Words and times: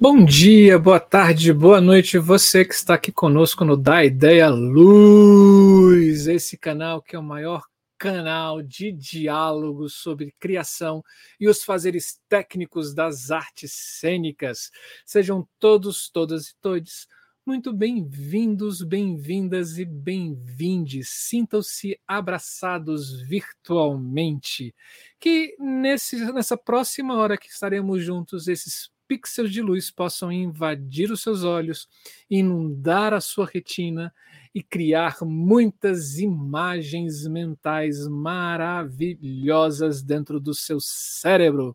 Bom 0.00 0.24
dia, 0.24 0.78
boa 0.78 1.00
tarde, 1.00 1.52
boa 1.52 1.80
noite, 1.80 2.18
você 2.18 2.64
que 2.64 2.72
está 2.72 2.94
aqui 2.94 3.10
conosco 3.10 3.64
no 3.64 3.76
Da 3.76 4.04
Ideia 4.04 4.48
Luz, 4.48 6.28
esse 6.28 6.56
canal 6.56 7.02
que 7.02 7.16
é 7.16 7.18
o 7.18 7.22
maior 7.22 7.64
canal 7.98 8.62
de 8.62 8.92
diálogo 8.92 9.88
sobre 9.88 10.32
criação 10.38 11.02
e 11.40 11.48
os 11.48 11.64
fazeres 11.64 12.20
técnicos 12.28 12.94
das 12.94 13.32
artes 13.32 13.72
cênicas. 13.72 14.70
Sejam 15.04 15.44
todos, 15.58 16.08
todas 16.08 16.50
e 16.50 16.56
todos 16.60 17.08
muito 17.44 17.72
bem-vindos, 17.72 18.82
bem-vindas 18.82 19.78
e 19.78 19.84
bem-vindes. 19.86 21.08
Sintam-se 21.08 21.98
abraçados 22.06 23.22
virtualmente. 23.22 24.74
Que 25.18 25.56
nesse, 25.58 26.30
nessa 26.30 26.58
próxima 26.58 27.14
hora 27.14 27.38
que 27.38 27.48
estaremos 27.48 28.04
juntos, 28.04 28.48
esses 28.48 28.90
pixels 29.08 29.50
de 29.50 29.62
luz 29.62 29.90
possam 29.90 30.30
invadir 30.30 31.10
os 31.10 31.22
seus 31.22 31.42
olhos, 31.42 31.88
inundar 32.28 33.14
a 33.14 33.20
sua 33.20 33.46
retina 33.46 34.14
e 34.54 34.62
criar 34.62 35.16
muitas 35.22 36.18
imagens 36.18 37.26
mentais 37.26 38.06
maravilhosas 38.06 40.02
dentro 40.02 40.38
do 40.38 40.54
seu 40.54 40.78
cérebro. 40.78 41.74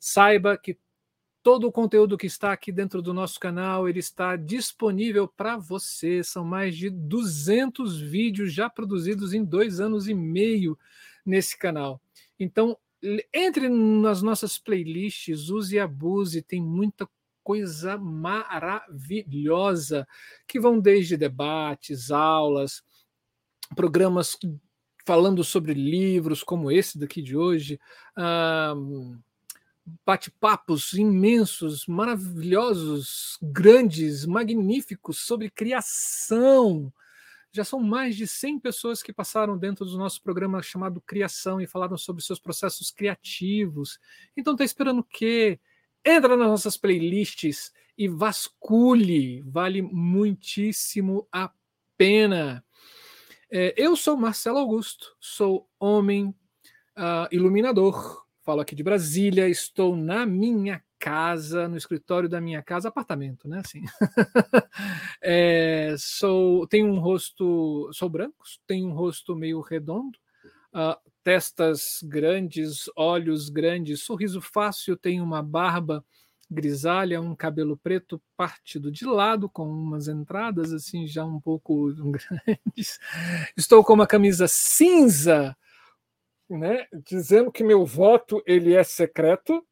Saiba 0.00 0.56
que 0.56 0.78
todo 1.42 1.66
o 1.66 1.72
conteúdo 1.72 2.16
que 2.16 2.26
está 2.26 2.52
aqui 2.52 2.72
dentro 2.72 3.02
do 3.02 3.12
nosso 3.12 3.38
canal 3.38 3.86
ele 3.86 3.98
está 3.98 4.34
disponível 4.34 5.28
para 5.28 5.58
você. 5.58 6.24
São 6.24 6.42
mais 6.42 6.74
de 6.76 6.88
200 6.88 8.00
vídeos 8.00 8.52
já 8.52 8.70
produzidos 8.70 9.34
em 9.34 9.44
dois 9.44 9.78
anos 9.78 10.08
e 10.08 10.14
meio 10.14 10.78
nesse 11.24 11.58
canal. 11.58 12.00
Então 12.40 12.76
entre 13.32 13.68
nas 13.68 14.22
nossas 14.22 14.58
playlists, 14.58 15.50
use 15.50 15.74
e 15.74 15.78
abuse, 15.78 16.42
tem 16.42 16.62
muita 16.62 17.08
coisa 17.42 17.98
maravilhosa 17.98 20.06
que 20.46 20.58
vão 20.58 20.80
desde 20.80 21.16
debates, 21.16 22.10
aulas, 22.10 22.82
programas 23.76 24.38
falando 25.06 25.44
sobre 25.44 25.74
livros, 25.74 26.42
como 26.42 26.72
esse 26.72 26.98
daqui 26.98 27.20
de 27.20 27.36
hoje, 27.36 27.78
bate-papos 30.06 30.94
imensos, 30.94 31.86
maravilhosos, 31.86 33.38
grandes, 33.42 34.24
magníficos 34.24 35.18
sobre 35.18 35.50
criação 35.50 36.90
já 37.54 37.62
são 37.62 37.78
mais 37.78 38.16
de 38.16 38.26
100 38.26 38.58
pessoas 38.58 39.00
que 39.00 39.12
passaram 39.12 39.56
dentro 39.56 39.84
do 39.84 39.96
nosso 39.96 40.20
programa 40.20 40.60
chamado 40.60 41.00
Criação 41.00 41.60
e 41.60 41.68
falaram 41.68 41.96
sobre 41.96 42.20
seus 42.20 42.40
processos 42.40 42.90
criativos. 42.90 44.00
Então 44.36 44.54
está 44.54 44.64
esperando 44.64 44.98
o 44.98 45.04
quê? 45.04 45.60
Entra 46.04 46.36
nas 46.36 46.48
nossas 46.48 46.76
playlists 46.76 47.72
e 47.96 48.08
vasculhe, 48.08 49.40
vale 49.42 49.80
muitíssimo 49.80 51.28
a 51.30 51.48
pena. 51.96 52.64
É, 53.48 53.72
eu 53.76 53.94
sou 53.94 54.16
Marcelo 54.16 54.58
Augusto, 54.58 55.14
sou 55.20 55.70
homem 55.78 56.34
uh, 56.98 57.28
iluminador, 57.30 58.26
falo 58.42 58.62
aqui 58.62 58.74
de 58.74 58.82
Brasília, 58.82 59.48
estou 59.48 59.94
na 59.94 60.26
minha 60.26 60.82
casa, 61.04 61.68
no 61.68 61.76
escritório 61.76 62.30
da 62.30 62.40
minha 62.40 62.62
casa, 62.62 62.88
apartamento, 62.88 63.46
né? 63.46 63.60
Assim. 63.62 63.82
é, 65.20 65.94
sou, 65.98 66.66
tenho 66.66 66.86
um 66.86 66.98
rosto, 66.98 67.90
sou 67.92 68.08
branco, 68.08 68.42
tenho 68.66 68.88
um 68.88 68.94
rosto 68.94 69.36
meio 69.36 69.60
redondo, 69.60 70.18
uh, 70.74 70.96
testas 71.22 71.98
grandes, 72.02 72.86
olhos 72.96 73.50
grandes, 73.50 74.02
sorriso 74.02 74.40
fácil, 74.40 74.96
tenho 74.96 75.22
uma 75.22 75.42
barba 75.42 76.02
grisalha, 76.50 77.20
um 77.20 77.36
cabelo 77.36 77.76
preto 77.76 78.18
partido 78.34 78.90
de 78.90 79.04
lado, 79.04 79.46
com 79.46 79.68
umas 79.68 80.08
entradas 80.08 80.72
assim 80.72 81.06
já 81.06 81.22
um 81.22 81.38
pouco 81.38 81.92
grandes. 82.10 82.98
Estou 83.54 83.84
com 83.84 83.92
uma 83.92 84.06
camisa 84.06 84.46
cinza, 84.48 85.54
né, 86.48 86.86
dizendo 87.06 87.52
que 87.52 87.62
meu 87.62 87.84
voto 87.84 88.42
ele 88.46 88.72
é 88.72 88.82
secreto, 88.82 89.62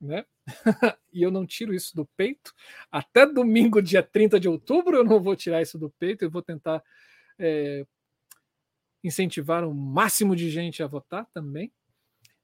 né? 0.00 0.24
e 1.12 1.22
eu 1.22 1.30
não 1.30 1.46
tiro 1.46 1.74
isso 1.74 1.94
do 1.94 2.06
peito. 2.16 2.54
Até 2.90 3.26
domingo, 3.26 3.82
dia 3.82 4.02
30 4.02 4.40
de 4.40 4.48
outubro, 4.48 4.96
eu 4.96 5.04
não 5.04 5.20
vou 5.20 5.36
tirar 5.36 5.62
isso 5.62 5.78
do 5.78 5.90
peito, 5.90 6.24
eu 6.24 6.30
vou 6.30 6.42
tentar 6.42 6.82
é, 7.38 7.86
incentivar 9.02 9.64
o 9.64 9.74
máximo 9.74 10.34
de 10.34 10.50
gente 10.50 10.82
a 10.82 10.86
votar 10.86 11.26
também. 11.32 11.72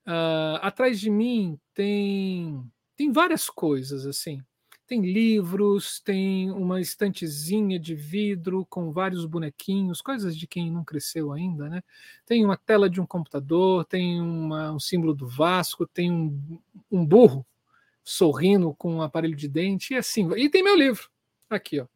Uh, 0.06 0.60
atrás 0.60 1.00
de 1.00 1.08
mim 1.08 1.58
tem, 1.72 2.62
tem 2.94 3.10
várias 3.10 3.48
coisas 3.48 4.06
assim. 4.06 4.42
Tem 4.86 5.00
livros, 5.00 5.98
tem 6.00 6.50
uma 6.50 6.78
estantezinha 6.78 7.78
de 7.78 7.94
vidro 7.94 8.66
com 8.66 8.92
vários 8.92 9.24
bonequinhos, 9.24 10.02
coisas 10.02 10.36
de 10.36 10.46
quem 10.46 10.70
não 10.70 10.84
cresceu 10.84 11.32
ainda, 11.32 11.70
né? 11.70 11.82
Tem 12.26 12.44
uma 12.44 12.56
tela 12.56 12.90
de 12.90 13.00
um 13.00 13.06
computador, 13.06 13.86
tem 13.86 14.20
uma, 14.20 14.72
um 14.72 14.78
símbolo 14.78 15.14
do 15.14 15.26
Vasco, 15.26 15.86
tem 15.86 16.12
um, 16.12 16.60
um 16.92 17.04
burro 17.04 17.46
sorrindo 18.02 18.74
com 18.74 18.96
um 18.96 19.02
aparelho 19.02 19.34
de 19.34 19.48
dente, 19.48 19.94
e 19.94 19.96
assim. 19.96 20.30
E 20.36 20.50
tem 20.50 20.62
meu 20.62 20.76
livro, 20.76 21.08
aqui, 21.48 21.80
ó. 21.80 21.86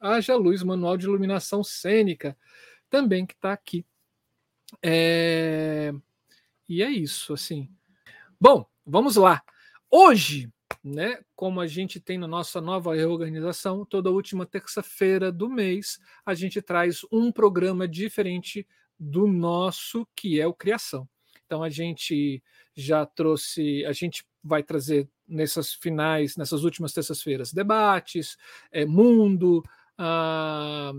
Haja 0.00 0.34
Luz, 0.34 0.62
Manual 0.62 0.96
de 0.96 1.04
Iluminação 1.04 1.62
Cênica, 1.62 2.36
também 2.88 3.26
que 3.26 3.34
está 3.34 3.52
aqui. 3.52 3.84
É... 4.82 5.92
E 6.68 6.82
é 6.82 6.90
isso, 6.90 7.34
assim. 7.34 7.68
Bom, 8.40 8.64
vamos 8.86 9.16
lá. 9.16 9.42
Hoje, 9.90 10.50
né, 10.88 11.20
como 11.36 11.60
a 11.60 11.66
gente 11.66 12.00
tem 12.00 12.18
na 12.18 12.26
nossa 12.26 12.60
nova 12.60 12.94
reorganização, 12.94 13.84
toda 13.84 14.10
última 14.10 14.46
terça-feira 14.46 15.30
do 15.30 15.48
mês, 15.48 15.98
a 16.24 16.34
gente 16.34 16.60
traz 16.62 17.00
um 17.12 17.30
programa 17.30 17.86
diferente 17.86 18.66
do 18.98 19.26
nosso, 19.26 20.06
que 20.16 20.40
é 20.40 20.46
o 20.46 20.54
Criação. 20.54 21.08
Então 21.46 21.62
a 21.62 21.70
gente 21.70 22.42
já 22.74 23.06
trouxe, 23.06 23.84
a 23.86 23.92
gente 23.92 24.24
vai 24.42 24.62
trazer 24.62 25.08
nessas 25.26 25.72
finais, 25.72 26.36
nessas 26.36 26.64
últimas 26.64 26.92
terças-feiras, 26.92 27.52
debates, 27.52 28.36
é, 28.70 28.84
mundo, 28.84 29.62
ah, 29.96 30.92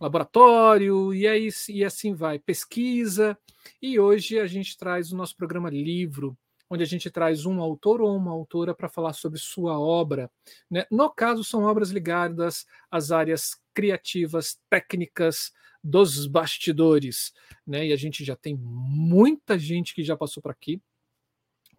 laboratório, 0.00 1.14
e, 1.14 1.26
aí, 1.26 1.48
e 1.68 1.84
assim 1.84 2.14
vai, 2.14 2.38
pesquisa. 2.38 3.36
E 3.80 3.98
hoje 3.98 4.38
a 4.38 4.46
gente 4.46 4.76
traz 4.76 5.12
o 5.12 5.16
nosso 5.16 5.36
programa 5.36 5.70
Livro, 5.70 6.36
onde 6.68 6.82
a 6.82 6.86
gente 6.86 7.10
traz 7.10 7.46
um 7.46 7.60
autor 7.60 8.00
ou 8.00 8.16
uma 8.16 8.32
autora 8.32 8.74
para 8.74 8.88
falar 8.88 9.12
sobre 9.12 9.38
sua 9.38 9.78
obra. 9.78 10.30
Né? 10.70 10.84
No 10.90 11.10
caso, 11.10 11.44
são 11.44 11.64
obras 11.64 11.90
ligadas 11.90 12.66
às 12.90 13.10
áreas 13.10 13.60
criativas, 13.74 14.58
técnicas, 14.68 15.52
dos 15.82 16.26
bastidores. 16.26 17.32
Né? 17.66 17.88
E 17.88 17.92
a 17.92 17.96
gente 17.96 18.24
já 18.24 18.34
tem 18.34 18.56
muita 18.56 19.58
gente 19.58 19.94
que 19.94 20.02
já 20.02 20.16
passou 20.16 20.42
por 20.42 20.50
aqui 20.50 20.80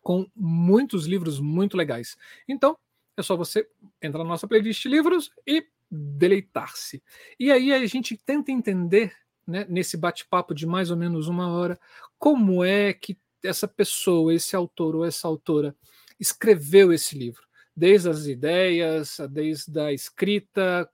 com 0.01 0.25
muitos 0.33 1.05
livros 1.05 1.39
muito 1.39 1.75
legais. 1.75 2.15
Então, 2.47 2.77
é 3.17 3.21
só 3.21 3.35
você 3.35 3.67
entrar 4.01 4.23
na 4.23 4.29
nossa 4.29 4.47
playlist 4.47 4.83
de 4.83 4.87
livros 4.87 5.29
e 5.45 5.67
deleitar-se. 5.91 7.03
E 7.37 7.51
aí 7.51 7.73
a 7.73 7.85
gente 7.85 8.15
tenta 8.15 8.51
entender, 8.51 9.13
né, 9.45 9.65
nesse 9.67 9.97
bate-papo 9.97 10.53
de 10.53 10.65
mais 10.65 10.91
ou 10.91 10.95
menos 10.95 11.27
uma 11.27 11.51
hora, 11.51 11.77
como 12.17 12.63
é 12.63 12.93
que 12.93 13.17
essa 13.47 13.67
pessoa, 13.67 14.33
esse 14.33 14.55
autor 14.55 14.95
ou 14.95 15.05
essa 15.05 15.27
autora 15.27 15.75
escreveu 16.19 16.91
esse 16.91 17.17
livro, 17.17 17.43
desde 17.75 18.09
as 18.09 18.27
ideias, 18.27 19.17
desde 19.29 19.79
a 19.79 19.93
escrita 19.93 20.89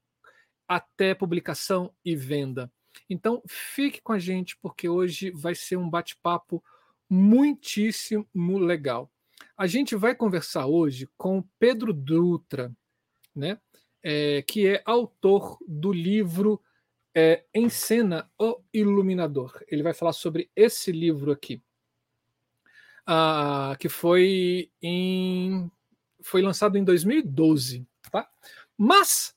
até 0.67 1.13
publicação 1.13 1.93
e 2.03 2.15
venda. 2.15 2.71
Então, 3.09 3.41
fique 3.47 4.01
com 4.01 4.13
a 4.13 4.19
gente 4.19 4.57
porque 4.61 4.87
hoje 4.87 5.31
vai 5.31 5.55
ser 5.55 5.77
um 5.77 5.89
bate-papo 5.89 6.63
muitíssimo 7.09 8.57
legal. 8.59 9.11
A 9.57 9.67
gente 9.67 9.95
vai 9.95 10.15
conversar 10.15 10.65
hoje 10.65 11.07
com 11.17 11.43
Pedro 11.59 11.93
Dutra, 11.93 12.71
né? 13.35 13.59
É, 14.01 14.41
que 14.41 14.67
é 14.67 14.81
autor 14.85 15.57
do 15.65 15.91
livro 15.93 16.61
é, 17.15 17.45
Em 17.53 17.69
Cena, 17.69 18.29
O 18.37 18.61
Iluminador. 18.73 19.63
Ele 19.67 19.83
vai 19.83 19.93
falar 19.93 20.13
sobre 20.13 20.49
esse 20.55 20.91
livro 20.91 21.31
aqui, 21.31 21.61
ah, 23.05 23.75
que 23.79 23.89
foi, 23.89 24.69
em, 24.81 25.69
foi 26.21 26.41
lançado 26.41 26.77
em 26.77 26.83
2012. 26.83 27.85
Tá? 28.11 28.27
Mas, 28.77 29.35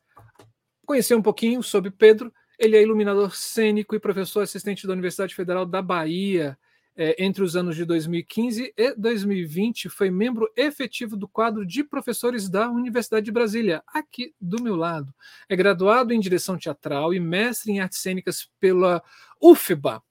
conhecer 0.85 1.15
um 1.15 1.23
pouquinho 1.23 1.63
sobre 1.63 1.91
Pedro, 1.91 2.33
ele 2.59 2.77
é 2.77 2.83
iluminador 2.83 3.35
cênico 3.35 3.95
e 3.95 4.01
professor 4.01 4.43
assistente 4.43 4.87
da 4.87 4.93
Universidade 4.93 5.35
Federal 5.35 5.67
da 5.67 5.83
Bahia 5.83 6.59
é, 6.97 7.23
entre 7.23 7.43
os 7.43 7.55
anos 7.55 7.77
de 7.77 7.85
2015 7.85 8.73
e 8.75 8.95
2020, 8.95 9.89
foi 9.91 10.11
membro 10.11 10.51
efetivo 10.57 11.17
do 11.17 11.29
quadro 11.29 11.67
de 11.67 11.85
professores 11.85 12.49
da 12.49 12.71
Universidade 12.71 13.27
de 13.27 13.33
Brasília, 13.33 13.83
aqui 13.87 14.35
do 14.41 14.63
meu 14.63 14.75
lado. 14.75 15.15
É 15.49 15.55
graduado 15.55 16.15
em 16.15 16.21
direção 16.21 16.57
teatral 16.57 17.13
e 17.13 17.21
mestre 17.21 17.71
em 17.71 17.81
artes 17.81 17.99
cênicas 17.99 18.49
pela 18.59 19.03
UFBA, 19.41 20.03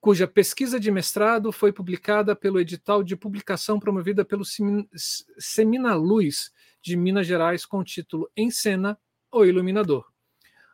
cuja 0.00 0.26
pesquisa 0.26 0.78
de 0.78 0.90
mestrado 0.90 1.50
foi 1.50 1.72
publicada 1.72 2.34
pelo 2.36 2.60
edital 2.60 3.02
de 3.02 3.16
publicação 3.16 3.80
promovida 3.80 4.24
pelo 4.24 4.44
Semina 5.38 5.94
Luz, 5.94 6.52
de 6.80 6.96
Minas 6.96 7.26
Gerais 7.26 7.66
com 7.66 7.78
o 7.78 7.84
título 7.84 8.30
Em 8.36 8.50
Cena, 8.50 8.98
o 9.32 9.44
Iluminador. 9.44 10.06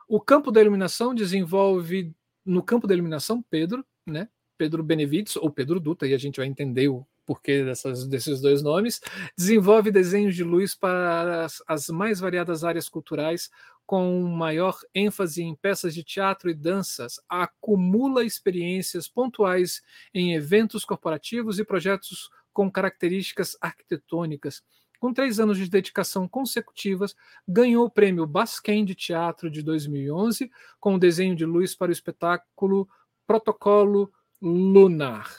O 0.06 0.20
campo 0.20 0.52
da 0.52 0.60
iluminação 0.60 1.14
desenvolve, 1.14 2.14
no 2.44 2.62
campo 2.62 2.86
da 2.86 2.94
iluminação, 2.94 3.42
Pedro, 3.50 3.84
né? 4.06 4.28
Pedro 4.56 4.82
Benevides, 4.82 5.36
ou 5.36 5.50
Pedro 5.50 5.80
Duta, 5.80 6.06
e 6.06 6.14
a 6.14 6.18
gente 6.18 6.36
vai 6.36 6.46
entender 6.46 6.88
o 6.88 7.06
porquê 7.26 7.64
dessas, 7.64 8.06
desses 8.06 8.40
dois 8.40 8.62
nomes, 8.62 9.00
desenvolve 9.36 9.90
desenhos 9.90 10.36
de 10.36 10.44
luz 10.44 10.74
para 10.74 11.44
as, 11.44 11.62
as 11.66 11.88
mais 11.88 12.20
variadas 12.20 12.64
áreas 12.64 12.88
culturais, 12.88 13.50
com 13.86 14.22
maior 14.22 14.78
ênfase 14.94 15.42
em 15.42 15.54
peças 15.54 15.94
de 15.94 16.02
teatro 16.02 16.50
e 16.50 16.54
danças, 16.54 17.20
acumula 17.28 18.24
experiências 18.24 19.08
pontuais 19.08 19.82
em 20.12 20.34
eventos 20.34 20.84
corporativos 20.84 21.58
e 21.58 21.64
projetos 21.64 22.30
com 22.52 22.70
características 22.70 23.56
arquitetônicas. 23.60 24.62
Com 24.98 25.12
três 25.12 25.38
anos 25.38 25.58
de 25.58 25.68
dedicação 25.68 26.26
consecutivas, 26.26 27.14
ganhou 27.46 27.84
o 27.84 27.90
prêmio 27.90 28.26
Basquem 28.26 28.84
de 28.84 28.94
Teatro 28.94 29.50
de 29.50 29.62
2011 29.62 30.50
com 30.80 30.94
o 30.94 30.98
desenho 30.98 31.36
de 31.36 31.44
luz 31.44 31.74
para 31.74 31.90
o 31.90 31.92
espetáculo 31.92 32.88
Protocolo 33.26 34.10
Lunar. 34.40 35.30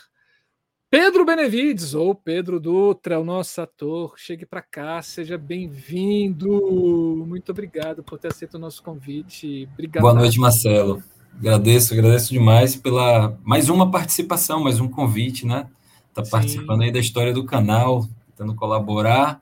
Pedro 0.98 1.26
Benevides, 1.26 1.94
ou 1.94 2.16
Pedro 2.16 2.58
Dutra, 2.58 3.20
o 3.20 3.26
nosso 3.26 3.60
ator, 3.60 4.14
chegue 4.16 4.46
para 4.46 4.62
cá, 4.62 5.02
seja 5.02 5.38
bem-vindo. 5.38 7.26
Muito 7.28 7.52
obrigado 7.52 8.02
por 8.02 8.18
ter 8.18 8.30
aceito 8.30 8.54
o 8.54 8.58
nosso 8.58 8.82
convite. 8.82 9.68
Obrigado. 9.74 10.02
Boa 10.04 10.14
noite, 10.14 10.40
Marcelo. 10.40 11.04
Agradeço, 11.38 11.94
agradeço 11.94 12.32
demais 12.32 12.78
pela 12.78 13.38
mais 13.44 13.68
uma 13.68 13.92
participação, 13.92 14.64
mais 14.64 14.80
um 14.80 14.88
convite, 14.88 15.46
né? 15.46 15.68
Tá 16.14 16.24
participando 16.24 16.84
aí 16.84 16.94
da 16.94 17.00
história 17.00 17.34
do 17.34 17.44
canal, 17.44 18.08
tentando 18.30 18.56
colaborar 18.56 19.42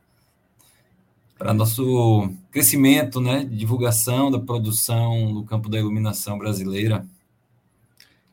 para 1.38 1.54
nosso 1.54 2.32
crescimento, 2.50 3.22
né? 3.22 3.46
Divulgação 3.46 4.32
da 4.32 4.40
produção 4.40 5.32
no 5.32 5.46
campo 5.46 5.70
da 5.70 5.78
iluminação 5.78 6.36
brasileira. 6.40 7.06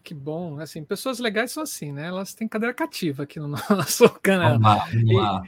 Que 0.03 0.15
bom, 0.15 0.59
assim, 0.59 0.83
pessoas 0.83 1.19
legais 1.19 1.53
são 1.53 1.63
assim, 1.63 1.93
né? 1.93 2.07
Elas 2.07 2.35
têm 2.35 2.49
cadeira 2.49 2.75
cativa 2.75 3.25
aqui 3.25 3.39
no 3.39 3.49
nosso 3.71 4.09
canal. 4.23 4.59
Vamos 4.59 4.67
lá, 4.67 4.87
vamos 4.87 5.15
lá. 5.15 5.43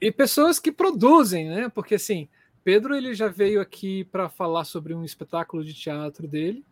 E, 0.00 0.08
e 0.08 0.12
pessoas 0.12 0.58
que 0.58 0.70
produzem, 0.70 1.48
né? 1.48 1.68
Porque 1.68 1.94
assim, 1.94 2.28
Pedro 2.62 2.94
ele 2.94 3.14
já 3.14 3.28
veio 3.28 3.60
aqui 3.60 4.04
para 4.04 4.28
falar 4.28 4.64
sobre 4.64 4.94
um 4.94 5.04
espetáculo 5.04 5.64
de 5.64 5.74
teatro 5.74 6.26
dele. 6.26 6.64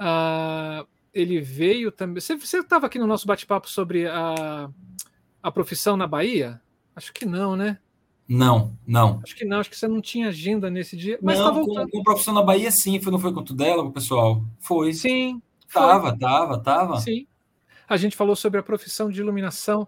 Uh, 0.00 0.86
ele 1.12 1.40
veio 1.40 1.92
também. 1.92 2.20
Você 2.20 2.34
estava 2.34 2.86
aqui 2.86 2.98
no 2.98 3.06
nosso 3.06 3.26
bate-papo 3.26 3.68
sobre 3.68 4.06
a, 4.06 4.68
a 5.42 5.52
profissão 5.52 5.96
na 5.96 6.06
Bahia? 6.06 6.60
Acho 6.96 7.12
que 7.12 7.24
não, 7.24 7.56
né? 7.56 7.78
Não, 8.26 8.76
não. 8.86 9.20
Acho 9.22 9.36
que 9.36 9.44
não, 9.44 9.60
acho 9.60 9.68
que 9.68 9.76
você 9.76 9.86
não 9.86 10.00
tinha 10.00 10.28
agenda 10.28 10.70
nesse 10.70 10.96
dia. 10.96 11.18
Mas 11.20 11.38
não, 11.38 11.46
tá 11.46 11.60
com, 11.60 11.90
com 11.90 12.02
profissão 12.02 12.32
na 12.32 12.42
Bahia, 12.42 12.70
sim. 12.70 12.98
Foi, 13.00 13.12
não 13.12 13.18
foi 13.18 13.32
com 13.32 13.40
o 13.40 13.54
dela, 13.54 13.90
pessoal? 13.92 14.42
Foi. 14.60 14.94
Sim, 14.94 15.42
Tava, 15.74 16.18
tava, 16.18 16.62
tava. 16.62 17.00
Sim. 17.00 17.26
A 17.88 17.96
gente 17.96 18.16
falou 18.16 18.36
sobre 18.36 18.58
a 18.58 18.62
profissão 18.62 19.10
de 19.10 19.20
iluminação 19.20 19.86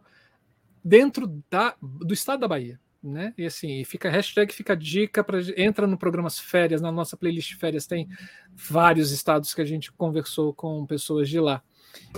dentro 0.85 1.43
da, 1.51 1.75
do 1.81 2.13
estado 2.13 2.41
da 2.41 2.49
Bahia. 2.49 2.79
Né? 3.03 3.33
E 3.39 3.47
assim, 3.47 3.85
fica 3.85 4.11
hashtag, 4.11 4.53
fica 4.53 4.77
dica 4.77 5.23
para 5.23 5.39
entra 5.57 5.87
no 5.87 5.97
programas 5.97 6.41
férias, 6.41 6.81
na 6.81 6.91
nossa 6.91 7.17
playlist 7.17 7.55
férias 7.55 7.87
tem 7.87 8.09
vários 8.53 9.13
estados 9.13 9.55
que 9.55 9.61
a 9.61 9.65
gente 9.65 9.93
conversou 9.93 10.53
com 10.53 10.85
pessoas 10.85 11.29
de 11.29 11.39
lá. 11.39 11.63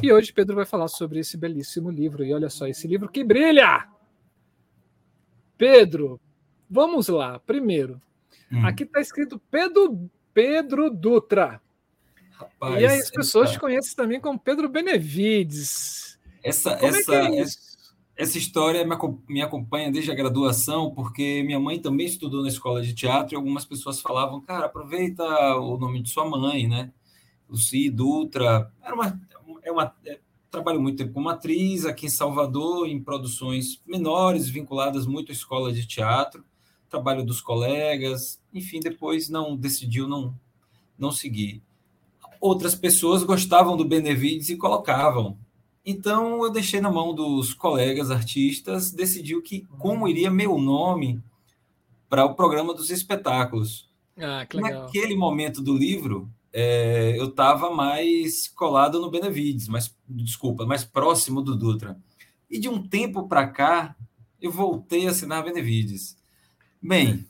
E 0.03 0.11
hoje 0.11 0.33
Pedro 0.33 0.57
vai 0.57 0.65
falar 0.65 0.89
sobre 0.89 1.21
esse 1.21 1.37
belíssimo 1.37 1.91
livro. 1.91 2.25
E 2.25 2.33
olha 2.33 2.49
só, 2.49 2.67
esse 2.67 2.89
livro 2.89 3.09
que 3.09 3.23
brilha! 3.23 3.87
Pedro, 5.59 6.21
vamos 6.71 7.09
lá. 7.09 7.39
Primeiro, 7.39 8.01
hum. 8.51 8.65
aqui 8.65 8.85
está 8.85 9.01
escrito 9.01 9.41
Pedro 9.51 10.11
Pedro 10.33 10.91
Dutra. 10.91 11.61
Rapaz, 12.39 12.81
e 12.81 12.87
aí 12.87 13.01
as 13.01 13.11
pessoas 13.11 13.47
essa... 13.47 13.55
te 13.55 13.61
conhecem 13.61 13.97
também 13.97 14.21
como 14.21 14.39
Pedro 14.39 14.69
Benevides. 14.69 16.19
Essa, 16.43 16.77
como 16.77 16.95
essa, 16.95 17.15
é 17.17 17.41
é 17.41 17.45
essa 18.17 18.39
história 18.39 18.87
me 19.29 19.43
acompanha 19.43 19.91
desde 19.91 20.13
a 20.13 20.15
graduação, 20.15 20.93
porque 20.93 21.43
minha 21.43 21.59
mãe 21.59 21.81
também 21.81 22.07
estudou 22.07 22.43
na 22.43 22.49
escola 22.49 22.81
de 22.81 22.95
teatro 22.95 23.35
e 23.35 23.37
algumas 23.37 23.65
pessoas 23.65 24.01
falavam, 24.01 24.41
cara, 24.41 24.67
aproveita 24.67 25.25
o 25.57 25.77
nome 25.77 26.01
de 26.01 26.11
sua 26.11 26.29
mãe, 26.29 26.69
né? 26.69 26.93
Luci 27.49 27.91
Dutra. 27.91 28.73
Era 28.83 28.95
uma, 28.95 29.21
é 29.63 29.73
uma, 29.73 29.95
é, 30.07 30.21
trabalho 30.51 30.81
muito 30.81 30.99
tempo 30.99 31.13
como 31.13 31.29
atriz 31.29 31.85
aqui 31.85 32.07
em 32.07 32.11
Salvador, 32.11 32.89
em 32.89 33.03
produções 33.03 33.83
menores, 33.85 34.49
vinculadas 34.49 35.07
muito 35.07 35.33
à 35.33 35.35
escola 35.35 35.73
de 35.73 35.87
teatro, 35.87 36.45
trabalho 36.89 37.25
dos 37.25 37.41
colegas, 37.41 38.41
enfim, 38.55 38.79
depois 38.81 39.29
não 39.29 39.57
decidiu 39.57 40.07
não, 40.07 40.39
não 40.99 41.11
seguir 41.11 41.63
outras 42.41 42.75
pessoas 42.75 43.23
gostavam 43.23 43.77
do 43.77 43.85
Benevides 43.85 44.49
e 44.49 44.57
colocavam. 44.57 45.39
Então 45.85 46.45
eu 46.45 46.51
deixei 46.51 46.81
na 46.81 46.91
mão 46.91 47.15
dos 47.15 47.55
colegas 47.55 48.11
artistas, 48.11 48.91
decidiu 48.91 49.43
que 49.43 49.67
como 49.79 50.07
iria 50.07 50.31
meu 50.31 50.59
nome 50.59 51.23
para 52.09 52.25
o 52.25 52.35
programa 52.35 52.75
dos 52.75 52.91
espetáculos. 52.91 53.89
Ah, 54.17 54.47
Naquele 54.53 55.17
momento 55.17 55.63
do 55.63 55.77
livro, 55.77 56.29
é, 56.53 57.15
eu 57.19 57.29
estava 57.29 57.71
mais 57.71 58.49
colado 58.49 59.01
no 59.01 59.11
Benevides, 59.11 59.69
mas 59.69 59.95
desculpa, 60.09 60.67
mais 60.67 60.85
próximo 60.85 61.41
do 61.41 61.57
Dutra. 61.57 61.99
E 62.51 62.59
de 62.59 62.69
um 62.69 62.87
tempo 62.87 63.29
para 63.29 63.47
cá, 63.47 63.97
eu 64.41 64.51
voltei 64.51 65.07
a 65.07 65.11
assinar 65.11 65.45
Benevides. 65.45 66.17
Bem, 66.83 67.25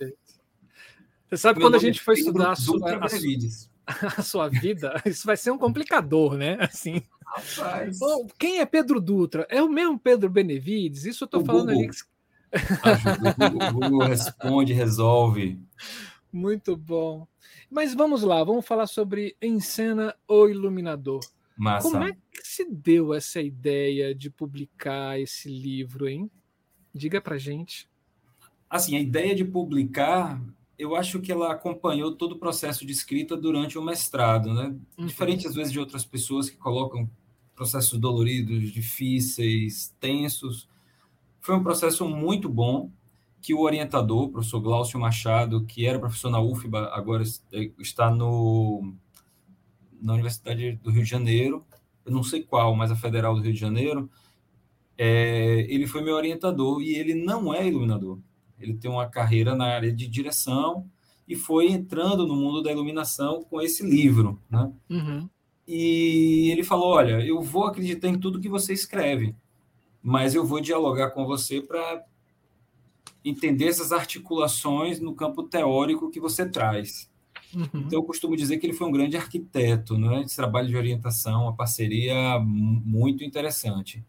você 1.28 1.36
sabe 1.36 1.60
quando 1.60 1.74
a 1.74 1.80
gente 1.80 2.00
foi 2.00 2.14
estudar 2.14 2.54
Dutra 2.56 2.96
a, 2.96 3.08
Benevides 3.08 3.68
a 4.18 4.22
sua 4.22 4.48
vida, 4.48 5.00
isso 5.06 5.26
vai 5.26 5.36
ser 5.36 5.50
um 5.50 5.58
complicador, 5.58 6.36
né? 6.36 6.58
Assim. 6.60 7.02
Rapaz. 7.24 7.98
Bom, 7.98 8.26
quem 8.38 8.60
é 8.60 8.66
Pedro 8.66 9.00
Dutra? 9.00 9.46
É 9.50 9.62
o 9.62 9.68
mesmo 9.68 9.98
Pedro 9.98 10.28
Benevides? 10.28 11.04
Isso 11.04 11.24
eu 11.24 11.26
estou 11.26 11.44
falando 11.44 11.72
Google. 11.72 11.90
ali. 12.52 13.66
o 13.68 13.72
Google 13.72 14.08
responde, 14.08 14.72
resolve. 14.72 15.58
Muito 16.32 16.76
bom. 16.76 17.26
Mas 17.70 17.94
vamos 17.94 18.22
lá, 18.22 18.42
vamos 18.42 18.66
falar 18.66 18.86
sobre 18.86 19.36
Encena 19.42 20.14
o 20.26 20.48
Iluminador. 20.48 21.20
Massa. 21.56 21.90
Como 21.90 22.04
é 22.04 22.12
que 22.12 22.42
se 22.42 22.64
deu 22.70 23.12
essa 23.12 23.40
ideia 23.40 24.14
de 24.14 24.30
publicar 24.30 25.20
esse 25.20 25.50
livro, 25.50 26.08
hein? 26.08 26.30
Diga 26.94 27.20
pra 27.20 27.36
gente. 27.36 27.88
Assim, 28.70 28.96
a 28.96 29.00
ideia 29.00 29.34
de 29.34 29.44
publicar 29.44 30.40
eu 30.78 30.94
acho 30.94 31.20
que 31.20 31.32
ela 31.32 31.52
acompanhou 31.52 32.14
todo 32.14 32.32
o 32.32 32.38
processo 32.38 32.86
de 32.86 32.92
escrita 32.92 33.36
durante 33.36 33.76
o 33.76 33.82
mestrado, 33.82 34.54
né? 34.54 34.74
Uhum. 34.96 35.06
Diferente 35.06 35.46
às 35.46 35.54
vezes 35.54 35.72
de 35.72 35.80
outras 35.80 36.04
pessoas 36.04 36.48
que 36.48 36.56
colocam 36.56 37.10
processos 37.54 37.98
doloridos, 37.98 38.70
difíceis, 38.72 39.92
tensos. 39.98 40.68
Foi 41.40 41.56
um 41.56 41.62
processo 41.62 42.08
muito 42.08 42.48
bom 42.48 42.90
que 43.40 43.52
o 43.52 43.60
orientador, 43.60 44.24
o 44.24 44.28
professor 44.30 44.60
Glaucio 44.60 45.00
Machado, 45.00 45.64
que 45.64 45.84
era 45.84 45.98
professor 45.98 46.30
na 46.30 46.40
UFBA, 46.40 46.90
agora 46.92 47.24
está 47.78 48.10
no, 48.10 48.94
na 50.00 50.14
Universidade 50.14 50.72
do 50.82 50.90
Rio 50.90 51.02
de 51.02 51.10
Janeiro, 51.10 51.64
eu 52.04 52.12
não 52.12 52.22
sei 52.22 52.42
qual, 52.42 52.74
mas 52.74 52.90
a 52.90 52.96
Federal 52.96 53.34
do 53.34 53.40
Rio 53.40 53.52
de 53.52 53.60
Janeiro, 53.60 54.08
é, 54.96 55.66
ele 55.68 55.86
foi 55.86 56.02
meu 56.02 56.14
orientador 56.14 56.80
e 56.80 56.94
ele 56.94 57.14
não 57.14 57.52
é 57.52 57.66
iluminador. 57.66 58.18
Ele 58.60 58.74
tem 58.74 58.90
uma 58.90 59.08
carreira 59.08 59.54
na 59.54 59.66
área 59.66 59.92
de 59.92 60.06
direção 60.06 60.86
e 61.26 61.36
foi 61.36 61.68
entrando 61.68 62.26
no 62.26 62.34
mundo 62.34 62.62
da 62.62 62.72
iluminação 62.72 63.42
com 63.42 63.60
esse 63.60 63.84
livro, 63.84 64.40
né? 64.50 64.72
Uhum. 64.88 65.28
E 65.66 66.50
ele 66.50 66.64
falou: 66.64 66.88
Olha, 66.88 67.20
eu 67.24 67.42
vou 67.42 67.64
acreditar 67.64 68.08
em 68.08 68.18
tudo 68.18 68.40
que 68.40 68.48
você 68.48 68.72
escreve, 68.72 69.34
mas 70.02 70.34
eu 70.34 70.44
vou 70.44 70.60
dialogar 70.60 71.10
com 71.10 71.26
você 71.26 71.60
para 71.60 72.02
entender 73.24 73.66
essas 73.66 73.92
articulações 73.92 75.00
no 75.00 75.14
campo 75.14 75.42
teórico 75.42 76.10
que 76.10 76.20
você 76.20 76.48
traz. 76.48 77.10
Uhum. 77.54 77.66
Então, 77.74 77.98
eu 77.98 78.02
costumo 78.02 78.36
dizer 78.36 78.58
que 78.58 78.66
ele 78.66 78.74
foi 78.74 78.86
um 78.86 78.92
grande 78.92 79.16
arquiteto, 79.16 79.98
né? 79.98 80.22
Esse 80.22 80.36
trabalho 80.36 80.68
de 80.68 80.76
orientação, 80.76 81.42
uma 81.42 81.56
parceria 81.56 82.38
muito 82.40 83.24
interessante. 83.24 84.04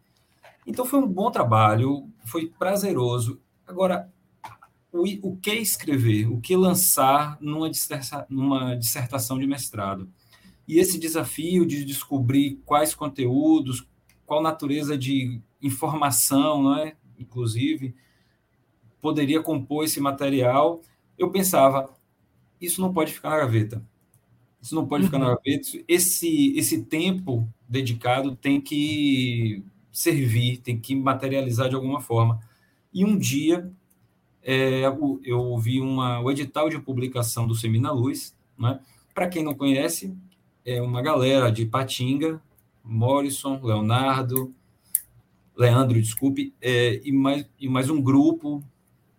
Então, 0.65 0.85
foi 0.85 0.99
um 0.99 1.07
bom 1.07 1.31
trabalho, 1.31 2.07
foi 2.25 2.47
prazeroso. 2.47 3.39
Agora, 3.65 4.11
o, 4.91 5.29
o 5.29 5.37
que 5.37 5.53
escrever, 5.53 6.27
o 6.31 6.39
que 6.39 6.55
lançar 6.55 7.37
numa, 7.39 7.69
disserta, 7.69 8.25
numa 8.29 8.75
dissertação 8.75 9.39
de 9.39 9.47
mestrado. 9.47 10.09
E 10.67 10.79
esse 10.79 10.99
desafio 10.99 11.65
de 11.65 11.83
descobrir 11.83 12.61
quais 12.65 12.93
conteúdos, 12.93 13.87
qual 14.25 14.41
natureza 14.41 14.97
de 14.97 15.41
informação, 15.61 16.63
não 16.63 16.77
é? 16.77 16.95
inclusive, 17.19 17.95
poderia 19.01 19.41
compor 19.41 19.83
esse 19.83 19.99
material, 19.99 20.81
eu 21.17 21.29
pensava, 21.29 21.89
isso 22.59 22.81
não 22.81 22.93
pode 22.93 23.13
ficar 23.13 23.31
na 23.31 23.37
gaveta. 23.37 23.85
Isso 24.61 24.75
não 24.75 24.87
pode 24.87 25.03
uhum. 25.03 25.07
ficar 25.07 25.19
na 25.19 25.29
uhum. 25.29 25.35
gaveta. 25.35 25.69
Esse, 25.87 26.53
esse 26.57 26.83
tempo 26.83 27.47
dedicado 27.67 28.35
tem 28.35 28.59
que 28.59 29.63
servir, 29.91 30.57
tem 30.57 30.79
que 30.79 30.95
materializar 30.95 31.69
de 31.69 31.75
alguma 31.75 32.01
forma. 32.01 32.39
E 32.93 33.05
um 33.05 33.17
dia 33.17 33.71
é, 34.43 34.83
eu 35.23 35.57
vi 35.57 35.79
uma, 35.79 36.19
o 36.19 36.31
edital 36.31 36.69
de 36.69 36.79
publicação 36.79 37.47
do 37.47 37.55
Semina 37.55 37.91
Luz. 37.91 38.35
Né? 38.57 38.79
Para 39.13 39.27
quem 39.27 39.43
não 39.43 39.53
conhece, 39.53 40.15
é 40.65 40.81
uma 40.81 41.01
galera 41.01 41.51
de 41.51 41.65
Patinga, 41.65 42.41
Morrison, 42.83 43.59
Leonardo, 43.61 44.53
Leandro, 45.55 46.01
desculpe, 46.01 46.53
é, 46.61 47.01
e, 47.03 47.11
mais, 47.11 47.45
e 47.59 47.67
mais 47.67 47.89
um 47.89 48.01
grupo, 48.01 48.63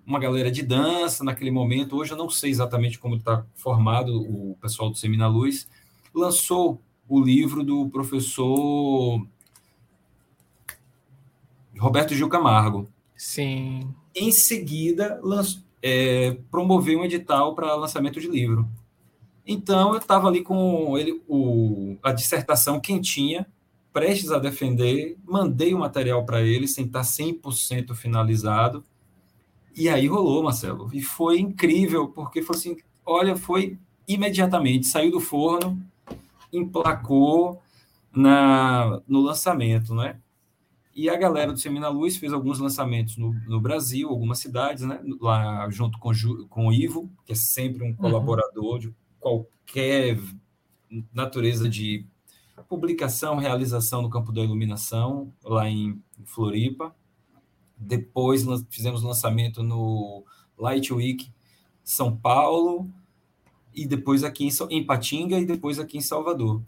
uma 0.07 0.19
galera 0.19 0.51
de 0.51 0.63
dança 0.63 1.23
naquele 1.23 1.51
momento. 1.51 1.97
Hoje 1.97 2.13
eu 2.13 2.17
não 2.17 2.31
sei 2.31 2.51
exatamente 2.51 2.99
como 2.99 3.17
está 3.17 3.45
formado 3.55 4.23
o 4.23 4.57
pessoal 4.61 4.91
do 4.91 4.97
Semina 4.97 5.29
Luz. 5.29 5.69
Lançou 6.15 6.81
o 7.07 7.21
livro 7.21 7.63
do 7.63 7.89
professor 7.91 9.27
Roberto 11.79 12.15
Gil 12.15 12.29
Camargo. 12.29 12.89
Sim. 13.17 13.95
Em 14.15 14.33
seguida, 14.33 15.21
é, 15.83 16.37
promoveu 16.51 17.01
um 17.01 17.05
edital 17.05 17.55
para 17.55 17.75
lançamento 17.75 18.21
de 18.21 18.29
livro. 18.29 18.69
Então, 19.47 19.93
eu 19.93 19.99
estava 19.99 20.29
ali 20.29 20.43
com 20.43 20.97
ele, 20.97 21.21
o, 21.27 21.97
a 22.03 22.13
dissertação 22.13 22.79
quentinha, 22.79 23.47
prestes 23.93 24.31
a 24.31 24.39
defender, 24.39 25.17
mandei 25.25 25.75
o 25.75 25.79
material 25.79 26.25
para 26.25 26.43
ele, 26.43 26.69
sem 26.69 26.87
estar 26.87 27.03
100% 27.03 27.95
finalizado. 27.95 28.85
E 29.77 29.89
aí 29.89 30.07
rolou, 30.07 30.43
Marcelo. 30.43 30.89
E 30.93 31.01
foi 31.01 31.41
incrível, 31.41 32.09
porque 32.09 32.43
foi 32.43 32.57
assim: 32.57 32.77
olha, 33.05 33.37
foi 33.37 33.79
imediatamente, 34.07 34.87
saiu 34.87 35.13
do 35.13 35.21
forno, 35.21 35.81
emplacou 36.53 37.61
na, 38.15 39.01
no 39.07 39.21
lançamento, 39.21 39.95
né? 39.95 40.17
E 41.01 41.09
a 41.09 41.17
galera 41.17 41.51
do 41.51 41.59
Semina 41.59 41.89
Luz 41.89 42.19
fez 42.19 42.31
alguns 42.31 42.59
lançamentos 42.59 43.17
no, 43.17 43.33
no 43.49 43.59
Brasil, 43.59 44.07
algumas 44.07 44.39
cidades, 44.39 44.85
né? 44.85 45.01
Lá 45.19 45.67
junto 45.71 45.99
com, 45.99 46.11
com 46.51 46.67
o 46.67 46.73
Ivo, 46.75 47.11
que 47.25 47.33
é 47.33 47.35
sempre 47.35 47.83
um 47.83 47.87
uhum. 47.87 47.97
colaborador 47.97 48.79
de 48.79 48.95
qualquer 49.19 50.19
natureza 51.11 51.71
de 51.71 52.05
publicação, 52.69 53.39
realização 53.39 54.03
no 54.03 54.11
campo 54.11 54.31
da 54.31 54.43
iluminação, 54.43 55.33
lá 55.43 55.71
em 55.71 55.99
Floripa. 56.27 56.95
Depois 57.79 58.45
fizemos 58.69 59.03
lançamento 59.03 59.63
no 59.63 60.23
Light 60.59 60.93
Week 60.93 61.33
São 61.83 62.15
Paulo, 62.15 62.91
e 63.75 63.87
depois 63.87 64.23
aqui 64.23 64.47
em, 64.47 64.51
em 64.69 64.85
Patinga 64.85 65.39
e 65.39 65.47
depois 65.47 65.79
aqui 65.79 65.97
em 65.97 66.03
Salvador. 66.03 66.61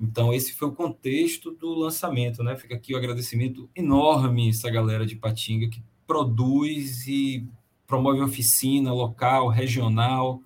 Então, 0.00 0.32
esse 0.32 0.52
foi 0.52 0.68
o 0.68 0.72
contexto 0.72 1.50
do 1.50 1.74
lançamento, 1.74 2.42
né? 2.42 2.56
Fica 2.56 2.74
aqui 2.74 2.94
o 2.94 2.98
agradecimento 2.98 3.68
enorme 3.74 4.50
essa 4.50 4.70
galera 4.70 5.06
de 5.06 5.16
Patinga 5.16 5.68
que 5.68 5.82
produz 6.06 7.06
e 7.06 7.48
promove 7.86 8.20
oficina 8.20 8.92
local, 8.92 9.48
regional, 9.48 10.42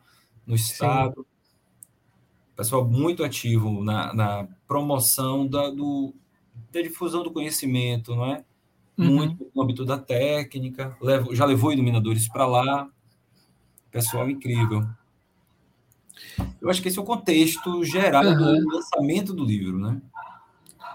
no 0.46 0.54
estado. 0.54 1.22
Sim. 1.22 1.56
Pessoal 2.54 2.88
muito 2.88 3.24
ativo 3.24 3.82
na, 3.82 4.12
na 4.12 4.48
promoção 4.68 5.46
da, 5.46 5.70
do, 5.70 6.14
da 6.70 6.82
difusão 6.82 7.22
do 7.22 7.32
conhecimento, 7.32 8.14
não 8.14 8.26
é? 8.26 8.44
Uhum. 8.98 9.16
Muito 9.16 9.50
no 9.54 9.62
âmbito 9.62 9.84
da 9.84 9.98
técnica, 9.98 10.96
levo, 11.00 11.34
já 11.34 11.44
levou 11.44 11.72
iluminadores 11.72 12.28
para 12.28 12.46
lá. 12.46 12.88
Pessoal 13.90 14.28
incrível. 14.28 14.86
Eu 16.60 16.68
acho 16.68 16.82
que 16.82 16.88
esse 16.88 16.98
é 16.98 17.02
o 17.02 17.04
contexto 17.04 17.84
geral 17.84 18.24
uhum. 18.24 18.60
do 18.60 18.76
lançamento 18.76 19.32
do 19.32 19.44
livro, 19.44 19.78
né? 19.78 20.00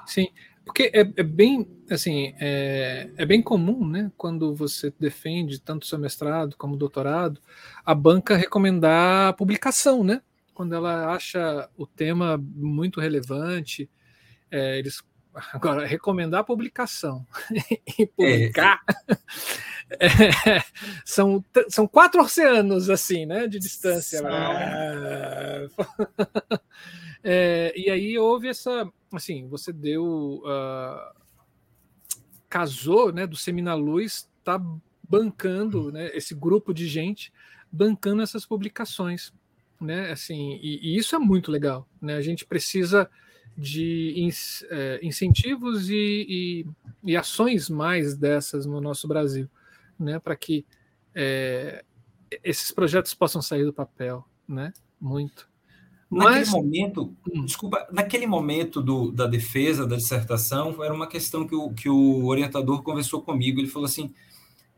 Sim, 0.05 0.27
porque 0.65 0.91
é, 0.94 1.01
é 1.01 1.24
bem 1.24 1.67
assim 1.89 2.34
é, 2.39 3.10
é, 3.15 3.25
bem 3.25 3.41
comum, 3.41 3.88
né? 3.88 4.12
Quando 4.17 4.53
você 4.55 4.94
defende 5.00 5.60
tanto 5.60 5.86
seu 5.86 6.00
mestrado 6.00 6.55
como 6.58 6.77
doutorado, 6.77 7.39
a 7.86 7.94
banca 7.94 8.36
recomendar 8.36 9.29
a 9.29 9.34
publicação, 9.34 10.03
né? 10.03 10.22
Quando 10.53 10.74
ela 10.74 11.13
acha 11.13 11.70
o 11.77 11.86
tema 11.86 12.38
muito 12.38 13.00
relevante, 13.00 13.89
é, 14.50 14.79
eles 14.79 15.03
Agora, 15.54 15.86
recomendar 15.86 16.42
a 16.42 16.44
publicação 16.44 17.25
e 18.00 18.06
publicar 18.06 18.82
é. 18.88 19.15
É, 20.00 20.63
são, 21.06 21.44
são 21.70 21.88
quatro 21.88 22.22
oceanos 22.22 22.89
assim, 22.89 23.25
né, 23.25 23.48
de 23.48 23.60
distância. 23.60 24.22
É, 27.27 27.74
e 27.75 27.89
aí 27.89 28.20
houve 28.20 28.48
essa, 28.48 28.88
assim, 29.12 29.48
você 29.48 29.74
deu, 29.74 30.44
uh, 30.46 31.20
casou, 32.48 33.12
né, 33.12 33.25
do 33.25 33.36
Semina 33.36 33.74
Luz, 33.74 34.30
tá 34.44 34.62
bancando, 35.10 35.92
né, 35.92 36.15
esse 36.15 36.36
grupo 36.36 36.72
de 36.72 36.88
gente 36.88 37.34
bancando 37.72 38.22
essas 38.22 38.46
publicações, 38.46 39.34
né, 39.82 40.12
assim, 40.12 40.60
e, 40.62 40.80
e 40.84 40.98
isso 41.00 41.15
é 41.15 41.20
muito 41.20 41.51
legal, 41.51 41.89
né, 42.00 42.13
a 42.15 42.22
gente 42.22 42.46
precisa 42.46 43.10
de 43.58 44.30
é, 44.70 45.00
incentivos 45.02 45.90
e, 45.90 46.26
e, 46.28 46.66
e, 47.04 47.16
ações 47.16 47.70
mais 47.70 48.18
dessas 48.18 48.66
no 48.66 48.82
nosso 48.82 49.08
Brasil, 49.08 49.50
né, 49.98 50.20
para 50.20 50.36
que 50.36 50.66
é, 51.14 51.84
esses 52.44 52.72
projetos 52.72 53.14
possam 53.14 53.42
sair 53.42 53.64
do 53.64 53.72
papel, 53.72 54.26
né, 54.48 54.74
muito. 55.00 55.50
Naquele 56.12 56.40
Mas... 56.40 56.52
momento, 56.52 57.16
hum. 57.34 57.46
desculpa, 57.46 57.88
naquele 57.92 58.28
momento 58.28 58.82
do, 58.82 59.12
da 59.12 59.26
defesa 59.26 59.88
da 59.88 59.96
dissertação, 59.96 60.84
era 60.84 60.94
uma 60.94 61.08
questão 61.08 61.48
que 61.48 61.56
o, 61.56 61.74
que 61.74 61.90
o 61.90 62.26
orientador 62.26 62.84
conversou 62.84 63.22
comigo. 63.22 63.60
Ele 63.60 63.68
falou 63.68 63.88
assim: 63.88 64.14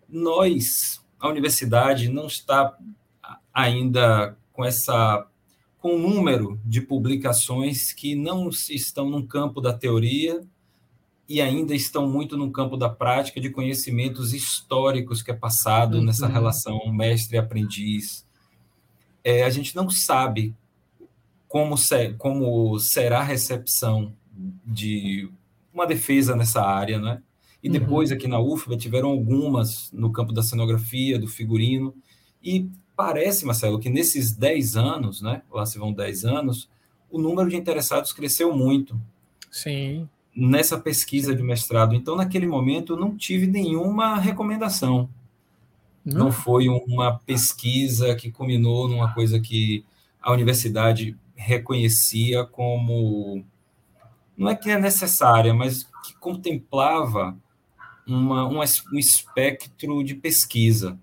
nós, 0.07 1.03
a 1.19 1.27
universidade, 1.27 2.10
não 2.10 2.27
está 2.27 2.77
ainda 3.53 4.38
com 4.53 4.63
essa 4.63 5.27
com 5.79 5.96
um 5.96 6.00
número 6.00 6.60
de 6.65 6.81
publicações 6.81 7.93
que 7.93 8.15
não 8.15 8.50
estão 8.50 9.10
no 9.10 9.25
campo 9.25 9.62
da 9.62 9.74
teoria 9.74 10.41
e 11.29 11.41
ainda 11.41 11.75
estão 11.75 12.10
muito 12.10 12.38
no 12.38 12.51
campo 12.51 12.77
da 12.77 12.89
prática 12.89 13.39
de 13.39 13.50
conhecimentos 13.50 14.34
históricos 14.34 15.22
que 15.22 15.31
é 15.31 15.34
passado 15.34 15.98
uhum. 15.98 16.03
nessa 16.03 16.27
relação 16.27 16.91
mestre-aprendiz. 16.91 18.25
É, 19.24 19.43
a 19.43 19.50
gente 19.50 19.75
não 19.75 19.89
sabe 19.89 20.55
como, 21.48 21.77
ser, 21.77 22.15
como 22.17 22.79
será 22.79 23.19
a 23.19 23.24
recepção 23.24 24.13
de 24.65 25.29
uma 25.74 25.86
defesa 25.86 26.36
nessa 26.36 26.62
área, 26.62 27.00
né? 27.00 27.22
E 27.62 27.69
depois, 27.69 28.10
uhum. 28.10 28.15
aqui 28.15 28.27
na 28.27 28.39
UFBA, 28.39 28.77
tiveram 28.77 29.10
algumas 29.10 29.91
no 29.91 30.12
campo 30.12 30.31
da 30.31 30.43
cenografia, 30.43 31.19
do 31.19 31.27
figurino, 31.27 31.93
e 32.44 32.70
parece, 32.96 33.46
Marcelo, 33.46 33.79
que 33.79 33.89
nesses 33.89 34.32
10 34.32 34.75
anos, 34.75 35.22
né, 35.22 35.41
lá 35.51 35.65
se 35.65 35.77
vão 35.77 35.94
10 35.94 36.25
anos, 36.25 36.70
o 37.10 37.20
número 37.20 37.50
de 37.50 37.56
interessados 37.56 38.12
cresceu 38.12 38.56
muito. 38.56 39.00
Sim. 39.51 40.10
Nessa 40.36 40.79
pesquisa 40.79 41.36
de 41.36 41.41
mestrado. 41.41 41.96
Então, 41.96 42.15
naquele 42.15 42.48
momento, 42.48 42.94
eu 42.94 42.98
não 42.98 43.15
tive 43.15 43.48
nenhuma 43.48 44.17
recomendação. 44.17 45.10
Não. 46.06 46.25
não 46.25 46.32
foi 46.32 46.70
uma 46.70 47.20
pesquisa 47.20 48.15
que 48.15 48.32
culminou 48.32 48.88
numa 48.88 49.13
coisa 49.13 49.41
que 49.41 49.84
a 50.22 50.32
universidade 50.32 51.17
reconhecia 51.36 52.46
como. 52.46 53.44
Não 54.38 54.50
é 54.50 54.56
que 54.56 54.70
é 54.70 54.79
necessária, 54.79 55.53
mas 55.53 55.84
que 56.06 56.15
contemplava 56.15 57.38
uma, 58.08 58.48
um, 58.48 58.60
um 58.60 59.00
espectro 59.00 60.01
de 60.03 60.15
pesquisa. 60.15 60.98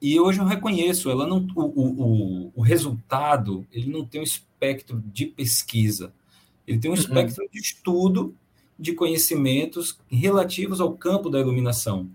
E 0.00 0.18
hoje 0.20 0.38
eu 0.40 0.44
reconheço, 0.44 1.10
ela 1.10 1.26
não, 1.26 1.46
o, 1.54 1.62
o, 1.62 2.52
o 2.54 2.62
resultado 2.62 3.66
ele 3.72 3.90
não 3.90 4.04
tem 4.04 4.20
um 4.20 4.24
espectro 4.24 5.02
de 5.06 5.26
pesquisa, 5.26 6.12
ele 6.66 6.78
tem 6.78 6.90
um 6.90 6.94
uhum. 6.94 7.00
espectro 7.00 7.48
de 7.50 7.58
estudo 7.58 8.34
de 8.78 8.92
conhecimentos 8.92 9.98
relativos 10.08 10.80
ao 10.80 10.92
campo 10.92 11.28
da 11.28 11.40
iluminação. 11.40 12.08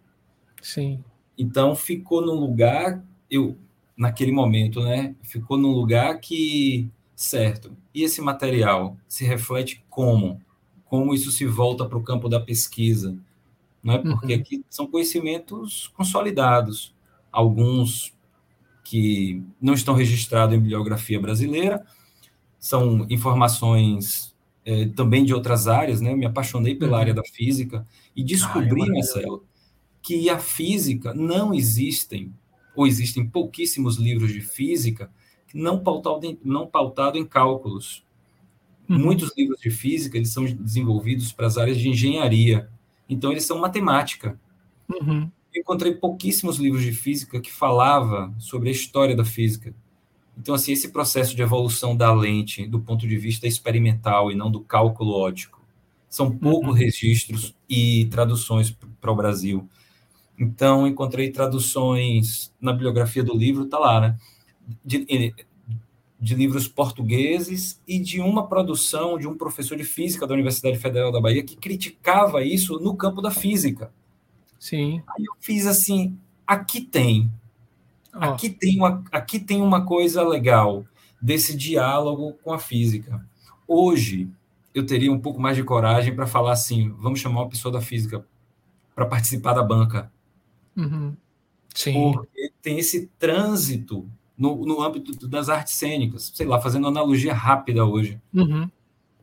Sim. 0.62 1.04
Então 1.38 1.76
ficou 1.76 2.26
num 2.26 2.40
lugar, 2.40 3.04
eu 3.30 3.58
naquele 3.98 4.32
momento, 4.32 4.82
né, 4.82 5.16
ficou 5.22 5.58
num 5.58 5.72
lugar 5.72 6.20
que 6.20 6.90
certo. 7.16 7.76
E 7.94 8.04
esse 8.04 8.22
material 8.22 8.98
se 9.08 9.26
reflete 9.26 9.84
como? 9.90 10.42
Como 10.86 11.14
isso 11.14 11.32
se 11.32 11.46
volta 11.46 11.86
para 11.86 11.98
o 11.98 12.04
campo 12.04 12.30
da 12.30 12.40
pesquisa? 12.40 13.18
Não 13.84 13.96
é 13.96 13.98
porque 13.98 14.34
uhum. 14.34 14.40
aqui 14.40 14.66
são 14.70 14.88
conhecimentos 14.88 15.90
consolidados 15.90 16.93
alguns 17.34 18.14
que 18.84 19.44
não 19.60 19.74
estão 19.74 19.96
registrados 19.96 20.56
em 20.56 20.60
bibliografia 20.60 21.20
brasileira, 21.20 21.84
são 22.60 23.06
informações 23.10 24.34
é, 24.64 24.86
também 24.86 25.26
de 25.26 25.34
outras 25.34 25.68
áreas, 25.68 26.00
né? 26.00 26.14
Eu 26.14 26.18
me 26.18 26.26
apaixonei 26.26 26.76
pela 26.76 26.94
uhum. 26.94 27.00
área 27.00 27.14
da 27.14 27.24
física 27.24 27.86
e 28.16 28.24
descobri, 28.24 28.90
Marcelo, 28.90 29.44
que 30.02 30.30
a 30.30 30.38
física 30.38 31.14
não 31.14 31.54
existem, 31.54 32.34
ou 32.76 32.88
existem 32.88 33.28
pouquíssimos 33.28 33.98
livros 33.98 34.32
de 34.32 34.42
física 34.42 35.12
não 35.54 35.80
pautado 35.80 36.26
em, 36.26 36.40
não 36.44 36.66
pautado 36.66 37.18
em 37.18 37.26
cálculos. 37.26 38.04
Uhum. 38.90 39.00
Muitos 39.00 39.32
livros 39.38 39.60
de 39.60 39.70
física 39.70 40.18
eles 40.18 40.34
são 40.34 40.46
desenvolvidos 40.46 41.32
para 41.32 41.48
as 41.48 41.58
áreas 41.58 41.78
de 41.78 41.90
engenharia, 41.90 42.70
então 43.08 43.32
eles 43.32 43.46
são 43.46 43.60
matemática. 43.60 44.40
Uhum. 44.90 45.30
Encontrei 45.56 45.94
pouquíssimos 45.94 46.58
livros 46.58 46.84
de 46.84 46.92
física 46.92 47.40
que 47.40 47.52
falava 47.52 48.34
sobre 48.40 48.70
a 48.70 48.72
história 48.72 49.16
da 49.16 49.26
física. 49.26 49.74
Então, 50.38 50.56
assim, 50.56 50.72
esse 50.72 50.90
processo 50.90 51.36
de 51.36 51.42
evolução 51.42 51.96
da 51.96 52.14
lente 52.14 52.66
do 52.66 52.80
ponto 52.80 53.08
de 53.08 53.18
vista 53.18 53.48
experimental 53.48 54.32
e 54.32 54.36
não 54.36 54.52
do 54.52 54.62
cálculo 54.62 55.14
óptico, 55.14 55.62
são 56.10 56.32
poucos 56.32 56.70
uhum. 56.70 56.76
registros 56.76 57.56
e 57.70 58.06
traduções 58.06 58.76
para 59.00 59.12
o 59.12 59.16
Brasil. 59.16 59.68
Então, 60.38 60.88
encontrei 60.88 61.32
traduções 61.32 62.52
na 62.60 62.72
bibliografia 62.72 63.24
do 63.24 63.36
livro, 63.36 63.66
tá 63.66 63.78
lá, 63.78 64.02
né? 64.02 64.18
De, 64.84 65.06
de 66.20 66.36
livros 66.36 66.68
portugueses 66.68 67.82
e 67.88 68.00
de 68.00 68.22
uma 68.22 68.48
produção 68.48 69.18
de 69.18 69.28
um 69.28 69.36
professor 69.36 69.78
de 69.78 69.84
física 69.84 70.26
da 70.26 70.34
Universidade 70.34 70.78
Federal 70.80 71.12
da 71.12 71.20
Bahia 71.20 71.44
que 71.44 71.56
criticava 71.56 72.44
isso 72.44 72.80
no 72.80 72.96
campo 72.96 73.22
da 73.22 73.30
física. 73.30 73.92
Sim. 74.64 75.04
Aí 75.10 75.26
eu 75.26 75.34
fiz 75.42 75.68
assim, 75.68 76.18
aqui 76.48 76.80
tem. 76.80 77.30
Oh. 78.16 78.20
Aqui 78.20 78.50
tem 78.50 78.78
uma, 78.78 79.04
aqui 79.12 79.38
tem 79.38 79.62
uma 79.62 79.86
coisa 79.86 80.26
legal 80.26 80.86
desse 81.22 81.54
diálogo 81.58 82.38
com 82.42 82.54
a 82.54 82.58
física. 82.58 83.28
Hoje 83.68 84.30
eu 84.74 84.86
teria 84.86 85.12
um 85.12 85.20
pouco 85.20 85.38
mais 85.38 85.58
de 85.58 85.66
coragem 85.66 86.16
para 86.16 86.26
falar 86.26 86.54
assim, 86.54 86.96
vamos 86.98 87.20
chamar 87.20 87.42
uma 87.42 87.50
pessoa 87.50 87.74
da 87.74 87.82
física 87.82 88.26
para 88.96 89.06
participar 89.06 89.52
da 89.52 89.62
banca. 89.62 90.10
Uhum. 90.78 91.14
Sim. 91.76 92.14
Porque 92.14 92.54
tem 92.62 92.80
esse 92.80 93.08
trânsito 93.20 94.10
no, 94.38 94.66
no 94.66 94.82
âmbito 94.82 95.28
das 95.28 95.50
artes 95.50 95.74
cênicas, 95.74 96.32
sei 96.34 96.46
lá, 96.48 96.62
fazendo 96.62 96.88
analogia 96.88 97.34
rápida 97.34 97.84
hoje. 97.84 98.18
Uhum. 98.34 98.72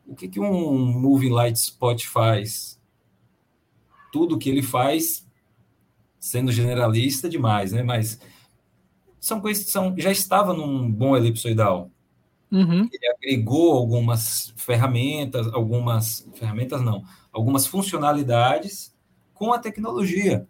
O 0.05 0.13
que, 0.13 0.27
que 0.27 0.39
um 0.39 0.85
Moving 0.85 1.31
Light 1.31 1.55
Spot 1.55 1.99
faz? 2.05 2.79
Tudo 4.11 4.37
que 4.37 4.47
ele 4.47 4.61
faz, 4.61 5.25
sendo 6.21 6.51
generalista 6.51 7.27
demais, 7.27 7.73
né? 7.73 7.81
Mas 7.81 8.19
são 9.19 9.41
coisas 9.41 9.65
que 9.65 9.71
são, 9.71 9.93
já 9.97 10.11
estava 10.11 10.53
num 10.53 10.89
bom 10.89 11.17
elipsoidal. 11.17 11.89
Uhum. 12.51 12.87
Ele 12.91 13.07
agregou 13.17 13.73
algumas 13.73 14.53
ferramentas, 14.55 15.47
algumas 15.47 16.29
ferramentas 16.35 16.81
não, 16.81 17.03
algumas 17.31 17.65
funcionalidades 17.65 18.93
com 19.33 19.51
a 19.51 19.59
tecnologia. 19.59 20.47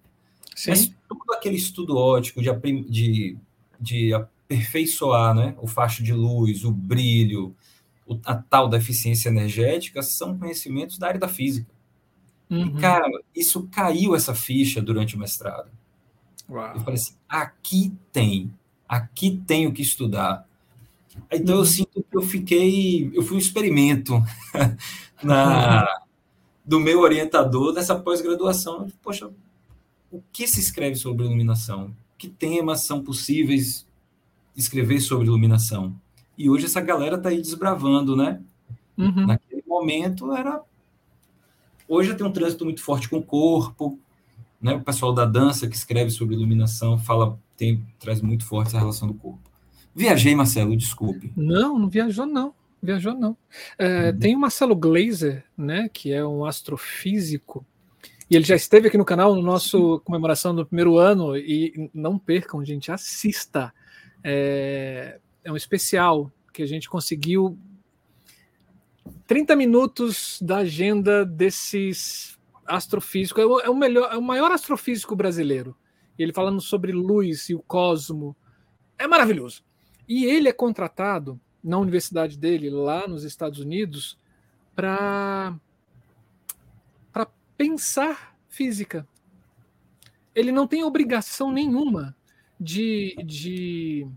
Sim. 0.55 0.71
Mas 0.71 0.91
todo 1.07 1.33
aquele 1.33 1.55
estudo 1.55 1.95
ótico 1.95 2.41
de, 2.41 2.51
de, 2.89 3.37
de 3.79 4.13
aperfeiçoar 4.13 5.33
né, 5.33 5.55
o 5.61 5.67
facho 5.67 6.03
de 6.03 6.11
luz, 6.11 6.65
o 6.65 6.71
brilho, 6.71 7.55
o, 8.05 8.19
a 8.25 8.35
tal 8.35 8.67
da 8.67 8.77
eficiência 8.77 9.29
energética, 9.29 10.01
são 10.01 10.37
conhecimentos 10.37 10.97
da 10.97 11.07
área 11.07 11.19
da 11.19 11.29
física. 11.29 11.71
Uhum. 12.51 12.77
E, 12.77 12.81
cara, 12.81 13.09
isso 13.33 13.67
caiu 13.71 14.13
essa 14.13 14.35
ficha 14.35 14.81
durante 14.81 15.15
o 15.15 15.19
mestrado. 15.19 15.71
Uau. 16.49 16.73
Eu 16.75 16.81
falei 16.81 16.95
assim: 16.95 17.15
aqui 17.27 17.93
tem, 18.11 18.53
aqui 18.87 19.41
tem 19.47 19.65
o 19.65 19.71
que 19.71 19.81
estudar. 19.81 20.45
Então 21.31 21.55
uhum. 21.55 21.61
eu 21.61 21.65
sinto 21.65 22.03
que 22.03 22.17
eu 22.17 22.21
fiquei, 22.21 23.09
eu 23.13 23.23
fui 23.23 23.37
um 23.37 23.39
experimento 23.39 24.21
na, 25.23 25.87
do 26.65 26.79
meu 26.79 26.99
orientador 26.99 27.73
nessa 27.73 27.95
pós-graduação. 27.95 28.87
Poxa, 29.01 29.29
o 30.11 30.21
que 30.31 30.45
se 30.47 30.59
escreve 30.59 30.95
sobre 30.95 31.25
iluminação? 31.25 31.95
Que 32.17 32.27
temas 32.27 32.81
são 32.81 33.01
possíveis 33.01 33.87
escrever 34.55 34.99
sobre 34.99 35.27
iluminação? 35.27 35.95
E 36.37 36.49
hoje 36.49 36.65
essa 36.65 36.81
galera 36.81 37.15
está 37.15 37.29
aí 37.29 37.41
desbravando, 37.41 38.15
né? 38.15 38.41
Uhum. 38.97 39.25
Naquele 39.25 39.63
momento 39.65 40.33
era. 40.33 40.61
Hoje 41.93 42.15
tem 42.15 42.25
um 42.25 42.31
trânsito 42.31 42.63
muito 42.63 42.81
forte 42.81 43.09
com 43.09 43.17
o 43.17 43.21
corpo, 43.21 43.99
né? 44.61 44.73
O 44.75 44.81
pessoal 44.81 45.13
da 45.13 45.25
dança 45.25 45.67
que 45.67 45.75
escreve 45.75 46.09
sobre 46.09 46.35
iluminação 46.35 46.97
fala, 46.97 47.37
tem, 47.57 47.85
traz 47.99 48.21
muito 48.21 48.45
forte 48.45 48.69
essa 48.69 48.79
relação 48.79 49.09
do 49.09 49.13
corpo. 49.13 49.41
Viajei, 49.93 50.33
Marcelo, 50.33 50.77
desculpe. 50.77 51.33
Não, 51.35 51.77
não 51.77 51.89
viajou, 51.89 52.25
não. 52.25 52.53
Viajou, 52.81 53.13
não. 53.13 53.35
É, 53.77 54.09
uhum. 54.09 54.19
Tem 54.19 54.33
o 54.33 54.39
Marcelo 54.39 54.73
Glazer, 54.73 55.43
né, 55.57 55.89
que 55.91 56.13
é 56.13 56.25
um 56.25 56.45
astrofísico, 56.45 57.65
e 58.29 58.37
ele 58.37 58.45
já 58.45 58.55
esteve 58.55 58.87
aqui 58.87 58.97
no 58.97 59.03
canal 59.03 59.35
no 59.35 59.41
nosso 59.41 59.99
comemoração 60.05 60.55
do 60.55 60.65
primeiro 60.65 60.97
ano, 60.97 61.35
e 61.35 61.91
não 61.93 62.17
percam, 62.17 62.63
gente, 62.63 62.89
assista. 62.89 63.73
É, 64.23 65.19
é 65.43 65.51
um 65.51 65.57
especial 65.57 66.31
que 66.53 66.63
a 66.63 66.65
gente 66.65 66.89
conseguiu 66.89 67.59
30 69.27 69.55
minutos 69.55 70.39
da 70.41 70.57
agenda 70.57 71.25
desses 71.25 72.39
astrofísicos. 72.65 73.43
É 73.43 73.45
o, 73.45 73.59
é 73.59 73.69
o 73.69 73.75
melhor, 73.75 74.13
é 74.13 74.17
o 74.17 74.21
maior 74.21 74.51
astrofísico 74.51 75.15
brasileiro. 75.15 75.75
Ele 76.17 76.33
falando 76.33 76.61
sobre 76.61 76.91
luz 76.91 77.49
e 77.49 77.55
o 77.55 77.59
cosmo. 77.59 78.35
É 78.97 79.07
maravilhoso. 79.07 79.63
E 80.07 80.25
ele 80.25 80.49
é 80.49 80.53
contratado 80.53 81.39
na 81.63 81.77
universidade 81.77 82.37
dele, 82.37 82.69
lá 82.69 83.07
nos 83.07 83.23
Estados 83.23 83.59
Unidos, 83.59 84.17
para 84.75 85.55
pensar 87.57 88.35
física. 88.49 89.07
Ele 90.33 90.51
não 90.51 90.67
tem 90.67 90.83
obrigação 90.83 91.51
nenhuma 91.51 92.15
de, 92.59 93.15
de, 93.23 94.07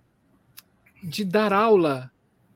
de 1.02 1.24
dar 1.24 1.52
aula 1.52 2.10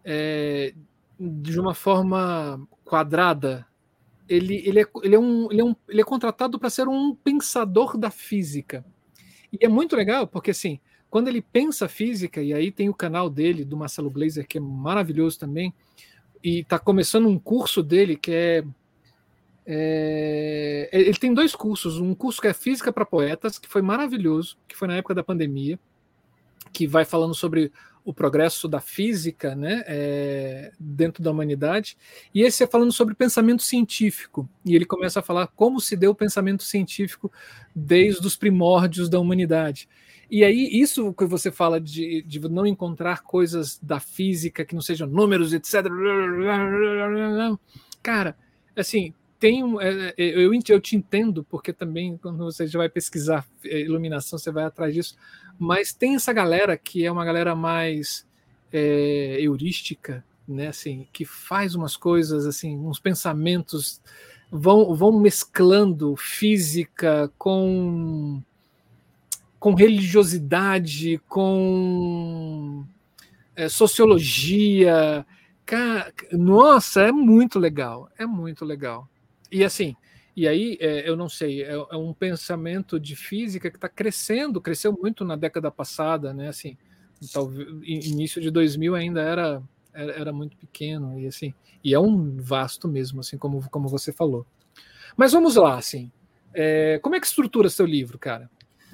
é, 0.04 0.74
de 1.18 1.58
uma 1.58 1.74
forma 1.74 2.66
quadrada. 2.84 3.66
Ele, 4.28 4.56
ele, 4.66 4.80
é, 4.80 4.86
ele, 5.02 5.14
é, 5.14 5.18
um, 5.18 5.50
ele, 5.50 5.60
é, 5.60 5.64
um, 5.64 5.76
ele 5.88 6.00
é 6.00 6.04
contratado 6.04 6.58
para 6.58 6.70
ser 6.70 6.86
um 6.86 7.14
pensador 7.14 7.96
da 7.96 8.10
física. 8.10 8.84
E 9.52 9.64
é 9.64 9.68
muito 9.68 9.96
legal, 9.96 10.26
porque 10.26 10.50
assim, 10.50 10.78
quando 11.08 11.28
ele 11.28 11.40
pensa 11.40 11.88
física, 11.88 12.42
e 12.42 12.52
aí 12.52 12.70
tem 12.70 12.88
o 12.88 12.94
canal 12.94 13.30
dele, 13.30 13.64
do 13.64 13.76
Marcelo 13.76 14.10
Glazer, 14.10 14.46
que 14.46 14.58
é 14.58 14.60
maravilhoso 14.60 15.38
também, 15.38 15.72
e 16.44 16.60
está 16.60 16.78
começando 16.78 17.26
um 17.26 17.38
curso 17.38 17.82
dele 17.82 18.16
que 18.16 18.30
é, 18.30 18.64
é, 19.70 20.88
Ele 20.90 21.18
tem 21.18 21.34
dois 21.34 21.54
cursos: 21.54 21.98
um 21.98 22.14
curso 22.14 22.40
que 22.40 22.48
é 22.48 22.54
Física 22.54 22.90
para 22.90 23.04
Poetas, 23.04 23.58
que 23.58 23.68
foi 23.68 23.82
maravilhoso, 23.82 24.56
que 24.66 24.74
foi 24.74 24.88
na 24.88 24.96
época 24.96 25.14
da 25.14 25.22
pandemia, 25.22 25.78
que 26.72 26.86
vai 26.86 27.04
falando 27.04 27.34
sobre 27.34 27.70
o 28.08 28.14
progresso 28.14 28.66
da 28.66 28.80
física 28.80 29.54
né, 29.54 29.84
é, 29.86 30.72
dentro 30.80 31.22
da 31.22 31.30
humanidade, 31.30 31.94
e 32.34 32.40
esse 32.40 32.64
é 32.64 32.66
falando 32.66 32.90
sobre 32.90 33.14
pensamento 33.14 33.62
científico, 33.62 34.48
e 34.64 34.74
ele 34.74 34.86
começa 34.86 35.20
a 35.20 35.22
falar 35.22 35.46
como 35.48 35.78
se 35.78 35.94
deu 35.94 36.12
o 36.12 36.14
pensamento 36.14 36.62
científico 36.62 37.30
desde 37.76 38.26
os 38.26 38.34
primórdios 38.34 39.10
da 39.10 39.20
humanidade. 39.20 39.86
E 40.30 40.42
aí, 40.42 40.70
isso 40.72 41.12
que 41.12 41.26
você 41.26 41.52
fala 41.52 41.78
de, 41.78 42.22
de 42.22 42.40
não 42.48 42.66
encontrar 42.66 43.22
coisas 43.22 43.78
da 43.82 44.00
física 44.00 44.64
que 44.64 44.74
não 44.74 44.80
sejam 44.80 45.06
números, 45.06 45.52
etc. 45.52 45.84
Cara, 48.02 48.34
assim, 48.74 49.12
tem 49.38 49.62
um, 49.62 49.80
é, 49.80 50.08
é, 50.08 50.14
eu, 50.18 50.52
eu 50.52 50.80
te 50.80 50.96
entendo, 50.96 51.44
porque 51.44 51.74
também 51.74 52.16
quando 52.16 52.38
você 52.38 52.66
já 52.66 52.78
vai 52.78 52.88
pesquisar 52.88 53.46
é, 53.64 53.80
iluminação, 53.80 54.38
você 54.38 54.50
vai 54.50 54.64
atrás 54.64 54.94
disso, 54.94 55.14
mas 55.58 55.92
tem 55.92 56.14
essa 56.14 56.32
galera 56.32 56.76
que 56.76 57.04
é 57.04 57.10
uma 57.10 57.24
galera 57.24 57.54
mais 57.54 58.26
é, 58.72 59.36
heurística, 59.40 60.24
né, 60.46 60.68
assim, 60.68 61.06
que 61.12 61.24
faz 61.24 61.74
umas 61.74 61.96
coisas, 61.96 62.46
assim, 62.46 62.78
uns 62.78 62.98
pensamentos, 62.98 64.00
vão, 64.50 64.94
vão 64.94 65.18
mesclando 65.20 66.16
física 66.16 67.30
com 67.36 68.42
com 69.58 69.74
religiosidade, 69.74 71.20
com 71.28 72.84
é, 73.56 73.68
sociologia. 73.68 75.26
Cara, 75.66 76.12
nossa, 76.32 77.02
é 77.02 77.12
muito 77.12 77.58
legal, 77.58 78.08
é 78.16 78.24
muito 78.24 78.64
legal. 78.64 79.08
E 79.50 79.64
assim, 79.64 79.96
e 80.38 80.46
aí 80.46 80.78
é, 80.80 81.08
eu 81.08 81.16
não 81.16 81.28
sei, 81.28 81.64
é, 81.64 81.72
é, 81.72 81.96
um 81.96 82.12
pensamento 82.12 83.00
de 83.00 83.16
física 83.16 83.68
que 83.68 83.76
está 83.76 83.88
crescendo, 83.88 84.60
cresceu 84.60 84.96
muito 84.96 85.24
na 85.24 85.34
década 85.34 85.68
passada, 85.68 86.32
né? 86.32 86.46
Assim, 86.46 86.78
talvez 87.32 87.68
início 87.82 88.40
de 88.40 88.48
2000 88.48 88.94
ainda 88.94 89.20
era, 89.20 89.60
era, 89.92 90.12
era 90.12 90.32
muito 90.32 90.56
pequeno 90.56 91.18
e 91.18 91.26
assim, 91.26 91.52
e 91.82 91.92
é 91.92 91.98
um 91.98 92.36
vasto 92.36 92.86
mesmo, 92.86 93.18
assim 93.18 93.36
como 93.36 93.68
como 93.68 93.88
você 93.88 94.12
falou. 94.12 94.46
Mas 95.16 95.32
vamos 95.32 95.56
lá, 95.56 95.76
assim, 95.76 96.08
é, 96.54 97.00
como 97.02 97.16
é 97.16 97.20
que 97.20 97.26
estrutura 97.26 97.68
seu 97.68 97.84
livro, 97.84 98.16
cara? 98.16 98.48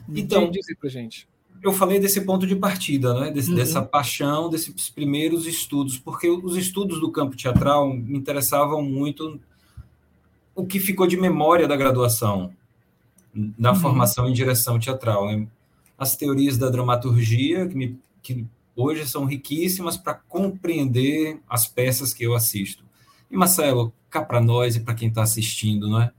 Então, 0.09 0.51
diz 0.51 0.65
para 0.79 0.89
gente. 0.89 1.29
Eu 1.63 1.75
falei 1.75 2.01
desse 2.01 2.23
ponto 2.23 2.47
de 2.47 2.57
partida, 2.57 3.13
né? 3.21 3.31
Desse, 3.31 3.51
uhum. 3.51 3.57
dessa 3.57 3.83
paixão, 3.83 4.49
desses 4.49 4.89
primeiros 4.89 5.47
estudos, 5.47 5.99
porque 5.99 6.31
os 6.31 6.57
estudos 6.57 7.01
do 7.01 7.13
campo 7.13 7.37
teatral 7.37 7.93
me 7.93 8.17
interessavam 8.17 8.83
muito 8.83 9.39
o 10.55 10.67
que 10.67 10.79
ficou 10.79 11.07
de 11.07 11.17
memória 11.17 11.67
da 11.67 11.77
graduação, 11.77 12.53
da 13.35 13.73
uhum. 13.73 13.77
formação 13.79 14.29
em 14.29 14.33
direção 14.33 14.79
teatral. 14.79 15.27
Né? 15.27 15.47
As 15.99 16.17
teorias 16.17 16.57
da 16.57 16.71
dramaturgia, 16.71 17.67
que, 17.67 17.75
me, 17.75 17.99
que 18.23 18.47
hoje 18.77 19.07
são 19.09 19.25
riquíssimas 19.25 19.97
para 19.97 20.15
compreender 20.15 21.41
as 21.49 21.67
peças 21.67 22.15
que 22.15 22.25
eu 22.25 22.35
assisto. 22.35 22.85
E, 23.31 23.37
Marcelo, 23.37 23.93
cá 24.09 24.23
para 24.23 24.41
nós 24.41 24.77
e 24.77 24.81
para 24.81 24.95
quem 24.95 25.09
está 25.09 25.23
assistindo, 25.23 25.89
não 25.89 26.01
é? 26.01 26.13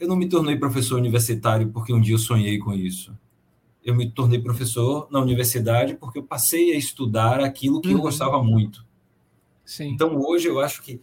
eu 0.00 0.08
não 0.08 0.16
me 0.16 0.28
tornei 0.28 0.56
professor 0.56 0.96
universitário 0.98 1.68
porque 1.68 1.92
um 1.92 2.00
dia 2.00 2.14
eu 2.14 2.18
sonhei 2.18 2.58
com 2.58 2.72
isso. 2.72 3.14
Eu 3.84 3.94
me 3.94 4.10
tornei 4.10 4.38
professor 4.38 5.06
na 5.10 5.20
universidade 5.20 5.94
porque 5.94 6.18
eu 6.18 6.22
passei 6.22 6.72
a 6.72 6.76
estudar 6.76 7.40
aquilo 7.40 7.80
que 7.80 7.88
uhum. 7.88 7.96
eu 7.96 8.00
gostava 8.00 8.42
muito. 8.42 8.84
Sim. 9.64 9.90
Então 9.90 10.18
hoje 10.18 10.48
eu 10.48 10.58
acho 10.58 10.82
que 10.82 11.00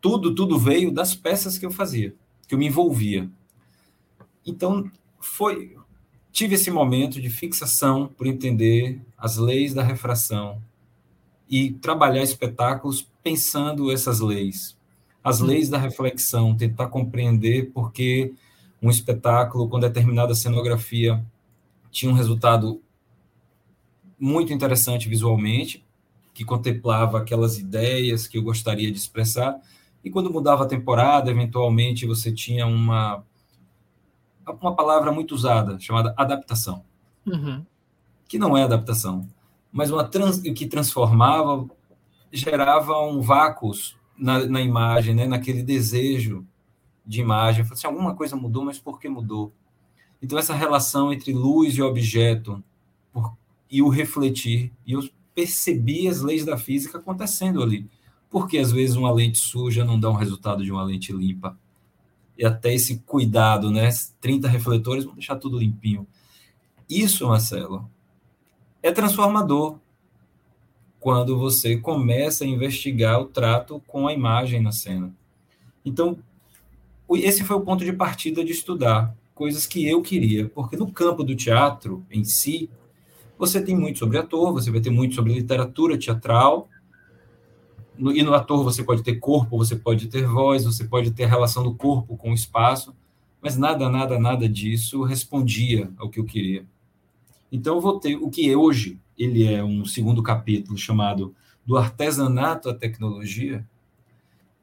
tudo, 0.00 0.34
tudo 0.34 0.58
veio 0.58 0.90
das 0.90 1.14
peças 1.14 1.58
que 1.58 1.66
eu 1.66 1.70
fazia, 1.70 2.14
que 2.46 2.54
eu 2.54 2.58
me 2.58 2.66
envolvia. 2.66 3.30
Então 4.46 4.90
foi, 5.20 5.76
tive 6.32 6.54
esse 6.54 6.70
momento 6.70 7.20
de 7.20 7.28
fixação 7.28 8.08
por 8.08 8.26
entender 8.26 9.00
as 9.16 9.36
leis 9.36 9.74
da 9.74 9.82
refração 9.82 10.62
e 11.48 11.72
trabalhar 11.72 12.22
espetáculos 12.22 13.06
pensando 13.22 13.90
essas 13.90 14.20
leis, 14.20 14.76
as 15.22 15.40
leis 15.40 15.68
da 15.68 15.76
reflexão, 15.76 16.56
tentar 16.56 16.86
compreender 16.86 17.70
porque 17.74 18.32
um 18.80 18.88
espetáculo 18.88 19.68
com 19.68 19.78
determinada 19.78 20.34
cenografia 20.34 21.22
tinha 21.90 22.10
um 22.10 22.14
resultado 22.14 22.80
muito 24.18 24.52
interessante 24.52 25.08
visualmente, 25.08 25.84
que 26.32 26.44
contemplava 26.44 27.18
aquelas 27.18 27.58
ideias 27.58 28.26
que 28.26 28.38
eu 28.38 28.42
gostaria 28.42 28.90
de 28.90 28.96
expressar, 28.96 29.60
e 30.04 30.10
quando 30.10 30.32
mudava 30.32 30.64
a 30.64 30.68
temporada, 30.68 31.30
eventualmente 31.30 32.06
você 32.06 32.32
tinha 32.32 32.66
uma 32.66 33.24
uma 34.60 34.74
palavra 34.74 35.12
muito 35.12 35.32
usada 35.32 35.78
chamada 35.78 36.12
adaptação, 36.16 36.82
uhum. 37.24 37.64
que 38.28 38.38
não 38.38 38.56
é 38.56 38.64
adaptação, 38.64 39.28
mas 39.70 39.90
uma 39.90 40.02
trans, 40.02 40.40
que 40.40 40.66
transformava, 40.66 41.68
gerava 42.32 42.98
um 43.00 43.20
vácuo 43.20 43.70
na, 44.18 44.46
na 44.46 44.60
imagem, 44.60 45.14
né? 45.14 45.26
naquele 45.26 45.62
desejo 45.62 46.44
de 47.06 47.20
imagem. 47.20 47.64
Assim, 47.70 47.86
alguma 47.86 48.14
coisa 48.14 48.36
mudou, 48.36 48.64
mas 48.64 48.78
por 48.78 48.98
que 48.98 49.08
mudou? 49.08 49.52
Então, 50.22 50.38
essa 50.38 50.54
relação 50.54 51.12
entre 51.12 51.32
luz 51.32 51.74
e 51.74 51.82
objeto 51.82 52.62
por, 53.12 53.34
e 53.70 53.80
o 53.82 53.88
refletir, 53.88 54.72
e 54.86 54.92
eu 54.92 55.08
percebi 55.34 56.08
as 56.08 56.20
leis 56.20 56.44
da 56.44 56.58
física 56.58 56.98
acontecendo 56.98 57.62
ali. 57.62 57.88
Porque 58.30 58.58
às 58.58 58.70
vezes 58.70 58.96
uma 58.96 59.12
lente 59.12 59.38
suja 59.38 59.84
não 59.84 59.98
dá 59.98 60.08
um 60.08 60.14
resultado 60.14 60.64
de 60.64 60.70
uma 60.70 60.84
lente 60.84 61.12
limpa. 61.12 61.58
E 62.38 62.44
até 62.46 62.72
esse 62.72 63.00
cuidado, 63.00 63.70
né? 63.70 63.90
30 64.20 64.48
refletores, 64.48 65.04
vamos 65.04 65.18
deixar 65.18 65.36
tudo 65.36 65.58
limpinho. 65.58 66.06
Isso, 66.88 67.26
Marcelo, 67.26 67.90
é 68.82 68.90
transformador 68.90 69.78
quando 70.98 71.38
você 71.38 71.76
começa 71.76 72.44
a 72.44 72.46
investigar 72.46 73.20
o 73.20 73.26
trato 73.26 73.82
com 73.86 74.06
a 74.06 74.12
imagem 74.12 74.60
na 74.62 74.70
cena. 74.70 75.12
Então, 75.84 76.18
esse 77.10 77.42
foi 77.42 77.56
o 77.56 77.62
ponto 77.62 77.84
de 77.84 77.92
partida 77.92 78.44
de 78.44 78.52
estudar 78.52 79.14
coisas 79.34 79.66
que 79.66 79.88
eu 79.88 80.02
queria, 80.02 80.50
porque 80.50 80.76
no 80.76 80.92
campo 80.92 81.24
do 81.24 81.34
teatro 81.34 82.04
em 82.10 82.22
si, 82.24 82.68
você 83.38 83.62
tem 83.62 83.74
muito 83.74 83.98
sobre 83.98 84.18
ator, 84.18 84.52
você 84.52 84.70
vai 84.70 84.80
ter 84.80 84.90
muito 84.90 85.14
sobre 85.14 85.32
literatura 85.32 85.96
teatral, 85.96 86.68
no, 88.00 88.16
e 88.16 88.22
no 88.22 88.34
ator 88.34 88.64
você 88.64 88.82
pode 88.82 89.02
ter 89.02 89.16
corpo, 89.16 89.58
você 89.58 89.76
pode 89.76 90.08
ter 90.08 90.26
voz, 90.26 90.64
você 90.64 90.84
pode 90.84 91.10
ter 91.10 91.24
a 91.24 91.28
relação 91.28 91.62
do 91.62 91.74
corpo 91.74 92.16
com 92.16 92.30
o 92.30 92.34
espaço, 92.34 92.94
mas 93.42 93.56
nada, 93.56 93.88
nada, 93.88 94.18
nada 94.18 94.48
disso 94.48 95.02
respondia 95.02 95.90
ao 95.98 96.08
que 96.08 96.18
eu 96.18 96.24
queria. 96.24 96.64
Então 97.52 97.74
eu 97.74 97.80
vou 97.80 98.00
ter 98.00 98.16
o 98.16 98.30
que 98.30 98.54
hoje 98.56 98.98
ele 99.18 99.44
é 99.44 99.62
um 99.62 99.84
segundo 99.84 100.22
capítulo 100.22 100.78
chamado 100.78 101.34
do 101.66 101.76
artesanato 101.76 102.70
à 102.70 102.74
tecnologia, 102.74 103.66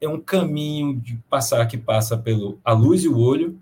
é 0.00 0.08
um 0.08 0.20
caminho 0.20 0.96
de 0.96 1.16
passar 1.30 1.64
que 1.66 1.76
passa 1.76 2.16
pelo 2.16 2.58
a 2.64 2.72
luz 2.72 3.04
e 3.04 3.08
o 3.08 3.18
olho. 3.18 3.58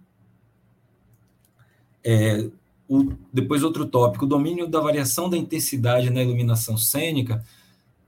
É, 2.05 2.49
o, 2.89 3.12
depois 3.33 3.62
outro 3.62 3.85
tópico, 3.87 4.25
o 4.25 4.29
domínio 4.29 4.67
da 4.67 4.81
variação 4.81 5.29
da 5.29 5.37
intensidade 5.37 6.11
na 6.11 6.23
iluminação 6.23 6.77
cênica. 6.77 7.45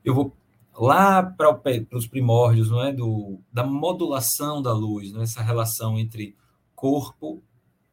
Eu 0.04 0.14
vou 0.14 0.32
lá 0.78 1.22
para 1.22 1.60
os 1.92 2.06
primórdios, 2.06 2.70
não 2.70 2.82
é, 2.82 2.92
do, 2.92 3.40
da 3.52 3.64
modulação 3.64 4.62
da 4.62 4.72
luz, 4.72 5.12
não 5.12 5.20
é? 5.20 5.24
essa 5.24 5.42
relação 5.42 5.98
entre 5.98 6.36
corpo, 6.74 7.42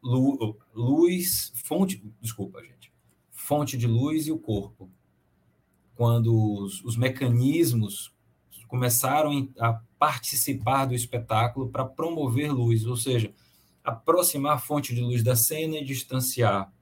luz, 0.02 1.52
fonte, 1.64 2.02
desculpa, 2.20 2.62
gente 2.62 2.76
fonte 3.46 3.76
de 3.76 3.86
luz 3.86 4.26
e 4.26 4.32
o 4.32 4.38
corpo. 4.38 4.90
Quando 5.94 6.34
os, 6.34 6.82
os 6.84 6.96
mecanismos 6.96 8.12
começaram 8.66 9.48
a 9.60 9.80
participar 9.96 10.86
do 10.86 10.94
espetáculo 10.94 11.68
para 11.68 11.84
promover 11.84 12.52
luz, 12.52 12.84
ou 12.84 12.96
seja, 12.96 13.32
aproximar 13.84 14.54
a 14.54 14.58
fonte 14.58 14.92
de 14.92 15.00
luz 15.00 15.22
da 15.22 15.36
cena 15.36 15.76
e 15.76 15.84
distanciar 15.84 16.72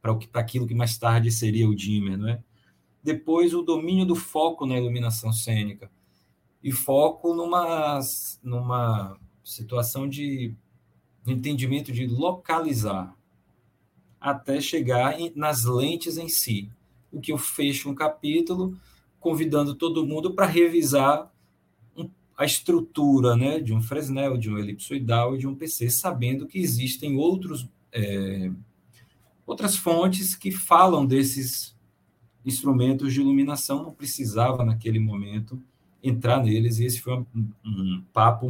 para 0.00 0.16
aquilo 0.34 0.68
que 0.68 0.74
mais 0.74 0.96
tarde 0.96 1.32
seria 1.32 1.68
o 1.68 1.74
dimmer, 1.74 2.16
não 2.16 2.28
é? 2.28 2.40
Depois 3.02 3.52
o 3.52 3.62
domínio 3.62 4.06
do 4.06 4.14
foco 4.14 4.64
na 4.64 4.78
iluminação 4.78 5.32
cênica 5.32 5.90
e 6.62 6.70
foco 6.70 7.34
numa 7.34 7.98
numa 8.42 9.18
situação 9.42 10.08
de 10.08 10.54
entendimento 11.26 11.92
de 11.92 12.06
localizar 12.06 13.16
até 14.20 14.60
chegar 14.60 15.18
em, 15.18 15.32
nas 15.34 15.64
lentes 15.64 16.16
em 16.16 16.28
si. 16.28 16.70
O 17.10 17.20
que 17.20 17.32
eu 17.32 17.38
fecho 17.38 17.90
um 17.90 17.94
capítulo 17.94 18.78
convidando 19.18 19.74
todo 19.74 20.06
mundo 20.06 20.34
para 20.34 20.46
revisar 20.46 21.32
um, 21.96 22.08
a 22.36 22.44
estrutura 22.44 23.36
né, 23.36 23.60
de 23.60 23.72
um 23.74 23.82
Fresnel, 23.82 24.36
de 24.36 24.50
um 24.50 24.58
elipsoidal 24.58 25.34
e 25.34 25.38
de 25.38 25.46
um 25.46 25.54
PC, 25.54 25.90
sabendo 25.90 26.46
que 26.46 26.58
existem 26.58 27.16
outros, 27.16 27.68
é, 27.92 28.50
outras 29.46 29.76
fontes 29.76 30.34
que 30.34 30.50
falam 30.50 31.04
desses 31.04 31.76
instrumentos 32.44 33.12
de 33.12 33.20
iluminação, 33.20 33.82
não 33.82 33.92
precisava 33.92 34.64
naquele 34.64 34.98
momento 34.98 35.60
entrar 36.02 36.42
neles, 36.42 36.78
e 36.78 36.84
esse 36.84 37.00
foi 37.00 37.14
um, 37.14 37.26
um 37.64 38.02
papo 38.12 38.48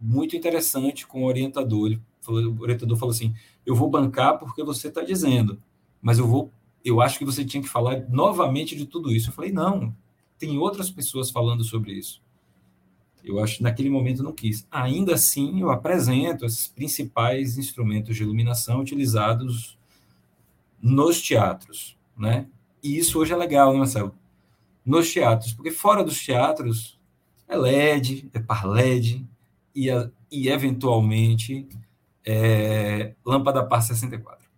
muito 0.00 0.36
interessante 0.36 1.06
com 1.06 1.22
o 1.22 1.26
orientador. 1.26 1.86
Ele 1.86 2.00
falou, 2.20 2.42
o 2.42 2.60
orientador 2.60 2.96
falou 2.96 3.12
assim: 3.12 3.34
eu 3.64 3.74
vou 3.74 3.90
bancar 3.90 4.38
porque 4.38 4.62
você 4.62 4.88
está 4.88 5.02
dizendo, 5.02 5.60
mas 6.00 6.18
eu 6.18 6.26
vou, 6.26 6.50
eu 6.84 7.00
acho 7.00 7.18
que 7.18 7.24
você 7.24 7.44
tinha 7.44 7.62
que 7.62 7.68
falar 7.68 8.08
novamente 8.08 8.76
de 8.76 8.86
tudo 8.86 9.12
isso. 9.12 9.30
Eu 9.30 9.34
falei, 9.34 9.52
não, 9.52 9.94
tem 10.38 10.56
outras 10.58 10.90
pessoas 10.90 11.30
falando 11.30 11.64
sobre 11.64 11.92
isso. 11.92 12.22
Eu 13.24 13.42
acho 13.42 13.56
que 13.56 13.62
naquele 13.64 13.90
momento 13.90 14.22
não 14.22 14.32
quis. 14.32 14.66
Ainda 14.70 15.14
assim, 15.14 15.60
eu 15.60 15.70
apresento 15.70 16.44
esses 16.44 16.68
principais 16.68 17.58
instrumentos 17.58 18.14
de 18.14 18.22
iluminação 18.22 18.80
utilizados 18.80 19.76
nos 20.80 21.20
teatros, 21.20 21.96
né? 22.16 22.46
E 22.86 22.98
isso 22.98 23.18
hoje 23.18 23.32
é 23.32 23.36
legal, 23.36 23.72
né, 23.72 23.80
Marcelo? 23.80 24.14
Nos 24.84 25.12
teatros, 25.12 25.52
porque 25.52 25.72
fora 25.72 26.04
dos 26.04 26.24
teatros 26.24 26.96
é 27.48 27.56
LED, 27.56 28.30
é 28.32 28.38
par 28.38 28.64
LED 28.64 29.26
e, 29.74 29.88
e 30.30 30.48
eventualmente 30.48 31.68
é, 32.24 33.14
lâmpada 33.24 33.66
par 33.66 33.82
64. 33.82 34.48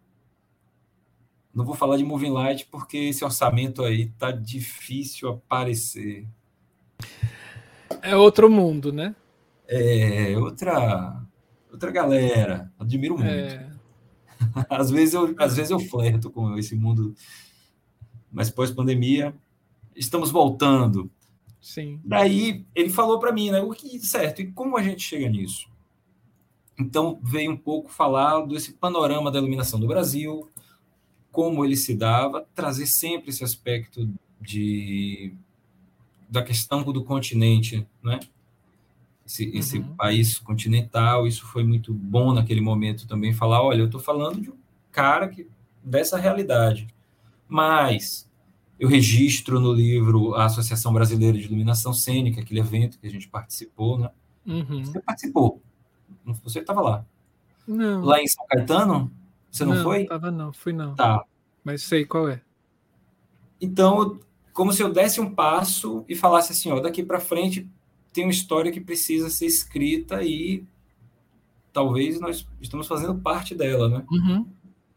Não 1.55 1.64
vou 1.64 1.75
falar 1.75 1.97
de 1.97 2.05
Moving 2.05 2.33
Light 2.33 2.67
porque 2.71 2.99
esse 2.99 3.25
orçamento 3.25 3.83
aí 3.83 4.11
tá 4.19 4.31
difícil 4.31 5.31
aparecer. 5.31 6.29
É 8.03 8.14
outro 8.14 8.51
mundo, 8.51 8.93
né? 8.93 9.17
É 9.67 10.37
outra 10.37 11.23
outra 11.73 11.91
galera. 11.91 12.71
Admiro 12.79 13.17
muito. 13.17 13.31
É... 13.31 13.71
às 14.69 14.91
vezes 14.91 15.14
eu 15.14 15.35
às 15.38 15.57
vezes 15.57 15.71
eu 15.71 15.81
flerto 15.81 16.31
com 16.31 16.59
esse 16.59 16.77
mundo, 16.77 17.14
mas 18.33 18.51
pós 18.51 18.71
pandemia 18.71 19.35
estamos 19.95 20.31
voltando. 20.31 21.11
Sim. 21.61 22.01
Daí 22.05 22.64
ele 22.75 22.91
falou 22.91 23.19
para 23.19 23.33
mim, 23.33 23.51
né? 23.51 23.61
O 23.61 23.71
que 23.71 23.99
certo? 23.99 24.41
E 24.41 24.53
como 24.53 24.77
a 24.77 24.83
gente 24.83 25.03
chega 25.03 25.29
nisso? 25.29 25.69
Então, 26.79 27.19
veio 27.23 27.51
um 27.51 27.57
pouco 27.57 27.91
falar 27.91 28.47
desse 28.47 28.73
panorama 28.73 29.33
da 29.33 29.38
iluminação 29.38 29.81
do 29.81 29.88
Brasil, 29.88 30.49
como 31.33 31.64
ele 31.64 31.77
se 31.77 31.95
dava, 31.95 32.47
trazer 32.55 32.87
sempre 32.87 33.31
esse 33.31 33.43
aspecto 33.43 34.09
de 34.41 35.35
da 36.31 36.43
questão 36.43 36.83
do 36.83 37.03
continente, 37.03 37.87
né? 38.03 38.21
Esse, 39.27 39.45
uhum. 39.45 39.59
esse 39.59 39.81
país 39.81 40.38
continental, 40.38 41.27
isso 41.27 41.47
foi 41.47 41.64
muito 41.64 41.93
bom 41.93 42.33
naquele 42.33 42.61
momento 42.61 43.07
também 43.07 43.33
falar, 43.33 43.62
olha, 43.62 43.81
eu 43.81 43.87
estou 43.87 44.01
falando 44.01 44.41
de 44.41 44.51
um 44.51 44.57
cara 44.93 45.29
que 45.29 45.49
dessa 45.83 46.19
realidade, 46.19 46.87
mas 47.49 48.29
eu 48.79 48.89
registro 48.89 49.59
no 49.59 49.73
livro 49.73 50.35
a 50.35 50.45
Associação 50.45 50.93
Brasileira 50.93 51.37
de 51.37 51.45
Iluminação 51.45 51.93
Cênica, 51.93 52.41
aquele 52.41 52.61
evento 52.61 52.99
que 52.99 53.07
a 53.07 53.11
gente 53.11 53.29
participou, 53.29 53.99
né? 53.99 54.11
Uhum. 54.47 54.85
Você 54.85 55.01
participou, 55.01 55.63
você 56.43 56.61
estava 56.61 56.81
lá. 56.81 57.05
Não. 57.67 58.03
Lá 58.03 58.23
em 58.23 58.27
São 58.27 58.47
Caetano? 58.47 59.11
Você 59.51 59.65
não, 59.65 59.75
não 59.75 59.83
foi? 59.83 60.05
Tava 60.07 60.31
não, 60.31 60.53
fui 60.53 60.73
não. 60.73 60.95
Tá. 60.95 61.25
Mas 61.65 61.83
sei 61.83 62.05
qual 62.05 62.29
é. 62.29 62.41
Então, 63.61 64.21
como 64.53 64.73
se 64.73 64.83
eu 64.83 64.93
desse 64.93 65.21
um 65.21 65.35
passo 65.35 66.05
e 66.09 66.15
falasse 66.15 66.53
assim, 66.53 66.71
ó, 66.71 66.81
daqui 66.81 67.03
para 67.03 67.21
frente 67.21 67.69
tem 68.13 68.25
uma 68.25 68.31
história 68.31 68.73
que 68.73 68.81
precisa 68.81 69.29
ser 69.29 69.47
escrita 69.47 70.23
e 70.23 70.65
talvez 71.73 72.21
nós 72.21 72.47
estamos 72.61 72.87
fazendo 72.87 73.21
parte 73.21 73.55
dela, 73.55 73.89
né? 73.89 74.05
Uhum. 74.11 74.47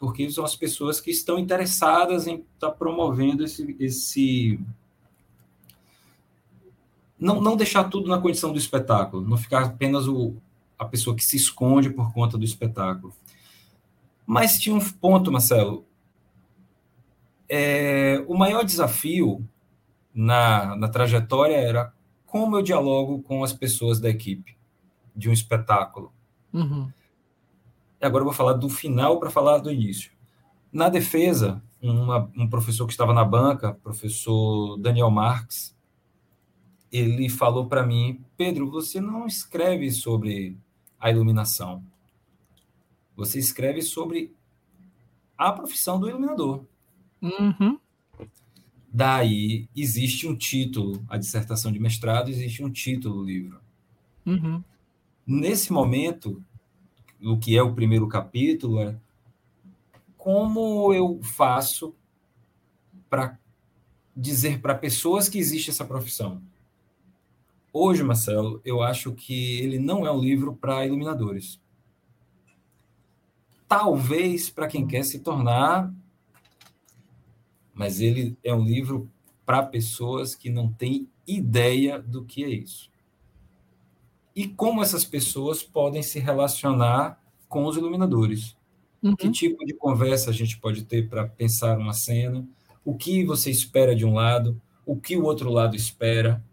Porque 0.01 0.27
são 0.31 0.43
as 0.43 0.55
pessoas 0.55 0.99
que 0.99 1.11
estão 1.11 1.37
interessadas 1.37 2.25
em 2.25 2.37
estar 2.37 2.71
tá 2.71 2.71
promovendo 2.71 3.43
esse, 3.43 3.75
esse 3.79 4.59
não, 7.19 7.39
não 7.39 7.55
deixar 7.55 7.83
tudo 7.83 8.09
na 8.09 8.17
condição 8.17 8.51
do 8.51 8.57
espetáculo, 8.57 9.23
não 9.23 9.37
ficar 9.37 9.63
apenas 9.63 10.07
o, 10.07 10.35
a 10.77 10.85
pessoa 10.85 11.15
que 11.15 11.23
se 11.23 11.37
esconde 11.37 11.91
por 11.91 12.11
conta 12.11 12.35
do 12.35 12.43
espetáculo. 12.43 13.13
Mas 14.25 14.57
tinha 14.59 14.75
um 14.75 14.79
ponto, 14.79 15.31
Marcelo. 15.31 15.85
É, 17.47 18.25
o 18.27 18.35
maior 18.35 18.65
desafio 18.65 19.47
na, 20.11 20.75
na 20.77 20.89
trajetória 20.89 21.57
era 21.57 21.93
como 22.25 22.57
eu 22.57 22.63
dialogo 22.63 23.21
com 23.21 23.43
as 23.43 23.53
pessoas 23.53 23.99
da 23.99 24.09
equipe 24.09 24.57
de 25.15 25.29
um 25.29 25.33
espetáculo. 25.33 26.11
Uhum. 26.51 26.91
Agora 28.01 28.21
eu 28.21 28.25
vou 28.25 28.33
falar 28.33 28.53
do 28.53 28.67
final 28.69 29.19
para 29.19 29.29
falar 29.29 29.59
do 29.59 29.71
início. 29.71 30.11
Na 30.71 30.89
defesa, 30.89 31.61
uma, 31.81 32.31
um 32.35 32.49
professor 32.49 32.85
que 32.85 32.93
estava 32.93 33.13
na 33.13 33.23
banca, 33.23 33.73
professor 33.73 34.77
Daniel 34.77 35.11
Marques, 35.11 35.75
ele 36.91 37.29
falou 37.29 37.67
para 37.67 37.85
mim, 37.85 38.23
Pedro, 38.35 38.69
você 38.69 38.99
não 38.99 39.25
escreve 39.25 39.91
sobre 39.91 40.57
a 40.99 41.09
iluminação. 41.09 41.83
Você 43.15 43.39
escreve 43.39 43.81
sobre 43.81 44.35
a 45.37 45.51
profissão 45.51 45.99
do 45.99 46.09
iluminador. 46.09 46.65
Uhum. 47.21 47.79
Daí 48.93 49.69
existe 49.75 50.27
um 50.27 50.35
título, 50.35 51.03
a 51.07 51.17
dissertação 51.17 51.71
de 51.71 51.79
mestrado, 51.79 52.29
existe 52.29 52.63
um 52.63 52.69
título 52.69 53.15
do 53.15 53.23
livro. 53.23 53.59
Uhum. 54.25 54.61
Nesse 55.25 55.71
momento, 55.71 56.43
o 57.23 57.37
que 57.37 57.55
é 57.55 57.61
o 57.61 57.73
primeiro 57.73 58.07
capítulo 58.07 58.79
é 58.79 58.95
como 60.17 60.93
eu 60.93 61.19
faço 61.23 61.95
para 63.09 63.39
dizer 64.15 64.61
para 64.61 64.75
pessoas 64.75 65.27
que 65.27 65.39
existe 65.39 65.69
essa 65.69 65.85
profissão. 65.85 66.41
Hoje, 67.73 68.03
Marcelo, 68.03 68.61
eu 68.65 68.83
acho 68.83 69.13
que 69.13 69.59
ele 69.59 69.79
não 69.79 70.05
é 70.05 70.11
um 70.11 70.19
livro 70.19 70.55
para 70.55 70.85
iluminadores. 70.85 71.59
Talvez 73.67 74.49
para 74.49 74.67
quem 74.67 74.85
quer 74.85 75.03
se 75.03 75.19
tornar, 75.19 75.91
mas 77.73 78.01
ele 78.01 78.37
é 78.43 78.53
um 78.53 78.65
livro 78.65 79.09
para 79.45 79.63
pessoas 79.63 80.35
que 80.35 80.49
não 80.49 80.71
têm 80.71 81.09
ideia 81.25 81.97
do 81.97 82.25
que 82.25 82.43
é 82.43 82.49
isso. 82.49 82.90
E 84.35 84.47
como 84.47 84.81
essas 84.81 85.03
pessoas 85.03 85.61
podem 85.63 86.01
se 86.01 86.19
relacionar 86.19 87.21
com 87.49 87.65
os 87.65 87.75
iluminadores. 87.75 88.55
Uhum. 89.03 89.15
Que 89.15 89.29
tipo 89.29 89.65
de 89.65 89.73
conversa 89.73 90.29
a 90.29 90.33
gente 90.33 90.57
pode 90.57 90.83
ter 90.83 91.09
para 91.09 91.27
pensar 91.27 91.77
uma 91.77 91.93
cena? 91.93 92.47
O 92.85 92.95
que 92.95 93.25
você 93.25 93.49
espera 93.49 93.95
de 93.95 94.05
um 94.05 94.13
lado? 94.13 94.61
O 94.85 94.95
que 94.95 95.17
o 95.17 95.23
outro 95.23 95.49
lado 95.49 95.75
espera? 95.75 96.43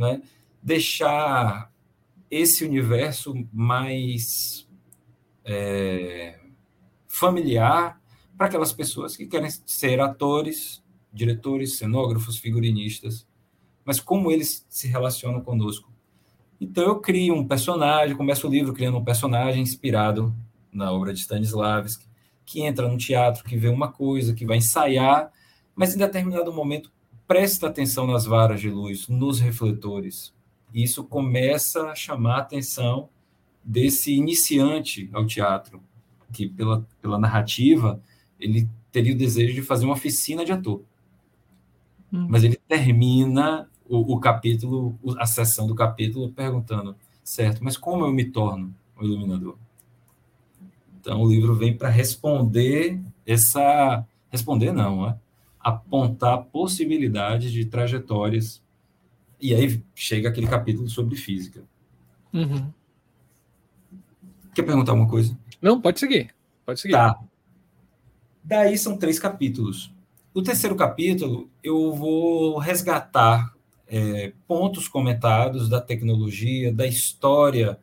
né? 0.00 0.22
deixar 0.62 1.70
esse 2.30 2.64
universo 2.64 3.34
mais 3.52 4.66
é, 5.44 6.40
familiar 7.06 8.00
para 8.36 8.46
aquelas 8.46 8.72
pessoas 8.72 9.14
que 9.14 9.26
querem 9.26 9.50
ser 9.66 10.00
atores, 10.00 10.82
diretores, 11.12 11.76
cenógrafos, 11.76 12.38
figurinistas, 12.38 13.26
mas 13.84 14.00
como 14.00 14.30
eles 14.30 14.64
se 14.70 14.88
relacionam 14.88 15.42
conosco. 15.42 15.89
Então 16.60 16.84
eu 16.84 17.00
crio 17.00 17.34
um 17.34 17.46
personagem, 17.46 18.16
começo 18.16 18.46
o 18.46 18.50
livro 18.50 18.74
criando 18.74 18.98
um 18.98 19.04
personagem 19.04 19.62
inspirado 19.62 20.34
na 20.70 20.92
obra 20.92 21.12
de 21.12 21.20
Stanislavski, 21.20 22.06
que 22.44 22.62
entra 22.62 22.88
no 22.88 22.98
teatro, 22.98 23.44
que 23.44 23.56
vê 23.56 23.68
uma 23.68 23.90
coisa, 23.90 24.34
que 24.34 24.44
vai 24.44 24.58
ensaiar, 24.58 25.32
mas 25.74 25.94
em 25.94 25.98
determinado 25.98 26.52
momento 26.52 26.92
presta 27.26 27.68
atenção 27.68 28.06
nas 28.06 28.26
varas 28.26 28.60
de 28.60 28.68
luz, 28.68 29.08
nos 29.08 29.40
refletores. 29.40 30.34
Isso 30.74 31.02
começa 31.04 31.86
a 31.86 31.94
chamar 31.94 32.36
a 32.36 32.40
atenção 32.40 33.08
desse 33.64 34.12
iniciante 34.12 35.08
ao 35.12 35.26
teatro, 35.26 35.82
que 36.32 36.48
pela, 36.48 36.86
pela 37.00 37.18
narrativa 37.18 38.02
ele 38.38 38.68
teria 38.92 39.14
o 39.14 39.18
desejo 39.18 39.54
de 39.54 39.62
fazer 39.62 39.84
uma 39.84 39.94
oficina 39.94 40.44
de 40.44 40.52
ator. 40.52 40.82
Hum. 42.12 42.26
Mas 42.28 42.44
ele 42.44 42.56
termina 42.68 43.68
o, 43.90 44.14
o, 44.14 44.20
capítulo, 44.20 44.96
a 45.18 45.26
sessão 45.26 45.66
do 45.66 45.74
capítulo, 45.74 46.30
perguntando: 46.30 46.94
certo, 47.24 47.62
mas 47.62 47.76
como 47.76 48.04
eu 48.04 48.12
me 48.12 48.24
torno 48.24 48.72
um 48.96 49.04
iluminador? 49.04 49.56
Então 51.00 51.20
o 51.20 51.28
livro 51.28 51.54
vem 51.54 51.76
para 51.76 51.88
responder 51.88 53.00
essa. 53.26 54.06
Responder 54.30 54.72
não, 54.72 55.08
é? 55.08 55.16
apontar 55.58 56.44
possibilidades 56.44 57.52
de 57.52 57.64
trajetórias. 57.64 58.62
E 59.40 59.54
aí 59.54 59.82
chega 59.94 60.28
aquele 60.28 60.46
capítulo 60.46 60.88
sobre 60.88 61.16
física. 61.16 61.62
Uhum. 62.32 62.70
Quer 64.54 64.62
perguntar 64.62 64.92
uma 64.92 65.08
coisa? 65.08 65.36
Não, 65.60 65.80
pode 65.80 65.98
seguir. 65.98 66.34
Pode 66.64 66.80
seguir. 66.80 66.92
Tá. 66.92 67.18
Daí 68.44 68.78
são 68.78 68.96
três 68.96 69.18
capítulos. 69.18 69.92
No 70.34 70.42
terceiro 70.42 70.76
capítulo, 70.76 71.50
eu 71.62 71.92
vou 71.92 72.58
resgatar 72.58 73.54
é, 73.90 74.32
pontos 74.46 74.86
comentados 74.86 75.68
da 75.68 75.80
tecnologia, 75.80 76.72
da 76.72 76.86
história, 76.86 77.78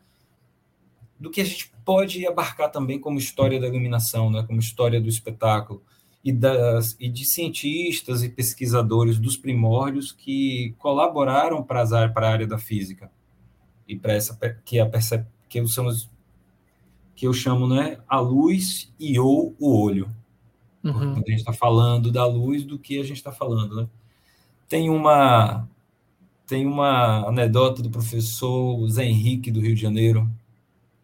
do 1.19 1.29
que 1.29 1.41
a 1.41 1.43
gente 1.43 1.69
pode 1.83 2.25
abarcar 2.25 2.71
também 2.71 2.97
como 2.97 3.19
história 3.19 3.59
da 3.59 3.67
iluminação, 3.67 4.31
né, 4.31 4.43
como 4.47 4.59
história 4.59 5.01
do 5.01 5.09
espetáculo 5.09 5.83
e, 6.23 6.31
das, 6.31 6.95
e 6.99 7.09
de 7.09 7.25
cientistas 7.25 8.23
e 8.23 8.29
pesquisadores 8.29 9.19
dos 9.19 9.35
primórdios 9.35 10.13
que 10.13 10.73
colaboraram 10.77 11.61
para, 11.61 11.81
a 11.83 12.29
área 12.29 12.47
da 12.47 12.57
física 12.57 13.11
e 13.87 13.95
para 13.95 14.13
essa 14.13 14.37
que 14.63 14.79
é 14.79 14.81
a 14.81 14.89
que 15.49 15.59
eu 15.59 15.67
chamo 15.67 15.91
que 17.15 17.25
eu 17.25 17.33
chamo 17.33 17.67
né 17.67 17.97
a 18.07 18.19
luz 18.19 18.93
e 18.99 19.17
ou 19.17 19.55
o 19.59 19.81
olho 19.81 20.13
uhum. 20.83 21.13
quando 21.13 21.23
a 21.25 21.31
gente 21.31 21.39
está 21.39 21.53
falando 21.53 22.11
da 22.11 22.25
luz 22.25 22.63
do 22.63 22.77
que 22.77 22.99
a 22.99 23.03
gente 23.03 23.17
está 23.17 23.31
falando 23.31 23.75
né? 23.75 23.89
tem 24.67 24.89
uma 24.89 25.67
tem 26.47 26.65
uma 26.65 27.27
anedota 27.27 27.81
do 27.83 27.89
professor 27.89 28.87
Zé 28.89 29.05
Henrique 29.05 29.51
do 29.51 29.59
Rio 29.59 29.75
de 29.75 29.81
Janeiro 29.81 30.29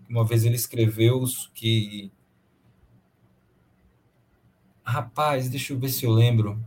uma 0.10 0.24
vez 0.24 0.46
ele 0.46 0.56
escreveu 0.56 1.24
que 1.54 2.12
Rapaz, 4.84 5.50
deixa 5.50 5.74
eu 5.74 5.80
ver 5.80 5.90
se 5.90 6.06
eu 6.06 6.12
lembro. 6.12 6.62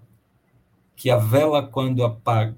Que 0.97 1.11
a 1.11 1.19
vela, 1.19 1.63
quando 1.63 2.03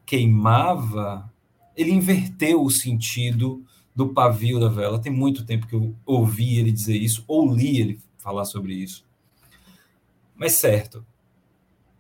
queimava, 0.07 1.31
ele 1.77 1.91
inverteu 1.91 2.63
o 2.63 2.71
sentido 2.71 3.65
do 3.95 4.09
pavio 4.11 4.61
da 4.61 4.69
vela. 4.69 5.01
Tem 5.01 5.13
muito 5.13 5.45
tempo 5.45 5.67
que 5.67 5.75
eu 5.75 5.95
ouvi 6.07 6.59
ele 6.59 6.71
dizer 6.71 6.97
isso, 6.97 7.25
ou 7.27 7.53
li 7.53 7.81
ele 7.81 8.01
falar 8.17 8.45
sobre 8.45 8.75
isso. 8.75 9.05
Mas 10.37 10.53
certo, 10.53 11.05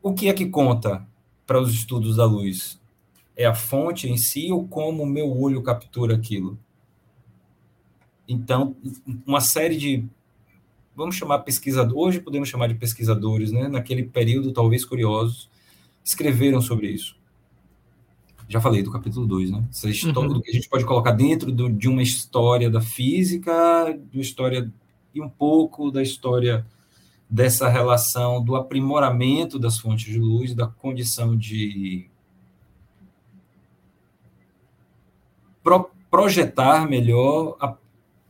o 0.00 0.14
que 0.14 0.28
é 0.28 0.33
que 0.33 0.46
conta 0.46 1.07
para 1.44 1.61
os 1.61 1.74
estudos 1.74 2.16
da 2.16 2.24
luz? 2.24 2.77
É 3.38 3.46
a 3.46 3.55
fonte 3.55 4.09
em 4.09 4.16
si 4.16 4.51
ou 4.51 4.66
como 4.66 5.05
o 5.05 5.07
meu 5.07 5.31
olho 5.31 5.62
captura 5.62 6.16
aquilo? 6.16 6.59
Então, 8.29 8.77
uma 9.24 9.40
série 9.40 9.77
de 9.77 10.05
vamos 10.94 11.14
chamar 11.14 11.38
pesquisador, 11.38 11.96
hoje 11.96 12.20
podemos 12.20 12.48
chamar 12.48 12.66
de 12.66 12.74
pesquisadores, 12.74 13.53
né? 13.53 13.68
naquele 13.68 14.03
período 14.03 14.53
talvez 14.53 14.85
curiosos, 14.85 15.48
escreveram 16.05 16.61
sobre 16.61 16.88
isso. 16.88 17.16
Já 18.48 18.61
falei 18.61 18.83
do 18.83 18.90
capítulo 18.90 19.24
2, 19.27 19.51
né? 19.53 19.64
Essa 19.70 19.88
história, 19.88 20.29
uhum. 20.29 20.35
do 20.35 20.42
que 20.42 20.51
a 20.51 20.55
gente 20.55 20.68
pode 20.68 20.85
colocar 20.85 21.12
dentro 21.12 21.53
do, 21.53 21.70
de 21.70 21.88
uma 21.88 22.03
história 22.03 22.68
da 22.68 22.81
física, 22.81 23.53
de 24.11 24.18
uma 24.18 24.22
história 24.22 24.72
e 25.14 25.20
um 25.20 25.29
pouco 25.29 25.90
da 25.90 26.03
história 26.03 26.66
dessa 27.31 27.68
relação 27.68 28.42
do 28.42 28.57
aprimoramento 28.57 29.59
das 29.59 29.79
fontes 29.79 30.07
de 30.07 30.18
luz, 30.18 30.55
da 30.55 30.66
condição 30.66 31.37
de 31.37 32.11
pro, 35.68 35.90
projetar 36.11 36.88
melhor 36.88 37.57
a, 37.61 37.76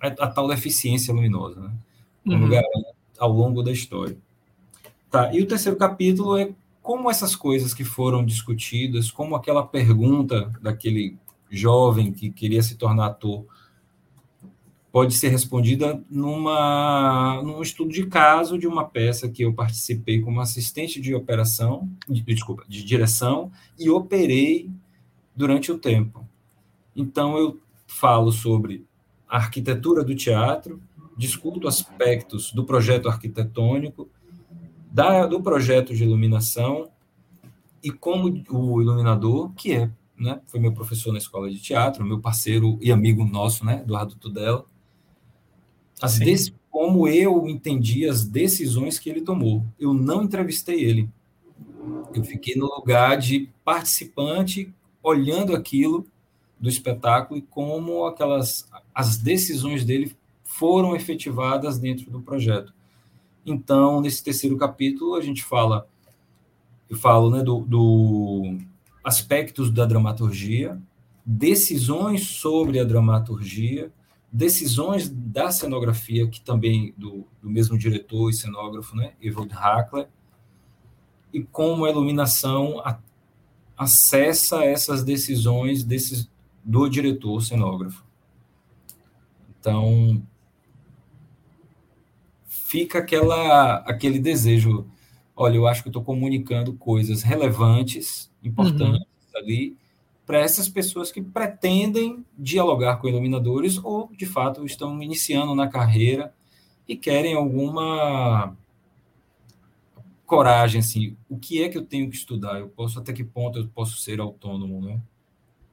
a, 0.00 0.06
a 0.06 0.26
tal 0.26 0.52
eficiência 0.52 1.14
luminosa, 1.14 1.60
né? 1.60 1.72
como 2.24 2.46
uhum. 2.46 2.60
ao 3.18 3.32
longo 3.32 3.62
da 3.62 3.72
história. 3.72 4.16
Tá, 5.10 5.32
e 5.32 5.40
o 5.40 5.46
terceiro 5.46 5.78
capítulo 5.78 6.36
é 6.36 6.50
como 6.82 7.10
essas 7.10 7.34
coisas 7.36 7.72
que 7.72 7.84
foram 7.84 8.24
discutidas, 8.24 9.10
como 9.10 9.34
aquela 9.34 9.64
pergunta 9.64 10.50
daquele 10.60 11.16
jovem 11.50 12.12
que 12.12 12.30
queria 12.30 12.62
se 12.62 12.76
tornar 12.76 13.06
ator, 13.06 13.46
pode 14.90 15.14
ser 15.14 15.28
respondida 15.28 16.02
numa, 16.10 17.40
num 17.42 17.62
estudo 17.62 17.90
de 17.90 18.06
caso 18.06 18.58
de 18.58 18.66
uma 18.66 18.84
peça 18.84 19.28
que 19.28 19.42
eu 19.42 19.52
participei 19.52 20.20
como 20.20 20.40
assistente 20.40 21.00
de 21.00 21.14
operação, 21.14 21.88
de, 22.08 22.20
desculpa, 22.22 22.64
de 22.68 22.82
direção, 22.82 23.50
e 23.78 23.88
operei 23.88 24.70
durante 25.36 25.70
o 25.70 25.78
tempo. 25.78 26.27
Então, 26.98 27.38
eu 27.38 27.60
falo 27.86 28.32
sobre 28.32 28.84
a 29.28 29.36
arquitetura 29.36 30.02
do 30.02 30.16
teatro, 30.16 30.82
discuto 31.16 31.68
aspectos 31.68 32.52
do 32.52 32.64
projeto 32.64 33.08
arquitetônico, 33.08 34.08
da, 34.90 35.24
do 35.24 35.40
projeto 35.40 35.94
de 35.94 36.02
iluminação 36.02 36.90
e 37.84 37.92
como 37.92 38.26
o 38.50 38.82
iluminador, 38.82 39.52
que 39.54 39.74
é, 39.74 39.90
né, 40.18 40.40
foi 40.46 40.58
meu 40.58 40.72
professor 40.72 41.12
na 41.12 41.18
escola 41.18 41.48
de 41.48 41.60
teatro, 41.60 42.04
meu 42.04 42.18
parceiro 42.18 42.76
e 42.80 42.90
amigo 42.90 43.24
nosso, 43.24 43.64
né, 43.64 43.82
Eduardo 43.82 44.16
Tudela, 44.16 44.64
as 46.02 46.18
como 46.68 47.06
eu 47.06 47.46
entendi 47.48 48.08
as 48.08 48.24
decisões 48.24 48.98
que 48.98 49.08
ele 49.08 49.20
tomou. 49.20 49.64
Eu 49.78 49.94
não 49.94 50.22
entrevistei 50.24 50.84
ele. 50.84 51.08
Eu 52.12 52.24
fiquei 52.24 52.56
no 52.56 52.66
lugar 52.66 53.16
de 53.18 53.48
participante, 53.64 54.72
olhando 55.02 55.54
aquilo 55.54 56.04
do 56.60 56.68
espetáculo 56.68 57.38
e 57.38 57.42
como 57.42 58.04
aquelas 58.06 58.68
as 58.94 59.16
decisões 59.16 59.84
dele 59.84 60.16
foram 60.42 60.96
efetivadas 60.96 61.78
dentro 61.78 62.10
do 62.10 62.20
projeto. 62.20 62.72
Então, 63.46 64.00
nesse 64.00 64.22
terceiro 64.22 64.56
capítulo, 64.56 65.14
a 65.14 65.20
gente 65.20 65.42
fala, 65.42 65.88
eu 66.88 66.96
falo 66.96 67.30
né, 67.30 67.42
do, 67.42 67.60
do 67.60 68.58
aspectos 69.04 69.70
da 69.70 69.86
dramaturgia, 69.86 70.80
decisões 71.24 72.26
sobre 72.26 72.80
a 72.80 72.84
dramaturgia, 72.84 73.92
decisões 74.30 75.08
da 75.08 75.50
cenografia, 75.50 76.26
que 76.28 76.40
também 76.40 76.92
do, 76.96 77.26
do 77.40 77.48
mesmo 77.48 77.78
diretor 77.78 78.30
e 78.30 78.34
cenógrafo, 78.34 78.96
né, 78.96 79.12
Evald 79.20 79.52
Hackler, 79.52 80.08
e 81.32 81.42
como 81.42 81.84
a 81.84 81.90
iluminação 81.90 82.80
a, 82.80 82.98
acessa 83.76 84.64
essas 84.64 85.04
decisões 85.04 85.84
desses, 85.84 86.28
do 86.68 86.86
diretor 86.86 87.40
cenógrafo. 87.40 88.04
Então, 89.58 90.22
fica 92.46 92.98
aquela, 92.98 93.76
aquele 93.76 94.18
desejo, 94.18 94.86
olha, 95.34 95.56
eu 95.56 95.66
acho 95.66 95.82
que 95.82 95.88
eu 95.88 95.90
estou 95.90 96.04
comunicando 96.04 96.74
coisas 96.74 97.22
relevantes, 97.22 98.30
importantes 98.44 99.00
uhum. 99.00 99.40
ali, 99.40 99.78
para 100.26 100.40
essas 100.40 100.68
pessoas 100.68 101.10
que 101.10 101.22
pretendem 101.22 102.22
dialogar 102.38 102.98
com 102.98 103.08
iluminadores 103.08 103.82
ou, 103.82 104.10
de 104.14 104.26
fato, 104.26 104.62
estão 104.66 105.02
iniciando 105.02 105.54
na 105.54 105.68
carreira 105.68 106.34
e 106.86 106.94
querem 106.94 107.32
alguma 107.32 108.54
coragem, 110.26 110.80
assim, 110.80 111.16
o 111.30 111.38
que 111.38 111.62
é 111.62 111.70
que 111.70 111.78
eu 111.78 111.86
tenho 111.86 112.10
que 112.10 112.16
estudar? 112.16 112.60
Eu 112.60 112.68
posso, 112.68 112.98
até 112.98 113.14
que 113.14 113.24
ponto 113.24 113.58
eu 113.58 113.66
posso 113.68 113.96
ser 113.96 114.20
autônomo, 114.20 114.82
né? 114.82 115.00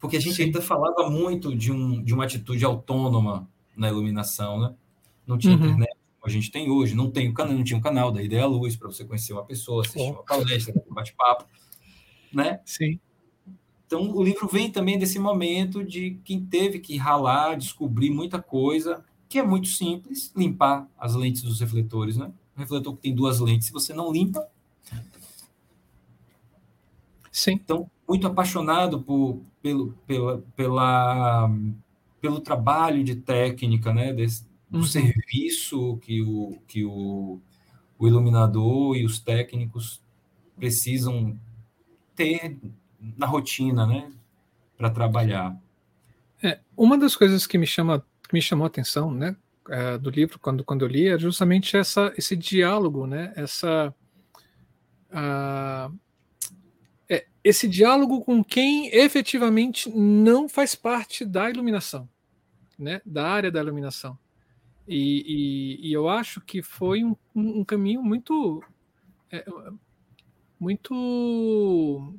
Porque 0.05 0.17
a 0.17 0.21
gente 0.21 0.35
Sim. 0.35 0.43
ainda 0.43 0.61
falava 0.61 1.09
muito 1.09 1.55
de, 1.55 1.71
um, 1.71 2.03
de 2.03 2.13
uma 2.13 2.25
atitude 2.25 2.63
autônoma 2.63 3.49
na 3.75 3.89
iluminação, 3.89 4.59
né? 4.59 4.75
Não 5.25 5.35
tinha 5.35 5.57
uhum. 5.57 5.65
internet 5.65 5.97
como 6.19 6.27
a 6.27 6.29
gente 6.29 6.51
tem 6.51 6.69
hoje, 6.69 6.93
não, 6.93 7.09
tem, 7.09 7.33
não 7.33 7.63
tinha 7.63 7.77
um 7.77 7.81
canal 7.81 8.11
da 8.11 8.21
Ideia 8.21 8.45
Luz 8.45 8.75
para 8.75 8.87
você 8.87 9.03
conhecer 9.03 9.33
uma 9.33 9.43
pessoa, 9.43 9.81
assistir 9.81 10.11
uma 10.11 10.21
palestra, 10.21 10.75
um 10.87 10.93
bate-papo, 10.93 11.45
né? 12.31 12.59
Sim. 12.65 12.99
Então, 13.87 14.11
o 14.11 14.23
livro 14.23 14.47
vem 14.47 14.71
também 14.71 14.99
desse 14.99 15.17
momento 15.17 15.83
de 15.83 16.19
quem 16.23 16.45
teve 16.45 16.77
que 16.77 16.97
ralar, 16.97 17.55
descobrir 17.57 18.11
muita 18.11 18.39
coisa, 18.39 19.03
que 19.27 19.39
é 19.39 19.43
muito 19.43 19.69
simples, 19.69 20.31
limpar 20.35 20.87
as 20.99 21.15
lentes 21.15 21.41
dos 21.41 21.59
refletores, 21.59 22.15
né? 22.15 22.31
Um 22.55 22.59
refletor 22.59 22.95
que 22.95 23.01
tem 23.01 23.15
duas 23.15 23.39
lentes, 23.39 23.67
se 23.67 23.73
você 23.73 23.91
não 23.91 24.11
limpa. 24.11 24.47
Sim. 27.31 27.53
Então, 27.53 27.89
muito 28.07 28.27
apaixonado 28.27 29.01
por, 29.01 29.41
pelo, 29.61 29.91
pela, 30.05 30.43
pela, 30.55 31.49
pelo 32.21 32.39
trabalho 32.39 33.03
de 33.03 33.15
técnica, 33.15 33.93
né? 33.93 34.13
Desse, 34.13 34.45
do 34.69 34.79
uhum. 34.79 34.83
serviço 34.83 35.97
que, 35.97 36.21
o, 36.21 36.57
que 36.67 36.83
o, 36.83 37.39
o 37.97 38.07
iluminador 38.07 38.95
e 38.95 39.05
os 39.05 39.19
técnicos 39.19 40.01
precisam 40.57 41.39
ter 42.15 42.57
na 42.99 43.25
rotina, 43.25 43.85
né, 43.85 44.11
para 44.77 44.89
trabalhar. 44.89 45.55
É, 46.41 46.59
uma 46.75 46.97
das 46.97 47.15
coisas 47.15 47.45
que 47.45 47.57
me 47.57 47.67
chama 47.67 48.03
que 48.27 48.33
me 48.33 48.41
chamou 48.41 48.65
a 48.65 48.67
atenção, 48.67 49.11
né, 49.11 49.35
é, 49.69 49.97
do 49.97 50.09
livro 50.09 50.39
quando 50.39 50.63
quando 50.63 50.83
eu 50.83 50.87
li 50.87 51.07
é 51.07 51.17
justamente 51.17 51.77
essa 51.77 52.13
esse 52.17 52.35
diálogo, 52.35 53.05
né, 53.05 53.31
essa 53.35 53.93
uh, 55.11 55.99
esse 57.45 57.67
diálogo 57.67 58.21
com 58.21 58.43
quem 58.43 58.88
efetivamente 58.88 59.88
não 59.91 60.49
faz 60.49 60.73
parte 60.73 61.23
da 61.23 61.47
iluminação, 61.47 62.10
né, 62.77 63.03
da 63.05 63.27
área 63.27 63.51
da 63.51 63.60
iluminação. 63.60 64.17
E, 64.88 65.77
e, 65.79 65.89
e 65.89 65.93
eu 65.93 66.10
acho 66.10 66.41
que 66.41 66.63
foi 66.63 67.03
um, 67.03 67.15
um 67.36 67.63
caminho 67.63 68.01
muito 68.01 68.63
é, 69.31 69.45
muito 70.60 72.13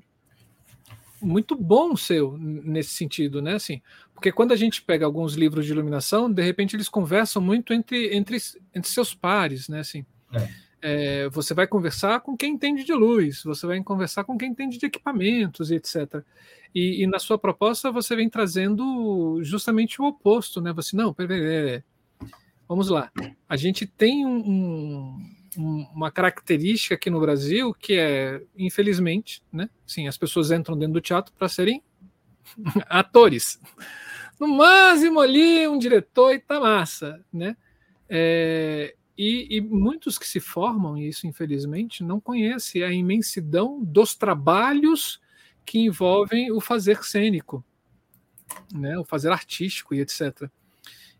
muito 1.20 1.56
bom 1.56 1.96
seu 1.96 2.36
nesse 2.38 2.90
sentido, 2.90 3.42
né? 3.42 3.54
Assim, 3.54 3.82
porque 4.14 4.30
quando 4.30 4.52
a 4.52 4.56
gente 4.56 4.82
pega 4.82 5.04
alguns 5.04 5.34
livros 5.34 5.66
de 5.66 5.72
iluminação, 5.72 6.32
de 6.32 6.42
repente 6.42 6.76
eles 6.76 6.88
conversam 6.88 7.42
muito 7.42 7.72
entre, 7.72 8.14
entre, 8.14 8.36
entre 8.74 8.90
seus 8.90 9.12
pares, 9.12 9.68
né? 9.68 9.80
Assim, 9.80 10.04
é. 10.32 10.48
É, 10.82 11.28
você 11.30 11.54
vai 11.54 11.66
conversar 11.66 12.20
com 12.20 12.36
quem 12.36 12.52
entende 12.52 12.84
de 12.84 12.92
luz, 12.92 13.42
você 13.42 13.66
vai 13.66 13.82
conversar 13.82 14.24
com 14.24 14.36
quem 14.36 14.50
entende 14.50 14.78
de 14.78 14.86
equipamentos, 14.86 15.70
etc. 15.70 16.22
E, 16.74 17.02
e 17.02 17.06
na 17.06 17.18
sua 17.18 17.38
proposta 17.38 17.90
você 17.90 18.14
vem 18.14 18.28
trazendo 18.28 19.40
justamente 19.42 20.00
o 20.00 20.04
oposto, 20.04 20.60
né? 20.60 20.72
Você 20.74 20.94
não, 20.94 21.14
peraí, 21.14 21.82
vamos 22.68 22.88
lá. 22.88 23.10
A 23.48 23.56
gente 23.56 23.86
tem 23.86 24.26
um, 24.26 25.18
um, 25.56 25.88
uma 25.94 26.10
característica 26.10 26.94
aqui 26.94 27.08
no 27.08 27.20
Brasil 27.20 27.74
que 27.74 27.94
é, 27.94 28.42
infelizmente, 28.56 29.42
né? 29.52 29.70
Sim, 29.86 30.06
as 30.06 30.18
pessoas 30.18 30.50
entram 30.50 30.78
dentro 30.78 30.94
do 30.94 31.00
teatro 31.00 31.32
para 31.36 31.48
serem 31.48 31.82
atores. 32.88 33.60
No 34.38 34.48
máximo 34.48 35.20
ali 35.20 35.66
um 35.66 35.78
diretor 35.78 36.34
e 36.34 36.38
tá 36.38 36.60
massa, 36.60 37.24
né? 37.32 37.56
É, 38.08 38.94
e, 39.16 39.56
e, 39.56 39.60
muitos 39.60 40.18
que 40.18 40.28
se 40.28 40.40
formam, 40.40 40.98
e 40.98 41.08
isso 41.08 41.26
infelizmente, 41.26 42.04
não 42.04 42.20
conhecem 42.20 42.82
a 42.82 42.92
imensidão 42.92 43.82
dos 43.82 44.14
trabalhos 44.14 45.20
que 45.64 45.78
envolvem 45.78 46.52
o 46.52 46.60
fazer 46.60 47.02
cênico, 47.02 47.64
né? 48.72 48.98
o 48.98 49.04
fazer 49.04 49.32
artístico 49.32 49.94
e 49.94 50.00
etc. 50.00 50.50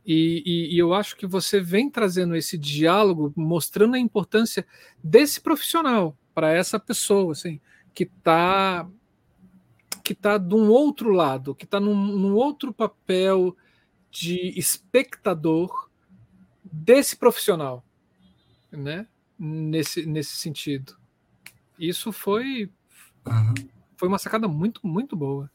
E, 0.05 0.43
e, 0.47 0.75
e, 0.75 0.79
eu 0.79 0.95
acho 0.95 1.17
que 1.17 1.27
você 1.27 1.61
vem 1.61 1.91
trazendo 1.91 2.37
esse 2.37 2.57
diálogo, 2.57 3.33
mostrando 3.35 3.97
a 3.97 3.99
importância 3.99 4.65
desse 5.03 5.41
profissional 5.41 6.17
para 6.33 6.53
essa 6.53 6.79
pessoa, 6.79 7.33
assim, 7.33 7.61
que 7.93 8.05
está 8.05 8.89
que 10.05 10.15
tá 10.15 10.39
de 10.39 10.55
um 10.55 10.71
outro 10.71 11.11
lado, 11.11 11.53
que 11.53 11.65
está 11.65 11.81
num, 11.81 11.93
num, 11.97 12.35
outro 12.35 12.73
papel 12.73 13.57
de 14.09 14.57
espectador 14.57 15.91
desse 16.63 17.17
profissional, 17.17 17.85
né? 18.77 19.07
Nesse, 19.39 20.07
nesse 20.07 20.37
sentido. 20.37 20.97
Isso 21.79 22.11
foi 22.11 22.71
uhum. 23.27 23.55
foi 23.97 24.09
uma 24.09 24.19
sacada 24.19 24.49
muito 24.49 24.81
muito 24.83 25.15
boa. 25.15 25.51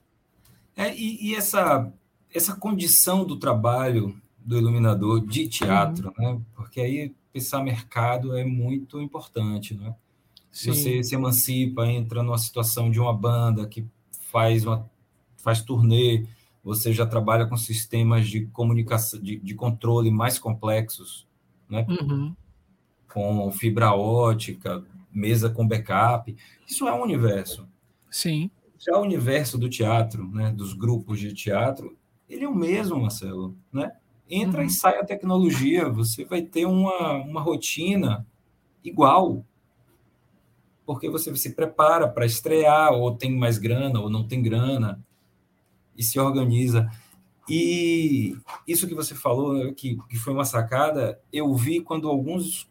É, 0.76 0.96
e, 0.96 1.30
e 1.30 1.36
essa 1.36 1.92
essa 2.34 2.56
condição 2.56 3.26
do 3.26 3.38
trabalho 3.38 4.20
do 4.38 4.58
iluminador 4.58 5.26
de 5.26 5.48
teatro, 5.48 6.14
uhum. 6.18 6.36
né? 6.36 6.42
Porque 6.56 6.80
aí 6.82 7.14
pensar 7.32 7.64
mercado 7.64 8.36
é 8.36 8.44
muito 8.44 9.02
importante, 9.02 9.74
né? 9.74 9.96
Se 10.52 10.68
você 10.68 11.02
se 11.02 11.16
emancipa, 11.16 11.88
entra 11.88 12.22
numa 12.22 12.38
situação 12.38 12.92
de 12.92 13.00
uma 13.00 13.14
banda 13.14 13.66
que 13.68 13.86
faz 14.32 14.66
uma 14.66 14.90
faz 15.38 15.62
turnê, 15.62 16.26
você 16.64 16.94
já 16.94 17.06
trabalha 17.06 17.48
com 17.48 17.58
sistemas 17.58 18.28
de 18.28 18.46
comunicação, 18.48 19.20
de, 19.20 19.38
de 19.38 19.56
controle 19.56 20.12
mais 20.12 20.38
complexos, 20.38 21.28
né? 21.70 21.86
Uhum. 21.90 22.36
Com 23.14 23.52
fibra 23.52 23.94
ótica, 23.94 24.84
mesa 25.12 25.50
com 25.50 25.68
backup. 25.68 26.36
Isso 26.68 26.88
é 26.88 26.94
um 26.94 27.02
universo. 27.02 27.68
Sim. 28.10 28.50
Já 28.78 28.98
o 28.98 29.02
universo 29.02 29.58
do 29.58 29.70
teatro, 29.70 30.28
né? 30.32 30.52
Dos 30.52 30.74
grupos 30.74 31.20
de 31.20 31.34
teatro, 31.34 31.98
ele 32.30 32.46
é 32.46 32.50
o 32.50 32.56
mesmo, 32.56 33.00
Marcelo, 33.00 33.56
né? 33.72 33.92
entra 34.32 34.62
uhum. 34.62 34.68
e 34.68 34.70
sai 34.70 34.98
a 34.98 35.06
tecnologia, 35.06 35.90
você 35.90 36.24
vai 36.24 36.42
ter 36.42 36.66
uma, 36.66 37.18
uma 37.18 37.42
rotina 37.42 38.26
igual, 38.82 39.46
porque 40.86 41.10
você 41.10 41.36
se 41.36 41.54
prepara 41.54 42.08
para 42.08 42.26
estrear, 42.26 42.94
ou 42.94 43.16
tem 43.16 43.38
mais 43.38 43.58
grana, 43.58 44.00
ou 44.00 44.10
não 44.10 44.26
tem 44.26 44.42
grana, 44.42 45.04
e 45.98 46.02
se 46.02 46.18
organiza. 46.18 46.90
E 47.50 48.38
isso 48.66 48.88
que 48.88 48.96
você 48.96 49.14
falou, 49.14 49.54
né, 49.54 49.74
que, 49.76 49.98
que 50.10 50.16
foi 50.16 50.34
uma 50.34 50.46
sacada, 50.46 51.20
eu 51.34 51.54
vi 51.54 51.82
quando 51.82 52.08
alguns 52.08 52.71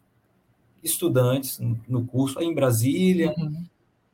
estudantes 0.82 1.60
no 1.88 2.06
curso, 2.06 2.38
aí 2.38 2.46
em 2.46 2.54
Brasília, 2.54 3.34
uhum. 3.36 3.64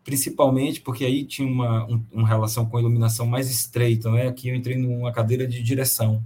principalmente, 0.04 0.80
porque 0.80 1.04
aí 1.04 1.24
tinha 1.24 1.48
uma, 1.48 1.84
um, 1.86 2.02
uma 2.12 2.28
relação 2.28 2.66
com 2.66 2.78
iluminação 2.78 3.26
mais 3.26 3.50
estreita, 3.50 4.10
né? 4.10 4.28
Aqui 4.28 4.48
eu 4.48 4.54
entrei 4.54 4.76
numa 4.76 5.12
cadeira 5.12 5.46
de 5.46 5.62
direção 5.62 6.22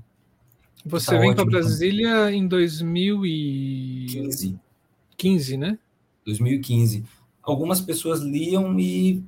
Você 0.84 1.12
tá 1.12 1.18
vem 1.18 1.34
para 1.34 1.44
Brasília 1.44 2.30
em 2.30 2.46
2015, 2.46 4.58
15, 5.16 5.56
né? 5.56 5.78
2015. 6.24 7.04
Algumas 7.42 7.80
pessoas 7.80 8.20
liam 8.20 8.78
e 8.78 9.22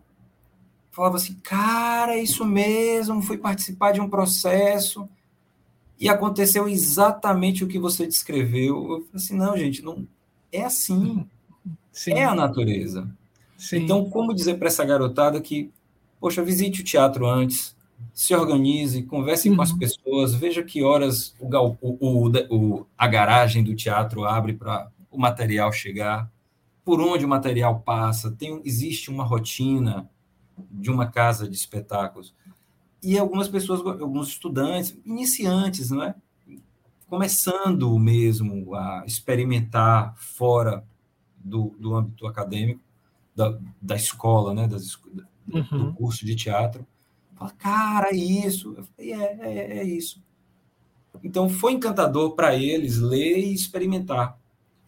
falavam 0.90 1.16
assim: 1.16 1.34
cara, 1.42 2.14
é 2.14 2.22
isso 2.22 2.44
mesmo, 2.44 3.22
fui 3.22 3.38
participar 3.38 3.92
de 3.92 4.00
um 4.00 4.08
processo 4.08 5.08
e 5.98 6.08
aconteceu 6.08 6.68
exatamente 6.68 7.64
o 7.64 7.68
que 7.68 7.78
você 7.78 8.06
descreveu. 8.06 8.76
Eu 8.76 9.00
falei 9.02 9.10
assim: 9.14 9.36
não, 9.36 9.56
gente, 9.56 9.82
não 9.82 10.06
é 10.53 10.64
assim. 10.64 11.26
Sim. 11.90 12.12
É 12.12 12.24
a 12.24 12.34
natureza. 12.34 13.09
Sim. 13.57 13.78
Então, 13.78 14.09
como 14.09 14.34
dizer 14.34 14.59
para 14.59 14.68
essa 14.68 14.84
garotada 14.84 15.40
que, 15.40 15.70
poxa, 16.20 16.42
visite 16.42 16.80
o 16.80 16.84
teatro 16.84 17.26
antes, 17.26 17.76
se 18.12 18.34
organize, 18.34 19.03
converse 19.05 19.48
uhum. 19.48 19.57
com 19.57 19.62
as 19.62 19.70
uhum. 19.70 19.78
pessoas, 19.78 20.34
veja 20.34 20.62
que 20.62 20.82
horas 20.82 21.34
o, 21.40 21.76
o, 21.80 22.28
o, 22.50 22.86
a 22.98 23.07
garagem 23.07 23.62
do 23.62 23.74
teatro 23.74 24.24
abre 24.24 24.55
para 24.55 24.90
o 25.11 25.18
material 25.18 25.72
chegar, 25.72 26.30
por 26.84 27.00
onde 27.00 27.24
o 27.24 27.28
material 27.28 27.80
passa, 27.80 28.30
tem, 28.30 28.61
existe 28.64 29.11
uma 29.11 29.24
rotina 29.24 30.11
de 30.70 30.90
uma 30.90 31.07
casa 31.07 31.48
de 31.48 31.57
espetáculos. 31.57 32.34
E 33.03 33.18
algumas 33.18 33.48
pessoas, 33.48 33.80
alguns 34.00 34.28
estudantes, 34.28 34.96
iniciantes, 35.05 35.90
não 35.90 36.03
é? 36.03 36.14
Começando 37.12 37.98
mesmo 37.98 38.74
a 38.74 39.04
experimentar 39.06 40.16
fora 40.16 40.82
do, 41.36 41.74
do 41.78 41.94
âmbito 41.94 42.26
acadêmico, 42.26 42.80
da, 43.36 43.58
da 43.80 43.96
escola, 43.96 44.54
né? 44.54 44.66
Das, 44.66 44.98
uhum. 45.52 45.62
do 45.70 45.92
curso 45.92 46.24
de 46.24 46.34
teatro, 46.34 46.86
Fala, 47.34 47.50
cara, 47.50 48.08
é 48.08 48.16
isso. 48.16 48.74
Eu 48.78 48.84
falei, 48.84 49.12
é, 49.12 49.38
é, 49.40 49.78
é 49.80 49.84
isso. 49.84 50.22
Então 51.22 51.50
foi 51.50 51.72
encantador 51.72 52.34
para 52.34 52.56
eles 52.56 52.98
ler 52.98 53.36
e 53.38 53.52
experimentar. 53.52 54.38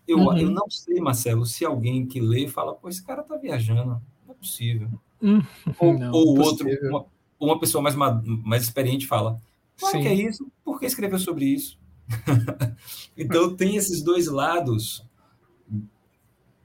Eu, 0.08 0.18
uhum. 0.18 0.38
eu 0.38 0.50
não 0.50 0.70
sei, 0.70 1.00
Marcelo, 1.00 1.44
se 1.44 1.62
alguém 1.62 2.06
que 2.06 2.20
lê 2.20 2.48
fala, 2.48 2.74
pô, 2.74 2.88
esse 2.88 3.04
cara 3.04 3.22
tá 3.22 3.36
viajando, 3.36 4.00
não 4.26 4.30
é 4.30 4.34
possível. 4.34 4.88
Uhum. 5.20 5.42
Ou, 5.78 5.98
não, 5.98 6.10
ou 6.10 6.38
outro, 6.38 6.66
uma, 6.88 7.04
uma, 7.38 7.60
pessoa 7.60 7.82
mais, 7.82 7.94
mais 7.94 8.62
experiente 8.62 9.06
fala, 9.06 9.38
claro 9.78 9.96
Sim. 9.96 10.02
que 10.02 10.08
é 10.08 10.14
isso, 10.14 10.46
por 10.64 10.80
que 10.80 10.86
escreveu 10.86 11.18
sobre 11.18 11.46
isso? 11.46 11.78
então 13.16 13.56
tem 13.56 13.76
esses 13.76 14.02
dois 14.02 14.26
lados 14.26 15.06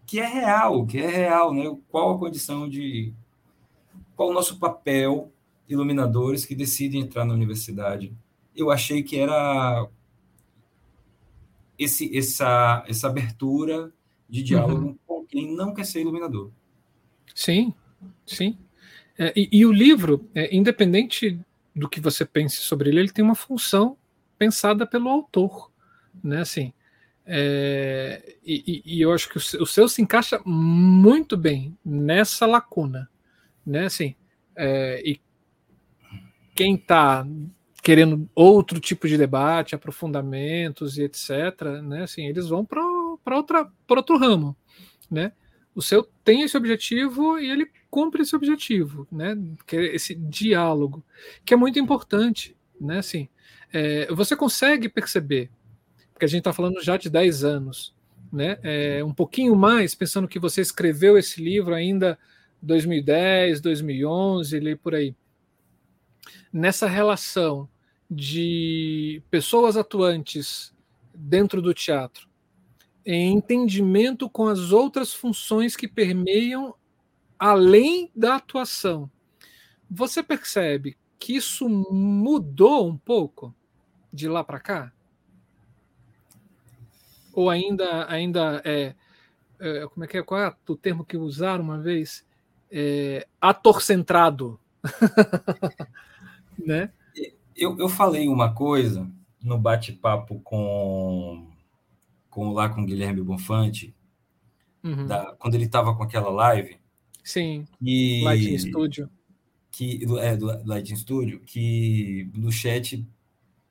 que 0.06 0.20
é 0.20 0.26
real, 0.26 0.86
que 0.86 0.98
é 0.98 1.08
real, 1.08 1.54
né? 1.54 1.76
Qual 1.88 2.16
a 2.16 2.20
condição 2.20 2.68
de 2.68 3.14
qual 4.16 4.30
o 4.30 4.34
nosso 4.34 4.58
papel 4.60 5.32
iluminadores 5.70 6.46
que 6.46 6.56
decidem 6.56 7.02
entrar 7.02 7.24
na 7.24 7.34
universidade. 7.34 8.12
Eu 8.56 8.72
achei 8.72 9.04
que 9.04 9.18
era 9.18 9.88
esse, 11.78 12.18
essa, 12.18 12.84
essa 12.88 13.08
abertura 13.08 13.94
de 14.28 14.42
diálogo 14.42 14.88
uhum. 14.88 14.98
com 15.06 15.26
quem 15.26 15.56
não 15.56 15.74
quer 15.74 15.86
ser 15.86 16.02
iluminador. 16.02 16.52
Sim, 17.36 17.74
sim. 18.26 18.58
É, 19.18 19.32
e, 19.36 19.50
e, 19.60 19.66
o 19.66 19.72
livro, 19.72 20.28
é, 20.34 20.54
independente 20.56 21.40
do 21.76 21.88
que 21.88 22.02
você 22.02 22.26
pense 22.26 22.58
sobre 22.58 22.90
ele, 22.90 23.00
ele 23.00 23.12
tem 23.12 23.24
uma 23.24 23.36
função 23.36 23.96
pensada 24.40 24.88
pelo 24.88 25.10
autor, 25.10 25.72
né? 26.24 26.40
Assim, 26.40 26.74
é, 27.26 28.38
e, 28.44 28.82
e, 28.84 29.02
eu 29.02 29.14
acho 29.14 29.30
que 29.30 29.38
o 29.38 29.62
o 29.62 29.68
seu, 29.68 29.88
se 29.88 30.02
encaixa 30.02 30.42
muito 30.44 31.38
bem 31.38 31.78
nessa 31.86 32.48
lacuna, 32.48 33.08
né? 33.64 33.86
Assim, 33.86 34.16
é, 34.56 35.02
e 35.06 35.22
quem 36.56 36.76
está 36.76 37.28
querendo 37.84 38.30
outro 38.34 38.80
tipo 38.80 39.08
de 39.08 39.18
debate, 39.18 39.76
aprofundamentos 39.76 40.98
e 40.98 41.04
etc., 41.04 41.82
né, 41.84 42.04
assim, 42.04 42.28
eles 42.28 42.50
vão 42.50 42.66
para 42.66 42.84
outra 43.36 43.72
para 43.88 44.00
outro 44.00 44.18
ramo, 44.18 44.56
né? 45.10 45.32
O 45.76 45.82
seu 45.82 46.04
tem 46.24 46.42
esse 46.42 46.58
objetivo 46.58 47.40
e 47.40 47.50
ele 47.50 47.72
cumpre 47.90 48.24
esse 48.24 48.36
objetivo, 48.36 49.08
né? 49.12 49.38
Que 49.66 49.78
é 49.78 49.96
esse 49.96 50.16
diálogo, 50.16 51.06
que 51.46 51.54
é 51.54 51.58
muito 51.58 51.80
importante, 51.80 52.56
né? 52.80 53.00
Assim, 53.00 53.30
é, 53.74 54.12
você 54.14 54.36
consegue 54.36 54.90
perceber, 54.90 55.50
porque 56.14 56.26
a 56.26 56.28
gente 56.28 56.40
está 56.40 56.54
falando 56.54 56.82
já 56.82 56.98
de 56.98 57.10
10 57.10 57.44
anos, 57.44 57.94
né? 58.32 58.58
É, 58.64 59.04
um 59.04 59.14
pouquinho 59.14 59.56
mais, 59.56 59.96
pensando 59.96 60.28
que 60.28 60.40
você 60.40 60.62
escreveu 60.62 61.18
esse 61.18 61.42
livro 61.42 61.74
ainda 61.74 62.18
2010, 62.62 63.62
2011, 63.62 64.56
ele 64.56 64.76
por 64.76 64.96
aí 64.96 65.16
nessa 66.52 66.88
relação 66.88 67.70
de 68.10 69.22
pessoas 69.30 69.78
atuantes 69.78 70.74
dentro 71.14 71.62
do 71.62 71.74
teatro, 71.74 72.28
em 73.06 73.34
entendimento 73.34 74.30
com 74.30 74.48
as 74.48 74.72
outras 74.72 75.14
funções 75.14 75.76
que 75.76 75.88
permeiam 75.88 76.74
além 77.38 78.12
da 78.16 78.36
atuação. 78.36 79.10
Você 79.90 80.22
percebe 80.22 80.98
que 81.18 81.36
isso 81.36 81.68
mudou 81.70 82.88
um 82.88 82.98
pouco 82.98 83.54
de 84.12 84.28
lá 84.28 84.44
para 84.44 84.60
cá? 84.60 84.92
Ou 87.34 87.50
ainda 87.50 88.10
ainda 88.12 88.62
é, 88.66 88.96
é, 89.60 89.88
como 89.88 90.04
é 90.04 90.08
que 90.08 90.18
é 90.18 90.24
qual 90.24 90.42
é 90.42 90.56
o 90.68 90.76
termo 90.76 91.06
que 91.06 91.18
usaram 91.18 91.64
uma 91.64 91.80
vez? 91.80 92.26
É, 92.72 93.28
atorcentrado. 93.40 94.60
né? 96.66 96.92
Eu, 97.56 97.78
eu 97.78 97.90
falei 97.90 98.28
uma 98.28 98.54
coisa 98.54 99.10
no 99.42 99.58
bate-papo 99.58 100.40
com, 100.42 101.48
com 102.30 102.54
lá 102.54 102.70
com 102.70 102.82
o 102.82 102.86
Guilherme 102.86 103.22
Bonfante, 103.22 103.94
uhum. 104.84 105.06
da, 105.06 105.36
quando 105.38 105.56
ele 105.56 105.66
estava 105.66 105.96
com 105.96 106.04
aquela 106.04 106.30
live. 106.30 106.78
Sim. 107.24 107.66
E, 107.82 108.24
Lighting 108.24 108.58
Studio. 108.58 109.10
Que, 109.72 110.06
é, 110.20 110.36
do 110.36 110.48
Lighting 110.66 110.96
Studio, 110.96 111.42
que 111.42 112.30
no 112.34 112.52
chat 112.52 113.06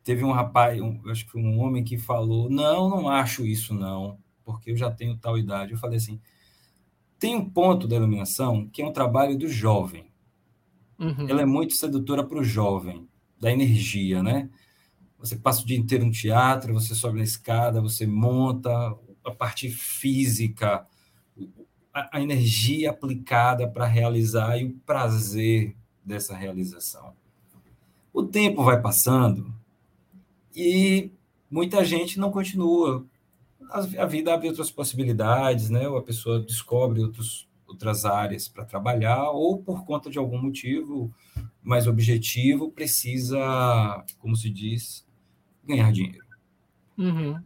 teve 0.09 0.25
um 0.25 0.33
rapaz, 0.33 0.81
um, 0.81 0.99
acho 1.11 1.27
que 1.27 1.33
foi 1.33 1.43
um 1.43 1.61
homem 1.61 1.85
que 1.85 1.99
falou: 1.99 2.49
Não, 2.49 2.89
não 2.89 3.11
acho 3.11 3.45
isso, 3.45 3.75
não, 3.75 4.19
porque 4.43 4.71
eu 4.71 4.77
já 4.77 4.91
tenho 4.91 5.15
tal 5.19 5.37
idade. 5.37 5.73
Eu 5.73 5.79
falei 5.79 5.99
assim: 5.99 6.19
tem 7.19 7.37
um 7.37 7.45
ponto 7.45 7.87
da 7.87 7.97
iluminação 7.97 8.67
que 8.71 8.81
é 8.81 8.87
um 8.87 8.93
trabalho 8.93 9.37
do 9.37 9.47
jovem. 9.47 10.11
Uhum. 10.99 11.29
Ela 11.29 11.43
é 11.43 11.45
muito 11.45 11.75
sedutora 11.75 12.25
para 12.25 12.39
o 12.39 12.43
jovem, 12.43 13.07
da 13.39 13.53
energia, 13.53 14.23
né? 14.23 14.49
Você 15.19 15.37
passa 15.37 15.61
o 15.61 15.67
dia 15.67 15.77
inteiro 15.77 16.07
no 16.07 16.11
teatro, 16.11 16.73
você 16.73 16.95
sobe 16.95 17.19
na 17.19 17.25
escada, 17.25 17.83
você 17.83 18.07
monta 18.07 18.71
a 19.23 19.31
parte 19.31 19.69
física, 19.69 20.87
a, 21.93 22.17
a 22.17 22.23
energia 22.23 22.89
aplicada 22.91 23.69
para 23.69 23.85
realizar 23.85 24.57
e 24.57 24.65
o 24.65 24.75
prazer 24.87 25.77
dessa 26.03 26.35
realização. 26.35 27.13
O 28.11 28.23
tempo 28.23 28.65
vai 28.65 28.81
passando 28.81 29.58
e 30.59 31.13
muita 31.51 31.85
gente 31.85 32.19
não 32.19 32.33
continua. 32.33 33.07
A 33.71 34.07
vida 34.07 34.35
abre 34.35 34.49
outras 34.49 34.71
possibilidades, 34.71 35.71
né? 35.71 35.89
Ou 35.89 35.99
a 35.99 36.03
pessoa 36.03 36.41
descobre 36.41 37.03
outros 37.03 37.49
outras 37.69 38.07
áreas 38.07 38.49
para 38.49 38.65
trabalhar, 38.65 39.31
ou 39.31 39.63
por 39.63 39.85
conta 39.85 40.09
de 40.09 40.19
algum 40.19 40.41
motivo 40.41 41.13
mais 41.63 41.87
objetivo, 41.87 42.71
precisa, 42.71 43.39
como 44.19 44.35
se 44.35 44.49
diz, 44.49 45.07
ganhar 45.63 45.93
dinheiro. 45.93 46.25
Uhum. 46.97 47.39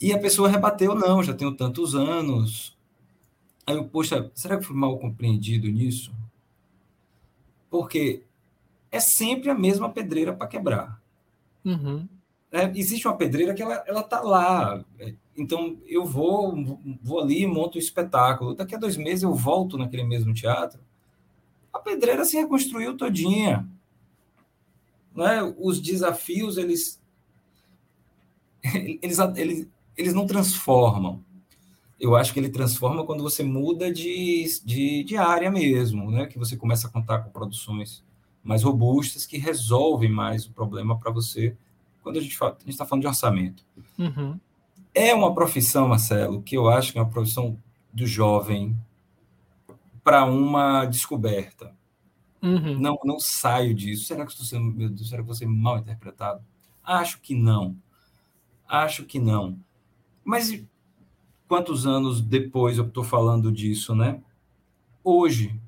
E 0.00 0.12
a 0.12 0.18
pessoa 0.20 0.48
rebateu, 0.48 0.94
não, 0.94 1.22
já 1.22 1.34
tenho 1.34 1.52
tantos 1.56 1.96
anos. 1.96 2.76
Aí 3.66 3.74
eu, 3.74 3.84
poxa, 3.88 4.30
será 4.34 4.56
que 4.56 4.64
fui 4.64 4.76
mal 4.76 4.98
compreendido 4.98 5.68
nisso? 5.68 6.14
Porque 7.68 8.22
é 8.92 9.00
sempre 9.00 9.50
a 9.50 9.54
mesma 9.54 9.90
pedreira 9.90 10.32
para 10.32 10.46
quebrar. 10.46 11.02
Uhum. 11.64 12.08
É, 12.54 12.70
existe 12.78 13.08
uma 13.08 13.16
pedreira 13.16 13.52
que 13.52 13.60
ela, 13.60 13.82
ela 13.84 14.02
tá 14.04 14.20
lá. 14.20 14.84
Então 15.36 15.76
eu 15.88 16.04
vou, 16.04 16.54
vou 17.02 17.20
ali 17.20 17.44
monto 17.48 17.76
o 17.76 17.80
um 17.80 17.82
espetáculo. 17.82 18.54
Daqui 18.54 18.76
a 18.76 18.78
dois 18.78 18.96
meses 18.96 19.24
eu 19.24 19.34
volto 19.34 19.76
naquele 19.76 20.04
mesmo 20.04 20.32
teatro. 20.32 20.78
A 21.72 21.80
pedreira 21.80 22.24
se 22.24 22.36
reconstruiu 22.36 22.96
todinha. 22.96 23.68
Né? 25.12 25.42
Os 25.58 25.80
desafios, 25.80 26.56
eles, 26.56 27.02
eles, 29.02 29.18
eles, 29.34 29.68
eles 29.96 30.14
não 30.14 30.24
transformam. 30.24 31.24
Eu 31.98 32.14
acho 32.14 32.32
que 32.32 32.38
ele 32.38 32.50
transforma 32.50 33.04
quando 33.04 33.24
você 33.24 33.42
muda 33.42 33.92
de, 33.92 34.44
de, 34.64 35.02
de 35.02 35.16
área 35.16 35.50
mesmo, 35.50 36.08
né? 36.08 36.26
que 36.26 36.38
você 36.38 36.56
começa 36.56 36.86
a 36.86 36.90
contar 36.90 37.18
com 37.18 37.30
produções 37.30 38.04
mais 38.44 38.62
robustas 38.62 39.26
que 39.26 39.38
resolvem 39.38 40.10
mais 40.10 40.46
o 40.46 40.52
problema 40.52 40.96
para 40.96 41.10
você 41.10 41.56
quando 42.04 42.18
a 42.18 42.20
gente 42.20 42.38
está 42.66 42.84
falando 42.84 43.00
de 43.00 43.08
orçamento. 43.08 43.64
Uhum. 43.98 44.38
É 44.94 45.12
uma 45.14 45.34
profissão, 45.34 45.88
Marcelo, 45.88 46.42
que 46.42 46.56
eu 46.56 46.68
acho 46.68 46.92
que 46.92 46.98
é 46.98 47.02
uma 47.02 47.10
profissão 47.10 47.58
do 47.92 48.06
jovem 48.06 48.76
para 50.04 50.24
uma 50.26 50.84
descoberta. 50.84 51.74
Uhum. 52.42 52.78
Não, 52.78 52.98
não 53.04 53.18
saio 53.18 53.74
disso. 53.74 54.04
Será 54.04 54.26
que 54.26 54.32
estou 54.32 54.46
sendo, 54.46 54.64
meu 54.66 54.90
Deus, 54.90 55.08
será 55.08 55.24
que 55.24 55.34
ser 55.34 55.46
mal 55.46 55.78
interpretado? 55.78 56.44
Acho 56.84 57.18
que 57.20 57.34
não. 57.34 57.74
Acho 58.68 59.04
que 59.04 59.18
não. 59.18 59.58
Mas 60.22 60.62
quantos 61.48 61.86
anos 61.86 62.20
depois 62.20 62.76
eu 62.76 62.86
estou 62.86 63.02
falando 63.02 63.50
disso, 63.50 63.94
né? 63.94 64.20
Hoje, 65.02 65.58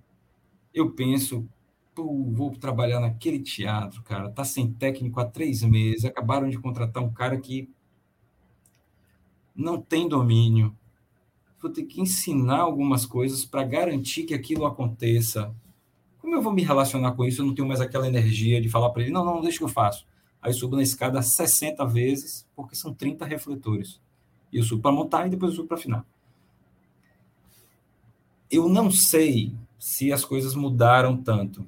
eu 0.72 0.90
penso, 0.90 1.48
vou 2.04 2.50
trabalhar 2.50 3.00
naquele 3.00 3.38
teatro, 3.38 4.02
cara, 4.02 4.30
tá 4.30 4.44
sem 4.44 4.70
técnico 4.72 5.20
há 5.20 5.24
três 5.24 5.62
meses, 5.62 6.04
acabaram 6.04 6.48
de 6.48 6.58
contratar 6.58 7.02
um 7.02 7.12
cara 7.12 7.38
que 7.38 7.68
não 9.54 9.80
tem 9.80 10.08
domínio. 10.08 10.76
Vou 11.60 11.70
ter 11.70 11.84
que 11.84 12.00
ensinar 12.00 12.58
algumas 12.58 13.06
coisas 13.06 13.44
para 13.44 13.64
garantir 13.64 14.24
que 14.24 14.34
aquilo 14.34 14.66
aconteça. 14.66 15.54
Como 16.18 16.34
eu 16.34 16.42
vou 16.42 16.52
me 16.52 16.62
relacionar 16.62 17.12
com 17.12 17.24
isso? 17.24 17.40
Eu 17.40 17.46
não 17.46 17.54
tenho 17.54 17.66
mais 17.66 17.80
aquela 17.80 18.06
energia 18.06 18.60
de 18.60 18.68
falar 18.68 18.90
para 18.90 19.02
ele, 19.02 19.12
não, 19.12 19.24
não, 19.24 19.40
deixa 19.40 19.58
que 19.58 19.64
eu 19.64 19.68
faço. 19.68 20.06
Aí 20.42 20.52
subo 20.52 20.76
na 20.76 20.82
escada 20.82 21.22
60 21.22 21.84
vezes, 21.86 22.46
porque 22.54 22.76
são 22.76 22.92
30 22.92 23.24
refletores. 23.24 24.00
E 24.52 24.58
eu 24.58 24.62
subo 24.62 24.82
para 24.82 24.92
montar 24.92 25.26
e 25.26 25.30
depois 25.30 25.52
eu 25.52 25.56
subo 25.56 25.68
para 25.68 25.78
afinar. 25.78 26.06
Eu 28.50 28.68
não 28.68 28.90
sei 28.90 29.52
se 29.78 30.12
as 30.12 30.24
coisas 30.24 30.54
mudaram 30.54 31.16
tanto, 31.16 31.66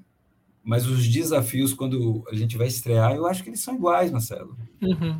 mas 0.68 0.86
os 0.86 1.08
desafios, 1.08 1.72
quando 1.72 2.22
a 2.30 2.34
gente 2.34 2.58
vai 2.58 2.66
estrear, 2.66 3.14
eu 3.14 3.26
acho 3.26 3.42
que 3.42 3.48
eles 3.48 3.60
são 3.60 3.74
iguais, 3.74 4.10
Marcelo. 4.10 4.54
Uhum. 4.82 5.18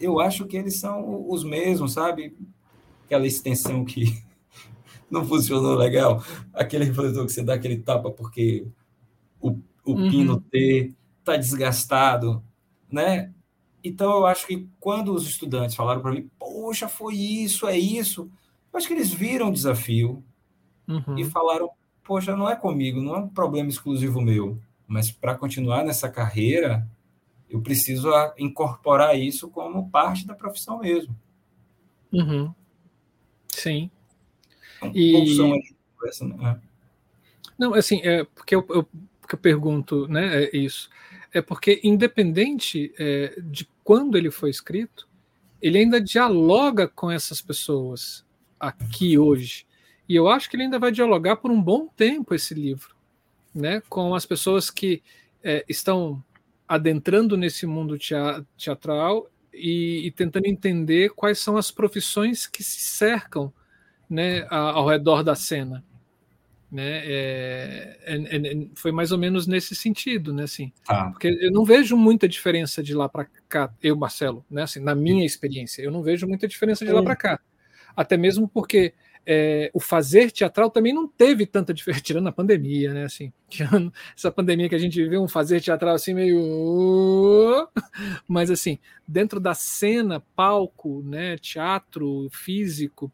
Eu 0.00 0.20
acho 0.20 0.46
que 0.46 0.56
eles 0.56 0.76
são 0.76 1.28
os 1.28 1.42
mesmos, 1.42 1.94
sabe? 1.94 2.36
Aquela 3.04 3.26
extensão 3.26 3.84
que 3.84 4.22
não 5.10 5.26
funcionou 5.26 5.74
legal, 5.74 6.22
aquele 6.52 6.84
refletor 6.84 7.26
que 7.26 7.32
você 7.32 7.42
dá 7.42 7.54
aquele 7.54 7.78
tapa 7.78 8.08
porque 8.08 8.68
o, 9.40 9.58
o 9.84 9.94
uhum. 9.94 10.10
pino 10.10 10.40
T 10.40 10.94
está 11.20 11.36
desgastado 11.36 12.40
né? 12.94 13.32
Então, 13.82 14.12
eu 14.12 14.26
acho 14.26 14.46
que 14.46 14.68
quando 14.78 15.12
os 15.12 15.26
estudantes 15.26 15.74
falaram 15.74 16.00
para 16.00 16.12
mim, 16.12 16.30
poxa, 16.38 16.88
foi 16.88 17.16
isso, 17.16 17.66
é 17.66 17.76
isso, 17.76 18.30
eu 18.72 18.78
acho 18.78 18.86
que 18.86 18.94
eles 18.94 19.12
viram 19.12 19.48
o 19.48 19.52
desafio 19.52 20.22
uhum. 20.86 21.18
e 21.18 21.24
falaram, 21.24 21.68
poxa, 22.04 22.36
não 22.36 22.48
é 22.48 22.54
comigo, 22.54 23.00
não 23.00 23.16
é 23.16 23.18
um 23.18 23.28
problema 23.28 23.68
exclusivo 23.68 24.20
meu, 24.20 24.58
mas 24.86 25.10
para 25.10 25.34
continuar 25.34 25.84
nessa 25.84 26.08
carreira, 26.08 26.86
eu 27.48 27.60
preciso 27.60 28.10
incorporar 28.38 29.18
isso 29.18 29.48
como 29.48 29.90
parte 29.90 30.26
da 30.26 30.34
profissão 30.34 30.80
mesmo. 30.80 31.16
Uhum. 32.12 32.54
Sim. 33.48 33.90
Então, 34.82 34.92
e... 34.94 35.62
Essa, 36.06 36.26
né? 36.26 36.60
Não, 37.58 37.72
assim, 37.72 38.00
é 38.02 38.24
porque 38.24 38.54
eu, 38.54 38.66
eu, 38.68 38.84
porque 39.20 39.34
eu 39.34 39.38
pergunto, 39.38 40.06
né, 40.08 40.44
é 40.44 40.56
isso 40.56 40.90
é 41.34 41.42
porque, 41.42 41.80
independente 41.82 42.94
é, 42.96 43.34
de 43.42 43.68
quando 43.82 44.16
ele 44.16 44.30
foi 44.30 44.50
escrito, 44.50 45.08
ele 45.60 45.78
ainda 45.78 46.00
dialoga 46.00 46.86
com 46.86 47.10
essas 47.10 47.42
pessoas 47.42 48.24
aqui 48.58 49.18
hoje. 49.18 49.66
E 50.08 50.14
eu 50.14 50.28
acho 50.28 50.48
que 50.48 50.54
ele 50.54 50.62
ainda 50.62 50.78
vai 50.78 50.92
dialogar 50.92 51.36
por 51.36 51.50
um 51.50 51.60
bom 51.60 51.88
tempo 51.88 52.34
esse 52.34 52.54
livro, 52.54 52.93
né, 53.54 53.82
com 53.88 54.14
as 54.14 54.26
pessoas 54.26 54.70
que 54.70 55.02
é, 55.42 55.64
estão 55.68 56.22
adentrando 56.66 57.36
nesse 57.36 57.66
mundo 57.66 57.96
teatral 58.56 59.28
e, 59.52 60.06
e, 60.06 60.10
tentando 60.10 60.46
entender 60.46 61.10
quais 61.10 61.38
são 61.38 61.56
as 61.56 61.70
profissões 61.70 62.46
que 62.46 62.62
se 62.64 62.80
cercam 62.80 63.52
né, 64.08 64.46
ao 64.50 64.86
redor 64.86 65.22
da 65.22 65.34
cena 65.34 65.84
né? 66.74 67.02
É, 67.04 67.98
é, 68.02 68.16
é, 68.16 68.66
foi 68.74 68.90
mais 68.90 69.12
ou 69.12 69.18
menos 69.18 69.46
nesse 69.46 69.76
sentido, 69.76 70.34
né? 70.34 70.42
Assim, 70.42 70.72
ah. 70.88 71.08
Porque 71.10 71.28
eu 71.40 71.52
não 71.52 71.64
vejo 71.64 71.96
muita 71.96 72.28
diferença 72.28 72.82
de 72.82 72.92
lá 72.92 73.08
para 73.08 73.28
cá, 73.48 73.72
eu, 73.80 73.96
Marcelo, 73.96 74.44
né? 74.50 74.62
Assim, 74.62 74.80
na 74.80 74.92
minha 74.92 75.24
experiência, 75.24 75.82
eu 75.82 75.92
não 75.92 76.02
vejo 76.02 76.26
muita 76.26 76.48
diferença 76.48 76.84
de 76.84 76.90
lá 76.90 77.00
para 77.00 77.14
cá. 77.14 77.40
Até 77.96 78.16
mesmo 78.16 78.48
porque 78.48 78.92
é, 79.26 79.70
o 79.72 79.80
fazer 79.80 80.30
teatral 80.30 80.70
também 80.70 80.92
não 80.92 81.08
teve 81.08 81.46
tanta 81.46 81.72
diferença, 81.72 82.02
tirando 82.04 82.28
a 82.28 82.32
pandemia, 82.32 82.92
né? 82.92 83.04
Assim, 83.04 83.32
tirando 83.48 83.92
essa 84.16 84.30
pandemia 84.30 84.68
que 84.68 84.74
a 84.74 84.78
gente 84.78 85.02
viveu, 85.02 85.22
um 85.22 85.28
fazer 85.28 85.60
teatral 85.60 85.94
assim 85.94 86.14
meio. 86.14 87.68
Mas 88.28 88.50
assim, 88.50 88.78
dentro 89.06 89.40
da 89.40 89.54
cena, 89.54 90.20
palco, 90.34 91.02
né? 91.04 91.36
Teatro 91.38 92.28
físico 92.30 93.12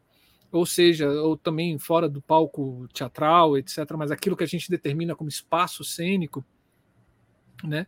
ou 0.51 0.65
seja, 0.65 1.09
ou 1.09 1.37
também 1.37 1.79
fora 1.79 2.09
do 2.09 2.21
palco 2.21 2.85
teatral, 2.93 3.57
etc., 3.57 3.77
mas 3.97 4.11
aquilo 4.11 4.35
que 4.35 4.43
a 4.43 4.47
gente 4.47 4.69
determina 4.69 5.15
como 5.15 5.29
espaço 5.29 5.81
cênico, 5.81 6.43
né? 7.63 7.87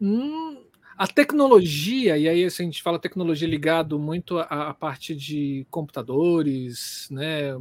Hum, 0.00 0.64
a 0.98 1.06
tecnologia, 1.06 2.18
e 2.18 2.28
aí 2.28 2.44
assim, 2.44 2.64
a 2.64 2.66
gente 2.66 2.82
fala 2.82 2.98
tecnologia 2.98 3.46
ligado 3.46 3.98
muito 3.98 4.38
à, 4.38 4.70
à, 4.70 4.74
parte 4.74 5.14
de 5.14 5.64
computadores, 5.70 7.08
né, 7.10 7.52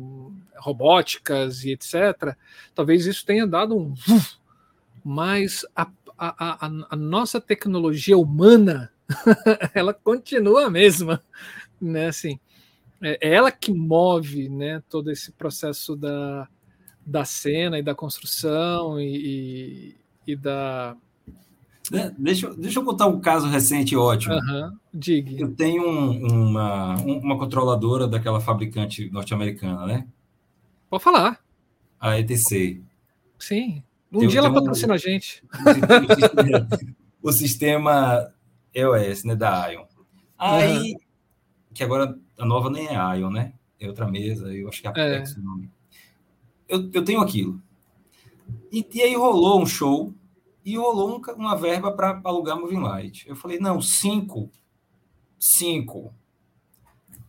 robóticas 0.57 1.63
e 1.63 1.71
etc., 1.71 2.35
talvez 2.73 3.05
isso 3.05 3.25
tenha 3.25 3.45
dado 3.45 3.77
um. 3.77 3.93
Mas 5.05 5.65
a, 5.75 5.88
a, 6.17 6.65
a, 6.65 6.85
a 6.89 6.95
nossa 6.95 7.39
tecnologia 7.39 8.17
humana, 8.17 8.91
ela 9.73 9.93
continua 9.93 10.65
a 10.65 10.69
mesma, 10.69 11.23
né? 11.79 12.07
Assim, 12.07 12.39
é, 13.01 13.17
é 13.21 13.33
ela 13.33 13.51
que 13.51 13.71
move 13.71 14.49
né, 14.49 14.81
todo 14.89 15.11
esse 15.11 15.31
processo 15.31 15.95
da, 15.95 16.47
da 17.05 17.23
cena 17.23 17.77
e 17.79 17.83
da 17.83 17.95
construção 17.95 18.99
e, 18.99 19.95
e, 20.25 20.31
e 20.31 20.35
da. 20.35 20.97
É, 21.93 22.09
deixa, 22.17 22.53
deixa 22.53 22.79
eu 22.79 22.83
contar 22.83 23.07
um 23.07 23.19
caso 23.19 23.47
recente 23.47 23.95
ótimo. 23.95 24.35
Uhum, 24.35 24.77
diga. 24.93 25.31
Eu 25.41 25.53
tenho 25.53 25.88
um, 25.88 26.49
uma, 26.49 26.95
uma 26.95 27.38
controladora 27.38 28.07
daquela 28.07 28.41
fabricante 28.41 29.09
norte-americana, 29.09 29.85
né? 29.85 30.07
Pode 30.89 31.03
falar. 31.03 31.39
A 31.99 32.19
ETC. 32.19 32.81
Sim. 33.39 33.83
Um 34.11 34.27
dia 34.27 34.39
ela 34.39 34.53
patrocina 34.53 34.93
um, 34.93 34.95
a 34.95 34.97
gente. 34.97 35.43
O 37.21 37.31
sistema 37.31 38.31
EOS, 38.73 39.23
né, 39.23 39.35
da 39.35 39.67
Ion. 39.67 39.85
Aí, 40.38 40.93
uhum. 40.93 40.99
que 41.73 41.83
agora 41.83 42.17
a 42.38 42.45
nova 42.45 42.69
nem 42.69 42.88
é 42.88 43.17
Ion, 43.17 43.29
né? 43.29 43.53
É 43.79 43.88
outra 43.88 44.07
mesa, 44.07 44.53
eu 44.53 44.69
acho 44.69 44.81
que 44.81 44.88
é 44.88 44.89
Apex 44.89 45.35
é. 45.35 45.39
o 45.39 45.43
nome. 45.43 45.69
Eu, 46.67 46.89
eu 46.93 47.03
tenho 47.03 47.21
aquilo. 47.21 47.61
E, 48.71 48.85
e 48.93 49.01
aí 49.01 49.15
rolou 49.15 49.61
um 49.61 49.65
show 49.65 50.13
e 50.70 50.78
rolou 50.78 51.18
um, 51.18 51.34
uma 51.34 51.55
verba 51.55 51.91
para 51.91 52.20
alugar 52.24 52.59
Moving 52.59 52.80
Light. 52.80 53.28
Eu 53.28 53.36
falei, 53.36 53.59
não, 53.59 53.82
cinco. 53.82 54.49
Cinco. 55.39 56.13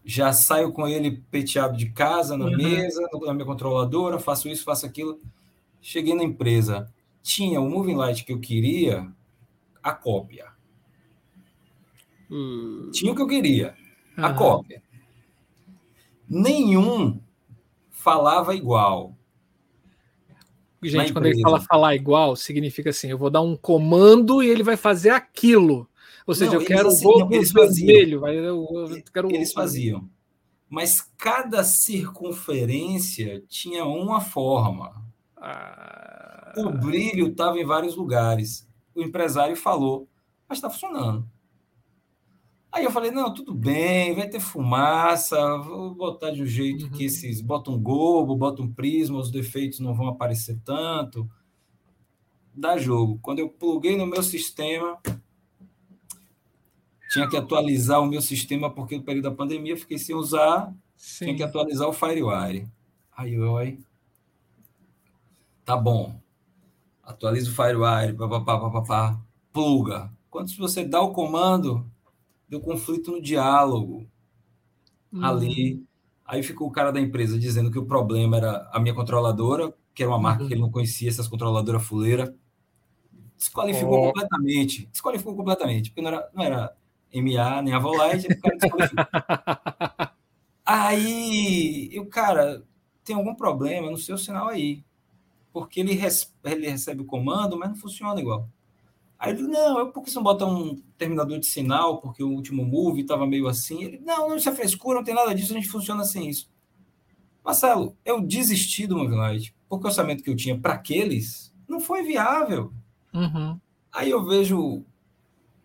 Já 0.04 0.32
saio 0.32 0.72
com 0.72 0.88
ele 0.88 1.22
peteado 1.30 1.76
de 1.76 1.90
casa, 1.90 2.36
na 2.36 2.46
uhum. 2.46 2.56
mesa, 2.56 3.06
na 3.24 3.34
minha 3.34 3.46
controladora, 3.46 4.18
faço 4.18 4.48
isso, 4.48 4.64
faço 4.64 4.86
aquilo. 4.86 5.20
Cheguei 5.80 6.14
na 6.14 6.24
empresa, 6.24 6.92
tinha 7.22 7.60
o 7.60 7.68
Moving 7.68 7.94
Light 7.94 8.24
que 8.24 8.32
eu 8.32 8.40
queria, 8.40 9.10
a 9.82 9.92
cópia. 9.92 10.48
Uhum. 12.30 12.90
Tinha 12.92 13.12
o 13.12 13.14
que 13.14 13.22
eu 13.22 13.28
queria, 13.28 13.76
a 14.16 14.28
uhum. 14.28 14.36
cópia 14.36 14.82
nenhum 16.28 17.20
falava 17.90 18.54
igual. 18.54 19.16
Gente, 20.82 21.12
quando 21.12 21.26
ele 21.26 21.40
fala 21.40 21.60
falar 21.60 21.94
igual, 21.94 22.36
significa 22.36 22.90
assim: 22.90 23.08
eu 23.08 23.18
vou 23.18 23.30
dar 23.30 23.40
um 23.40 23.56
comando 23.56 24.42
e 24.42 24.48
ele 24.48 24.62
vai 24.62 24.76
fazer 24.76 25.10
aquilo. 25.10 25.88
Ou 26.26 26.34
seja, 26.34 26.52
não, 26.52 26.60
eu 26.60 26.66
quero 26.66 26.88
assim, 26.88 27.06
o 27.06 27.28
eles 27.32 27.52
vermelho. 27.52 28.22
Quero 29.12 29.34
eles 29.34 29.52
faziam. 29.52 30.08
Mas 30.68 31.00
cada 31.16 31.64
circunferência 31.64 33.42
tinha 33.48 33.84
uma 33.84 34.20
forma. 34.20 35.02
Ah... 35.36 36.52
O 36.56 36.70
brilho 36.70 37.28
estava 37.28 37.58
em 37.58 37.64
vários 37.64 37.96
lugares. 37.96 38.68
O 38.94 39.02
empresário 39.02 39.56
falou, 39.56 40.08
mas 40.48 40.58
está 40.58 40.68
funcionando. 40.68 41.26
Aí 42.70 42.84
eu 42.84 42.90
falei, 42.90 43.10
não, 43.10 43.32
tudo 43.32 43.54
bem, 43.54 44.14
vai 44.14 44.28
ter 44.28 44.40
fumaça, 44.40 45.56
vou 45.58 45.94
botar 45.94 46.30
de 46.30 46.42
um 46.42 46.46
jeito 46.46 46.84
uhum. 46.84 46.90
que 46.90 47.04
esses 47.04 47.40
bota 47.40 47.70
um 47.70 47.80
globo, 47.80 48.36
bota 48.36 48.62
um 48.62 48.70
prisma, 48.70 49.18
os 49.18 49.30
defeitos 49.30 49.80
não 49.80 49.94
vão 49.94 50.08
aparecer 50.08 50.58
tanto. 50.64 51.28
Dá 52.54 52.76
jogo. 52.76 53.18
Quando 53.22 53.38
eu 53.38 53.48
pluguei 53.48 53.96
no 53.96 54.06
meu 54.06 54.22
sistema, 54.22 54.98
tinha 57.10 57.28
que 57.28 57.36
atualizar 57.36 58.00
o 58.00 58.06
meu 58.06 58.20
sistema, 58.20 58.70
porque 58.70 58.98
no 58.98 59.02
período 59.02 59.30
da 59.30 59.34
pandemia 59.34 59.72
eu 59.72 59.78
fiquei 59.78 59.98
sem 59.98 60.14
usar, 60.14 60.74
Sim. 60.94 61.26
tinha 61.26 61.36
que 61.36 61.42
atualizar 61.42 61.88
o 61.88 61.92
FireWire. 61.92 62.68
Aí 63.16 63.34
eu, 63.34 63.56
aí, 63.56 63.78
tá 65.64 65.76
bom. 65.76 66.20
Atualiza 67.02 67.50
o 67.50 67.54
FireWire, 67.54 68.14
papapá, 68.14 68.60
papapá, 68.60 69.20
pluga. 69.52 70.12
Quando 70.30 70.54
você 70.56 70.84
dá 70.84 71.00
o 71.00 71.12
comando, 71.12 71.90
deu 72.48 72.60
conflito 72.60 73.10
no 73.12 73.20
diálogo 73.20 74.06
uhum. 75.12 75.24
ali. 75.24 75.86
Aí 76.24 76.42
ficou 76.42 76.68
o 76.68 76.72
cara 76.72 76.90
da 76.90 77.00
empresa 77.00 77.38
dizendo 77.38 77.70
que 77.70 77.78
o 77.78 77.86
problema 77.86 78.36
era 78.36 78.68
a 78.72 78.80
minha 78.80 78.94
controladora, 78.94 79.72
que 79.94 80.02
era 80.02 80.10
uma 80.10 80.18
marca 80.18 80.42
uhum. 80.42 80.48
que 80.48 80.54
ele 80.54 80.60
não 80.60 80.70
conhecia, 80.70 81.08
essas 81.08 81.28
controladoras 81.28 81.84
fuleira. 81.84 82.34
Desqualificou 83.36 83.98
oh. 83.98 84.06
completamente. 84.08 84.86
Desqualificou 84.86 85.36
completamente, 85.36 85.90
porque 85.90 86.02
não 86.02 86.08
era, 86.08 86.30
não 86.34 86.44
era 86.44 86.76
MA, 87.14 87.62
nem 87.62 87.72
a 87.72 87.78
Volite, 87.78 88.26
o 88.26 88.40
cara 88.40 88.56
desqualifica. 88.56 89.08
aí, 90.64 91.98
o 91.98 92.06
cara 92.06 92.62
tem 93.04 93.16
algum 93.16 93.34
problema 93.34 93.90
no 93.90 93.96
seu 93.96 94.18
sinal 94.18 94.48
aí, 94.48 94.84
porque 95.52 95.80
ele, 95.80 95.98
ele 96.44 96.68
recebe 96.68 97.00
o 97.00 97.06
comando, 97.06 97.58
mas 97.58 97.70
não 97.70 97.76
funciona 97.76 98.20
igual. 98.20 98.48
Aí 99.18 99.32
ele, 99.32 99.42
não, 99.42 99.90
por 99.90 100.04
que 100.04 100.10
você 100.10 100.16
não 100.16 100.22
bota 100.22 100.46
um 100.46 100.80
terminador 100.96 101.38
de 101.40 101.46
sinal, 101.46 102.00
porque 102.00 102.22
o 102.22 102.30
último 102.30 102.64
move 102.64 103.00
estava 103.00 103.26
meio 103.26 103.48
assim? 103.48 103.82
Ele, 103.82 103.98
não, 103.98 104.28
não, 104.28 104.36
isso 104.36 104.48
é 104.48 104.54
frescura, 104.54 104.98
não 104.98 105.04
tem 105.04 105.14
nada 105.14 105.34
disso, 105.34 105.52
a 105.52 105.56
gente 105.56 105.68
funciona 105.68 106.04
sem 106.04 106.28
isso. 106.28 106.48
Marcelo, 107.44 107.96
eu 108.04 108.20
desisti 108.20 108.86
do 108.86 108.96
Movilite, 108.96 109.54
porque 109.68 109.86
o 109.86 109.88
orçamento 109.88 110.22
que 110.22 110.30
eu 110.30 110.36
tinha 110.36 110.58
para 110.58 110.74
aqueles 110.74 111.52
não 111.66 111.80
foi 111.80 112.02
viável. 112.02 112.72
Uhum. 113.12 113.58
Aí 113.92 114.10
eu 114.10 114.24
vejo 114.24 114.84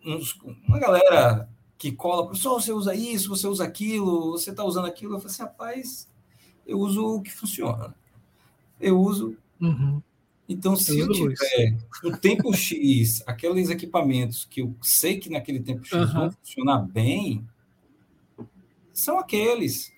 uns, 0.04 0.36
uma 0.66 0.78
galera 0.78 1.48
que 1.78 1.92
cola, 1.92 2.26
professor, 2.26 2.60
você 2.60 2.72
usa 2.72 2.94
isso, 2.94 3.28
você 3.28 3.46
usa 3.46 3.64
aquilo, 3.64 4.32
você 4.32 4.50
está 4.50 4.64
usando 4.64 4.86
aquilo. 4.86 5.14
Eu 5.14 5.18
falo 5.18 5.30
assim, 5.30 5.42
rapaz, 5.42 6.08
eu 6.66 6.78
uso 6.78 7.04
o 7.04 7.22
que 7.22 7.30
funciona. 7.30 7.94
Eu 8.80 8.98
uso. 8.98 9.36
Uhum. 9.60 10.02
Então, 10.48 10.76
se 10.76 10.98
eu, 10.98 11.10
tiver 11.10 11.76
no 12.02 12.18
tempo 12.18 12.52
X 12.52 13.22
aqueles 13.26 13.70
equipamentos 13.70 14.44
que 14.44 14.60
eu 14.60 14.76
sei 14.82 15.18
que 15.18 15.30
naquele 15.30 15.60
tempo 15.60 15.84
X 15.84 15.92
uhum. 15.92 16.12
vão 16.12 16.30
funcionar 16.30 16.80
bem, 16.80 17.46
são 18.92 19.18
aqueles. 19.18 19.92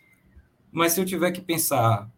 Mas 0.71 0.93
se 0.93 1.01
eu 1.01 1.05
tiver 1.05 1.33
que 1.33 1.41
pensar 1.41 2.11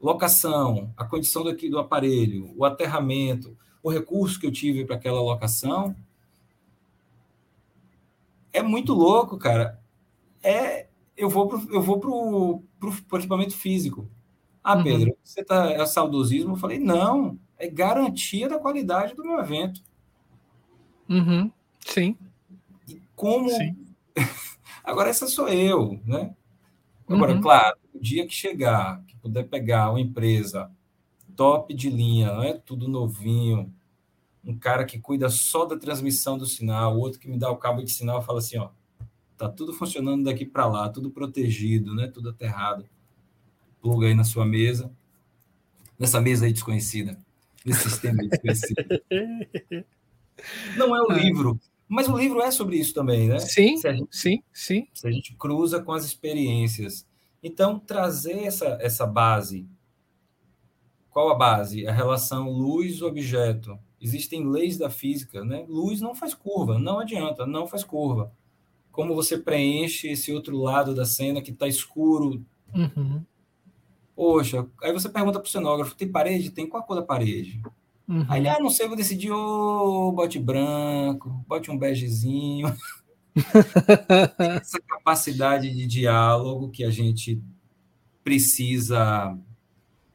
locação, 0.00 0.92
a 0.96 1.04
condição 1.04 1.42
daqui 1.42 1.70
do 1.70 1.78
aparelho, 1.78 2.52
o 2.56 2.64
aterramento, 2.64 3.56
o 3.82 3.90
recurso 3.90 4.38
que 4.38 4.46
eu 4.46 4.52
tive 4.52 4.84
para 4.84 4.96
aquela 4.96 5.20
locação, 5.20 5.96
é 8.52 8.62
muito 8.62 8.92
louco, 8.92 9.38
cara. 9.38 9.80
É, 10.42 10.88
eu 11.16 11.28
vou 11.28 11.48
pro, 11.48 11.74
eu 11.74 11.82
vou 11.82 11.98
pro, 11.98 12.62
pro, 12.78 13.02
pro 13.04 13.18
equipamento 13.18 13.56
físico. 13.56 14.10
Ah, 14.62 14.76
uhum. 14.76 14.82
Pedro, 14.82 15.16
você 15.22 15.42
tá 15.42 15.70
é 15.70 15.86
saudosismo? 15.86 16.52
Eu 16.52 16.56
falei, 16.56 16.78
não, 16.78 17.38
é 17.60 17.68
garantia 17.68 18.48
da 18.48 18.58
qualidade 18.58 19.14
do 19.14 19.22
meu 19.22 19.38
evento. 19.38 19.82
Uhum. 21.08 21.52
Sim. 21.86 22.16
E 22.88 23.00
como. 23.14 23.50
Sim. 23.50 23.76
Agora, 24.82 25.10
essa 25.10 25.26
sou 25.26 25.48
eu, 25.48 26.00
né? 26.04 26.34
Agora, 27.06 27.34
uhum. 27.34 27.40
claro, 27.40 27.76
o 27.94 28.00
dia 28.00 28.26
que 28.26 28.34
chegar, 28.34 29.04
que 29.06 29.16
puder 29.16 29.46
pegar 29.48 29.90
uma 29.90 30.00
empresa 30.00 30.70
top 31.36 31.74
de 31.74 31.90
linha, 31.90 32.32
não 32.32 32.42
é 32.42 32.54
tudo 32.54 32.88
novinho, 32.88 33.72
um 34.44 34.56
cara 34.56 34.84
que 34.84 34.98
cuida 34.98 35.28
só 35.28 35.64
da 35.64 35.76
transmissão 35.76 36.38
do 36.38 36.46
sinal, 36.46 36.96
outro 36.96 37.20
que 37.20 37.28
me 37.28 37.38
dá 37.38 37.50
o 37.50 37.56
cabo 37.56 37.82
de 37.82 37.90
sinal 37.90 38.20
e 38.20 38.24
fala 38.24 38.38
assim, 38.38 38.58
ó, 38.58 38.70
tá 39.36 39.48
tudo 39.48 39.72
funcionando 39.72 40.24
daqui 40.24 40.46
para 40.46 40.66
lá, 40.66 40.88
tudo 40.88 41.10
protegido, 41.10 41.94
né? 41.94 42.06
Tudo 42.08 42.30
aterrado. 42.30 42.86
Pluga 43.80 44.06
aí 44.06 44.14
na 44.14 44.24
sua 44.24 44.44
mesa, 44.46 44.92
nessa 45.98 46.20
mesa 46.20 46.46
aí 46.46 46.52
desconhecida, 46.52 47.18
nesse 47.64 47.90
sistema 47.90 48.22
desconhecido. 48.26 49.02
Não 50.76 50.96
é 50.96 51.02
o 51.02 51.10
ah. 51.10 51.14
livro, 51.14 51.60
mas 51.86 52.08
o 52.08 52.16
livro 52.16 52.40
é 52.40 52.50
sobre 52.50 52.76
isso 52.76 52.94
também, 52.94 53.28
né? 53.28 53.38
Sim, 53.40 53.76
gente, 53.76 54.08
sim, 54.10 54.42
sim. 54.52 54.88
Se 54.94 55.06
a 55.06 55.10
gente 55.10 55.34
cruza 55.36 55.82
com 55.82 55.92
as 55.92 56.04
experiências. 56.04 57.06
Então, 57.42 57.78
trazer 57.78 58.44
essa, 58.44 58.78
essa 58.80 59.06
base. 59.06 59.66
Qual 61.10 61.30
a 61.30 61.34
base? 61.34 61.86
A 61.86 61.92
relação 61.92 62.48
luz-objeto 62.48 63.78
Existem 64.00 64.48
leis 64.48 64.78
da 64.78 64.88
física, 64.88 65.44
né? 65.44 65.66
Luz 65.68 66.00
não 66.00 66.14
faz 66.14 66.32
curva, 66.32 66.78
não 66.78 66.98
adianta, 66.98 67.44
não 67.44 67.66
faz 67.66 67.84
curva. 67.84 68.32
Como 68.90 69.14
você 69.14 69.36
preenche 69.36 70.08
esse 70.08 70.32
outro 70.32 70.56
lado 70.56 70.94
da 70.94 71.04
cena 71.04 71.42
que 71.42 71.50
está 71.50 71.68
escuro? 71.68 72.42
Uhum. 72.74 73.22
Poxa, 74.20 74.66
aí 74.82 74.92
você 74.92 75.08
pergunta 75.08 75.40
para 75.40 75.48
o 75.48 75.50
cenógrafo: 75.50 75.96
tem 75.96 76.06
parede? 76.06 76.50
Tem 76.50 76.68
qual 76.68 76.82
a 76.82 76.86
cor 76.86 76.94
da 76.94 77.00
parede? 77.00 77.58
Uhum. 78.06 78.26
Aí 78.28 78.38
ele, 78.38 78.50
ah, 78.50 78.60
não 78.60 78.68
sei, 78.68 78.86
vou 78.86 78.94
decidir, 78.94 79.32
oh, 79.32 80.12
bote 80.12 80.38
branco, 80.38 81.42
bote 81.48 81.70
um 81.70 81.78
begezinho. 81.78 82.68
Essa 84.60 84.78
capacidade 84.86 85.74
de 85.74 85.86
diálogo 85.86 86.68
que 86.68 86.84
a 86.84 86.90
gente 86.90 87.42
precisa 88.22 89.34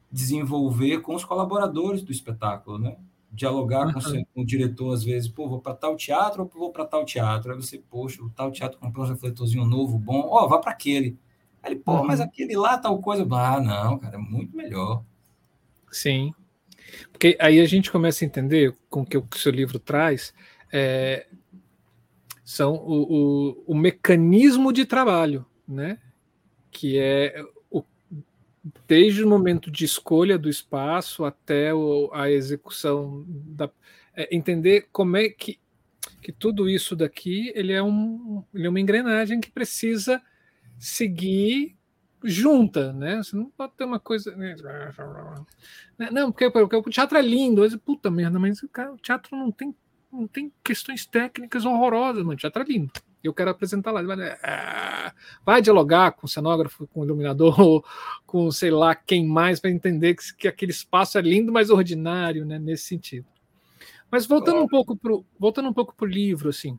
desenvolver 0.08 1.00
com 1.00 1.16
os 1.16 1.24
colaboradores 1.24 2.04
do 2.04 2.12
espetáculo, 2.12 2.78
né? 2.78 2.96
dialogar 3.32 3.92
com, 3.92 3.98
uhum. 3.98 4.24
com, 4.32 4.42
o 4.42 4.46
diretor, 4.46 4.94
às 4.94 5.02
vezes, 5.02 5.28
pô, 5.28 5.48
vou 5.48 5.60
para 5.60 5.74
tal 5.74 5.96
teatro 5.96 6.44
ou 6.44 6.60
vou 6.60 6.70
para 6.70 6.84
tal 6.84 7.04
teatro? 7.04 7.50
Aí 7.50 7.60
você, 7.60 7.78
poxa, 7.90 8.22
o 8.22 8.30
tal 8.30 8.52
teatro 8.52 8.78
comprou 8.78 9.04
um 9.04 9.08
refletorzinho 9.08 9.64
novo, 9.64 9.98
bom, 9.98 10.28
ó, 10.30 10.44
oh, 10.44 10.48
vá 10.48 10.60
para 10.60 10.70
aquele. 10.70 11.18
Aí 11.66 11.72
ele, 11.72 11.80
pô, 11.80 11.98
uhum. 11.98 12.06
mas 12.06 12.20
aquele 12.20 12.56
lá, 12.56 12.78
tal 12.78 13.00
coisa. 13.00 13.26
Ah, 13.32 13.60
não, 13.60 13.98
cara, 13.98 14.14
é 14.14 14.18
muito 14.18 14.56
melhor. 14.56 15.04
Sim. 15.90 16.32
Porque 17.10 17.36
aí 17.40 17.60
a 17.60 17.66
gente 17.66 17.90
começa 17.90 18.24
a 18.24 18.26
entender 18.26 18.74
com 18.88 19.02
o 19.02 19.06
que 19.06 19.18
o 19.18 19.26
seu 19.34 19.50
livro 19.50 19.78
traz 19.78 20.32
é, 20.72 21.26
são 22.44 22.74
o, 22.74 23.02
o, 23.12 23.64
o 23.66 23.74
mecanismo 23.74 24.72
de 24.72 24.86
trabalho, 24.86 25.44
né? 25.66 25.98
Que 26.70 26.98
é 26.98 27.44
desde 28.86 29.22
o 29.24 29.28
momento 29.28 29.70
de 29.70 29.84
escolha 29.84 30.38
do 30.38 30.48
espaço 30.48 31.24
até 31.24 31.72
o, 31.72 32.10
a 32.12 32.30
execução 32.30 33.24
da 33.28 33.70
é, 34.14 34.34
entender 34.34 34.88
como 34.92 35.16
é 35.16 35.28
que, 35.28 35.58
que 36.20 36.32
tudo 36.32 36.68
isso 36.68 36.96
daqui 36.96 37.52
ele 37.54 37.72
é, 37.72 37.82
um, 37.82 38.42
ele 38.54 38.66
é 38.66 38.70
uma 38.70 38.80
engrenagem 38.80 39.40
que 39.40 39.50
precisa 39.50 40.20
seguir 40.78 41.76
junta, 42.24 42.92
né? 42.92 43.18
Você 43.18 43.36
não 43.36 43.50
pode 43.50 43.72
ter 43.74 43.84
uma 43.84 44.00
coisa. 44.00 44.34
Né? 44.36 44.56
Não, 46.10 46.32
porque, 46.32 46.50
porque 46.50 46.76
o 46.76 46.82
teatro 46.84 47.18
é 47.18 47.22
lindo, 47.22 47.62
mas 47.62 47.76
puta 47.76 48.10
merda, 48.10 48.38
mas 48.38 48.60
cara, 48.72 48.92
o 48.92 48.98
teatro 48.98 49.36
não 49.36 49.50
tem, 49.50 49.74
não 50.12 50.26
tem 50.26 50.52
questões 50.62 51.06
técnicas 51.06 51.64
horrorosas, 51.64 52.22
mano. 52.22 52.34
O 52.34 52.36
teatro 52.36 52.62
é 52.62 52.66
lindo 52.66 52.92
eu 53.26 53.34
quero 53.34 53.50
apresentar 53.50 53.90
lá. 53.90 54.00
Ah, 54.42 55.12
vai 55.44 55.60
dialogar 55.60 56.12
com 56.12 56.26
o 56.26 56.28
cenógrafo, 56.28 56.86
com 56.88 57.00
o 57.00 57.04
iluminador, 57.04 57.84
com 58.26 58.50
sei 58.50 58.70
lá 58.70 58.94
quem 58.94 59.26
mais, 59.26 59.60
para 59.60 59.70
entender 59.70 60.14
que, 60.14 60.34
que, 60.36 60.48
aquele 60.48 60.72
espaço 60.72 61.18
é 61.18 61.22
lindo, 61.22 61.52
mas 61.52 61.70
ordinário, 61.70 62.44
né, 62.44 62.58
nesse 62.58 62.84
sentido. 62.84 63.26
Mas 64.10 64.26
voltando 64.26 64.60
um 64.60 64.68
pouco 64.68 64.96
para 64.96 65.12
voltando 65.38 65.68
um 65.68 65.72
pouco 65.72 65.94
para 65.94 66.06
o 66.06 66.08
livro, 66.08 66.48
assim, 66.48 66.78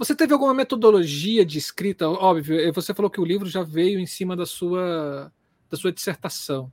você 0.00 0.14
teve 0.14 0.32
alguma 0.32 0.54
metodologia 0.54 1.44
de 1.44 1.58
escrita? 1.58 2.08
Óbvio, 2.08 2.58
eh, 2.58 2.72
você 2.72 2.94
falou 2.94 3.10
que 3.10 3.20
o 3.20 3.24
livro 3.24 3.48
já 3.48 3.62
veio 3.62 4.00
em 4.00 4.06
cima 4.06 4.34
da 4.34 4.46
sua 4.46 5.32
da 5.70 5.76
sua 5.76 5.92
dissertação, 5.92 6.72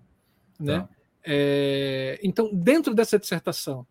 né? 0.59 0.79
Tá. 0.79 0.89
É, 1.23 2.19
então, 2.23 2.49
dentro 2.51 2.95
dessa 2.95 3.19
dissertação, 3.19 3.85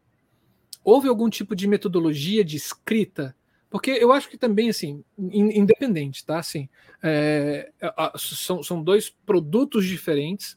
houve 0.83 1.07
algum 1.07 1.31
tipo 1.31 1.55
de 1.55 1.69
metodologia 1.69 2.43
de 2.43 2.57
escrita 2.57 3.37
porque 3.69 3.91
eu 3.91 4.13
acho 4.13 4.31
que 4.31 4.39
também, 4.39 4.71
assim, 4.71 5.05
independente, 5.19 6.25
tá? 6.25 6.39
Assim, 6.39 6.69
é, 7.03 7.71
são, 8.17 8.63
são 8.63 8.83
dois 8.83 9.11
produtos 9.11 9.85
diferentes, 9.85 10.57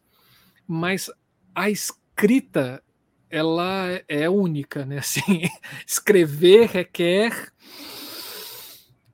mas 0.67 1.11
a 1.53 1.69
escrita, 1.69 2.83
ela 3.29 4.01
é 4.07 4.29
única, 4.29 4.85
né? 4.85 4.99
Assim, 5.03 5.41
escrever 5.85 6.67
requer 6.67 7.51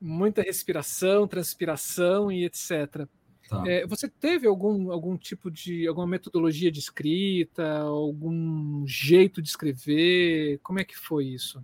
muita 0.06 0.42
respiração, 0.42 1.28
transpiração 1.28 2.32
e 2.32 2.46
etc. 2.46 3.08
Tá. 3.50 3.64
É, 3.68 3.86
você 3.86 4.08
teve 4.08 4.48
algum, 4.48 4.92
algum 4.92 5.18
tipo 5.18 5.50
de 5.50 5.88
alguma 5.88 6.08
metodologia 6.08 6.72
de 6.72 6.80
escrita, 6.80 7.80
algum 7.80 8.86
jeito 8.88 9.42
de 9.42 9.50
escrever? 9.50 10.60
Como 10.64 10.80
é 10.80 10.84
que 10.84 10.98
foi 10.98 11.26
isso? 11.26 11.64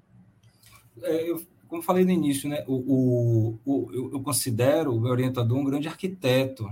É, 1.01 1.29
eu 1.29 1.45
como 1.67 1.81
falei 1.81 2.03
no 2.03 2.11
início, 2.11 2.49
né, 2.49 2.65
o, 2.67 2.73
o, 2.75 3.59
o 3.63 3.91
eu, 3.93 4.11
eu, 4.11 4.21
considero 4.21 4.93
o 4.93 4.99
meu 4.99 5.09
orientador 5.09 5.57
um 5.57 5.63
grande 5.63 5.87
arquiteto 5.87 6.69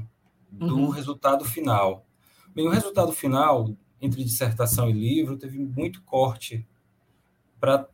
do 0.52 0.76
uhum. 0.76 0.90
resultado 0.90 1.46
final. 1.46 2.06
Bem, 2.54 2.68
o 2.68 2.70
resultado 2.70 3.14
final, 3.14 3.74
entre 4.02 4.22
dissertação 4.26 4.90
e 4.90 4.92
livro, 4.92 5.38
teve 5.38 5.58
muito 5.58 6.02
corte 6.02 6.68
para 7.62 7.88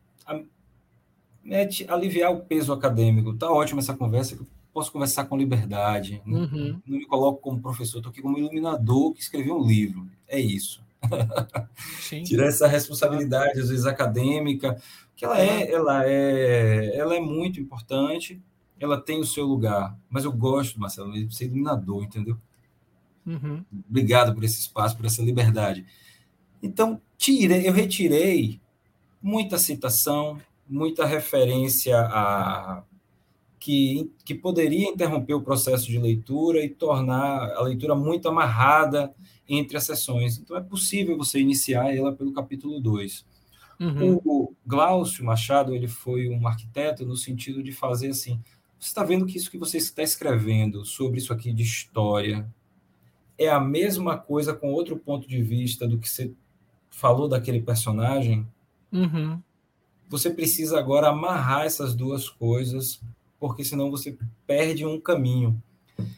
né, 1.46 1.68
aliviar 1.88 2.32
o 2.32 2.40
peso 2.40 2.72
acadêmico. 2.72 3.34
Tá 3.34 3.50
ótima 3.50 3.80
essa 3.80 3.94
conversa, 3.94 4.36
que 4.36 4.42
eu 4.42 4.46
posso 4.72 4.92
conversar 4.92 5.24
com 5.24 5.36
liberdade. 5.36 6.20
Né? 6.26 6.38
Uhum. 6.38 6.82
Não 6.86 6.98
me 6.98 7.06
coloco 7.06 7.40
como 7.40 7.60
professor, 7.60 7.98
estou 7.98 8.10
aqui 8.10 8.20
como 8.20 8.38
iluminador 8.38 9.12
que 9.14 9.20
escreveu 9.20 9.56
um 9.56 9.66
livro. 9.66 10.08
É 10.28 10.38
isso. 10.38 10.84
Tirar 12.24 12.46
essa 12.46 12.66
responsabilidade, 12.66 13.60
às 13.60 13.68
vezes 13.68 13.86
acadêmica, 13.86 14.76
que 15.14 15.24
ela 15.24 15.40
é, 15.40 15.70
ela 15.72 16.04
é, 16.04 16.96
ela 16.96 17.14
é 17.14 17.20
muito 17.20 17.60
importante, 17.60 18.42
ela 18.78 19.00
tem 19.00 19.20
o 19.20 19.24
seu 19.24 19.46
lugar. 19.46 19.96
Mas 20.10 20.24
eu 20.24 20.32
gosto, 20.32 20.80
Marcelo, 20.80 21.12
de 21.12 21.34
ser 21.34 21.46
iluminador, 21.46 22.04
entendeu? 22.04 22.36
Uhum. 23.24 23.64
Obrigado 23.88 24.34
por 24.34 24.44
esse 24.44 24.60
espaço, 24.60 24.96
por 24.96 25.06
essa 25.06 25.22
liberdade. 25.22 25.86
Então, 26.62 27.00
tirei, 27.16 27.66
eu 27.66 27.72
retirei 27.72 28.60
muita 29.22 29.58
citação, 29.58 30.38
muita 30.68 31.04
referência 31.04 31.98
a, 31.98 32.82
que, 33.58 34.10
que 34.24 34.34
poderia 34.34 34.88
interromper 34.88 35.34
o 35.34 35.42
processo 35.42 35.86
de 35.86 35.98
leitura 35.98 36.64
e 36.64 36.68
tornar 36.68 37.52
a 37.52 37.62
leitura 37.62 37.94
muito 37.94 38.28
amarrada 38.28 39.12
entre 39.48 39.76
as 39.76 39.84
sessões. 39.84 40.38
Então, 40.38 40.56
é 40.56 40.60
possível 40.60 41.16
você 41.16 41.40
iniciar 41.40 41.94
ela 41.94 42.12
pelo 42.12 42.32
capítulo 42.32 42.80
2. 42.80 43.26
Uhum. 43.78 44.20
O 44.24 44.54
Glaucio 44.66 45.24
Machado 45.24 45.74
ele 45.74 45.88
foi 45.88 46.28
um 46.28 46.46
arquiteto 46.46 47.04
no 47.04 47.16
sentido 47.16 47.62
de 47.62 47.72
fazer 47.72 48.08
assim: 48.08 48.40
você 48.78 48.88
está 48.88 49.04
vendo 49.04 49.26
que 49.26 49.36
isso 49.36 49.50
que 49.50 49.58
você 49.58 49.78
está 49.78 50.02
escrevendo 50.02 50.84
sobre 50.84 51.18
isso 51.18 51.32
aqui 51.32 51.52
de 51.52 51.62
história 51.62 52.48
é 53.38 53.48
a 53.48 53.60
mesma 53.60 54.16
coisa 54.16 54.54
com 54.54 54.72
outro 54.72 54.96
ponto 54.96 55.28
de 55.28 55.42
vista 55.42 55.86
do 55.86 55.98
que 55.98 56.08
você 56.08 56.32
falou 56.88 57.28
daquele 57.28 57.60
personagem? 57.60 58.46
Uhum. 58.92 59.42
Você 60.08 60.30
precisa 60.30 60.78
agora 60.78 61.08
amarrar 61.08 61.64
essas 61.64 61.94
duas 61.94 62.28
coisas, 62.28 63.00
porque 63.38 63.64
senão 63.64 63.90
você 63.90 64.16
perde 64.46 64.84
um 64.84 65.00
caminho. 65.00 65.60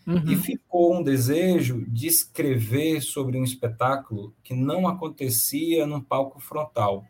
Uhum. 0.07 0.31
E 0.31 0.37
ficou 0.37 0.97
um 0.99 1.03
desejo 1.03 1.85
de 1.89 2.09
escrever 2.09 3.01
sobre 3.01 3.39
um 3.39 3.45
espetáculo 3.45 4.35
que 4.43 4.55
não 4.55 4.89
acontecia 4.89 5.87
no 5.87 6.03
palco 6.03 6.41
frontal 6.41 7.05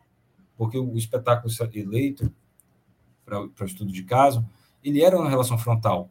porque 0.59 0.77
o 0.77 0.97
espetáculo 0.97 1.49
eleito 1.73 2.29
para 3.23 3.39
o 3.39 3.65
estudo 3.65 3.93
de 3.93 4.03
caso, 4.03 4.45
ele 4.83 5.01
era 5.01 5.17
uma 5.17 5.29
relação 5.29 5.57
frontal. 5.57 6.09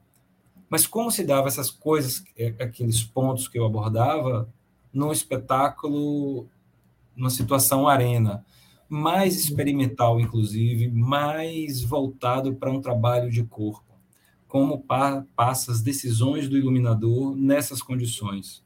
Mas 0.70 0.86
como 0.86 1.10
se 1.10 1.22
dava 1.22 1.48
essas 1.48 1.70
coisas, 1.70 2.24
é, 2.34 2.54
aqueles 2.58 3.02
pontos 3.02 3.46
que 3.46 3.58
eu 3.58 3.66
abordava, 3.66 4.48
num 4.90 5.12
espetáculo, 5.12 6.48
numa 7.14 7.28
situação 7.28 7.86
arena, 7.86 8.42
mais 8.88 9.36
experimental, 9.36 10.18
inclusive, 10.18 10.88
mais 10.88 11.82
voltado 11.82 12.54
para 12.54 12.70
um 12.70 12.80
trabalho 12.80 13.30
de 13.30 13.44
corpo. 13.44 13.84
Como 14.46 14.80
pa 14.80 15.24
passa 15.36 15.70
as 15.70 15.82
decisões 15.82 16.48
do 16.48 16.56
iluminador 16.56 17.36
nessas 17.36 17.82
condições. 17.82 18.64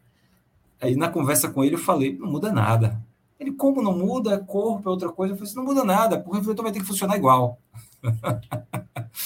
Aí, 0.80 0.94
na 0.96 1.08
conversa 1.08 1.50
com 1.50 1.64
ele, 1.64 1.74
eu 1.74 1.80
falei: 1.80 2.16
não 2.16 2.30
muda 2.30 2.52
nada. 2.52 3.02
Ele, 3.38 3.52
como 3.52 3.82
não 3.82 3.98
muda, 3.98 4.38
corpo 4.38 4.88
é 4.88 4.92
outra 4.92 5.10
coisa. 5.10 5.32
Eu 5.32 5.36
falei, 5.36 5.50
assim, 5.50 5.58
não 5.58 5.64
muda 5.64 5.84
nada, 5.84 6.22
o 6.24 6.32
refletor 6.32 6.62
vai 6.62 6.72
ter 6.72 6.78
que 6.78 6.86
funcionar 6.86 7.16
igual. 7.16 7.58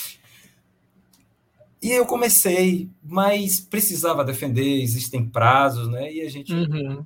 e 1.82 1.90
eu 1.90 2.06
comecei, 2.06 2.88
mas 3.02 3.60
precisava 3.60 4.24
defender, 4.24 4.80
existem 4.80 5.28
prazos, 5.28 5.88
né? 5.88 6.10
E 6.10 6.22
a 6.22 6.30
gente 6.30 6.54
uhum. 6.54 7.04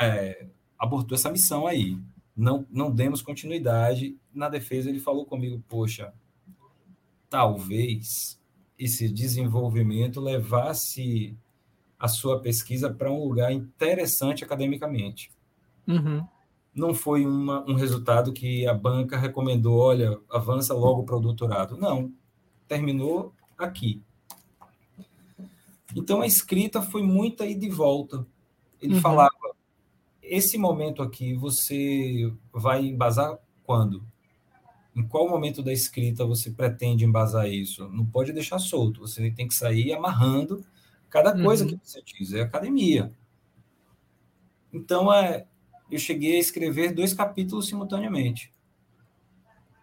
é, 0.00 0.46
abortou 0.76 1.14
essa 1.14 1.30
missão 1.30 1.64
aí. 1.64 1.96
Não, 2.38 2.64
não 2.70 2.90
demos 2.90 3.20
continuidade. 3.20 4.16
Na 4.32 4.48
defesa, 4.48 4.88
ele 4.88 5.00
falou 5.00 5.26
comigo, 5.26 5.62
poxa, 5.68 6.12
talvez 7.28 8.40
esse 8.78 9.08
desenvolvimento 9.08 10.20
levasse 10.20 11.36
a 11.98 12.06
sua 12.06 12.40
pesquisa 12.40 12.88
para 12.88 13.10
um 13.10 13.24
lugar 13.24 13.52
interessante 13.52 14.44
academicamente. 14.44 15.30
Uhum 15.86 16.24
não 16.78 16.94
foi 16.94 17.26
uma, 17.26 17.68
um 17.68 17.74
resultado 17.74 18.32
que 18.32 18.66
a 18.66 18.72
banca 18.72 19.18
recomendou, 19.18 19.78
olha, 19.78 20.18
avança 20.30 20.72
logo 20.72 21.02
para 21.02 21.16
o 21.16 21.20
doutorado. 21.20 21.76
Não, 21.76 22.12
terminou 22.66 23.34
aqui. 23.56 24.00
Então 25.94 26.20
a 26.20 26.26
escrita 26.26 26.80
foi 26.80 27.02
muita 27.02 27.44
ida 27.44 27.64
e 27.64 27.70
volta. 27.70 28.24
Ele 28.80 28.94
uhum. 28.94 29.00
falava: 29.00 29.34
esse 30.28 30.58
momento 30.58 31.02
aqui 31.02 31.34
você 31.34 32.32
vai 32.52 32.86
embasar 32.86 33.38
quando? 33.64 34.04
Em 34.94 35.06
qual 35.06 35.28
momento 35.28 35.62
da 35.62 35.72
escrita 35.72 36.24
você 36.26 36.50
pretende 36.50 37.04
embasar 37.04 37.48
isso? 37.48 37.88
Não 37.88 38.04
pode 38.04 38.32
deixar 38.32 38.58
solto, 38.58 39.00
você 39.00 39.30
tem 39.30 39.46
que 39.46 39.54
sair 39.54 39.92
amarrando 39.92 40.64
cada 41.08 41.32
coisa 41.40 41.64
uhum. 41.64 41.70
que 41.70 41.78
você 41.82 42.02
diz. 42.02 42.32
É 42.32 42.42
academia. 42.42 43.12
Então, 44.72 45.12
é, 45.12 45.46
eu 45.90 45.98
cheguei 45.98 46.36
a 46.36 46.40
escrever 46.40 46.92
dois 46.92 47.14
capítulos 47.14 47.66
simultaneamente. 47.66 48.52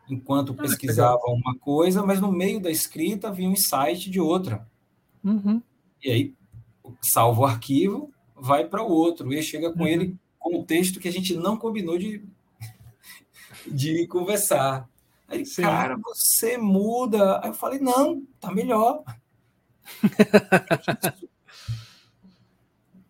Enquanto 0.10 0.54
ah, 0.54 0.56
pesquisava 0.56 1.24
uma 1.28 1.58
coisa, 1.58 2.06
mas 2.06 2.22
no 2.22 2.32
meio 2.32 2.60
da 2.60 2.70
escrita 2.70 3.32
vinha 3.32 3.50
um 3.50 3.54
insight 3.54 4.10
de 4.10 4.20
outra. 4.20 4.68
Uhum. 5.24 5.62
E 6.04 6.12
aí, 6.12 6.34
salvo 7.02 7.41
o 7.41 7.46
arquivo, 7.46 8.14
vai 8.36 8.68
para 8.68 8.84
o 8.84 8.91
outro. 8.91 9.34
E 9.34 9.41
chega 9.41 9.72
com 9.72 9.80
uhum. 9.80 9.88
ele 9.88 10.20
com 10.46 10.60
o 10.60 10.64
texto 10.64 11.00
que 11.00 11.08
a 11.08 11.12
gente 11.12 11.36
não 11.36 11.58
combinou 11.58 11.98
de, 11.98 12.24
de 13.66 14.06
conversar. 14.06 14.88
Aí, 15.28 15.43
Sim. 15.43 15.64
cara, 15.64 15.98
você 15.98 16.56
muda. 16.56 17.41
Aí 17.41 17.50
eu 17.50 17.54
falei, 17.56 17.80
não, 17.80 18.22
tá 18.39 18.54
melhor. 18.54 19.04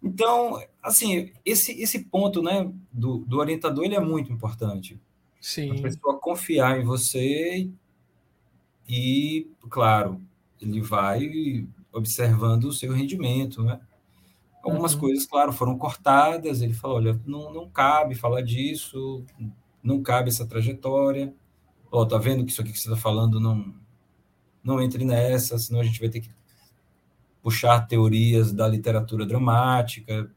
Então, 0.08 0.64
assim, 0.84 1.32
esse, 1.44 1.72
esse 1.82 2.06
ponto 2.06 2.40
né, 2.40 2.72
do, 2.92 3.26
do 3.26 3.40
orientador 3.40 3.84
ele 3.84 3.96
é 3.96 4.00
muito 4.00 4.32
importante. 4.32 5.02
Sim. 5.42 5.80
A 5.80 5.82
pessoa 5.82 6.20
confiar 6.20 6.80
em 6.80 6.84
você 6.84 7.68
e, 8.88 9.48
claro, 9.68 10.22
ele 10.62 10.80
vai 10.80 11.68
observando 11.92 12.66
o 12.66 12.72
seu 12.72 12.94
rendimento, 12.94 13.64
né? 13.64 13.82
Algumas 14.66 14.96
uhum. 14.96 15.00
coisas, 15.02 15.28
claro, 15.28 15.54
foram 15.54 15.78
cortadas. 15.78 16.64
Ele 16.64 16.74
falou: 16.74 16.98
olha, 16.98 17.22
não, 17.24 17.54
não 17.54 17.70
cabe 17.70 18.16
falar 18.16 18.42
disso, 18.42 19.24
não 19.84 20.02
cabe 20.02 20.30
essa 20.30 20.48
trajetória. 20.48 21.32
Ó, 21.92 22.02
oh, 22.02 22.06
tá 22.08 22.18
vendo 22.18 22.44
que 22.44 22.52
isso 22.52 22.62
aqui 22.62 22.72
que 22.72 22.80
você 22.80 22.90
está 22.90 23.00
falando 23.00 23.40
não, 23.40 23.76
não 24.64 24.82
entre 24.82 25.06
nessa, 25.06 25.60
senão 25.60 25.80
a 25.80 25.84
gente 25.84 26.00
vai 26.00 26.10
ter 26.10 26.22
que 26.22 26.32
puxar 27.44 27.82
teorias 27.82 28.52
da 28.52 28.68
literatura 28.68 29.24
dramática. 29.24 30.32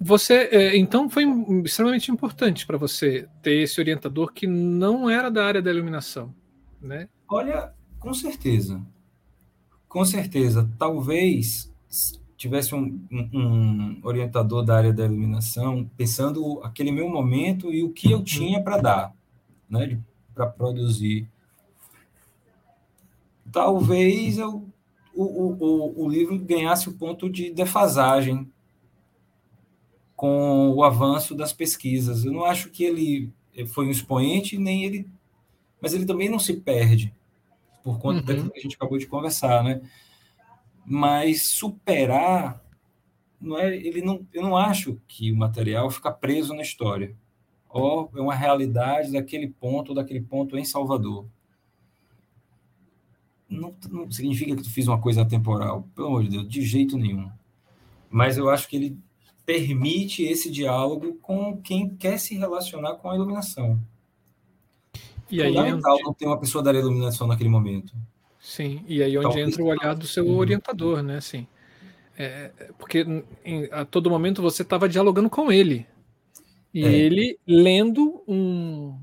Você, 0.00 0.48
é, 0.50 0.76
então, 0.76 1.08
foi 1.08 1.24
extremamente 1.64 2.10
importante 2.10 2.66
para 2.66 2.76
você 2.76 3.28
ter 3.40 3.62
esse 3.62 3.80
orientador 3.80 4.32
que 4.32 4.48
não 4.48 5.08
era 5.08 5.30
da 5.30 5.44
área 5.44 5.62
da 5.62 5.70
iluminação, 5.70 6.34
né? 6.80 7.08
Olha, 7.28 7.72
com 8.00 8.12
certeza, 8.12 8.84
com 9.90 10.02
certeza. 10.06 10.70
Talvez 10.78 11.70
tivesse 12.38 12.74
um, 12.74 12.98
um, 13.12 14.00
orientador 14.02 14.64
da 14.64 14.74
área 14.74 14.94
da 14.94 15.04
iluminação 15.04 15.90
pensando 15.98 16.62
aquele 16.62 16.90
meu 16.90 17.10
momento 17.10 17.70
e 17.70 17.82
o 17.82 17.90
que 17.90 18.10
eu 18.10 18.18
uhum. 18.18 18.24
tinha 18.24 18.62
para 18.62 18.78
dar, 18.78 19.14
né, 19.68 20.00
para 20.34 20.46
produzir 20.46 21.28
talvez 23.50 24.38
eu, 24.38 24.64
o, 25.14 25.24
o, 25.24 26.04
o 26.04 26.08
livro 26.08 26.38
ganhasse 26.38 26.88
o 26.88 26.94
ponto 26.94 27.28
de 27.28 27.50
defasagem 27.50 28.50
com 30.14 30.70
o 30.70 30.84
avanço 30.84 31.34
das 31.34 31.52
pesquisas. 31.52 32.24
Eu 32.24 32.32
não 32.32 32.44
acho 32.44 32.70
que 32.70 32.84
ele 32.84 33.30
foi 33.68 33.86
um 33.86 33.90
expoente, 33.90 34.58
nem 34.58 34.84
ele. 34.84 35.08
Mas 35.80 35.94
ele 35.94 36.04
também 36.04 36.28
não 36.28 36.38
se 36.38 36.54
perde, 36.54 37.12
por 37.82 37.98
conta 37.98 38.20
uhum. 38.20 38.24
daquilo 38.24 38.50
que 38.50 38.58
a 38.58 38.62
gente 38.62 38.76
acabou 38.76 38.98
de 38.98 39.06
conversar, 39.06 39.64
né? 39.64 39.80
Mas 40.84 41.48
superar. 41.48 42.62
Não 43.40 43.58
é, 43.58 43.74
ele 43.74 44.02
não, 44.02 44.26
eu 44.34 44.42
não 44.42 44.56
acho 44.56 45.00
que 45.08 45.32
o 45.32 45.36
material 45.36 45.90
fica 45.90 46.12
preso 46.12 46.54
na 46.54 46.62
história. 46.62 47.16
Ou 47.68 48.10
é 48.14 48.20
uma 48.20 48.34
realidade 48.34 49.12
daquele 49.12 49.48
ponto, 49.48 49.94
daquele 49.94 50.20
ponto 50.20 50.58
em 50.58 50.64
Salvador 50.64 51.26
não, 53.50 53.74
não 53.90 54.10
significa 54.10 54.54
que 54.54 54.62
tu 54.62 54.70
fiz 54.70 54.86
uma 54.86 55.00
coisa 55.00 55.24
temporal, 55.24 55.88
pelo 55.94 56.08
amor 56.08 56.22
de 56.22 56.30
Deus, 56.30 56.48
de 56.48 56.62
jeito 56.62 56.96
nenhum. 56.96 57.28
Mas 58.08 58.38
eu 58.38 58.48
acho 58.48 58.68
que 58.68 58.76
ele 58.76 58.98
permite 59.44 60.22
esse 60.22 60.50
diálogo 60.50 61.14
com 61.20 61.60
quem 61.60 61.88
quer 61.88 62.18
se 62.18 62.36
relacionar 62.36 62.94
com 62.94 63.10
a 63.10 63.14
iluminação. 63.16 63.78
E 65.30 65.42
aí 65.42 65.56
é 65.56 65.74
onde... 65.74 65.82
não 65.82 66.14
ter 66.14 66.26
uma 66.26 66.38
pessoa 66.38 66.62
da 66.62 66.72
iluminação 66.72 67.26
naquele 67.26 67.48
momento. 67.48 67.94
Sim, 68.40 68.84
e 68.88 69.02
aí 69.02 69.16
onde 69.16 69.26
Talvez 69.26 69.48
entra 69.48 69.62
o 69.62 69.66
olhar 69.66 69.94
do 69.94 70.06
seu 70.06 70.26
uhum. 70.26 70.36
orientador, 70.36 71.02
né? 71.02 71.18
Assim, 71.18 71.46
é, 72.16 72.50
porque 72.78 73.06
em, 73.44 73.68
a 73.70 73.84
todo 73.84 74.10
momento 74.10 74.42
você 74.42 74.62
estava 74.62 74.88
dialogando 74.88 75.30
com 75.30 75.52
ele. 75.52 75.86
E 76.72 76.84
é. 76.84 76.92
ele 76.92 77.38
lendo 77.46 78.22
um. 78.26 78.98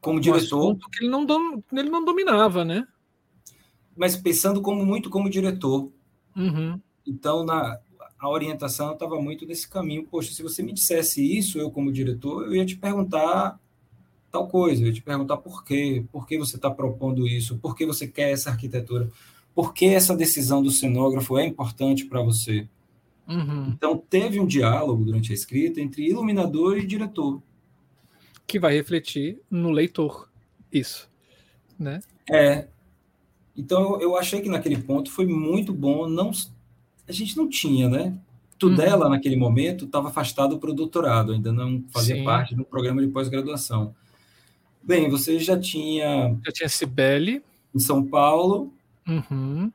Como 0.00 0.18
um 0.18 0.20
diretor. 0.20 0.76
que 0.90 1.04
ele 1.04 1.10
não, 1.10 1.24
dom, 1.24 1.62
ele 1.72 1.88
não 1.88 2.04
dominava, 2.04 2.64
né? 2.64 2.86
mas 3.96 4.16
pensando 4.16 4.60
como 4.60 4.84
muito 4.84 5.10
como 5.10 5.30
diretor. 5.30 5.90
Uhum. 6.36 6.80
Então, 7.06 7.44
na, 7.44 7.78
a 8.18 8.28
orientação 8.28 8.92
estava 8.92 9.20
muito 9.20 9.46
nesse 9.46 9.68
caminho. 9.68 10.06
Poxa, 10.06 10.32
se 10.32 10.42
você 10.42 10.62
me 10.62 10.72
dissesse 10.72 11.22
isso, 11.36 11.58
eu 11.58 11.70
como 11.70 11.92
diretor, 11.92 12.46
eu 12.46 12.54
ia 12.54 12.66
te 12.66 12.76
perguntar 12.76 13.58
tal 14.32 14.48
coisa, 14.48 14.82
eu 14.82 14.86
ia 14.86 14.92
te 14.92 15.02
perguntar 15.02 15.36
por 15.36 15.62
quê, 15.62 16.04
por 16.10 16.26
que 16.26 16.38
você 16.38 16.56
está 16.56 16.70
propondo 16.70 17.28
isso, 17.28 17.58
por 17.58 17.76
que 17.76 17.84
você 17.84 18.08
quer 18.08 18.30
essa 18.30 18.48
arquitetura, 18.50 19.10
por 19.54 19.74
que 19.74 19.84
essa 19.84 20.16
decisão 20.16 20.62
do 20.62 20.70
cenógrafo 20.70 21.38
é 21.38 21.46
importante 21.46 22.06
para 22.06 22.22
você. 22.22 22.66
Uhum. 23.28 23.68
Então, 23.68 23.96
teve 23.96 24.40
um 24.40 24.46
diálogo 24.46 25.04
durante 25.04 25.30
a 25.30 25.34
escrita 25.34 25.80
entre 25.80 26.08
iluminador 26.08 26.78
e 26.78 26.86
diretor. 26.86 27.42
Que 28.46 28.58
vai 28.58 28.74
refletir 28.74 29.38
no 29.50 29.70
leitor, 29.70 30.28
isso. 30.72 31.08
Né? 31.78 32.00
É. 32.30 32.66
Então 33.56 34.00
eu 34.00 34.16
achei 34.16 34.40
que 34.40 34.48
naquele 34.48 34.78
ponto 34.78 35.10
foi 35.10 35.26
muito 35.26 35.72
bom. 35.72 36.08
Não, 36.08 36.30
a 37.06 37.12
gente 37.12 37.36
não 37.36 37.48
tinha, 37.48 37.88
né? 37.88 38.18
Tudela, 38.58 39.06
uhum. 39.06 39.10
naquele 39.10 39.36
momento, 39.36 39.84
estava 39.84 40.08
afastado 40.08 40.58
para 40.58 40.70
o 40.70 40.74
doutorado, 40.74 41.32
ainda 41.32 41.52
não 41.52 41.84
fazia 41.90 42.16
Sim. 42.16 42.24
parte 42.24 42.54
do 42.54 42.64
programa 42.64 43.02
de 43.02 43.08
pós-graduação. 43.08 43.94
Bem, 44.82 45.08
você 45.08 45.38
já 45.38 45.58
tinha. 45.58 46.38
Já 46.44 46.52
tinha 46.52 46.68
Cibele. 46.68 47.42
Em 47.74 47.78
São 47.78 48.04
Paulo. 48.04 48.72
Uhum. 49.06 49.72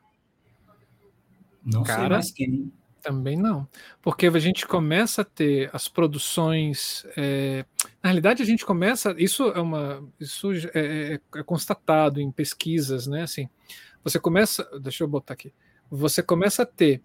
Não 1.64 1.84
Cara, 1.84 2.02
sei 2.02 2.10
mais 2.10 2.32
quem. 2.32 2.72
Também 3.02 3.38
não. 3.38 3.68
Porque 4.02 4.28
a 4.28 4.40
gente 4.40 4.68
começa 4.68 5.22
a 5.22 5.26
ter 5.26 5.70
as 5.74 5.88
produções. 5.88 7.06
É, 7.16 7.66
na 8.04 8.10
realidade, 8.10 8.44
a 8.44 8.46
gente 8.46 8.66
começa. 8.66 9.16
Isso 9.18 9.44
é 9.44 9.62
uma. 9.62 10.04
Isso 10.20 10.52
é, 10.52 10.70
é, 10.74 11.20
é, 11.36 11.44
constatado 11.44 12.20
em 12.20 12.32
pesquisas, 12.32 13.08
né? 13.08 13.24
Assim, 13.24 13.50
você 14.04 14.20
começa. 14.20 14.68
Deixa 14.82 15.04
eu 15.04 15.08
botar 15.08 15.34
aqui. 15.34 15.54
Você 15.90 16.22
começa 16.22 16.64
a 16.64 16.66
ter 16.66 17.02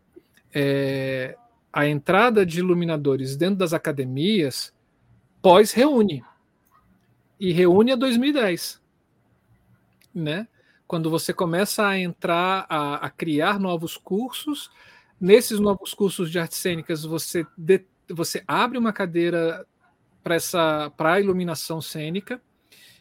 é, 0.52 1.36
a 1.72 1.86
entrada 1.86 2.44
de 2.44 2.58
iluminadores 2.58 3.36
dentro 3.36 3.56
das 3.56 3.72
academias 3.72 4.72
pós-reúne. 5.40 6.24
E 7.42 7.52
reúne 7.52 7.92
a 7.92 7.96
2010. 7.96 8.80
Né? 10.14 10.46
Quando 10.86 11.10
você 11.10 11.32
começa 11.32 11.86
a 11.86 11.98
entrar, 11.98 12.66
a, 12.68 12.96
a 12.96 13.10
criar 13.10 13.58
novos 13.58 13.96
cursos 13.96 14.70
Nesses 15.22 15.60
novos 15.60 15.94
cursos 15.94 16.32
de 16.32 16.40
artes 16.40 16.58
cênicas, 16.58 17.04
você, 17.04 17.46
de, 17.56 17.84
você 18.08 18.42
abre 18.44 18.76
uma 18.76 18.92
cadeira 18.92 19.64
para 20.20 20.34
essa 20.34 20.90
para 20.96 21.20
iluminação 21.20 21.80
cênica 21.80 22.42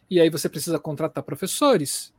e 0.08 0.20
aí 0.20 0.30
você 0.30 0.48
precisa 0.48 0.78
contratar 0.78 1.24
professores, 1.24 2.14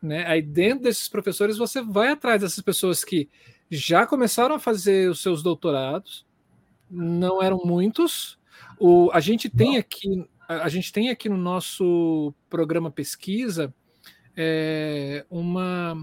né? 0.00 0.24
Aí 0.28 0.40
dentro 0.40 0.84
desses 0.84 1.08
professores 1.08 1.58
você 1.58 1.82
vai 1.82 2.10
atrás 2.12 2.40
dessas 2.40 2.62
pessoas 2.62 3.02
que 3.02 3.28
já 3.68 4.06
começaram 4.06 4.54
a 4.54 4.60
fazer 4.60 5.10
os 5.10 5.20
seus 5.20 5.42
doutorados, 5.42 6.24
não 6.88 7.42
eram 7.42 7.60
muitos. 7.64 8.38
O, 8.78 9.10
a 9.12 9.18
gente 9.18 9.50
tem 9.50 9.76
aqui 9.76 10.24
a 10.60 10.68
gente 10.68 10.92
tem 10.92 11.10
aqui 11.10 11.28
no 11.28 11.36
nosso 11.36 12.34
programa 12.50 12.90
pesquisa 12.90 13.72
é, 14.36 15.24
uma 15.30 15.96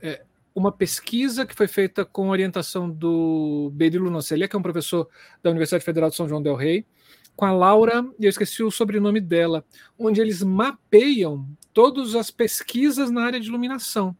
é, 0.00 0.22
uma 0.54 0.72
pesquisa 0.72 1.46
que 1.46 1.54
foi 1.54 1.68
feita 1.68 2.04
com 2.04 2.28
orientação 2.28 2.90
do 2.90 3.70
Berilo 3.72 4.10
Nocelia, 4.10 4.48
que 4.48 4.56
é 4.56 4.58
um 4.58 4.62
professor 4.62 5.08
da 5.42 5.50
Universidade 5.50 5.84
Federal 5.84 6.10
de 6.10 6.16
São 6.16 6.28
João 6.28 6.42
del 6.42 6.56
Rei, 6.56 6.84
com 7.36 7.44
a 7.44 7.52
Laura, 7.52 8.04
e 8.18 8.24
eu 8.24 8.28
esqueci 8.28 8.62
o 8.62 8.70
sobrenome 8.70 9.20
dela, 9.20 9.64
onde 9.98 10.20
eles 10.20 10.42
mapeiam 10.42 11.48
todas 11.72 12.14
as 12.14 12.30
pesquisas 12.30 13.10
na 13.10 13.24
área 13.24 13.40
de 13.40 13.48
iluminação. 13.48 14.14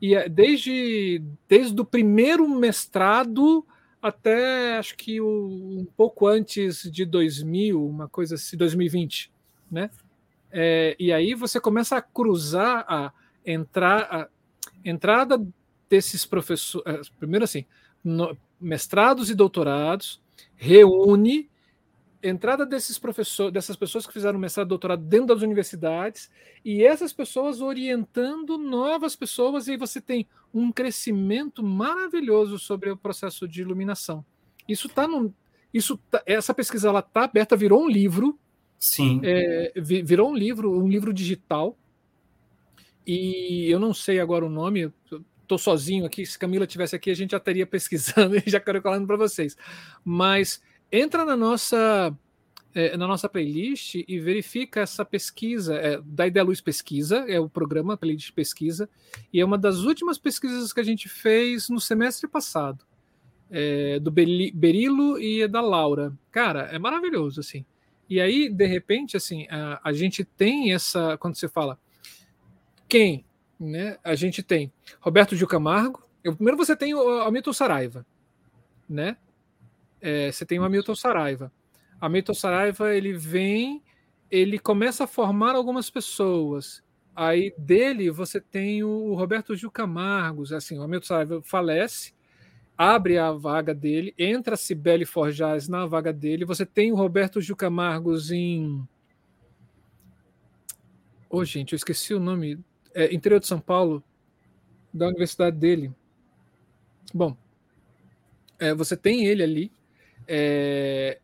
E 0.00 0.14
é 0.14 0.28
desde, 0.28 1.22
desde 1.48 1.80
o 1.80 1.84
primeiro 1.84 2.48
mestrado 2.48 3.66
até 4.04 4.76
acho 4.76 4.96
que 4.96 5.18
o, 5.18 5.78
um 5.80 5.86
pouco 5.96 6.26
antes 6.26 6.82
de 6.92 7.06
2000, 7.06 7.82
uma 7.82 8.06
coisa 8.06 8.34
assim, 8.34 8.54
2020, 8.54 9.32
né? 9.70 9.90
É, 10.52 10.94
e 10.98 11.10
aí 11.10 11.34
você 11.34 11.58
começa 11.58 11.96
a 11.96 12.02
cruzar, 12.02 12.84
a 12.86 13.12
entrar, 13.46 14.02
a, 14.02 14.28
entrada 14.84 15.42
desses 15.88 16.26
professores, 16.26 16.86
eh, 16.86 17.00
primeiro 17.18 17.44
assim, 17.44 17.64
no, 18.04 18.36
mestrados 18.60 19.30
e 19.30 19.34
doutorados, 19.34 20.20
reúne 20.54 21.48
entrada 22.28 22.64
desses 22.64 22.98
professores, 22.98 23.52
dessas 23.52 23.76
pessoas 23.76 24.06
que 24.06 24.12
fizeram 24.12 24.38
mestrado 24.38 24.66
e 24.66 24.68
doutorado 24.68 25.04
dentro 25.04 25.28
das 25.28 25.42
universidades, 25.42 26.30
e 26.64 26.82
essas 26.82 27.12
pessoas 27.12 27.60
orientando 27.60 28.56
novas 28.56 29.14
pessoas, 29.14 29.68
e 29.68 29.72
aí 29.72 29.76
você 29.76 30.00
tem 30.00 30.26
um 30.52 30.72
crescimento 30.72 31.62
maravilhoso 31.62 32.58
sobre 32.58 32.90
o 32.90 32.96
processo 32.96 33.46
de 33.46 33.60
iluminação. 33.60 34.24
Isso 34.68 34.86
está 34.86 35.06
no. 35.06 35.34
Isso 35.72 35.98
tá, 36.10 36.22
essa 36.24 36.54
pesquisa 36.54 36.88
ela 36.88 37.00
está 37.00 37.24
aberta, 37.24 37.56
virou 37.56 37.82
um 37.82 37.88
livro. 37.88 38.38
Sim. 38.78 39.20
É, 39.24 39.72
virou 39.76 40.30
um 40.30 40.34
livro, 40.34 40.78
um 40.78 40.88
livro 40.88 41.12
digital 41.12 41.76
e 43.06 43.70
eu 43.70 43.78
não 43.78 43.92
sei 43.92 44.18
agora 44.18 44.44
o 44.44 44.50
nome, 44.50 44.92
estou 45.42 45.58
sozinho 45.58 46.06
aqui. 46.06 46.24
Se 46.24 46.38
Camila 46.38 46.66
tivesse 46.66 46.96
aqui, 46.96 47.10
a 47.10 47.14
gente 47.14 47.32
já 47.32 47.36
estaria 47.36 47.66
pesquisando 47.66 48.36
e 48.36 48.42
já 48.46 48.58
calculando 48.58 49.06
para 49.06 49.16
vocês. 49.16 49.56
Mas 50.04 50.62
entra 50.90 51.24
na 51.24 51.36
nossa 51.36 52.16
é, 52.74 52.96
na 52.96 53.06
nossa 53.06 53.28
playlist 53.28 53.94
e 53.94 54.18
verifica 54.18 54.80
essa 54.80 55.04
pesquisa 55.04 55.76
é, 55.76 56.00
da 56.04 56.26
Ideia 56.26 56.44
Luz 56.44 56.60
Pesquisa, 56.60 57.24
é 57.28 57.38
o 57.38 57.48
programa 57.48 57.96
playlist 57.96 58.32
pesquisa, 58.32 58.88
e 59.32 59.40
é 59.40 59.44
uma 59.44 59.56
das 59.56 59.78
últimas 59.78 60.18
pesquisas 60.18 60.72
que 60.72 60.80
a 60.80 60.84
gente 60.84 61.08
fez 61.08 61.68
no 61.68 61.80
semestre 61.80 62.26
passado, 62.26 62.84
é, 63.50 64.00
do 64.00 64.10
Berilo 64.10 65.20
e 65.20 65.46
da 65.46 65.60
Laura. 65.60 66.12
Cara, 66.32 66.62
é 66.72 66.78
maravilhoso 66.78 67.40
assim. 67.40 67.64
E 68.10 68.20
aí, 68.20 68.48
de 68.48 68.66
repente, 68.66 69.16
assim, 69.16 69.46
a, 69.48 69.80
a 69.82 69.92
gente 69.92 70.24
tem 70.24 70.72
essa, 70.72 71.16
quando 71.16 71.36
você 71.36 71.48
fala 71.48 71.78
quem? 72.88 73.24
Né? 73.58 73.96
A 74.04 74.14
gente 74.14 74.42
tem 74.42 74.72
Roberto 75.00 75.36
Gil 75.36 75.46
Camargo. 75.46 76.02
Eu, 76.22 76.34
primeiro 76.34 76.56
você 76.56 76.76
tem 76.76 76.94
o 76.94 77.20
Hamilton 77.22 77.52
Saraiva, 77.52 78.06
né? 78.88 79.16
É, 80.06 80.30
você 80.30 80.44
tem 80.44 80.58
o 80.58 80.64
Hamilton 80.64 80.94
Saraiva. 80.94 81.50
Hamilton 81.98 82.34
Saraiva 82.34 82.94
ele 82.94 83.14
vem, 83.14 83.82
ele 84.30 84.58
começa 84.58 85.04
a 85.04 85.06
formar 85.06 85.54
algumas 85.54 85.88
pessoas. 85.88 86.84
Aí 87.16 87.54
dele 87.56 88.10
você 88.10 88.38
tem 88.38 88.84
o 88.84 89.14
Roberto 89.14 89.56
Gil 89.56 89.70
Camargos, 89.70 90.52
assim, 90.52 90.78
o 90.78 90.82
Hamilton 90.82 91.06
Saraiva 91.06 91.42
falece, 91.42 92.12
abre 92.76 93.16
a 93.16 93.32
vaga 93.32 93.72
dele, 93.72 94.14
entra 94.18 94.52
a 94.54 94.58
Cibele 94.58 95.06
Forjaz 95.06 95.68
na 95.68 95.86
vaga 95.86 96.12
dele, 96.12 96.44
você 96.44 96.66
tem 96.66 96.92
o 96.92 96.96
Roberto 96.96 97.40
Gil 97.40 97.56
Camargos 97.56 98.30
em... 98.30 98.86
Oh, 101.30 101.46
gente, 101.46 101.72
eu 101.72 101.76
esqueci 101.76 102.12
o 102.12 102.20
nome 102.20 102.58
é, 102.92 103.14
interior 103.14 103.40
de 103.40 103.46
São 103.46 103.58
Paulo, 103.58 104.04
da 104.92 105.06
universidade 105.06 105.56
dele. 105.56 105.90
Bom, 107.14 107.34
é, 108.58 108.74
você 108.74 108.98
tem 108.98 109.24
ele 109.24 109.42
ali. 109.42 109.72
É, 110.26 111.20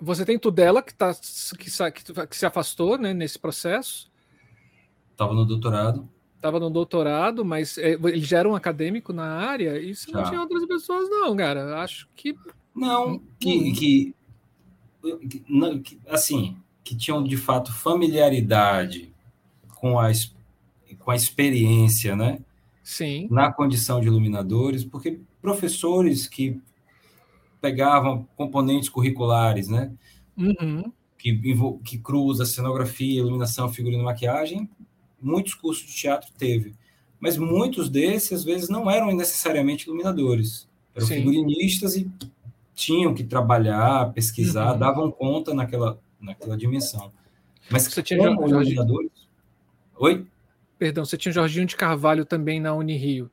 você 0.00 0.24
tem 0.24 0.38
Tudela, 0.38 0.82
que, 0.82 0.94
tá, 0.94 1.14
que, 1.58 1.70
que, 1.92 2.26
que 2.26 2.36
se 2.36 2.46
afastou 2.46 2.98
né, 2.98 3.14
nesse 3.14 3.38
processo. 3.38 4.10
Estava 5.12 5.32
no 5.32 5.44
doutorado. 5.44 6.08
Estava 6.36 6.58
no 6.58 6.70
doutorado, 6.70 7.44
mas 7.44 7.78
é, 7.78 7.92
ele 7.92 8.20
já 8.20 8.38
era 8.38 8.48
um 8.48 8.56
acadêmico 8.56 9.12
na 9.12 9.24
área, 9.24 9.78
e 9.80 9.94
você 9.94 10.10
não 10.10 10.24
tinha 10.24 10.40
outras 10.40 10.66
pessoas, 10.66 11.08
não, 11.08 11.36
cara. 11.36 11.80
Acho 11.80 12.08
que. 12.16 12.36
Não, 12.74 13.20
que, 13.38 13.58
hum. 13.58 13.72
que, 13.72 14.14
que, 15.84 16.00
assim, 16.08 16.56
que 16.82 16.96
tinham 16.96 17.22
de 17.22 17.36
fato 17.36 17.72
familiaridade 17.72 19.12
com 19.68 20.00
a 20.00 20.10
com 20.98 21.10
a 21.10 21.16
experiência, 21.16 22.14
né? 22.16 22.40
Sim. 22.82 23.28
Na 23.30 23.52
condição 23.52 24.00
de 24.00 24.06
iluminadores, 24.06 24.84
porque 24.84 25.20
professores 25.40 26.26
que 26.26 26.60
pegavam 27.62 28.26
componentes 28.36 28.88
curriculares, 28.88 29.68
né? 29.68 29.92
Uhum. 30.36 30.92
Que, 31.16 31.40
que 31.84 31.98
cruza 31.98 32.44
cenografia, 32.44 33.20
iluminação, 33.20 33.72
figurino, 33.72 34.02
maquiagem, 34.02 34.68
muitos 35.20 35.54
cursos 35.54 35.86
de 35.86 35.94
teatro 35.94 36.32
teve. 36.36 36.74
Mas 37.20 37.38
muitos 37.38 37.88
desses, 37.88 38.32
às 38.32 38.44
vezes, 38.44 38.68
não 38.68 38.90
eram 38.90 39.14
necessariamente 39.14 39.86
iluminadores. 39.86 40.68
Eram 40.92 41.06
Sim. 41.06 41.14
figurinistas 41.14 41.94
e 41.94 42.10
tinham 42.74 43.14
que 43.14 43.22
trabalhar, 43.22 44.12
pesquisar, 44.12 44.72
uhum. 44.72 44.78
davam 44.78 45.10
conta 45.12 45.54
naquela, 45.54 46.00
naquela 46.20 46.56
dimensão. 46.56 47.12
Mas 47.70 47.84
Você 47.84 48.02
tinha 48.02 48.18
como 48.18 48.48
iluminadores... 48.48 49.12
Oi? 49.98 50.26
Perdão, 50.76 51.04
você 51.04 51.16
tinha 51.16 51.32
Jorginho 51.32 51.66
de 51.66 51.76
Carvalho 51.76 52.24
também 52.24 52.58
na 52.58 52.74
Unirio. 52.74 53.30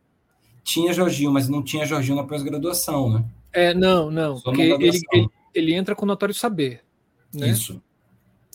Tinha 0.63 0.93
Jorginho, 0.93 1.32
mas 1.32 1.49
não 1.49 1.63
tinha 1.63 1.84
Jorginho 1.84 2.17
na 2.17 2.23
pós-graduação, 2.23 3.09
né? 3.09 3.25
É, 3.52 3.74
não, 3.74 4.12
não. 4.12 4.39
porque 4.41 4.62
ele, 4.62 4.89
ele, 5.12 5.28
ele, 5.54 5.74
entra 5.74 5.95
com 5.95 6.06
notório 6.06 6.36
saber. 6.36 6.84
Né? 7.34 7.50
Isso. 7.50 7.82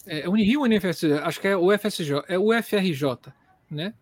É, 0.06 0.20
é 0.20 0.28
Unirio 0.28 0.60
ou 0.60 0.66
UFSJ? 0.66 1.14
Acho 1.22 1.40
que 1.40 1.48
é 1.48 1.56
o 1.56 1.76
FSJ, 1.76 2.22
é 2.28 2.38
o 2.38 2.50
FRJ, 2.62 3.32
né? 3.70 3.94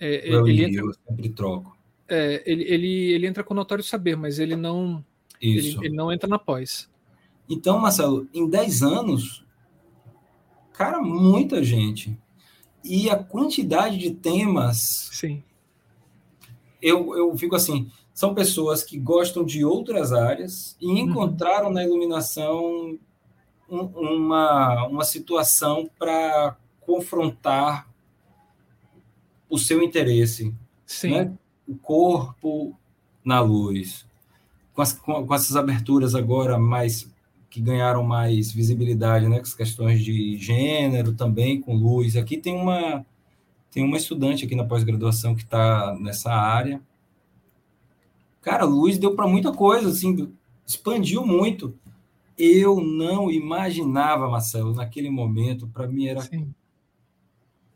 É, 0.00 0.30
é 0.30 0.34
ele 0.34 0.64
entra, 0.64 0.82
eu 0.82 0.94
sempre 1.08 1.28
troco. 1.28 1.76
É, 2.08 2.42
ele, 2.44 2.64
ele, 2.64 3.12
ele 3.12 3.26
entra 3.26 3.44
com 3.44 3.54
notório 3.54 3.84
saber, 3.84 4.16
mas 4.16 4.38
ele 4.38 4.56
não, 4.56 5.04
Isso. 5.40 5.78
Ele, 5.78 5.86
ele 5.86 5.96
não 5.96 6.12
entra 6.12 6.28
na 6.28 6.38
pós. 6.38 6.90
Então, 7.48 7.78
Marcelo, 7.78 8.28
em 8.32 8.48
10 8.48 8.82
anos, 8.82 9.44
cara, 10.72 11.00
muita 11.00 11.62
gente 11.62 12.18
e 12.84 13.08
a 13.08 13.16
quantidade 13.16 13.98
de 13.98 14.10
temas. 14.12 15.08
Sim. 15.12 15.42
Eu, 16.80 17.16
eu 17.16 17.36
fico 17.36 17.54
assim: 17.54 17.90
são 18.22 18.34
pessoas 18.34 18.84
que 18.84 18.96
gostam 19.00 19.44
de 19.44 19.64
outras 19.64 20.12
áreas 20.12 20.76
e 20.80 20.86
uhum. 20.86 20.98
encontraram 20.98 21.66
uhum. 21.66 21.72
na 21.72 21.82
iluminação 21.82 22.96
um, 23.68 23.80
uma, 23.80 24.86
uma 24.86 25.02
situação 25.02 25.90
para 25.98 26.56
confrontar 26.82 27.90
o 29.50 29.58
seu 29.58 29.82
interesse. 29.82 30.54
Sim. 30.86 31.10
Né? 31.10 31.32
O 31.66 31.74
corpo 31.74 32.78
na 33.24 33.40
luz. 33.40 34.06
Com, 34.72 34.82
as, 34.82 34.92
com, 34.92 35.26
com, 35.26 35.34
essas 35.34 35.56
aberturas 35.56 36.14
agora 36.14 36.56
mais 36.56 37.12
que 37.50 37.60
ganharam 37.60 38.04
mais 38.04 38.52
visibilidade, 38.52 39.28
né? 39.28 39.38
Com 39.38 39.42
as 39.42 39.54
questões 39.54 40.00
de 40.00 40.36
gênero 40.36 41.12
também, 41.12 41.60
com 41.60 41.74
luz. 41.74 42.16
Aqui 42.16 42.36
tem 42.36 42.54
uma, 42.54 43.04
tem 43.68 43.82
uma 43.82 43.96
estudante 43.96 44.44
aqui 44.44 44.54
na 44.54 44.64
pós-graduação 44.64 45.34
que 45.34 45.42
está 45.42 45.96
nessa 45.98 46.32
área. 46.32 46.80
Cara, 48.42 48.64
luz 48.64 48.98
deu 48.98 49.14
para 49.14 49.26
muita 49.26 49.52
coisa, 49.52 49.88
assim, 49.88 50.30
expandiu 50.66 51.24
muito. 51.24 51.74
Eu 52.36 52.80
não 52.80 53.30
imaginava, 53.30 54.28
Marcelo, 54.28 54.74
naquele 54.74 55.08
momento, 55.08 55.68
para 55.68 55.86
mim 55.86 56.06
era. 56.06 56.20
Sim. 56.20 56.52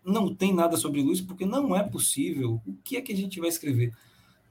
Não 0.05 0.35
tem 0.35 0.53
nada 0.53 0.77
sobre 0.77 1.03
luz, 1.03 1.21
porque 1.21 1.47
não 1.47 1.75
é 1.75 1.83
possível. 1.83 2.61
O 2.67 2.75
que 2.85 2.97
é 2.97 3.01
que 3.01 3.12
a 3.12 3.17
gente 3.17 3.41
vai 3.41 3.49
escrever? 3.49 3.93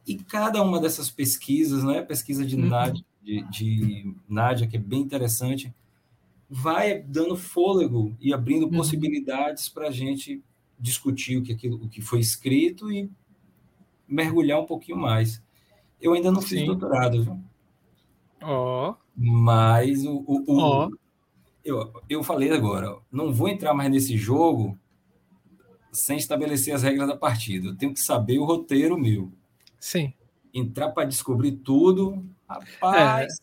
E 0.07 0.15
cada 0.15 0.61
uma 0.61 0.79
dessas 0.79 1.09
pesquisas, 1.09 1.83
né, 1.83 2.01
pesquisa 2.01 2.45
de, 2.45 2.55
uhum. 2.55 2.67
Nádia, 2.67 3.05
de, 3.21 3.41
de 3.49 4.15
Nádia, 4.27 4.67
que 4.67 4.77
é 4.77 4.79
bem 4.79 5.01
interessante, 5.01 5.73
vai 6.49 7.01
dando 7.01 7.35
fôlego 7.35 8.15
e 8.19 8.33
abrindo 8.33 8.63
uhum. 8.63 8.71
possibilidades 8.71 9.67
para 9.67 9.87
a 9.87 9.91
gente 9.91 10.43
discutir 10.79 11.37
o 11.37 11.43
que, 11.43 11.53
aquilo, 11.53 11.83
o 11.83 11.89
que 11.89 12.01
foi 12.01 12.19
escrito 12.19 12.91
e 12.91 13.09
mergulhar 14.07 14.59
um 14.59 14.65
pouquinho 14.65 14.97
mais. 14.97 15.41
Eu 16.01 16.13
ainda 16.13 16.31
não 16.31 16.41
fiz 16.41 16.59
Sim. 16.59 16.65
doutorado, 16.65 17.23
viu? 17.23 17.39
Ó. 18.41 18.91
Oh. 18.91 18.95
Mas 19.15 20.05
o, 20.05 20.23
o, 20.27 20.43
o 20.47 20.59
oh. 20.59 20.91
eu, 21.63 21.91
eu 22.09 22.23
falei 22.23 22.51
agora, 22.51 22.97
não 23.11 23.33
vou 23.33 23.47
entrar 23.47 23.73
mais 23.73 23.89
nesse 23.89 24.17
jogo 24.17 24.77
sem 25.91 26.17
estabelecer 26.17 26.73
as 26.75 26.83
regras 26.83 27.07
da 27.07 27.15
partida. 27.15 27.69
Eu 27.69 27.77
tenho 27.77 27.93
que 27.93 28.01
saber 28.01 28.37
o 28.37 28.45
roteiro 28.45 28.97
meu. 28.97 29.31
Sim. 29.79 30.13
Entrar 30.53 30.89
para 30.89 31.07
descobrir 31.07 31.53
tudo, 31.53 32.25
rapaz. 32.47 33.33
É, 33.33 33.37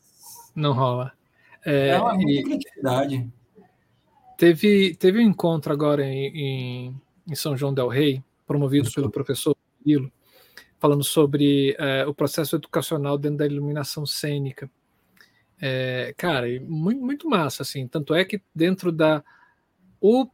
não 0.55 0.73
rola. 0.73 1.13
É, 1.65 1.89
é 1.89 2.01
uma 2.01 2.15
muita 2.15 2.43
criatividade. 2.43 3.33
Teve, 4.37 4.95
teve 4.97 5.19
um 5.19 5.23
encontro 5.23 5.73
agora 5.73 6.05
em, 6.05 6.27
em, 6.27 7.01
em 7.29 7.35
São 7.35 7.57
João 7.57 7.73
Del 7.73 7.89
Rei, 7.89 8.23
promovido 8.47 8.91
pelo 8.91 9.11
professor 9.11 9.57
Milo, 9.85 10.11
falando 10.83 11.05
sobre 11.05 11.77
é, 11.79 12.05
o 12.05 12.13
processo 12.13 12.57
educacional 12.57 13.17
dentro 13.17 13.39
da 13.39 13.47
iluminação 13.47 14.05
cênica. 14.05 14.69
É, 15.61 16.13
cara, 16.17 16.49
muito, 16.61 17.01
muito 17.01 17.31
massa, 17.31 17.63
assim. 17.63 17.87
Tanto 17.87 18.13
é 18.13 18.25
que 18.25 18.43
dentro 18.53 18.91
da. 18.91 19.23
O, 20.01 20.27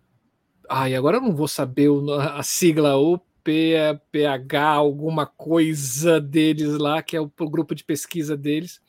ai, 0.67 0.95
agora 0.95 1.19
eu 1.19 1.21
não 1.21 1.37
vou 1.37 1.47
saber 1.47 1.91
a 2.19 2.43
sigla, 2.43 2.97
o 2.97 3.21
PH, 3.45 4.65
alguma 4.65 5.27
coisa 5.27 6.19
deles 6.19 6.79
lá, 6.79 7.03
que 7.03 7.15
é 7.15 7.21
o, 7.21 7.31
o 7.39 7.51
grupo 7.51 7.75
de 7.75 7.85
pesquisa 7.85 8.35
deles. 8.35 8.81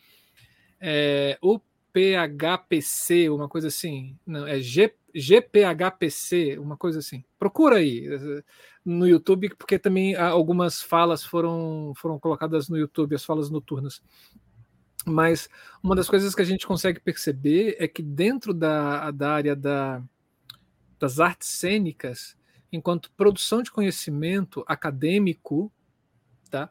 É, 0.80 1.38
o 1.42 1.60
PHPC, 1.92 3.30
uma 3.30 3.50
coisa 3.50 3.68
assim. 3.68 4.16
Não, 4.26 4.48
é 4.48 4.62
G, 4.62 4.94
GPHPC, 5.14 6.58
uma 6.60 6.78
coisa 6.78 7.00
assim. 7.00 7.24
Procura 7.38 7.78
aí 7.78 8.08
no 8.84 9.08
YouTube, 9.08 9.56
porque 9.58 9.78
também 9.78 10.16
algumas 10.16 10.82
falas 10.82 11.24
foram, 11.24 11.94
foram 11.96 12.20
colocadas 12.20 12.70
no 12.70 12.78
YouTube, 12.78 13.16
as 13.16 13.26
falas 13.26 13.50
noturnas. 13.50 14.02
Mas 15.06 15.50
uma 15.82 15.96
das 15.96 16.10
coisas 16.10 16.36
que 16.36 16.42
a 16.42 16.46
gente 16.46 16.68
consegue 16.68 17.00
perceber 17.00 17.76
é 17.80 17.88
que 17.88 18.02
dentro 18.02 18.54
da, 18.54 19.12
da 19.12 19.32
área 19.32 19.56
da, 19.56 20.02
das 21.00 21.20
artes 21.20 21.50
cênicas, 21.50 22.38
enquanto 22.72 23.12
produção 23.12 23.62
de 23.64 23.72
conhecimento 23.72 24.64
acadêmico, 24.68 25.72
tá? 26.50 26.70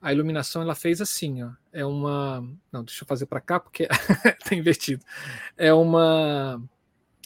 A 0.00 0.12
iluminação 0.12 0.62
ela 0.62 0.74
fez 0.74 1.00
assim, 1.00 1.42
ó. 1.42 1.50
É 1.72 1.84
uma, 1.84 2.40
não, 2.70 2.84
deixa 2.84 3.02
eu 3.02 3.08
fazer 3.08 3.26
para 3.26 3.40
cá 3.40 3.58
porque 3.58 3.88
tá 4.44 4.54
invertido. 4.54 5.04
É 5.56 5.72
uma 5.72 6.62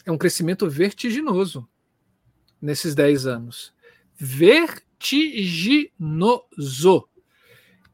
é 0.09 0.13
um 0.13 0.17
crescimento 0.17 0.67
vertiginoso 0.69 1.67
nesses 2.61 2.93
10 2.95 3.27
anos. 3.27 3.73
Vertiginoso. 4.15 5.89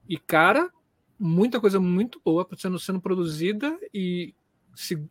E 0.08 0.18
cara, 0.18 0.72
muita 1.20 1.60
coisa 1.60 1.80
muito 1.80 2.22
boa 2.24 2.48
sendo, 2.58 2.80
sendo 2.80 3.02
produzida 3.02 3.78
e 3.94 4.34
se, 4.74 5.02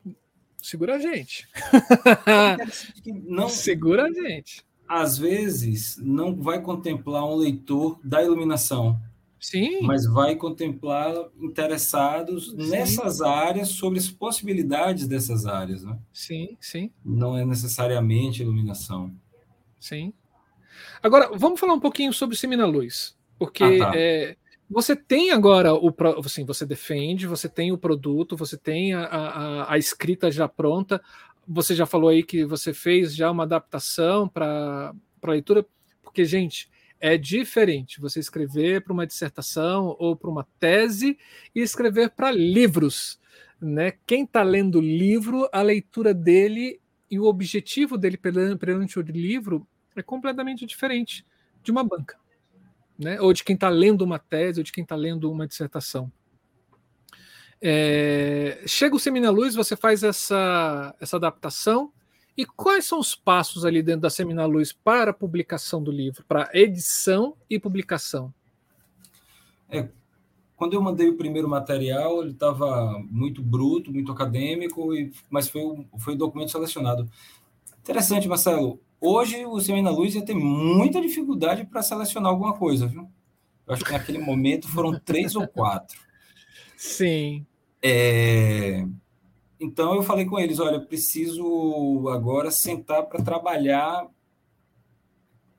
segura 0.63 0.97
a 0.97 0.99
gente. 0.99 1.47
não, 3.27 3.49
segura 3.53 4.05
a 4.05 4.13
gente. 4.13 4.65
Às 4.89 5.19
vezes 5.19 5.97
não 5.99 6.35
vai 6.35 6.61
contemplar 6.63 7.25
um 7.25 7.37
leitor 7.37 7.99
da 8.03 8.23
iluminação. 8.23 9.01
Sim. 9.45 9.83
Mas 9.83 10.07
vai 10.07 10.37
contemplar 10.37 11.15
interessados 11.39 12.47
sim. 12.53 12.71
nessas 12.71 13.21
áreas, 13.21 13.69
sobre 13.69 13.99
as 13.99 14.09
possibilidades 14.09 15.07
dessas 15.07 15.45
áreas. 15.45 15.85
Né? 15.85 15.99
Sim, 16.15 16.57
sim. 16.59 16.91
Não 17.05 17.37
é 17.37 17.45
necessariamente 17.45 18.41
iluminação. 18.41 19.15
Sim. 19.79 20.15
Agora, 21.03 21.29
vamos 21.35 21.61
falar 21.61 21.75
um 21.75 21.81
pouquinho 21.81 22.11
sobre 22.11 22.39
Semina 22.39 22.65
Luz. 22.65 23.19
Porque 23.39 23.63
ah, 23.63 23.79
tá. 23.91 23.93
é, 23.95 24.35
você 24.69 24.97
tem 24.97 25.31
agora 25.31 25.75
o 25.75 25.95
assim, 26.25 26.47
você 26.47 26.65
defende, 26.65 27.27
você 27.27 27.47
tem 27.47 27.71
o 27.71 27.77
produto, 27.77 28.39
você 28.39 28.57
tem 28.57 28.95
a, 28.95 29.05
a, 29.05 29.75
a 29.75 29.77
escrita 29.77 30.31
já 30.31 30.49
pronta. 30.49 31.03
Você 31.47 31.75
já 31.75 31.85
falou 31.85 32.09
aí 32.09 32.23
que 32.23 32.47
você 32.47 32.73
fez 32.73 33.15
já 33.15 33.31
uma 33.31 33.43
adaptação 33.43 34.27
para 34.27 34.95
leitura, 35.23 35.67
porque, 36.03 36.25
gente, 36.25 36.73
é 37.01 37.17
diferente 37.17 38.01
você 38.01 38.21
escrever 38.21 38.83
para 38.83 38.93
uma 38.93 39.07
dissertação 39.07 39.97
ou 39.99 40.17
para 40.17 40.31
uma 40.31 40.47
tese 40.59 41.19
e 41.55 41.61
escrever 41.61 42.11
para 42.11 42.31
livros. 42.31 43.21
Né? 43.61 43.93
Quem 44.07 44.25
está 44.25 44.43
lendo 44.43 44.79
o 44.79 44.83
livro, 44.83 45.49
a 45.53 45.63
leitura 45.63 46.13
dele 46.15 46.81
e 47.11 47.19
o 47.19 47.25
objetivo 47.25 47.97
dele 47.97 48.17
perante 48.17 48.99
o 48.99 49.03
livro 49.03 49.67
é 49.95 50.03
completamente 50.03 50.67
diferente 50.67 51.25
de 51.63 51.71
uma 51.71 51.85
banca 51.85 52.17
né? 52.99 53.21
ou 53.21 53.33
de 53.33 53.43
quem 53.43 53.55
está 53.55 53.69
lendo 53.69 54.03
uma 54.03 54.19
tese, 54.19 54.61
ou 54.61 54.65
de 54.65 54.73
quem 54.73 54.83
está 54.83 54.97
lendo 54.97 55.31
uma 55.31 55.47
dissertação. 55.47 56.11
É, 57.61 58.63
chega 58.67 58.95
o 58.95 59.01
Semina 59.01 59.31
Luz, 59.31 59.55
você 59.55 59.77
faz 59.77 60.03
essa, 60.03 60.95
essa 61.01 61.17
adaptação. 61.17 61.93
E 62.37 62.45
quais 62.45 62.85
são 62.85 62.99
os 62.99 63.15
passos 63.15 63.65
ali 63.65 63.83
dentro 63.83 64.03
da 64.03 64.11
Semina 64.11 64.45
Luz 64.45 64.73
para 64.73 65.13
a 65.13 65.15
publicação 65.15 65.83
do 65.83 65.91
livro, 65.91 66.25
para 66.27 66.51
edição 66.53 67.37
e 67.49 67.59
publicação? 67.59 68.35
É, 69.69 69.89
quando 70.57 70.75
eu 70.75 70.83
mandei 70.83 71.09
o 71.09 71.17
primeiro 71.17 71.49
material, 71.49 72.23
ele 72.23 72.33
estava 72.33 72.99
muito 73.11 73.43
bruto, 73.43 73.93
muito 73.93 74.11
acadêmico, 74.11 74.95
e, 74.95 75.13
mas 75.31 75.49
foi, 75.49 75.87
foi 75.99 76.15
o 76.15 76.19
documento 76.19 76.51
selecionado. 76.51 77.09
Interessante, 77.81 78.27
Marcelo. 78.29 78.81
Hoje 79.01 79.45
o 79.45 79.61
Semina 79.61 79.91
Luz 79.91 80.15
ia 80.15 80.25
ter 80.25 80.35
muita 80.35 81.01
dificuldade 81.01 81.65
para 81.67 81.83
selecionar 81.83 82.33
alguma 82.33 82.55
coisa, 82.55 82.87
viu? 82.87 83.09
Eu 83.67 83.75
acho 83.75 83.85
que 83.85 83.93
naquele 83.93 84.19
momento 84.19 84.69
foram 84.69 84.99
três 84.99 85.37
ou 85.37 85.47
quatro. 85.47 86.01
Sim. 86.77 87.47
É... 87.83 88.87
Então 89.65 89.95
eu 89.95 90.03
falei 90.03 90.27
com 90.27 90.39
eles: 90.39 90.59
olha, 90.61 90.81
preciso 90.81 92.09
agora 92.09 92.51
sentar 92.51 93.05
para 93.05 93.23
trabalhar 93.23 94.07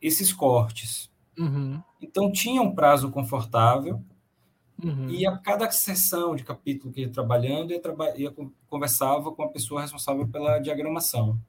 esses 0.01 0.31
cortes. 0.31 1.09
Uhum. 1.37 1.81
Então 2.01 2.31
tinha 2.31 2.61
um 2.61 2.73
prazo 2.73 3.09
confortável. 3.09 4.01
Uhum. 4.83 5.09
E 5.09 5.25
a 5.25 5.37
cada 5.37 5.71
sessão 5.71 6.35
de 6.35 6.43
capítulo 6.43 6.93
que 6.93 7.01
ia 7.01 7.09
trabalhando, 7.09 7.71
ia, 7.71 7.81
traba... 7.81 8.15
ia 8.17 8.33
conversava 8.67 9.31
com 9.31 9.43
a 9.43 9.47
pessoa 9.47 9.81
responsável 9.81 10.27
pela 10.27 10.59
diagramação 10.59 11.39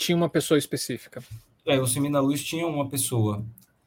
tinha 0.00 0.16
uma 0.16 0.30
pessoa 0.30 0.56
específica. 0.56 1.22
É, 1.66 1.78
o 1.78 1.86
Semina 1.86 2.20
Luz 2.20 2.42
tinha 2.42 2.66
uma 2.66 2.88
pessoa. 2.88 3.44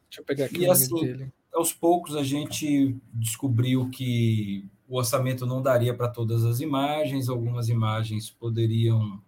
Deixa 0.07 0.21
eu 0.21 0.23
pegar 0.23 0.45
aqui 0.45 0.63
e, 0.63 0.67
o 0.67 0.71
assim, 0.71 0.93
dele. 0.93 1.33
Aos 1.51 1.73
poucos 1.73 2.15
a 2.15 2.23
gente 2.23 2.95
descobriu 3.13 3.89
que 3.89 4.65
o 4.93 4.97
orçamento 4.97 5.43
não 5.43 5.59
daria 5.59 5.91
para 5.91 6.07
todas 6.07 6.45
as 6.45 6.59
imagens, 6.59 7.27
algumas 7.27 7.67
imagens 7.67 8.29
poderiam 8.29 9.19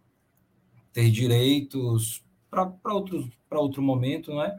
ter 0.93 1.09
direitos 1.09 2.23
para 2.51 2.71
outro, 2.93 3.27
outro 3.49 3.81
momento, 3.81 4.31
né? 4.35 4.55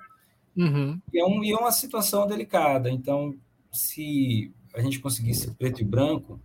Uhum. 0.56 1.00
E, 1.12 1.20
é 1.20 1.24
um, 1.24 1.44
e 1.44 1.52
é 1.52 1.56
uma 1.56 1.70
situação 1.70 2.26
delicada. 2.26 2.90
Então, 2.90 3.36
se 3.70 4.52
a 4.74 4.80
gente 4.80 4.98
conseguisse 4.98 5.52
preto 5.52 5.80
e 5.80 5.84
branco, 5.84 6.40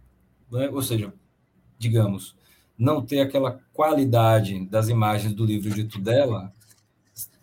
né? 0.52 0.70
ou 0.70 0.84
seja, 0.84 1.12
digamos, 1.80 2.36
não 2.78 3.04
ter 3.04 3.22
aquela 3.22 3.60
qualidade 3.74 4.64
das 4.68 4.90
imagens 4.90 5.34
do 5.34 5.44
livro 5.44 5.72
de 5.72 5.86
Tudela, 5.86 6.54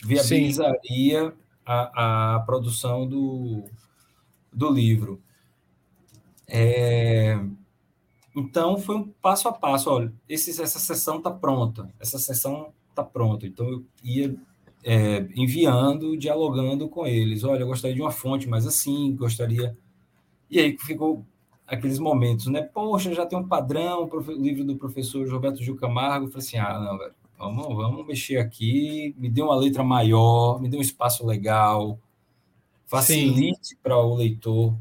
viabilizaria 0.05 1.35
a, 1.67 2.37
a, 2.37 2.41
produção 2.43 3.09
do, 3.09 3.65
do 4.53 4.71
livro. 4.71 5.21
É, 6.49 7.39
então, 8.35 8.79
foi 8.79 8.97
um 8.97 9.09
passo 9.09 9.49
a 9.49 9.53
passo. 9.53 9.91
Olha, 9.91 10.13
esse, 10.29 10.51
essa 10.63 10.79
sessão 10.79 11.19
está 11.19 11.31
pronta, 11.31 11.93
essa 12.01 12.19
sessão 12.19 12.73
está 12.91 13.03
pronta. 13.05 13.47
Então, 13.47 13.69
eu 13.69 13.85
ia 14.03 14.35
é, 14.85 15.27
enviando, 15.35 16.17
dialogando 16.17 16.89
com 16.89 17.07
eles. 17.07 17.45
Olha, 17.45 17.63
eu 17.63 17.67
gostaria 17.67 17.95
de 17.95 18.03
uma 18.03 18.11
fonte 18.11 18.49
mais 18.49 18.67
assim, 18.67 19.15
gostaria. 19.17 19.77
E 20.51 20.59
aí 20.59 20.79
ficou 20.79 21.25
aqueles 21.67 21.99
momentos, 21.99 22.47
né? 22.47 22.63
Poxa, 22.63 23.13
já 23.13 23.27
tem 23.27 23.39
um 23.39 23.47
padrão, 23.47 24.09
o 24.11 24.33
livro 24.33 24.65
do 24.65 24.77
professor 24.77 25.29
Roberto 25.29 25.63
Gil 25.63 25.77
Camargo. 25.77 26.27
Eu 26.27 26.31
falei 26.31 26.47
assim: 26.47 26.57
ah, 26.57 26.79
não, 26.79 26.99
velho, 26.99 27.15
vamos, 27.39 27.77
vamos 27.77 28.07
mexer 28.07 28.39
aqui, 28.39 29.15
me 29.19 29.29
dê 29.29 29.43
uma 29.43 29.57
letra 29.57 29.85
maior, 29.85 30.61
me 30.61 30.69
dê 30.69 30.77
um 30.77 30.81
espaço 30.81 31.27
legal, 31.27 31.99
facilite 32.87 33.77
para 33.83 33.99
o 33.99 34.15
leitor 34.15 34.75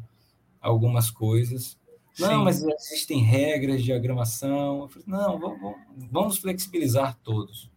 algumas 0.67 1.09
coisas. 1.09 1.77
Não, 2.19 2.29
Sim. 2.29 2.43
mas 2.43 2.63
existem 2.63 3.21
regras 3.21 3.79
de 3.79 3.85
diagramação. 3.85 4.87
Falei, 4.89 5.07
não, 5.07 5.39
vamos, 5.39 5.75
vamos 6.11 6.37
flexibilizar 6.37 7.17
todos. 7.23 7.69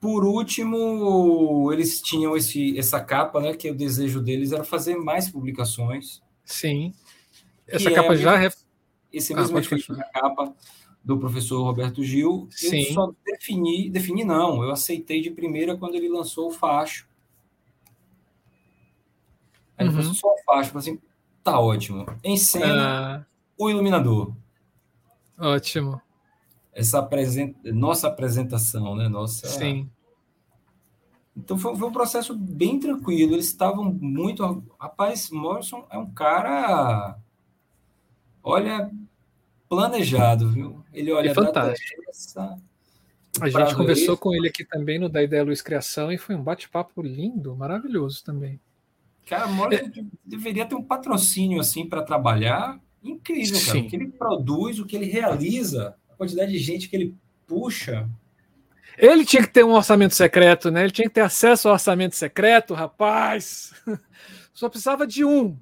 Por 0.00 0.24
último, 0.24 1.72
eles 1.72 2.02
tinham 2.02 2.36
esse, 2.36 2.78
essa 2.78 3.00
capa, 3.00 3.40
né? 3.40 3.54
Que 3.54 3.70
o 3.70 3.74
desejo 3.74 4.20
deles 4.20 4.52
era 4.52 4.62
fazer 4.62 4.96
mais 4.96 5.30
publicações. 5.30 6.22
Sim. 6.44 6.92
Essa 7.66 7.90
capa 7.90 8.12
é, 8.12 8.16
já. 8.16 8.36
Ref... 8.36 8.54
Esse 9.10 9.32
ah, 9.32 9.36
mesmo 9.36 9.56
ah, 9.56 10.00
a 10.00 10.20
capa 10.20 10.54
do 11.02 11.18
professor 11.18 11.62
Roberto 11.62 12.02
Gil. 12.02 12.48
Sim. 12.50 12.82
Eu 12.82 12.92
só 12.92 13.14
defini, 13.24 13.88
defini 13.88 14.24
não, 14.24 14.62
eu 14.62 14.70
aceitei 14.70 15.22
de 15.22 15.30
primeira 15.30 15.76
quando 15.76 15.94
ele 15.94 16.08
lançou 16.08 16.48
o 16.48 16.52
facho. 16.52 17.08
Aí 19.76 19.88
uhum. 19.88 20.00
ele 20.00 20.14
só 20.14 20.28
o 20.28 20.42
facho, 20.44 20.76
assim, 20.76 20.98
tá 21.44 21.60
ótimo. 21.60 22.06
Em 22.24 22.36
cena, 22.36 23.18
ah. 23.18 23.26
o 23.56 23.68
iluminador. 23.68 24.34
Ótimo. 25.38 26.00
Essa 26.72 26.98
apresent... 26.98 27.54
nossa 27.64 28.08
apresentação, 28.08 28.96
né? 28.96 29.08
Nossa. 29.08 29.46
Sim. 29.46 29.88
Então 31.36 31.58
foi, 31.58 31.76
foi, 31.76 31.88
um 31.88 31.92
processo 31.92 32.34
bem 32.34 32.80
tranquilo. 32.80 33.34
Eles 33.34 33.46
estavam 33.46 33.84
muito. 33.84 34.64
Rapaz, 34.80 35.30
Morrison 35.30 35.86
é 35.90 35.98
um 35.98 36.10
cara. 36.10 37.16
Olha, 38.42 38.90
planejado, 39.68 40.50
viu? 40.50 40.84
Ele 40.92 41.12
olha 41.12 41.30
é 41.30 41.34
fantástico. 41.34 42.02
Essa, 42.08 42.58
a 43.40 43.48
gente 43.48 43.74
conversou 43.74 44.16
com 44.16 44.34
ele 44.34 44.48
aqui 44.48 44.64
também 44.64 44.98
no 44.98 45.08
Da 45.08 45.22
Ideia 45.22 45.42
Luz 45.42 45.60
Criação 45.60 46.12
e 46.12 46.18
foi 46.18 46.36
um 46.36 46.42
bate-papo 46.42 47.02
lindo, 47.02 47.56
maravilhoso 47.56 48.22
também. 48.24 48.60
Cara, 49.26 49.46
Morrison 49.46 49.86
é... 49.86 50.04
deveria 50.24 50.66
ter 50.66 50.74
um 50.74 50.82
patrocínio 50.82 51.60
assim 51.60 51.88
para 51.88 52.02
trabalhar. 52.02 52.80
Incrível, 53.02 53.60
cara. 53.60 53.72
Sim. 53.72 53.86
O 53.86 53.88
que 53.88 53.96
ele 53.96 54.08
produz, 54.08 54.78
o 54.78 54.86
que 54.86 54.96
ele 54.96 55.06
realiza, 55.06 55.94
a 56.10 56.14
quantidade 56.14 56.52
de 56.52 56.58
gente 56.58 56.88
que 56.88 56.96
ele 56.96 57.14
puxa. 57.46 58.08
Ele 58.96 59.24
tinha 59.24 59.42
que 59.42 59.52
ter 59.52 59.64
um 59.64 59.72
orçamento 59.72 60.14
secreto, 60.14 60.70
né? 60.70 60.84
Ele 60.84 60.92
tinha 60.92 61.08
que 61.08 61.14
ter 61.14 61.20
acesso 61.20 61.68
ao 61.68 61.74
orçamento 61.74 62.14
secreto, 62.14 62.74
rapaz. 62.74 63.74
Só 64.52 64.68
precisava 64.68 65.06
de 65.06 65.24
um, 65.24 65.58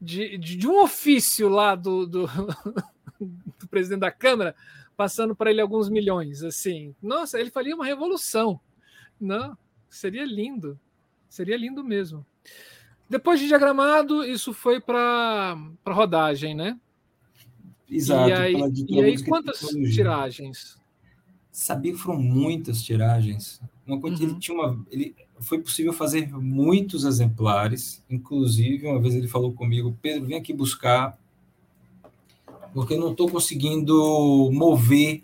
de, 0.00 0.38
de, 0.38 0.56
de 0.56 0.66
um 0.66 0.82
ofício 0.82 1.48
lá 1.48 1.74
do, 1.74 2.06
do, 2.06 2.26
do, 3.20 3.68
presidente 3.68 4.00
da 4.00 4.10
Câmara, 4.10 4.56
passando 4.96 5.36
para 5.36 5.50
ele 5.50 5.60
alguns 5.60 5.90
milhões. 5.90 6.42
Assim, 6.42 6.94
nossa, 7.02 7.38
ele 7.38 7.50
faria 7.50 7.74
uma 7.74 7.84
revolução. 7.84 8.58
Não, 9.20 9.56
seria 9.90 10.24
lindo, 10.24 10.80
seria 11.28 11.56
lindo 11.56 11.84
mesmo. 11.84 12.24
Depois 13.10 13.40
de 13.40 13.48
diagramado, 13.48 14.24
isso 14.24 14.54
foi 14.54 14.80
para 14.80 15.58
rodagem, 15.86 16.54
né? 16.54 16.78
Exato. 17.90 18.30
E 18.30 18.32
aí, 18.32 18.54
e 18.88 19.02
aí 19.02 19.24
quantas 19.24 19.58
tiragens? 19.92 20.80
sabia 21.60 21.92
que 21.92 21.98
foram 21.98 22.18
muitas 22.18 22.82
tiragens. 22.82 23.60
Uma 23.86 23.96
uhum. 23.96 24.06
ele 24.06 24.34
tinha 24.36 24.56
uma, 24.56 24.82
ele 24.90 25.14
foi 25.40 25.60
possível 25.60 25.92
fazer 25.92 26.30
muitos 26.32 27.04
exemplares. 27.04 28.02
Inclusive, 28.08 28.86
uma 28.86 29.00
vez 29.00 29.14
ele 29.14 29.28
falou 29.28 29.52
comigo, 29.52 29.96
Pedro, 30.00 30.26
vem 30.26 30.38
aqui 30.38 30.52
buscar, 30.52 31.18
porque 32.72 32.94
eu 32.94 33.00
não 33.00 33.10
estou 33.10 33.28
conseguindo 33.28 34.50
mover 34.52 35.22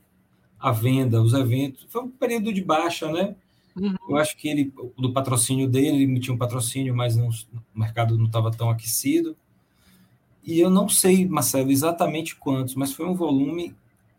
a 0.59 0.73
venda, 0.73 1.23
os 1.23 1.33
eventos. 1.33 1.87
Foi 1.89 2.03
um 2.03 2.11
período 2.11 2.53
de 2.53 2.63
baixa, 2.63 3.11
né? 3.11 3.37
Uhum. 3.77 3.95
Eu 4.09 4.17
acho 4.17 4.37
que 4.37 4.49
ele, 4.49 4.73
do 4.97 5.13
patrocínio 5.13 5.69
dele, 5.69 6.03
ele 6.03 6.21
tinha 6.21 6.35
um 6.35 6.39
patrocínio, 6.39 6.97
mas 6.97 7.17
não, 7.17 7.29
o 7.29 7.79
mercado 7.79 8.17
não 8.17 8.27
estava 8.27 8.51
tão 8.51 8.71
aquecido. 8.71 9.37
E 10.43 10.59
eu 10.59 10.71
não 10.71 10.89
sei, 10.89 11.27
Marcelo, 11.27 11.71
exatamente 11.71 12.37
quantos, 12.37 12.75
mas 12.75 12.93
foi 12.93 13.07
um 13.07 13.15
volume 13.15 13.75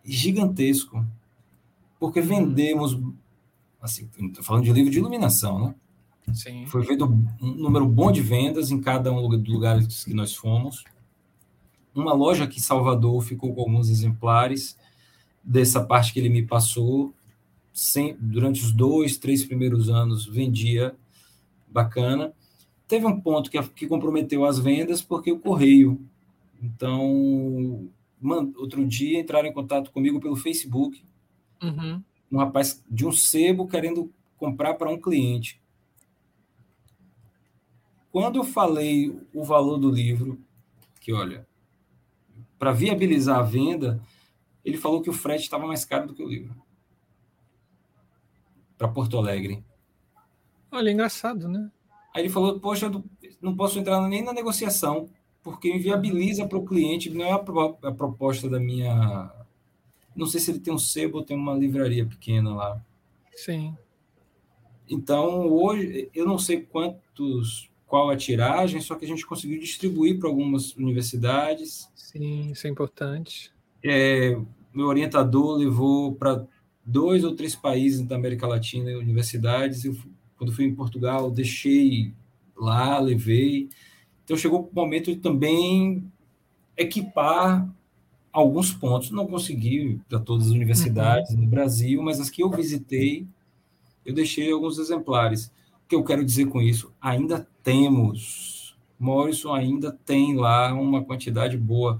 gigantesco 0.05 1.05
porque 1.99 2.19
uhum. 2.19 2.27
vendemos, 2.27 2.97
assim, 3.81 4.09
estou 4.19 4.43
falando 4.43 4.63
de 4.63 4.71
livro 4.71 4.91
de 4.91 4.99
iluminação, 4.99 5.59
né? 5.59 5.75
Sim. 6.33 6.65
Foi 6.65 6.83
feito 6.83 7.05
um 7.05 7.53
número 7.53 7.87
bom 7.87 8.11
de 8.11 8.21
vendas 8.21 8.69
em 8.69 8.81
cada 8.81 9.11
um 9.11 9.29
dos 9.29 9.47
lugares 9.47 10.03
que 10.03 10.13
nós 10.13 10.35
fomos. 10.35 10.83
Uma 11.95 12.13
loja 12.13 12.43
aqui 12.43 12.59
em 12.59 12.61
Salvador 12.61 13.21
ficou 13.21 13.53
com 13.55 13.61
alguns 13.61 13.89
exemplares 13.89 14.77
dessa 15.41 15.81
parte 15.83 16.11
que 16.11 16.19
ele 16.19 16.29
me 16.29 16.45
passou. 16.45 17.13
Sem, 17.79 18.17
durante 18.19 18.63
os 18.63 18.71
dois, 18.71 19.17
três 19.17 19.45
primeiros 19.45 19.87
anos, 19.89 20.25
vendia 20.25 20.95
bacana. 21.67 22.33
Teve 22.87 23.05
um 23.05 23.21
ponto 23.21 23.51
que, 23.51 23.61
que 23.69 23.85
comprometeu 23.85 24.45
as 24.45 24.57
vendas 24.57 25.01
porque 25.01 25.31
o 25.31 25.37
correio. 25.37 26.01
Então, 26.61 27.87
outro 28.55 28.83
dia 28.83 29.19
entraram 29.19 29.47
em 29.47 29.53
contato 29.53 29.91
comigo 29.91 30.19
pelo 30.19 30.35
Facebook 30.35 31.05
Uhum. 31.61 32.03
Um 32.31 32.37
rapaz 32.37 32.83
de 32.89 33.05
um 33.05 33.11
sebo 33.11 33.67
querendo 33.67 34.11
comprar 34.37 34.75
para 34.75 34.89
um 34.89 34.99
cliente. 34.99 35.61
Quando 38.11 38.37
eu 38.37 38.43
falei 38.43 39.15
o 39.33 39.43
valor 39.43 39.77
do 39.77 39.89
livro, 39.89 40.39
que 40.99 41.13
olha, 41.13 41.47
para 42.57 42.71
viabilizar 42.71 43.39
a 43.39 43.43
venda, 43.43 44.01
ele 44.63 44.77
falou 44.77 45.01
que 45.01 45.09
o 45.09 45.13
frete 45.13 45.43
estava 45.43 45.67
mais 45.67 45.85
caro 45.85 46.07
do 46.07 46.13
que 46.13 46.23
o 46.23 46.27
livro. 46.27 46.55
Para 48.77 48.87
Porto 48.87 49.17
Alegre. 49.17 49.63
Olha, 50.71 50.91
engraçado, 50.91 51.47
né? 51.47 51.71
Aí 52.13 52.23
ele 52.23 52.29
falou: 52.29 52.59
Poxa, 52.59 52.91
não 53.41 53.55
posso 53.55 53.79
entrar 53.79 54.01
nem 54.07 54.23
na 54.23 54.33
negociação, 54.33 55.09
porque 55.41 55.73
inviabiliza 55.73 56.47
para 56.47 56.57
o 56.57 56.65
cliente, 56.65 57.09
não 57.09 57.25
é 57.25 57.31
a 57.31 57.91
proposta 57.91 58.49
da 58.49 58.59
minha 58.59 59.31
não 60.17 60.25
sei 60.25 60.39
se 60.41 60.49
ele 60.49 60.59
tem 60.59 60.73
um 60.73 60.79
sebo 60.79 61.19
ou 61.19 61.23
tem 61.23 61.37
uma 61.37 61.53
livraria 61.53 62.03
pequena 62.03 62.53
lá. 62.53 62.83
Sim. 63.35 63.77
Então, 64.89 65.47
hoje, 65.47 66.09
eu 66.13 66.25
não 66.25 66.39
sei 66.39 66.61
quantos, 66.61 67.69
qual 67.85 68.09
a 68.09 68.17
tiragem, 68.17 68.81
só 68.81 68.95
que 68.95 69.05
a 69.05 69.07
gente 69.07 69.25
conseguiu 69.25 69.59
distribuir 69.59 70.19
para 70.19 70.27
algumas 70.27 70.75
universidades. 70.75 71.87
Sim, 71.93 72.51
isso 72.51 72.65
é 72.65 72.69
importante. 72.69 73.53
É, 73.83 74.35
meu 74.73 74.87
orientador 74.87 75.55
levou 75.55 76.15
para 76.15 76.47
dois 76.87 77.25
ou 77.25 77.35
três 77.35 77.53
países 77.53 78.01
da 78.01 78.15
América 78.15 78.47
Latina, 78.47 78.97
universidades. 78.97 79.83
Eu, 79.83 79.95
quando 80.37 80.53
fui 80.53 80.65
em 80.65 80.73
Portugal, 80.73 81.29
deixei 81.29 82.13
lá, 82.55 82.97
levei. 82.99 83.67
Então, 84.23 84.37
chegou 84.37 84.61
o 84.61 84.75
momento 84.75 85.13
de 85.13 85.17
também 85.17 86.09
equipar 86.77 87.69
alguns 88.31 88.71
pontos. 88.71 89.11
Não 89.11 89.27
consegui 89.27 89.99
para 90.07 90.19
todas 90.19 90.47
as 90.47 90.53
universidades 90.53 91.31
uhum. 91.31 91.41
no 91.41 91.47
Brasil, 91.47 92.01
mas 92.01 92.21
as 92.21 92.29
que 92.29 92.41
eu 92.41 92.49
visitei, 92.49 93.27
eu 94.05 94.13
deixei 94.13 94.51
alguns 94.51 94.79
exemplares. 94.79 95.47
O 95.83 95.87
que 95.89 95.95
eu 95.95 96.03
quero 96.03 96.23
dizer 96.23 96.45
com 96.45 96.61
isso? 96.61 96.93
Ainda 97.01 97.47
temos. 97.61 98.77
Morrison 98.97 99.53
ainda 99.53 99.91
tem 100.05 100.35
lá 100.35 100.73
uma 100.73 101.03
quantidade 101.03 101.57
boa. 101.57 101.99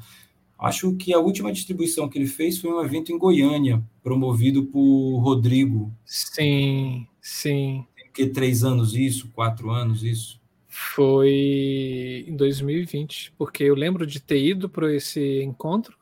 Acho 0.60 0.96
que 0.96 1.14
a 1.14 1.20
última 1.20 1.52
distribuição 1.52 2.10
que 2.10 2.18
ele 2.18 2.26
fez 2.26 2.58
foi 2.58 2.72
um 2.72 2.84
evento 2.84 3.12
em 3.12 3.18
Goiânia, 3.18 3.84
promovido 4.02 4.66
por 4.66 5.20
Rodrigo. 5.20 5.94
Sim, 6.04 7.06
sim. 7.22 7.86
Tem 7.96 8.10
que 8.12 8.28
três 8.28 8.64
anos 8.64 8.96
isso, 8.96 9.30
quatro 9.34 9.70
anos 9.70 10.04
isso. 10.04 10.42
Foi 10.68 12.26
em 12.28 12.36
2020, 12.36 13.34
porque 13.38 13.64
eu 13.64 13.76
lembro 13.76 14.06
de 14.06 14.20
ter 14.20 14.44
ido 14.44 14.68
para 14.68 14.94
esse 14.94 15.42
encontro 15.44 15.98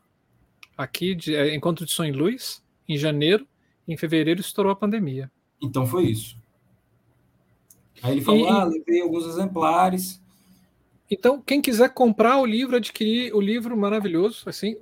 aqui, 0.78 1.16
de, 1.16 1.36
é, 1.36 1.56
encontro 1.56 1.86
de 1.86 1.94
São 1.94 2.10
Luís, 2.12 2.64
em 2.88 2.98
janeiro, 2.98 3.48
e 3.88 3.94
em 3.94 3.98
fevereiro 3.98 4.42
estourou 4.42 4.72
a 4.72 4.76
pandemia. 4.76 5.32
Então 5.62 5.86
foi 5.86 6.06
isso. 6.06 6.38
Aí 8.02 8.14
ele 8.14 8.22
falou: 8.22 8.48
e, 8.48 8.50
ah, 8.50 8.64
levei 8.64 9.02
alguns 9.02 9.26
exemplares. 9.26 10.22
Então, 11.10 11.42
quem 11.42 11.62
quiser 11.62 11.90
comprar 11.94 12.38
o 12.38 12.46
livro, 12.46 12.76
adquirir 12.76 13.34
o 13.34 13.40
livro 13.40 13.78
maravilhoso, 13.78 14.50
assim, 14.50 14.76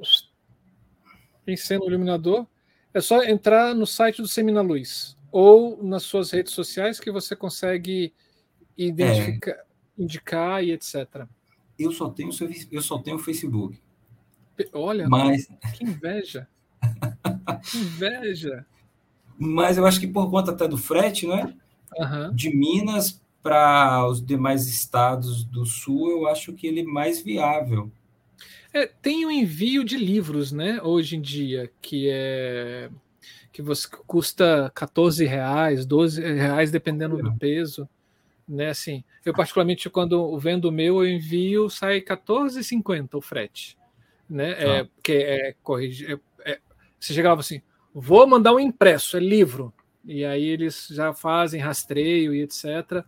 em 1.46 1.58
cena 1.58 1.84
o 1.84 1.88
iluminador, 1.88 2.48
é 2.94 3.02
só 3.02 3.24
entrar 3.24 3.76
no 3.76 3.86
site 3.86 4.22
do 4.22 4.28
Semina 4.28 4.62
Luz 4.62 5.18
ou 5.32 5.84
nas 5.84 6.04
suas 6.04 6.32
redes 6.32 6.54
sociais 6.54 7.00
que 7.00 7.12
você 7.12 7.36
consegue 7.36 8.14
identificar, 8.78 9.52
é. 9.52 9.64
indicar 9.98 10.64
e 10.64 10.72
etc. 10.72 11.26
Eu 11.78 11.92
só 11.92 12.10
tenho 12.10 12.30
eu 12.72 12.82
só 12.82 13.00
tenho 13.00 13.18
o 13.18 13.20
Facebook. 13.20 13.80
Olha, 14.72 15.10
mas... 15.10 15.48
que 15.76 15.84
inveja. 15.84 16.48
que 17.64 17.78
inveja. 17.78 18.66
Mas 19.38 19.78
eu 19.78 19.86
acho 19.86 20.00
que 20.00 20.08
por 20.08 20.30
conta 20.30 20.52
até 20.52 20.68
do 20.68 20.78
frete, 20.78 21.26
né? 21.26 21.54
Uhum. 21.98 22.36
De 22.36 22.56
Minas 22.56 23.23
para 23.44 24.08
os 24.08 24.26
demais 24.26 24.68
estados 24.68 25.44
do 25.44 25.66
sul, 25.66 26.10
eu 26.10 26.28
acho 26.28 26.54
que 26.54 26.66
ele 26.66 26.80
é 26.80 26.86
mais 26.86 27.22
viável. 27.22 27.92
É, 28.74 28.88
tem 28.88 29.26
o 29.26 29.32
envio 29.32 29.84
de 29.84 29.98
livros, 29.98 30.52
né? 30.52 30.82
Hoje 30.82 31.18
em 31.18 31.22
dia, 31.22 31.70
que 31.82 32.10
é 32.10 32.90
que 33.52 33.62
você 33.62 33.88
custa 34.08 34.72
14 34.74 35.24
reais, 35.26 35.86
12 35.86 36.20
reais, 36.20 36.72
dependendo 36.72 37.18
do 37.18 37.38
peso. 37.38 37.88
Né, 38.46 38.70
assim, 38.70 39.06
eu 39.24 39.34
particularmente 39.34 39.90
quando 39.90 40.38
vendo 40.38 40.66
o 40.66 40.72
meu, 40.72 41.02
eu 41.02 41.10
envio, 41.10 41.70
sai 41.70 42.02
14,50 42.02 43.14
o 43.14 43.22
frete. 43.22 43.78
Né? 44.28 44.52
É, 44.52 44.80
ah. 44.80 44.88
que 45.02 45.14
é, 45.14 45.56
corrigir, 45.62 46.20
é, 46.44 46.52
é, 46.52 46.60
você 47.00 47.14
chegava 47.14 47.42
assim, 47.42 47.62
vou 47.94 48.26
mandar 48.26 48.54
um 48.54 48.60
impresso, 48.60 49.16
é 49.16 49.20
livro. 49.20 49.72
E 50.04 50.26
aí 50.26 50.44
eles 50.44 50.88
já 50.90 51.14
fazem 51.14 51.62
rastreio 51.62 52.34
e 52.34 52.42
etc. 52.42 53.06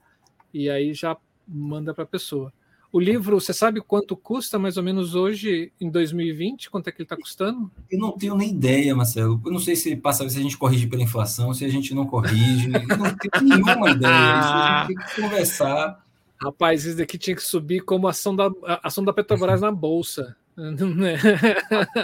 E 0.55 0.69
aí 0.69 0.93
já 0.93 1.17
manda 1.45 1.93
para 1.93 2.05
a 2.05 2.07
pessoa. 2.07 2.53
O 2.89 2.97
livro, 2.97 3.41
você 3.41 3.51
sabe 3.51 3.81
quanto 3.81 4.15
custa 4.15 4.57
mais 4.57 4.77
ou 4.77 4.83
menos 4.83 5.13
hoje, 5.13 5.69
em 5.81 5.91
2020? 5.91 6.69
Quanto 6.69 6.87
é 6.87 6.93
que 6.93 7.01
ele 7.01 7.05
está 7.05 7.17
custando? 7.17 7.69
Eu 7.91 7.99
não 7.99 8.13
tenho 8.13 8.37
nem 8.37 8.51
ideia, 8.51 8.95
Marcelo. 8.95 9.41
Eu 9.45 9.51
não 9.51 9.59
sei 9.59 9.75
se 9.75 9.97
passa 9.97 10.29
se 10.29 10.39
a 10.39 10.41
gente 10.41 10.57
corrige 10.57 10.87
pela 10.87 11.03
inflação, 11.03 11.53
se 11.53 11.65
a 11.65 11.67
gente 11.67 11.93
não 11.93 12.07
corrige. 12.07 12.71
Eu 12.71 12.97
não 12.97 13.17
tenho 13.17 13.43
nenhuma 13.43 13.89
ideia. 13.89 14.39
Isso 14.39 14.53
a 14.53 14.85
gente 14.87 14.95
tem 14.95 15.05
que 15.05 15.21
conversar. 15.21 16.05
Rapaz, 16.41 16.85
isso 16.85 16.97
daqui 16.97 17.17
tinha 17.17 17.35
que 17.35 17.43
subir 17.43 17.81
como 17.81 18.07
ação 18.07 18.33
da, 18.33 18.49
ação 18.81 19.03
da 19.03 19.11
Petrobras 19.11 19.59
na 19.59 19.71
Bolsa. 19.73 20.37
Né? 20.55 21.17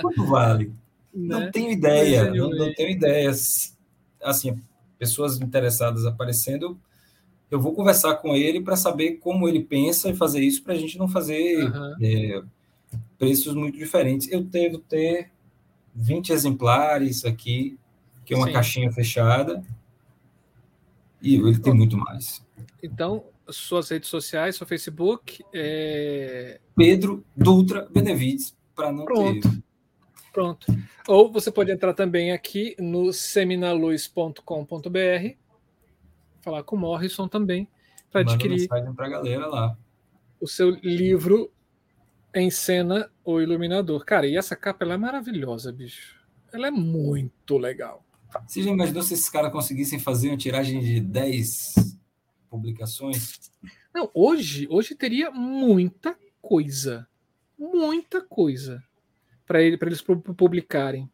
Quanto 0.01 0.25
vale? 0.25 0.73
Né? 1.13 1.39
Não 1.39 1.51
tenho 1.51 1.71
ideia. 1.71 2.29
Não, 2.33 2.49
não 2.49 2.73
tenho 2.73 2.89
ideia. 2.89 3.31
Assim, 4.21 4.61
pessoas 4.99 5.39
interessadas 5.39 6.05
aparecendo, 6.05 6.77
eu 7.51 7.59
vou 7.59 7.73
conversar 7.73 8.15
com 8.15 8.33
ele 8.33 8.61
para 8.61 8.77
saber 8.77 9.17
como 9.17 9.47
ele 9.47 9.61
pensa 9.61 10.09
e 10.09 10.15
fazer 10.15 10.39
isso 10.39 10.63
para 10.63 10.73
a 10.73 10.77
gente 10.77 10.97
não 10.97 11.09
fazer 11.09 11.65
uhum. 11.65 11.95
é, 12.01 12.41
preços 13.19 13.53
muito 13.53 13.77
diferentes. 13.77 14.31
Eu 14.31 14.41
devo 14.41 14.79
ter 14.79 15.29
20 15.93 16.31
exemplares 16.31 17.25
aqui, 17.25 17.77
que 18.25 18.33
é 18.33 18.37
uma 18.37 18.47
Sim. 18.47 18.53
caixinha 18.53 18.89
fechada, 18.89 19.61
e 21.21 21.35
ele 21.35 21.59
tem 21.59 21.73
muito 21.73 21.97
mais. 21.97 22.41
Então, 22.81 23.25
suas 23.49 23.89
redes 23.89 24.07
sociais, 24.09 24.55
seu 24.55 24.65
Facebook 24.65 25.43
é... 25.53 26.57
Pedro 26.73 27.25
Dutra 27.35 27.85
Benevides, 27.91 28.55
para 28.73 28.93
não 28.93 29.03
Pronto. 29.03 29.41
ter. 29.41 29.61
Pronto. 30.31 30.67
Ou 31.05 31.29
você 31.29 31.51
pode 31.51 31.69
entrar 31.69 31.93
também 31.93 32.31
aqui 32.31 32.77
no 32.79 33.11
seminaluz.com.br 33.11 35.40
falar 36.41 36.63
com 36.63 36.76
o 36.76 36.80
Morrison 36.80 37.27
também 37.27 37.68
para 38.11 38.22
adquirir 38.22 38.68
para 38.68 39.07
a 39.07 39.09
galera 39.09 39.47
lá. 39.47 39.77
o 40.39 40.47
seu 40.47 40.69
livro 40.69 41.51
em 42.34 42.49
cena 42.49 43.09
O 43.23 43.39
Iluminador. 43.39 44.05
Cara, 44.05 44.27
e 44.27 44.38
essa 44.38 44.55
capa 44.55 44.84
ela 44.84 44.93
é 44.95 44.97
maravilhosa, 44.97 45.72
bicho. 45.72 46.19
Ela 46.51 46.68
é 46.68 46.72
muito 46.72 47.57
legal. 47.57 48.05
Você 48.47 48.61
já 48.63 48.72
imaginou 48.72 49.03
se 49.03 49.13
esses 49.13 49.30
caras 49.30 49.51
conseguissem 49.51 49.99
fazer 49.99 50.30
uma 50.30 50.38
tiragem 50.38 50.80
de 50.80 50.99
10 50.99 51.97
publicações? 52.49 53.51
Não, 53.93 54.09
hoje, 54.13 54.68
hoje 54.69 54.95
teria 54.95 55.31
muita 55.31 56.18
coisa. 56.41 57.07
Muita 57.57 58.22
coisa 58.22 58.84
para 59.45 59.61
ele, 59.61 59.77
eles 59.81 60.01
publicarem. 60.01 61.11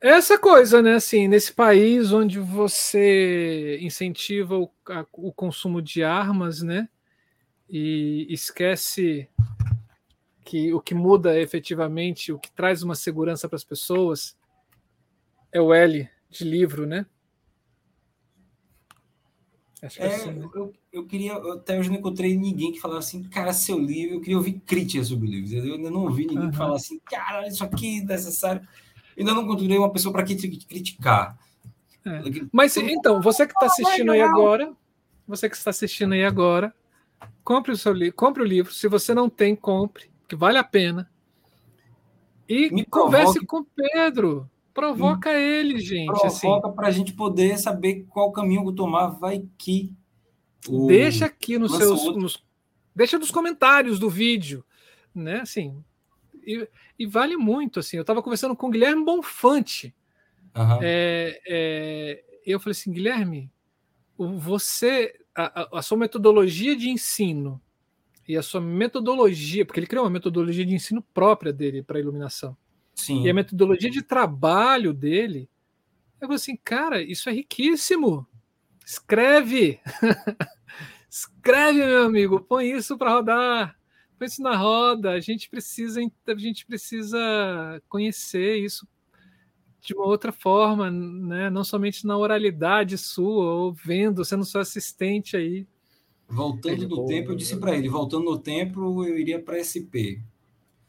Essa 0.00 0.38
coisa, 0.38 0.80
né? 0.80 0.94
Assim, 0.94 1.26
nesse 1.26 1.52
país 1.52 2.12
onde 2.12 2.38
você 2.38 3.78
incentiva 3.80 4.56
o, 4.56 4.70
a, 4.88 5.04
o 5.12 5.32
consumo 5.32 5.82
de 5.82 6.04
armas, 6.04 6.62
né? 6.62 6.88
E 7.68 8.26
esquece 8.30 9.28
que 10.44 10.72
o 10.72 10.80
que 10.80 10.94
muda 10.94 11.38
efetivamente, 11.38 12.32
o 12.32 12.38
que 12.38 12.50
traz 12.50 12.82
uma 12.82 12.94
segurança 12.94 13.48
para 13.48 13.56
as 13.56 13.64
pessoas, 13.64 14.36
é 15.52 15.60
o 15.60 15.74
L 15.74 16.08
de 16.30 16.44
livro, 16.44 16.86
né? 16.86 17.04
Acho 19.82 19.96
que 19.96 20.02
é, 20.02 20.06
assim, 20.06 20.32
né? 20.32 20.48
eu, 20.54 20.72
eu 20.92 21.06
queria, 21.06 21.32
eu 21.32 21.52
até 21.52 21.78
hoje 21.78 21.88
não 21.88 21.98
encontrei 21.98 22.36
ninguém 22.36 22.72
que 22.72 22.80
falasse 22.80 23.16
assim, 23.16 23.28
cara, 23.28 23.52
seu 23.52 23.78
livro, 23.78 24.16
eu 24.16 24.20
queria 24.20 24.36
ouvir 24.36 24.60
críticas 24.60 25.08
sobre 25.08 25.28
livros. 25.28 25.52
Eu 25.52 25.74
ainda 25.74 25.90
não 25.90 26.04
ouvi 26.04 26.22
ninguém 26.22 26.44
uhum. 26.44 26.50
que 26.50 26.56
falasse 26.56 26.86
assim, 26.86 27.00
cara, 27.04 27.46
isso 27.46 27.62
aqui 27.62 28.00
é 28.00 28.04
necessário 28.04 28.66
ainda 29.18 29.34
não 29.34 29.42
encontrei 29.42 29.76
uma 29.76 29.92
pessoa 29.92 30.12
para 30.12 30.24
criticar. 30.24 31.36
É. 32.06 32.22
Mas 32.52 32.76
então, 32.76 33.20
você 33.20 33.46
que 33.46 33.52
está 33.52 33.66
assistindo 33.66 34.12
aí 34.12 34.22
agora, 34.22 34.72
você 35.26 35.48
que 35.48 35.56
está 35.56 35.70
assistindo 35.70 36.14
aí 36.14 36.24
agora, 36.24 36.74
compre 37.44 37.72
o 37.72 37.76
seu 37.76 37.92
livro, 37.92 38.14
compre 38.14 38.42
o 38.42 38.46
livro. 38.46 38.72
Se 38.72 38.88
você 38.88 39.12
não 39.12 39.28
tem, 39.28 39.54
compre, 39.54 40.10
que 40.26 40.36
vale 40.36 40.58
a 40.58 40.64
pena. 40.64 41.10
E 42.48 42.70
Me 42.70 42.84
converse 42.84 43.40
provoque. 43.40 43.46
com 43.46 43.58
o 43.58 43.64
Pedro. 43.64 44.50
Provoca 44.72 45.30
Me 45.32 45.40
ele, 45.40 45.78
gente. 45.80 46.06
Provoca 46.06 46.26
assim. 46.68 46.76
para 46.76 46.86
a 46.86 46.90
gente 46.90 47.12
poder 47.12 47.58
saber 47.58 48.06
qual 48.08 48.32
caminho 48.32 48.62
vou 48.62 48.72
tomar. 48.72 49.08
Vai 49.08 49.44
que. 49.58 49.92
O... 50.68 50.86
Deixa 50.86 51.26
aqui 51.26 51.58
nos 51.58 51.76
seus. 51.76 52.16
Nos, 52.16 52.42
deixa 52.94 53.18
nos 53.18 53.30
comentários 53.30 53.98
do 53.98 54.08
vídeo. 54.08 54.64
Né? 55.14 55.40
Assim, 55.40 55.84
e, 56.48 56.68
e 56.98 57.06
vale 57.06 57.36
muito. 57.36 57.78
assim. 57.78 57.98
Eu 57.98 58.00
estava 58.00 58.22
conversando 58.22 58.56
com 58.56 58.68
o 58.68 58.70
Guilherme 58.70 59.04
Bonfante. 59.04 59.94
Uhum. 60.56 60.78
É, 60.80 61.40
é, 61.46 62.24
eu 62.46 62.58
falei 62.58 62.72
assim, 62.72 62.90
Guilherme, 62.90 63.50
você, 64.16 65.14
a, 65.34 65.78
a, 65.78 65.82
sua 65.82 65.98
metodologia 65.98 66.74
de 66.74 66.88
ensino 66.88 67.60
e 68.26 68.36
a 68.36 68.42
sua 68.42 68.60
metodologia, 68.60 69.64
porque 69.64 69.78
ele 69.78 69.86
criou 69.86 70.04
uma 70.04 70.10
metodologia 70.10 70.64
de 70.64 70.74
ensino 70.74 71.02
própria 71.14 71.52
dele 71.52 71.82
para 71.82 72.00
iluminação. 72.00 72.56
Sim. 72.94 73.22
E 73.24 73.30
a 73.30 73.34
metodologia 73.34 73.90
de 73.90 74.02
trabalho 74.02 74.92
dele, 74.92 75.48
eu 76.20 76.26
falei 76.26 76.36
assim, 76.36 76.56
cara, 76.56 77.00
isso 77.00 77.28
é 77.28 77.32
riquíssimo. 77.32 78.26
Escreve. 78.84 79.80
Escreve, 81.08 81.78
meu 81.78 82.04
amigo, 82.04 82.40
põe 82.40 82.70
isso 82.70 82.98
para 82.98 83.12
rodar 83.12 83.77
põe 84.18 84.26
isso 84.26 84.42
na 84.42 84.56
roda. 84.56 85.12
A 85.12 85.20
gente 85.20 85.48
precisa, 85.48 86.00
a 86.00 86.34
gente 86.34 86.66
precisa 86.66 87.18
conhecer 87.88 88.56
isso 88.56 88.86
de 89.80 89.94
uma 89.94 90.06
outra 90.06 90.32
forma, 90.32 90.90
né? 90.90 91.48
Não 91.48 91.64
somente 91.64 92.06
na 92.06 92.16
oralidade 92.16 92.98
sua, 92.98 93.54
ou 93.54 93.72
vendo, 93.72 94.24
sendo 94.24 94.44
seu 94.44 94.60
assistente 94.60 95.36
aí. 95.36 95.66
Voltando 96.28 96.86
no 96.88 97.06
tempo, 97.06 97.30
eu 97.32 97.36
disse 97.36 97.56
para 97.56 97.74
ele, 97.76 97.88
voltando 97.88 98.24
no 98.24 98.38
tempo, 98.38 99.06
eu 99.06 99.18
iria 99.18 99.40
para 99.40 99.62
SP. 99.64 100.20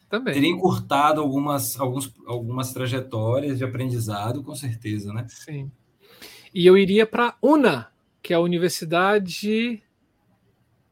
Também. 0.09 0.33
Teria 0.33 0.49
encurtado 0.49 1.21
algumas, 1.21 1.79
alguns, 1.79 2.13
algumas 2.25 2.73
trajetórias 2.73 3.59
de 3.59 3.63
aprendizado, 3.63 4.43
com 4.43 4.55
certeza, 4.55 5.13
né? 5.13 5.25
Sim. 5.29 5.71
E 6.53 6.65
eu 6.65 6.77
iria 6.77 7.05
para 7.05 7.37
UNA, 7.41 7.91
que 8.21 8.33
é 8.33 8.35
a 8.35 8.39
Universidade. 8.39 9.83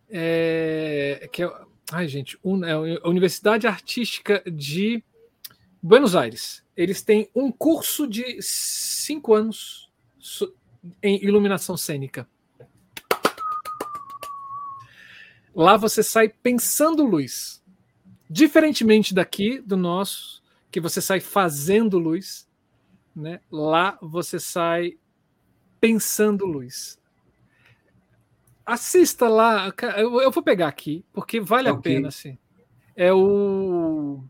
É, 0.10 1.28
que 1.34 1.44
é 1.44 1.67
Ai, 1.92 2.08
gente, 2.08 2.38
é 2.66 2.72
a 3.02 3.08
Universidade 3.08 3.66
Artística 3.66 4.44
de 4.46 5.02
Buenos 5.82 6.18
Aires. 6.18 6.62
Eles 6.76 7.02
têm 7.02 7.30
um 7.34 7.50
curso 7.50 8.06
de 8.06 8.42
cinco 8.42 9.34
anos 9.34 9.90
em 11.02 11.24
iluminação 11.24 11.78
cênica. 11.78 12.28
Lá 15.56 15.78
você 15.78 16.04
sai 16.04 16.28
pensando 16.28 17.06
luz. 17.06 17.64
Diferentemente 18.30 19.14
daqui, 19.14 19.60
do 19.60 19.78
nosso, 19.78 20.44
que 20.70 20.82
você 20.82 21.00
sai 21.00 21.22
fazendo 21.22 21.98
luz, 21.98 22.50
né? 23.16 23.40
lá 23.50 23.98
você 24.02 24.40
sai 24.40 24.98
pensando 25.80 26.46
luz 26.46 27.00
assista 28.68 29.30
lá. 29.30 29.74
Eu, 29.96 30.30
vou 30.30 30.44
pegar 30.44 30.68
aqui, 30.68 31.06
porque 31.14 31.40
vale 31.40 31.70
okay. 31.70 31.94
a 31.94 31.96
pena, 31.96 32.08
assim. 32.10 32.38
É 32.96 33.14
o. 33.14 34.22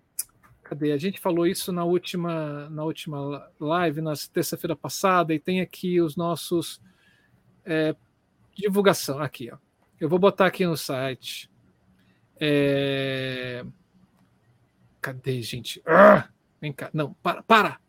Cadê? 0.63 0.91
A 0.91 0.97
gente 0.97 1.19
falou 1.19 1.47
isso 1.47 1.71
na 1.71 1.83
última, 1.83 2.69
na 2.69 2.83
última 2.83 3.49
live, 3.59 4.01
na 4.01 4.13
terça-feira 4.31 4.75
passada, 4.75 5.33
e 5.33 5.39
tem 5.39 5.59
aqui 5.59 5.99
os 5.99 6.15
nossos. 6.15 6.79
É, 7.65 7.95
divulgação. 8.55 9.19
Aqui, 9.19 9.49
ó. 9.51 9.57
Eu 9.99 10.07
vou 10.07 10.19
botar 10.19 10.45
aqui 10.45 10.65
no 10.65 10.77
site. 10.77 11.49
É... 12.39 13.65
Cadê, 15.01 15.41
gente? 15.41 15.81
Ah, 15.85 16.29
vem 16.61 16.71
cá. 16.71 16.91
Não, 16.93 17.13
para, 17.15 17.41
para! 17.41 17.79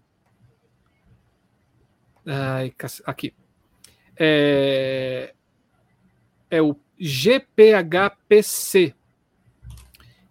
Ai, 2.25 2.73
aqui. 3.05 3.35
É 4.17 5.35
é 6.51 6.61
o 6.63 6.77
GPHPC, 6.99 8.95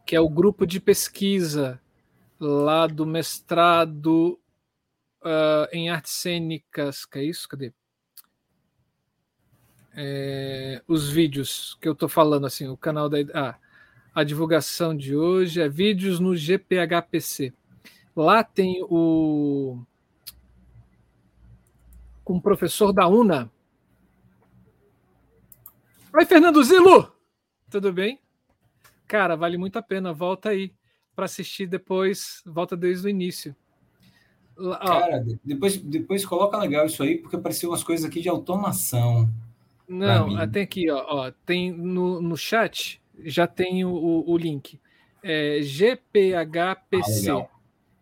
que 0.05 0.15
é 0.15 0.19
o 0.19 0.29
grupo 0.29 0.65
de 0.65 0.79
pesquisa 0.79 1.79
lá 2.39 2.87
do 2.87 3.05
mestrado 3.05 4.39
uh, 5.21 5.67
em 5.71 5.89
artes 5.89 6.13
cênicas. 6.13 7.05
Que 7.05 7.19
é 7.19 7.23
isso? 7.23 7.47
Cadê? 7.47 7.73
é, 9.99 10.79
os 10.87 11.09
vídeos 11.09 11.75
que 11.81 11.87
eu 11.87 11.93
estou 11.93 12.07
falando, 12.07 12.45
assim, 12.45 12.67
o 12.67 12.77
canal 12.77 13.09
da. 13.09 13.17
Ah, 13.33 13.55
a 14.13 14.23
divulgação 14.23 14.95
de 14.95 15.15
hoje 15.15 15.59
é 15.59 15.67
vídeos 15.67 16.19
no 16.19 16.35
GPHPC. 16.35 17.51
Lá 18.15 18.43
tem 18.43 18.83
o. 18.83 19.79
Com 22.23 22.37
o 22.37 22.41
professor 22.41 22.93
da 22.93 23.07
UNA. 23.07 23.49
Oi, 26.17 26.25
Fernando 26.25 26.63
Zilo! 26.63 27.13
Tudo 27.69 27.93
bem? 27.93 28.19
Cara, 29.07 29.35
vale 29.35 29.55
muito 29.55 29.77
a 29.77 29.83
pena. 29.83 30.11
Volta 30.11 30.49
aí 30.49 30.73
para 31.15 31.25
assistir 31.25 31.67
depois. 31.67 32.41
Volta 32.43 32.75
desde 32.75 33.05
o 33.05 33.09
início. 33.09 33.55
Cara, 34.81 35.23
depois, 35.45 35.77
depois 35.77 36.25
coloca 36.25 36.57
legal 36.57 36.87
isso 36.87 37.03
aí, 37.03 37.19
porque 37.19 37.35
apareceu 37.35 37.69
umas 37.69 37.83
coisas 37.83 38.03
aqui 38.03 38.19
de 38.19 38.29
automação. 38.29 39.31
Não, 39.87 40.49
tem 40.49 40.63
aqui, 40.63 40.89
ó, 40.89 41.05
ó, 41.07 41.31
tem 41.45 41.71
no, 41.71 42.19
no 42.19 42.35
chat, 42.35 42.99
já 43.23 43.45
tem 43.45 43.85
o, 43.85 44.23
o 44.25 44.37
link. 44.39 44.81
É 45.21 45.59
GPHPC, 45.61 47.29
ah, 47.29 47.47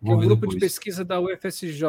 que 0.02 0.10
é 0.10 0.16
um 0.16 0.20
grupo 0.20 0.48
depois. 0.48 0.54
de 0.54 0.60
pesquisa 0.62 1.04
da 1.04 1.20
UFSJ. 1.20 1.84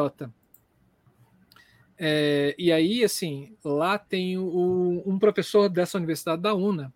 É, 1.97 2.55
e 2.57 2.71
aí, 2.71 3.03
assim, 3.03 3.55
lá 3.63 3.97
tem 3.97 4.37
o, 4.37 5.03
um 5.05 5.17
professor 5.17 5.67
dessa 5.69 5.97
universidade 5.97 6.41
da 6.41 6.53
UNA, 6.53 6.93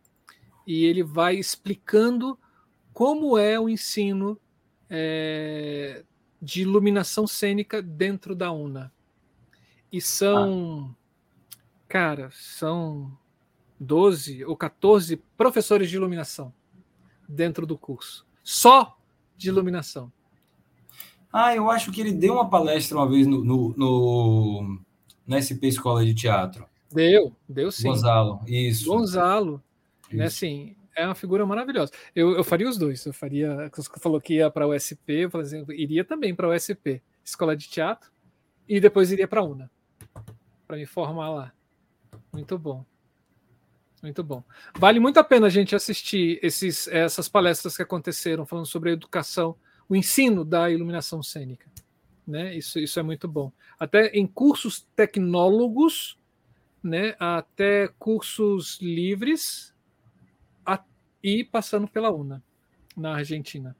e 0.66 0.86
ele 0.86 1.04
vai 1.04 1.36
explicando 1.36 2.38
como 2.94 3.38
é 3.38 3.60
o 3.60 3.68
ensino 3.68 4.40
é, 4.90 6.04
de 6.42 6.62
iluminação 6.62 7.26
cênica 7.26 7.82
dentro 7.82 8.36
da 8.36 8.52
UNA. 8.52 8.92
E 9.92 10.00
são. 10.00 10.96
Ah 10.98 11.02
Cara, 11.92 12.30
são 12.32 13.12
12 13.78 14.46
ou 14.46 14.56
14 14.56 15.18
professores 15.36 15.90
de 15.90 15.98
iluminação 15.98 16.54
dentro 17.28 17.68
do 17.68 17.78
curso. 17.78 18.26
Só 18.42 18.98
de 19.36 19.50
iluminação. 19.50 20.10
Ah, 21.34 21.54
eu 21.54 21.70
acho 21.70 21.92
que 21.92 22.00
ele 22.00 22.14
deu 22.14 22.36
uma 22.36 22.50
palestra 22.50 22.98
uma 22.98 23.10
vez 23.10 23.28
no, 23.28 23.44
no, 23.44 23.76
no 23.76 24.80
na 25.32 25.40
SP 25.40 25.72
Escola 25.72 26.06
de 26.06 26.14
Teatro. 26.14 26.66
Deu, 26.92 27.34
deu 27.48 27.72
sim. 27.72 27.88
Gonzalo, 27.88 28.42
isso. 28.46 28.86
Gonzalo, 28.86 29.64
isso. 30.10 30.18
né, 30.18 30.26
assim, 30.26 30.76
é 30.94 31.06
uma 31.06 31.16
figura 31.16 31.46
maravilhosa. 31.46 31.94
Eu, 32.14 32.32
eu 32.36 32.44
faria 32.44 32.68
os 32.68 32.78
dois. 32.78 33.06
Eu 33.06 33.14
faria, 33.14 33.72
você 33.74 33.90
falou 33.98 34.20
que 34.20 34.36
ia 34.36 34.52
para 34.52 34.68
o 34.68 34.76
USP, 34.76 35.00
eu 35.08 35.32
falei 35.32 35.48
assim, 35.48 35.66
iria 35.70 36.04
também 36.04 36.36
para 36.36 36.50
o 36.50 36.54
USP, 36.54 37.02
Escola 37.24 37.56
de 37.56 37.70
Teatro, 37.70 38.12
e 38.68 38.82
depois 38.82 39.10
iria 39.10 39.28
para 39.28 39.40
a 39.40 39.44
UNA, 39.44 39.72
para 40.68 40.76
me 40.76 40.86
formar 40.86 41.30
lá. 41.30 41.54
Muito 42.34 42.58
bom. 42.58 42.86
Muito 44.04 44.24
bom. 44.24 44.44
Vale 44.78 45.00
muito 45.00 45.18
a 45.18 45.24
pena 45.24 45.48
a 45.48 45.50
gente 45.50 45.76
assistir 45.76 46.40
esses, 46.44 46.90
essas 46.90 47.30
palestras 47.30 47.78
que 47.78 47.84
aconteceram 47.84 48.46
falando 48.46 48.66
sobre 48.66 48.90
a 48.90 48.94
educação, 48.94 49.56
o 49.88 49.96
ensino 49.96 50.44
da 50.44 50.70
iluminação 50.70 51.24
cênica. 51.24 51.71
Né? 52.32 52.56
Isso, 52.56 52.80
isso 52.80 52.98
é 52.98 53.04
muito 53.04 53.28
bom. 53.28 53.52
Até 53.78 54.08
em 54.08 54.26
cursos 54.26 54.88
tecnólogos, 54.96 56.18
né? 56.82 57.14
até 57.20 57.90
cursos 58.00 58.80
livres 58.82 59.76
a, 60.66 60.82
e 61.22 61.44
passando 61.44 61.90
pela 61.90 62.10
UNA, 62.10 62.42
na 62.96 63.16
Argentina. 63.16 63.76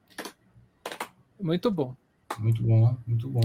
Muito 1.40 1.70
bom. 1.70 1.96
Muito 2.38 2.62
bom, 2.62 2.94
muito 3.06 3.26
bom. 3.26 3.40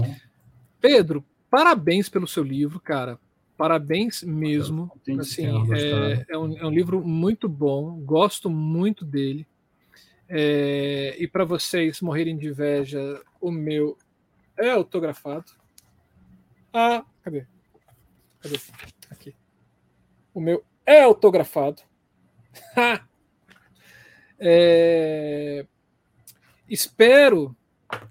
Pedro, 0.78 1.24
parabéns 1.50 2.10
pelo 2.10 2.28
seu 2.28 2.42
livro, 2.44 2.78
cara. 2.78 3.18
Parabéns 3.56 4.22
mesmo. 4.22 4.92
Assim, 5.18 5.46
é, 5.72 6.26
é, 6.28 6.38
um, 6.38 6.56
é, 6.58 6.66
um, 6.66 6.70
livro 6.70 7.02
muito 7.02 7.48
bom, 7.48 7.98
gosto 8.00 8.50
muito 8.50 9.06
dele. 9.06 9.46
É, 10.28 11.16
e 11.18 11.26
para 11.26 11.46
vocês 11.46 12.02
morrerem 12.02 12.36
de 12.36 12.48
inveja, 12.48 13.22
o 13.40 13.50
meu 13.50 13.96
é 14.58 14.70
autografado. 14.70 15.52
Ah, 16.72 17.04
cadê? 17.22 17.46
Cadê? 18.40 18.60
Aqui. 19.10 19.34
O 20.34 20.40
meu 20.40 20.64
é 20.84 21.02
autografado. 21.02 21.82
é, 24.38 25.66
espero 26.68 27.56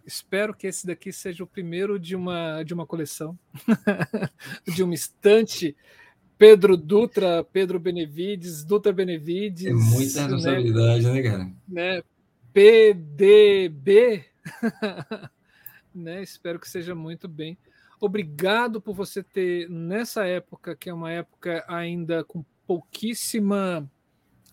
Espero 0.06 0.56
que 0.56 0.68
esse 0.68 0.88
daqui 0.88 1.12
seja 1.12 1.44
o 1.44 1.48
primeiro 1.48 2.00
de 2.00 2.16
uma, 2.16 2.64
de 2.64 2.74
uma 2.74 2.86
coleção, 2.86 3.38
de 4.66 4.82
uma 4.82 4.94
estante. 4.94 5.76
Pedro 6.38 6.78
Dutra, 6.78 7.44
Pedro 7.44 7.80
Benevides, 7.80 8.64
Dutra 8.64 8.94
Benevides. 8.94 9.66
É 9.66 9.74
muita 9.74 10.22
né? 10.22 10.28
responsabilidade, 10.28 11.06
né, 11.06 11.14
né 11.14 11.24
cara? 11.24 11.52
Né? 11.68 12.04
PDB. 12.54 14.26
né? 15.98 16.22
Espero 16.22 16.60
que 16.60 16.70
seja 16.70 16.96
muito 16.96 17.28
bem. 17.28 17.58
Obrigado 18.00 18.80
por 18.80 18.94
você 18.94 19.24
ter, 19.24 19.70
nessa 19.70 20.26
época, 20.26 20.76
que 20.76 20.90
é 20.90 20.94
uma 20.94 21.12
época 21.12 21.66
ainda 21.68 22.24
com 22.24 22.46
pouquíssima 22.66 23.90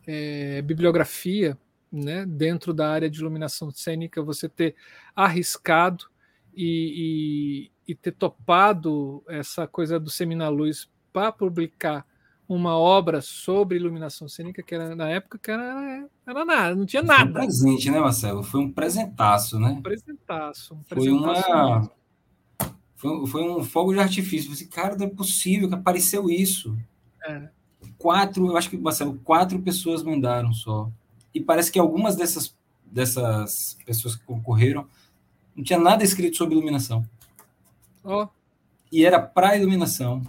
é, 0.07 0.63
bibliografia, 0.63 1.59
né, 1.93 2.27
dentro 2.27 2.75
da 2.75 2.91
área 2.91 3.09
de 3.09 3.21
iluminação 3.21 3.71
cênica, 3.71 4.23
você 4.23 4.49
ter 4.49 4.75
arriscado 5.15 6.07
e, 6.53 7.71
e, 7.87 7.93
e 7.93 7.95
ter 7.95 8.13
topado 8.13 9.23
essa 9.29 9.67
coisa 9.67 10.01
do 10.01 10.11
Seminaluz 10.11 10.91
para 11.13 11.31
publicar 11.31 12.05
uma 12.49 12.77
obra 12.77 13.21
sobre 13.23 13.79
iluminação 13.79 14.29
cênica 14.29 14.63
que 14.63 14.75
era 14.75 14.95
na 14.95 15.09
época 15.09 15.39
que 15.39 15.51
era, 15.51 16.07
era 16.27 16.45
nada, 16.45 16.75
não 16.75 16.85
tinha 16.85 17.03
nada. 17.03 17.25
Foi 17.25 17.31
um 17.31 17.47
presente, 17.47 17.91
né, 17.91 18.01
Marcelo? 18.01 18.43
Foi 18.43 18.61
um 18.61 18.71
presentaço, 18.71 19.59
né? 19.59 19.69
Um 19.69 19.83
presentaço. 19.83 20.75
Um 20.75 20.83
presentaço 20.83 21.43
foi 21.43 21.51
uma 21.51 21.91
foi, 22.97 23.27
foi, 23.27 23.43
um 23.43 23.63
fogo 23.63 23.93
de 23.93 24.01
artifício. 24.01 24.55
Você, 24.55 24.65
cara, 24.67 24.97
não 24.97 25.07
é 25.07 25.11
possível 25.11 25.69
que 25.69 25.75
apareceu 25.75 26.31
isso. 26.31 26.77
É. 27.27 27.49
Quatro, 27.99 28.47
eu 28.47 28.57
acho 28.57 28.71
que, 28.71 28.77
Marcelo, 28.79 29.21
quatro 29.23 29.59
pessoas 29.61 30.03
mandaram 30.03 30.53
só 30.53 30.91
e 31.35 31.41
parece 31.41 31.71
que 31.71 31.79
algumas 31.79 32.15
dessas, 32.17 32.57
dessas 32.87 33.77
pessoas 33.85 34.15
que 34.15 34.25
concorreram 34.25 34.87
não 35.55 35.65
tinha 35.65 35.79
nada 35.79 36.05
escrito 36.05 36.37
sobre 36.37 36.55
iluminação. 36.55 37.05
Oh. 38.03 38.29
E 38.91 39.05
era 39.05 39.21
para 39.21 39.57
iluminação. 39.57 40.23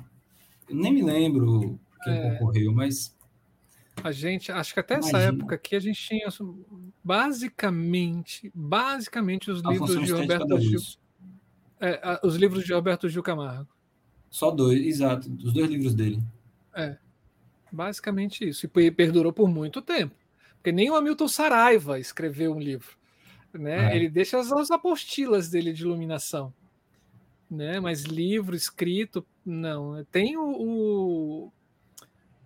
Eu 0.68 0.76
nem 0.76 0.94
me 0.94 1.02
lembro 1.02 1.80
quem 2.06 2.14
é... 2.14 2.32
concorreu, 2.32 2.74
mas. 2.74 3.14
A 4.04 4.12
gente, 4.12 4.52
acho 4.52 4.74
que 4.74 4.80
até 4.80 4.96
Imagina. 4.96 5.20
essa 5.20 5.28
época 5.30 5.56
aqui 5.56 5.76
a 5.76 5.80
gente 5.80 6.00
tinha 6.00 6.28
basicamente, 7.04 8.52
basicamente 8.54 9.50
os 9.50 9.62
livros 9.62 10.06
de 10.06 10.12
Roberto 10.12 10.60
Gil. 10.60 10.82
É, 11.80 12.20
os 12.24 12.36
livros 12.36 12.64
de 12.66 12.74
Roberto 12.74 13.08
Gil 13.10 13.24
Camargo. 13.24 13.70
Só 14.30 14.52
dois, 14.52 14.86
exato, 14.86 15.30
os 15.44 15.54
dois 15.54 15.70
livros 15.70 15.94
dele. 15.94 16.22
É, 16.74 16.98
basicamente 17.72 18.48
isso. 18.48 18.66
E 18.66 18.92
perdurou 18.92 19.32
por 19.32 19.50
muito 19.50 19.82
tempo. 19.82 20.16
Porque 20.56 20.72
nem 20.72 20.90
o 20.90 20.96
Hamilton 20.96 21.28
Saraiva 21.28 22.00
escreveu 22.00 22.54
um 22.54 22.60
livro. 22.60 22.98
Né? 23.54 23.94
É. 23.94 23.96
Ele 23.96 24.10
deixa 24.10 24.40
as, 24.40 24.52
as 24.52 24.72
apostilas 24.72 25.50
dele 25.50 25.72
de 25.72 25.84
iluminação. 25.84 26.54
Né? 27.50 27.80
Mas 27.80 28.04
livro 28.04 28.56
escrito, 28.56 29.26
não. 29.46 30.04
Tem 30.06 30.36
o, 30.36 30.44
o, 30.44 31.54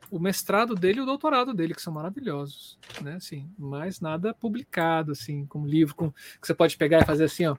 o, 0.10 0.20
mestrado 0.20 0.76
dele 0.76 1.00
e 1.00 1.02
o 1.02 1.06
doutorado 1.06 1.54
dele, 1.54 1.74
que 1.74 1.82
são 1.82 1.94
maravilhosos. 1.94 2.78
Né? 3.02 3.16
Assim, 3.16 3.50
mas 3.58 4.00
nada 4.00 4.34
publicado, 4.34 5.12
assim, 5.12 5.46
como 5.46 5.68
livro 5.68 5.96
com, 5.96 6.12
que 6.12 6.46
você 6.48 6.54
pode 6.54 6.78
pegar 6.78 7.02
e 7.02 7.06
fazer 7.06 7.26
assim, 7.26 7.46
ó. 7.46 7.56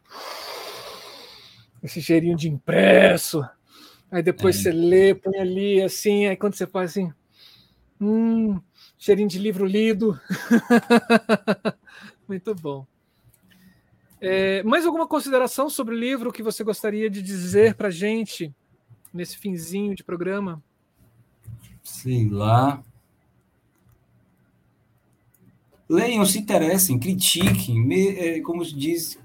Esse 1.83 2.03
cheirinho 2.03 2.37
de 2.37 2.49
impresso. 2.49 3.45
Aí 4.11 4.23
depois 4.23 4.57
é. 4.57 4.63
você 4.63 4.73
lê, 4.73 5.15
põe 5.15 5.39
ali, 5.39 5.83
assim, 5.83 6.27
aí 6.27 6.37
quando 6.37 6.55
você 6.55 6.67
faz 6.67 6.91
assim. 6.91 7.13
Hum, 8.01 8.61
cheirinho 8.99 9.29
de 9.29 9.39
livro 9.39 9.65
lido. 9.65 10.19
Muito 12.29 12.55
bom. 12.55 12.87
É, 14.21 14.63
mais 14.63 14.85
alguma 14.85 15.07
consideração 15.07 15.71
sobre 15.71 15.95
o 15.95 15.99
livro 15.99 16.33
que 16.33 16.43
você 16.43 16.63
gostaria 16.63 17.09
de 17.09 17.23
dizer 17.23 17.75
para 17.75 17.89
gente 17.89 18.55
nesse 19.13 19.37
finzinho 19.39 19.95
de 19.95 20.05
programa? 20.05 20.63
Sei 21.91 22.29
lá. 22.29 22.83
Leiam, 25.89 26.25
se 26.25 26.39
interessem, 26.39 26.99
critiquem, 26.99 27.79
me, 27.79 28.09
é, 28.09 28.41
como 28.41 28.65
se 28.65 28.75
diz, 28.75 29.19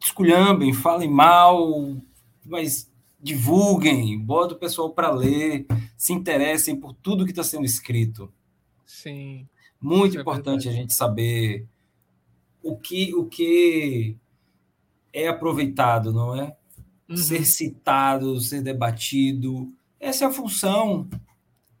esculhambem, 0.00 0.72
falem 0.72 1.10
mal, 1.10 1.94
mas 2.44 2.90
divulguem, 3.20 4.18
bota 4.18 4.54
o 4.54 4.58
pessoal 4.58 4.90
para 4.90 5.10
ler, 5.10 5.66
se 5.96 6.14
interessem 6.14 6.74
por 6.74 6.94
tudo 6.94 7.24
que 7.24 7.32
está 7.32 7.44
sendo 7.44 7.66
escrito. 7.66 8.32
Sim. 8.84 9.46
Muito 9.80 10.16
é 10.16 10.20
importante 10.22 10.66
é 10.66 10.70
a 10.70 10.74
gente 10.74 10.94
saber 10.94 11.66
o 12.62 12.76
que, 12.76 13.14
o 13.14 13.26
que 13.26 14.16
é 15.12 15.28
aproveitado, 15.28 16.12
não 16.12 16.34
é? 16.34 16.56
Uhum. 17.08 17.16
Ser 17.16 17.44
citado, 17.44 18.40
ser 18.40 18.62
debatido. 18.62 19.70
Essa 20.00 20.24
é 20.24 20.28
a 20.28 20.32
função. 20.32 21.06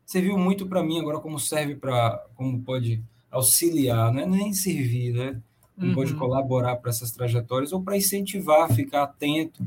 Serviu 0.06 0.38
muito 0.38 0.66
para 0.66 0.82
mim, 0.82 1.00
agora 1.00 1.18
como 1.18 1.38
serve 1.38 1.74
para, 1.74 2.24
como 2.36 2.62
pode 2.62 3.02
auxiliar, 3.30 4.12
não 4.12 4.22
é 4.22 4.26
nem 4.26 4.52
servir, 4.54 5.12
né? 5.12 5.40
Como 5.74 5.88
uhum. 5.88 5.94
pode 5.94 6.14
colaborar 6.14 6.76
para 6.76 6.90
essas 6.90 7.10
trajetórias 7.10 7.72
ou 7.72 7.82
para 7.82 7.96
incentivar, 7.96 8.72
ficar 8.72 9.02
atento. 9.02 9.62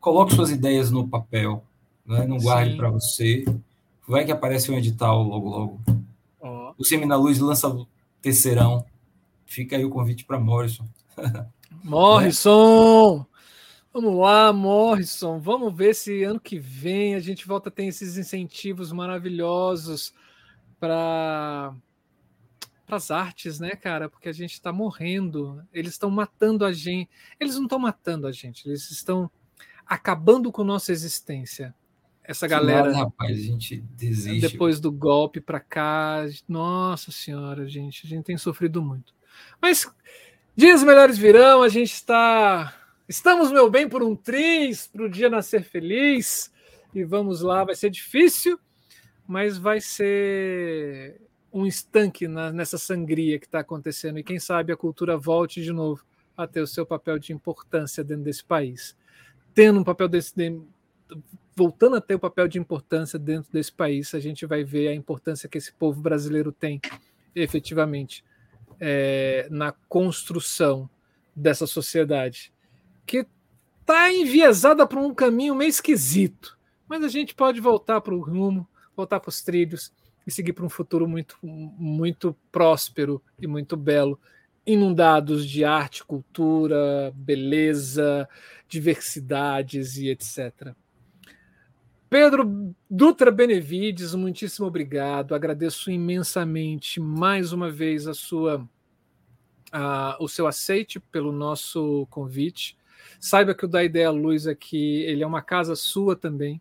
Coloque 0.00 0.34
suas 0.34 0.50
ideias 0.50 0.90
no 0.90 1.06
papel, 1.06 1.62
né? 2.04 2.26
não 2.26 2.38
guarde 2.38 2.76
para 2.76 2.90
você. 2.90 3.44
Vai 4.08 4.24
que 4.24 4.32
aparece 4.32 4.72
um 4.72 4.76
edital 4.76 5.22
logo, 5.22 5.48
logo. 5.48 5.80
Oh. 6.40 6.72
O 6.76 6.84
Semina 6.84 7.16
Luz 7.16 7.38
lança 7.38 7.68
o 7.68 7.86
terceirão. 8.20 8.84
Fica 9.46 9.76
aí 9.76 9.84
o 9.84 9.90
convite 9.90 10.24
para 10.24 10.40
Morrison. 10.40 10.84
Morrison! 11.84 13.24
Vamos 13.94 14.16
lá, 14.16 14.52
Morrison. 14.52 15.38
Vamos 15.38 15.72
ver 15.72 15.94
se 15.94 16.24
ano 16.24 16.40
que 16.40 16.58
vem 16.58 17.14
a 17.14 17.20
gente 17.20 17.46
volta 17.46 17.68
a 17.68 17.72
ter 17.72 17.84
esses 17.84 18.18
incentivos 18.18 18.90
maravilhosos 18.90 20.12
para 20.80 21.72
as 22.88 23.12
artes, 23.12 23.60
né, 23.60 23.76
cara? 23.76 24.08
Porque 24.08 24.28
a 24.28 24.32
gente 24.32 24.54
está 24.54 24.72
morrendo. 24.72 25.62
Eles 25.72 25.92
estão 25.92 26.10
matando 26.10 26.64
a 26.64 26.72
gente. 26.72 27.08
Eles 27.38 27.54
não 27.54 27.62
estão 27.62 27.78
matando 27.78 28.26
a 28.26 28.32
gente, 28.32 28.68
eles 28.68 28.90
estão 28.90 29.30
acabando 29.86 30.50
com 30.50 30.64
nossa 30.64 30.90
existência. 30.90 31.72
Essa 32.24 32.48
galera. 32.48 32.90
Nada, 32.90 33.04
rapaz, 33.04 33.38
a 33.38 33.42
gente 33.42 33.76
desiste. 33.76 34.40
Depois 34.40 34.80
do 34.80 34.90
golpe 34.90 35.40
para 35.40 35.60
cá. 35.60 36.26
Nossa 36.48 37.12
senhora, 37.12 37.68
gente, 37.68 38.06
a 38.06 38.08
gente 38.08 38.24
tem 38.24 38.36
sofrido 38.36 38.82
muito. 38.82 39.14
Mas 39.62 39.88
dias 40.56 40.82
melhores 40.82 41.16
virão, 41.16 41.62
a 41.62 41.68
gente 41.68 41.92
está 41.92 42.74
Estamos, 43.06 43.52
meu 43.52 43.68
bem, 43.68 43.86
por 43.86 44.02
um 44.02 44.16
triz 44.16 44.86
para 44.86 45.04
o 45.04 45.10
dia 45.10 45.28
nascer 45.28 45.62
feliz. 45.62 46.50
E 46.94 47.04
vamos 47.04 47.42
lá, 47.42 47.62
vai 47.62 47.74
ser 47.74 47.90
difícil, 47.90 48.58
mas 49.26 49.58
vai 49.58 49.78
ser 49.78 51.20
um 51.52 51.66
estanque 51.66 52.26
na, 52.26 52.50
nessa 52.50 52.78
sangria 52.78 53.38
que 53.38 53.44
está 53.44 53.60
acontecendo. 53.60 54.18
E 54.18 54.24
quem 54.24 54.38
sabe 54.38 54.72
a 54.72 54.76
cultura 54.76 55.18
volte 55.18 55.62
de 55.62 55.70
novo 55.70 56.02
a 56.34 56.46
ter 56.46 56.62
o 56.62 56.66
seu 56.66 56.86
papel 56.86 57.18
de 57.18 57.32
importância 57.32 58.02
dentro 58.02 58.24
desse 58.24 58.42
país. 58.42 58.96
Tendo 59.54 59.80
um 59.80 59.84
papel 59.84 60.08
desse. 60.08 60.34
De, 60.34 60.58
voltando 61.54 61.96
a 61.96 62.00
ter 62.00 62.14
o 62.14 62.18
papel 62.18 62.48
de 62.48 62.58
importância 62.58 63.18
dentro 63.18 63.52
desse 63.52 63.70
país, 63.70 64.14
a 64.14 64.18
gente 64.18 64.46
vai 64.46 64.64
ver 64.64 64.88
a 64.88 64.94
importância 64.94 65.48
que 65.48 65.58
esse 65.58 65.72
povo 65.74 66.00
brasileiro 66.00 66.50
tem 66.50 66.80
efetivamente 67.34 68.24
é, 68.80 69.46
na 69.50 69.72
construção 69.88 70.88
dessa 71.36 71.66
sociedade 71.66 72.53
que 73.06 73.26
está 73.80 74.12
enviesada 74.12 74.86
para 74.86 75.00
um 75.00 75.14
caminho 75.14 75.54
meio 75.54 75.68
esquisito. 75.68 76.58
Mas 76.88 77.02
a 77.02 77.08
gente 77.08 77.34
pode 77.34 77.60
voltar 77.60 78.00
para 78.00 78.14
o 78.14 78.20
rumo, 78.20 78.68
voltar 78.96 79.20
para 79.20 79.28
os 79.28 79.42
trilhos 79.42 79.92
e 80.26 80.30
seguir 80.30 80.52
para 80.52 80.64
um 80.64 80.70
futuro 80.70 81.06
muito, 81.06 81.36
muito 81.42 82.36
próspero 82.50 83.22
e 83.40 83.46
muito 83.46 83.76
belo, 83.76 84.18
inundados 84.66 85.46
de 85.46 85.64
arte, 85.64 86.04
cultura, 86.04 87.12
beleza, 87.14 88.28
diversidades 88.68 89.98
e 89.98 90.08
etc. 90.08 90.74
Pedro 92.08 92.74
Dutra 92.88 93.30
Benevides, 93.30 94.14
muitíssimo 94.14 94.66
obrigado. 94.66 95.34
Agradeço 95.34 95.90
imensamente 95.90 97.00
mais 97.00 97.52
uma 97.52 97.70
vez 97.70 98.06
a 98.06 98.14
sua, 98.14 98.66
a, 99.72 100.16
o 100.20 100.28
seu 100.28 100.46
aceite 100.46 101.00
pelo 101.00 101.32
nosso 101.32 102.06
convite. 102.08 102.76
Saiba 103.20 103.54
que 103.54 103.64
o 103.64 103.68
Da 103.68 103.84
Ideia 103.84 104.10
Luz 104.10 104.46
aqui, 104.46 105.02
ele 105.02 105.22
é 105.22 105.26
uma 105.26 105.42
casa 105.42 105.74
sua 105.74 106.14
também. 106.16 106.60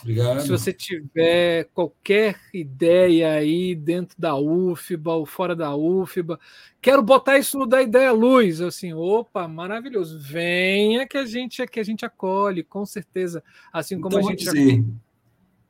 Obrigado. 0.00 0.42
Se 0.42 0.48
você 0.48 0.72
tiver 0.72 1.64
qualquer 1.72 2.38
ideia 2.52 3.32
aí 3.32 3.74
dentro 3.74 4.14
da 4.20 4.36
UFBA 4.36 5.14
ou 5.14 5.26
fora 5.26 5.56
da 5.56 5.74
UFBA, 5.74 6.38
quero 6.82 7.02
botar 7.02 7.38
isso 7.38 7.58
no 7.58 7.66
Da 7.66 7.82
Ideia 7.82 8.12
Luz. 8.12 8.60
Assim, 8.60 8.92
opa, 8.92 9.48
maravilhoso. 9.48 10.18
Venha 10.18 11.06
que 11.06 11.16
a 11.16 11.24
gente 11.24 11.66
que 11.66 11.80
a 11.80 11.84
gente 11.84 12.04
acolhe, 12.04 12.62
com 12.62 12.84
certeza. 12.84 13.42
Assim 13.72 14.00
como 14.00 14.18
então, 14.18 14.28
a 14.28 14.30
gente. 14.30 14.44
Dizer, 14.44 14.84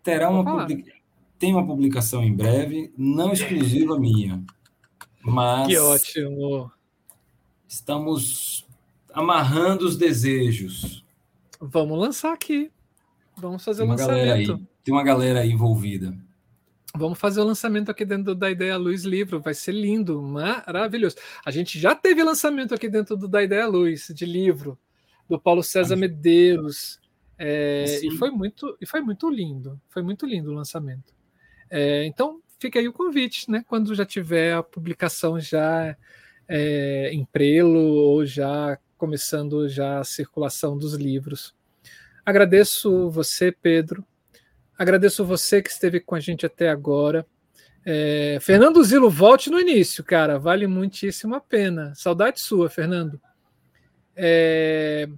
terá 0.03 0.29
uma 0.29 0.45
publica... 0.45 0.93
tem 1.39 1.53
uma 1.53 1.67
publicação 1.67 2.23
em 2.23 2.35
breve, 2.35 2.93
não 2.99 3.33
exclusiva 3.33 3.99
minha. 3.99 4.43
Mas. 5.23 5.69
Que 5.69 5.79
ótimo. 5.79 6.71
Estamos 7.69 8.66
amarrando 9.17 9.87
os 9.87 9.97
desejos. 9.97 11.03
Vamos 11.59 11.99
lançar 11.99 12.35
aqui. 12.35 12.71
Vamos 13.35 13.65
fazer 13.65 13.83
o 13.83 13.87
lançamento. 13.87 14.53
Aí, 14.53 14.67
tem 14.85 14.95
uma 14.95 15.03
galera 15.03 15.41
aí 15.41 15.51
envolvida. 15.51 16.15
Vamos 16.95 17.19
fazer 17.19 17.41
o 17.41 17.45
lançamento 17.45 17.91
aqui 17.91 18.05
dentro 18.05 18.35
da 18.35 18.51
Ideia 18.51 18.77
Luz 18.77 19.05
Livro. 19.05 19.41
Vai 19.41 19.55
ser 19.55 19.73
lindo, 19.73 20.21
maravilhoso. 20.21 21.17
A 21.45 21.51
gente 21.51 21.79
já 21.79 21.95
teve 21.95 22.23
lançamento 22.23 22.75
aqui 22.75 22.91
dentro 22.91 23.17
do 23.17 23.27
da 23.27 23.43
Ideia 23.43 23.67
Luz 23.67 24.13
de 24.15 24.27
livro 24.27 24.79
do 25.27 25.41
Paulo 25.41 25.63
César 25.63 25.97
Medeiros. 25.97 27.01
É, 27.39 28.01
e 28.03 28.11
foi 28.19 28.31
muito 28.31 28.77
e 28.81 28.87
foi 28.87 29.01
muito 29.01 29.31
lindo. 29.31 29.81
Foi 29.89 30.03
muito 30.03 30.27
lindo 30.27 30.51
o 30.51 30.55
lançamento. 30.55 31.15
É, 31.71 32.05
então 32.05 32.41
fica 32.59 32.79
aí 32.79 32.87
o 32.87 32.93
convite, 32.93 33.51
né? 33.51 33.65
Quando 33.67 33.95
já 33.95 34.05
tiver 34.05 34.55
a 34.55 34.63
publicação 34.63 35.41
já 35.41 35.97
é, 36.47 37.11
em 37.13 37.25
prelo 37.25 37.81
ou 37.81 38.25
já 38.27 38.79
começando 38.97 39.69
já 39.69 40.01
a 40.01 40.05
circulação 40.05 40.77
dos 40.77 40.95
livros. 40.95 41.55
Agradeço 42.25 43.11
você, 43.11 43.53
Pedro. 43.53 44.05
Agradeço 44.79 45.25
você 45.25 45.63
que 45.63 45.71
esteve 45.71 46.01
com 46.01 46.15
a 46.15 46.21
gente 46.21 46.45
até 46.45 46.69
agora. 46.69 47.27
É, 47.85 48.39
Fernando 48.41 48.83
Zilo, 48.83 49.09
volte 49.09 49.49
no 49.49 49.61
início, 49.61 50.03
cara. 50.03 50.39
Vale 50.39 50.67
muitíssimo 50.67 51.35
a 51.35 51.41
pena. 51.41 51.95
Saudade 51.95 52.41
sua, 52.41 52.69
Fernando. 52.69 53.21
É... 54.17 55.09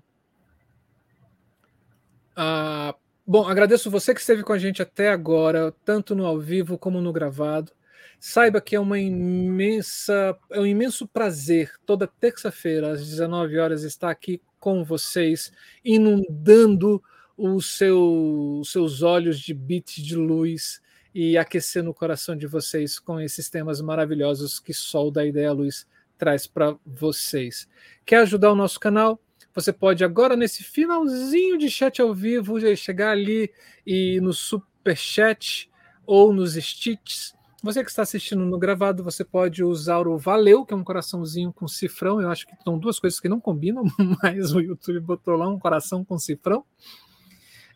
Bom, 3.26 3.46
agradeço 3.48 3.90
você 3.90 4.14
que 4.14 4.20
esteve 4.20 4.42
com 4.42 4.52
a 4.52 4.58
gente 4.58 4.80
até 4.80 5.10
agora, 5.10 5.74
tanto 5.84 6.14
no 6.14 6.24
ao 6.24 6.38
vivo 6.38 6.78
como 6.78 7.00
no 7.00 7.12
gravado. 7.12 7.72
Saiba 8.20 8.60
que 8.60 8.74
é 8.74 8.80
uma 8.80 8.98
imensa, 8.98 10.36
é 10.50 10.60
um 10.60 10.66
imenso 10.66 11.06
prazer 11.06 11.72
toda 11.86 12.06
terça-feira 12.06 12.90
às 12.90 13.06
19 13.06 13.58
horas 13.58 13.84
estar 13.84 14.10
aqui 14.10 14.42
com 14.58 14.84
vocês, 14.84 15.52
inundando 15.84 17.00
os 17.36 17.76
seu, 17.76 18.60
seus 18.64 19.02
olhos 19.02 19.38
de 19.38 19.54
bits 19.54 20.02
de 20.02 20.16
luz 20.16 20.82
e 21.14 21.38
aquecendo 21.38 21.90
o 21.90 21.94
coração 21.94 22.36
de 22.36 22.48
vocês 22.48 22.98
com 22.98 23.20
esses 23.20 23.48
temas 23.48 23.80
maravilhosos 23.80 24.58
que 24.58 24.74
Sol 24.74 25.12
da 25.12 25.24
Ideia 25.24 25.52
Luz 25.52 25.86
traz 26.18 26.44
para 26.44 26.76
vocês. 26.84 27.68
Quer 28.04 28.22
ajudar 28.22 28.50
o 28.50 28.56
nosso 28.56 28.80
canal? 28.80 29.20
Você 29.54 29.72
pode 29.72 30.04
agora 30.04 30.34
nesse 30.34 30.64
finalzinho 30.64 31.56
de 31.56 31.70
chat 31.70 32.02
ao 32.02 32.12
vivo 32.12 32.58
chegar 32.76 33.12
ali 33.12 33.52
e 33.86 34.20
no 34.20 34.32
super 34.32 34.96
chat 34.96 35.70
ou 36.04 36.32
nos 36.32 36.54
stitches 36.54 37.37
você 37.62 37.82
que 37.82 37.90
está 37.90 38.02
assistindo 38.02 38.44
no 38.44 38.58
gravado, 38.58 39.02
você 39.02 39.24
pode 39.24 39.64
usar 39.64 40.06
o 40.06 40.16
Valeu, 40.16 40.64
que 40.64 40.72
é 40.72 40.76
um 40.76 40.84
coraçãozinho 40.84 41.52
com 41.52 41.66
cifrão. 41.66 42.20
Eu 42.20 42.30
acho 42.30 42.46
que 42.46 42.52
são 42.62 42.78
duas 42.78 43.00
coisas 43.00 43.18
que 43.18 43.28
não 43.28 43.40
combinam, 43.40 43.82
mas 44.22 44.52
o 44.52 44.60
YouTube 44.60 45.00
botou 45.00 45.36
lá 45.36 45.48
um 45.48 45.58
coração 45.58 46.04
com 46.04 46.18
cifrão. 46.18 46.64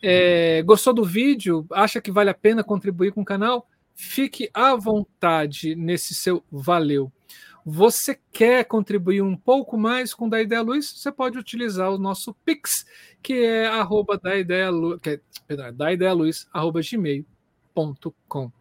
É, 0.00 0.62
gostou 0.62 0.92
do 0.92 1.04
vídeo? 1.04 1.66
Acha 1.72 2.00
que 2.00 2.12
vale 2.12 2.30
a 2.30 2.34
pena 2.34 2.62
contribuir 2.62 3.12
com 3.12 3.22
o 3.22 3.24
canal? 3.24 3.66
Fique 3.94 4.48
à 4.54 4.74
vontade 4.76 5.74
nesse 5.74 6.14
seu 6.14 6.44
Valeu. 6.50 7.12
Você 7.64 8.18
quer 8.32 8.64
contribuir 8.64 9.22
um 9.22 9.36
pouco 9.36 9.76
mais 9.76 10.14
com 10.14 10.28
da 10.28 10.40
Ideia 10.40 10.62
Luz? 10.62 10.92
Você 10.96 11.12
pode 11.12 11.38
utilizar 11.38 11.90
o 11.92 11.98
nosso 11.98 12.34
Pix, 12.44 12.84
que 13.22 13.34
é 13.34 13.66
arroba 13.66 14.18
da 14.18 14.36
ideia, 14.36 14.70
que 15.00 15.10
é, 15.10 15.20
perdão, 15.46 15.72
da 15.72 15.92
ideia 15.92 16.12
luz, 16.12 16.48
arroba 16.52 16.80
gmail.com. 16.82 18.52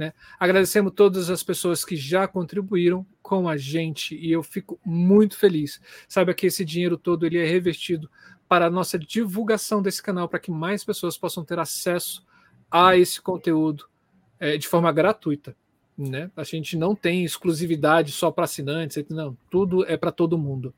Né? 0.00 0.14
Agradecemos 0.38 0.94
todas 0.96 1.28
as 1.28 1.42
pessoas 1.42 1.84
que 1.84 1.94
já 1.94 2.26
contribuíram 2.26 3.04
com 3.20 3.46
a 3.46 3.58
gente 3.58 4.16
e 4.16 4.32
eu 4.32 4.42
fico 4.42 4.80
muito 4.82 5.36
feliz. 5.36 5.78
Saiba 6.08 6.32
que 6.32 6.46
esse 6.46 6.64
dinheiro 6.64 6.96
todo 6.96 7.26
ele 7.26 7.36
é 7.36 7.44
revestido 7.44 8.10
para 8.48 8.64
a 8.64 8.70
nossa 8.70 8.98
divulgação 8.98 9.82
desse 9.82 10.02
canal, 10.02 10.26
para 10.26 10.40
que 10.40 10.50
mais 10.50 10.82
pessoas 10.82 11.18
possam 11.18 11.44
ter 11.44 11.58
acesso 11.58 12.24
a 12.70 12.96
esse 12.96 13.20
conteúdo 13.20 13.90
é, 14.38 14.56
de 14.56 14.66
forma 14.66 14.90
gratuita. 14.90 15.54
Né? 15.98 16.30
A 16.34 16.44
gente 16.44 16.78
não 16.78 16.94
tem 16.94 17.22
exclusividade 17.22 18.10
só 18.10 18.30
para 18.30 18.44
assinantes, 18.44 19.04
não, 19.10 19.36
tudo 19.50 19.84
é 19.84 19.98
para 19.98 20.10
todo 20.10 20.38
mundo. 20.38 20.72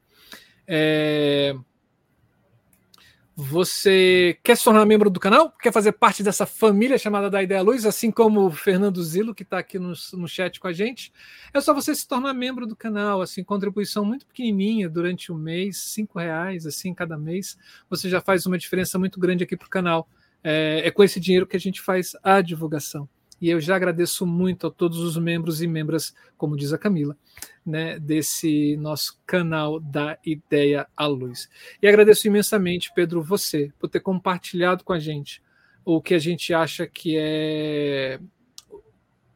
É, 0.66 1.54
você 3.34 4.38
quer 4.42 4.56
se 4.56 4.64
tornar 4.64 4.84
membro 4.84 5.08
do 5.08 5.18
canal? 5.18 5.50
Quer 5.50 5.72
fazer 5.72 5.92
parte 5.92 6.22
dessa 6.22 6.44
família 6.44 6.98
chamada 6.98 7.30
da 7.30 7.42
Ideia 7.42 7.62
Luz, 7.62 7.86
assim 7.86 8.10
como 8.10 8.46
o 8.46 8.50
Fernando 8.50 9.02
Zilo, 9.02 9.34
que 9.34 9.42
está 9.42 9.58
aqui 9.58 9.78
no, 9.78 9.94
no 10.14 10.28
chat 10.28 10.60
com 10.60 10.68
a 10.68 10.72
gente? 10.72 11.10
É 11.52 11.60
só 11.60 11.72
você 11.72 11.94
se 11.94 12.06
tornar 12.06 12.34
membro 12.34 12.66
do 12.66 12.76
canal, 12.76 13.22
assim, 13.22 13.42
contribuição 13.42 14.04
muito 14.04 14.26
pequenininha 14.26 14.88
durante 14.88 15.32
o 15.32 15.34
mês, 15.34 15.78
cinco 15.78 16.18
reais, 16.18 16.66
assim, 16.66 16.92
cada 16.92 17.16
mês. 17.16 17.56
Você 17.88 18.10
já 18.10 18.20
faz 18.20 18.44
uma 18.44 18.58
diferença 18.58 18.98
muito 18.98 19.18
grande 19.18 19.44
aqui 19.44 19.56
para 19.56 19.66
o 19.66 19.70
canal. 19.70 20.08
É, 20.44 20.82
é 20.84 20.90
com 20.90 21.02
esse 21.02 21.18
dinheiro 21.18 21.46
que 21.46 21.56
a 21.56 21.60
gente 21.60 21.80
faz 21.80 22.14
a 22.22 22.42
divulgação. 22.42 23.08
E 23.42 23.50
eu 23.50 23.60
já 23.60 23.74
agradeço 23.74 24.24
muito 24.24 24.68
a 24.68 24.70
todos 24.70 25.00
os 25.00 25.16
membros 25.16 25.60
e 25.60 25.66
membras, 25.66 26.14
como 26.38 26.56
diz 26.56 26.72
a 26.72 26.78
Camila, 26.78 27.16
né, 27.66 27.98
desse 27.98 28.76
nosso 28.76 29.18
canal 29.26 29.80
da 29.80 30.16
Ideia 30.24 30.86
à 30.96 31.08
Luz. 31.08 31.50
E 31.82 31.88
agradeço 31.88 32.28
imensamente, 32.28 32.92
Pedro, 32.94 33.20
você, 33.20 33.72
por 33.80 33.88
ter 33.88 33.98
compartilhado 33.98 34.84
com 34.84 34.92
a 34.92 34.98
gente 35.00 35.42
o 35.84 36.00
que 36.00 36.14
a 36.14 36.20
gente 36.20 36.54
acha 36.54 36.86
que 36.86 37.16
é 37.18 38.20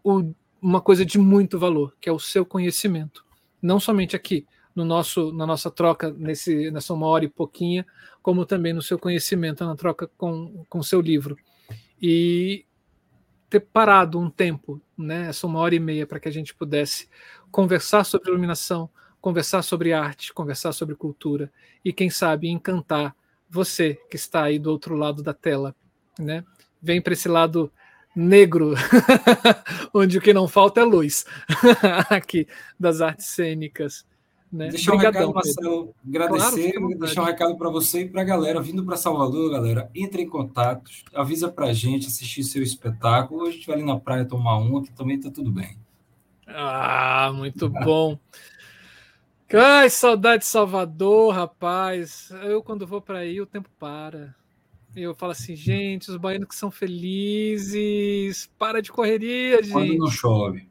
o, 0.04 0.32
uma 0.62 0.80
coisa 0.80 1.04
de 1.04 1.18
muito 1.18 1.58
valor, 1.58 1.92
que 2.00 2.08
é 2.08 2.12
o 2.12 2.20
seu 2.20 2.46
conhecimento. 2.46 3.24
Não 3.60 3.80
somente 3.80 4.14
aqui, 4.14 4.46
no 4.72 4.84
nosso, 4.84 5.32
na 5.32 5.44
nossa 5.44 5.68
troca 5.68 6.12
nesse, 6.12 6.70
nessa 6.70 6.94
uma 6.94 7.08
hora 7.08 7.24
e 7.24 7.28
pouquinha, 7.28 7.84
como 8.22 8.46
também 8.46 8.72
no 8.72 8.82
seu 8.82 9.00
conhecimento, 9.00 9.64
na 9.64 9.74
troca 9.74 10.08
com 10.16 10.64
o 10.72 10.84
seu 10.84 11.00
livro. 11.00 11.36
E 12.00 12.64
ter 13.56 13.60
parado 13.60 14.18
um 14.18 14.28
tempo, 14.28 14.80
né, 14.96 15.28
essa 15.28 15.46
uma 15.46 15.60
hora 15.60 15.74
e 15.74 15.80
meia, 15.80 16.06
para 16.06 16.20
que 16.20 16.28
a 16.28 16.32
gente 16.32 16.54
pudesse 16.54 17.08
conversar 17.50 18.04
sobre 18.04 18.30
iluminação, 18.30 18.88
conversar 19.20 19.62
sobre 19.62 19.92
arte, 19.92 20.32
conversar 20.32 20.72
sobre 20.72 20.94
cultura 20.94 21.50
e, 21.84 21.92
quem 21.92 22.10
sabe, 22.10 22.48
encantar 22.48 23.16
você 23.48 23.94
que 24.10 24.16
está 24.16 24.44
aí 24.44 24.58
do 24.58 24.70
outro 24.70 24.94
lado 24.94 25.22
da 25.22 25.32
tela. 25.32 25.74
Né? 26.18 26.44
Vem 26.82 27.00
para 27.00 27.14
esse 27.14 27.28
lado 27.28 27.72
negro, 28.14 28.74
onde 29.92 30.18
o 30.18 30.20
que 30.20 30.34
não 30.34 30.46
falta 30.46 30.80
é 30.80 30.84
luz, 30.84 31.24
aqui 32.10 32.46
das 32.78 33.00
artes 33.00 33.26
cênicas. 33.26 34.06
Né? 34.52 34.68
Deixar 34.68 34.94
um 34.94 34.96
recado, 34.96 35.34
Marcelo, 35.34 35.94
agradecer, 36.06 36.72
claro, 36.72 36.98
deixar 36.98 37.22
um 37.22 37.26
recado 37.26 37.56
para 37.56 37.68
você 37.68 38.02
e 38.02 38.08
para 38.08 38.22
a 38.22 38.24
galera 38.24 38.60
vindo 38.60 38.84
para 38.84 38.96
Salvador, 38.96 39.50
galera. 39.50 39.90
Entre 39.94 40.22
em 40.22 40.28
contato, 40.28 40.90
avisa 41.14 41.50
para 41.50 41.66
a 41.66 41.72
gente 41.72 42.06
assistir 42.06 42.44
seu 42.44 42.62
espetáculo. 42.62 43.46
A 43.46 43.50
gente 43.50 43.66
vai 43.66 43.76
ali 43.76 43.84
na 43.84 43.98
praia 43.98 44.24
tomar 44.24 44.56
uma, 44.58 44.82
que 44.82 44.92
também 44.92 45.16
está 45.16 45.30
tudo 45.30 45.50
bem. 45.50 45.76
Ah, 46.46 47.32
muito 47.34 47.68
bom. 47.68 48.18
Ai, 49.52 49.90
saudade 49.90 50.42
de 50.42 50.48
Salvador, 50.48 51.34
rapaz. 51.34 52.30
Eu, 52.44 52.62
quando 52.62 52.86
vou 52.86 53.00
para 53.00 53.18
aí, 53.18 53.40
o 53.40 53.46
tempo 53.46 53.68
para. 53.78 54.34
Eu 54.94 55.14
falo 55.14 55.32
assim, 55.32 55.54
gente, 55.54 56.10
os 56.10 56.16
baianos 56.16 56.48
que 56.48 56.54
são 56.54 56.70
felizes, 56.70 58.50
para 58.58 58.80
de 58.80 58.90
correria, 58.90 59.62
gente. 59.62 59.72
Quando 59.72 59.98
não 59.98 60.10
chove. 60.10 60.68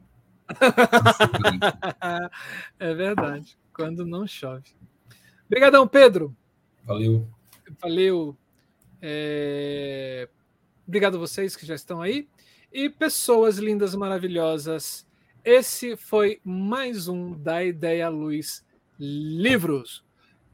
é 2.78 2.94
verdade 2.94 3.56
quando 3.76 4.06
não 4.06 4.26
chove. 4.26 4.74
Obrigadão, 5.44 5.86
Pedro. 5.86 6.34
Valeu. 6.82 7.28
Valeu. 7.78 8.34
É... 9.02 10.26
Obrigado 10.88 11.16
a 11.16 11.20
vocês 11.20 11.54
que 11.54 11.66
já 11.66 11.74
estão 11.74 12.00
aí. 12.00 12.26
E 12.72 12.88
pessoas 12.88 13.58
lindas, 13.58 13.94
maravilhosas. 13.94 15.06
Esse 15.44 15.94
foi 15.94 16.40
mais 16.42 17.06
um 17.06 17.32
da 17.32 17.62
Ideia 17.62 18.08
Luz 18.08 18.64
Livros. 18.98 20.02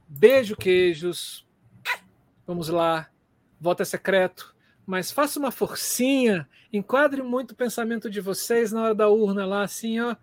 Beijo, 0.08 0.56
queijos. 0.56 1.46
Vamos 2.44 2.68
lá. 2.68 3.08
Voto 3.60 3.82
é 3.82 3.84
secreto. 3.84 4.52
Mas 4.84 5.12
faça 5.12 5.38
uma 5.38 5.52
forcinha. 5.52 6.48
Enquadre 6.72 7.22
muito 7.22 7.52
o 7.52 7.56
pensamento 7.56 8.10
de 8.10 8.20
vocês 8.20 8.72
na 8.72 8.82
hora 8.82 8.94
da 8.96 9.08
urna 9.08 9.46
lá, 9.46 9.62
assim, 9.62 10.00
ó 10.00 10.16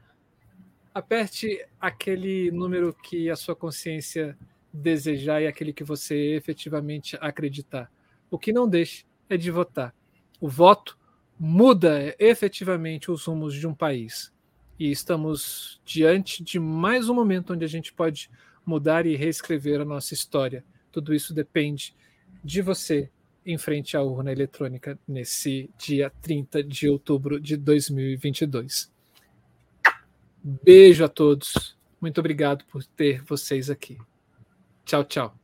aperte 0.93 1.65
aquele 1.79 2.51
número 2.51 2.93
que 2.93 3.29
a 3.29 3.35
sua 3.35 3.55
consciência 3.55 4.37
desejar 4.71 5.41
e 5.41 5.47
aquele 5.47 5.73
que 5.73 5.83
você 5.83 6.35
efetivamente 6.35 7.17
acreditar. 7.19 7.91
O 8.29 8.37
que 8.37 8.53
não 8.53 8.67
deixe 8.67 9.05
é 9.29 9.37
de 9.37 9.49
votar. 9.49 9.93
O 10.39 10.47
voto 10.47 10.97
muda 11.39 12.15
efetivamente 12.19 13.11
os 13.11 13.25
rumos 13.25 13.53
de 13.53 13.67
um 13.67 13.73
país. 13.73 14.33
E 14.77 14.91
estamos 14.91 15.81
diante 15.83 16.43
de 16.43 16.59
mais 16.59 17.09
um 17.09 17.13
momento 17.13 17.53
onde 17.53 17.65
a 17.65 17.67
gente 17.67 17.93
pode 17.93 18.29
mudar 18.65 19.05
e 19.05 19.15
reescrever 19.15 19.81
a 19.81 19.85
nossa 19.85 20.13
história. 20.13 20.63
Tudo 20.91 21.13
isso 21.13 21.33
depende 21.33 21.95
de 22.43 22.61
você 22.61 23.09
em 23.45 23.57
frente 23.57 23.97
à 23.97 24.03
urna 24.03 24.31
eletrônica 24.31 24.97
nesse 25.07 25.69
dia 25.77 26.11
30 26.21 26.63
de 26.63 26.87
outubro 26.87 27.39
de 27.39 27.57
2022. 27.57 28.91
Beijo 30.43 31.03
a 31.03 31.09
todos. 31.09 31.77
Muito 31.99 32.19
obrigado 32.19 32.63
por 32.65 32.83
ter 32.83 33.21
vocês 33.23 33.69
aqui. 33.69 33.97
Tchau, 34.85 35.03
tchau. 35.03 35.35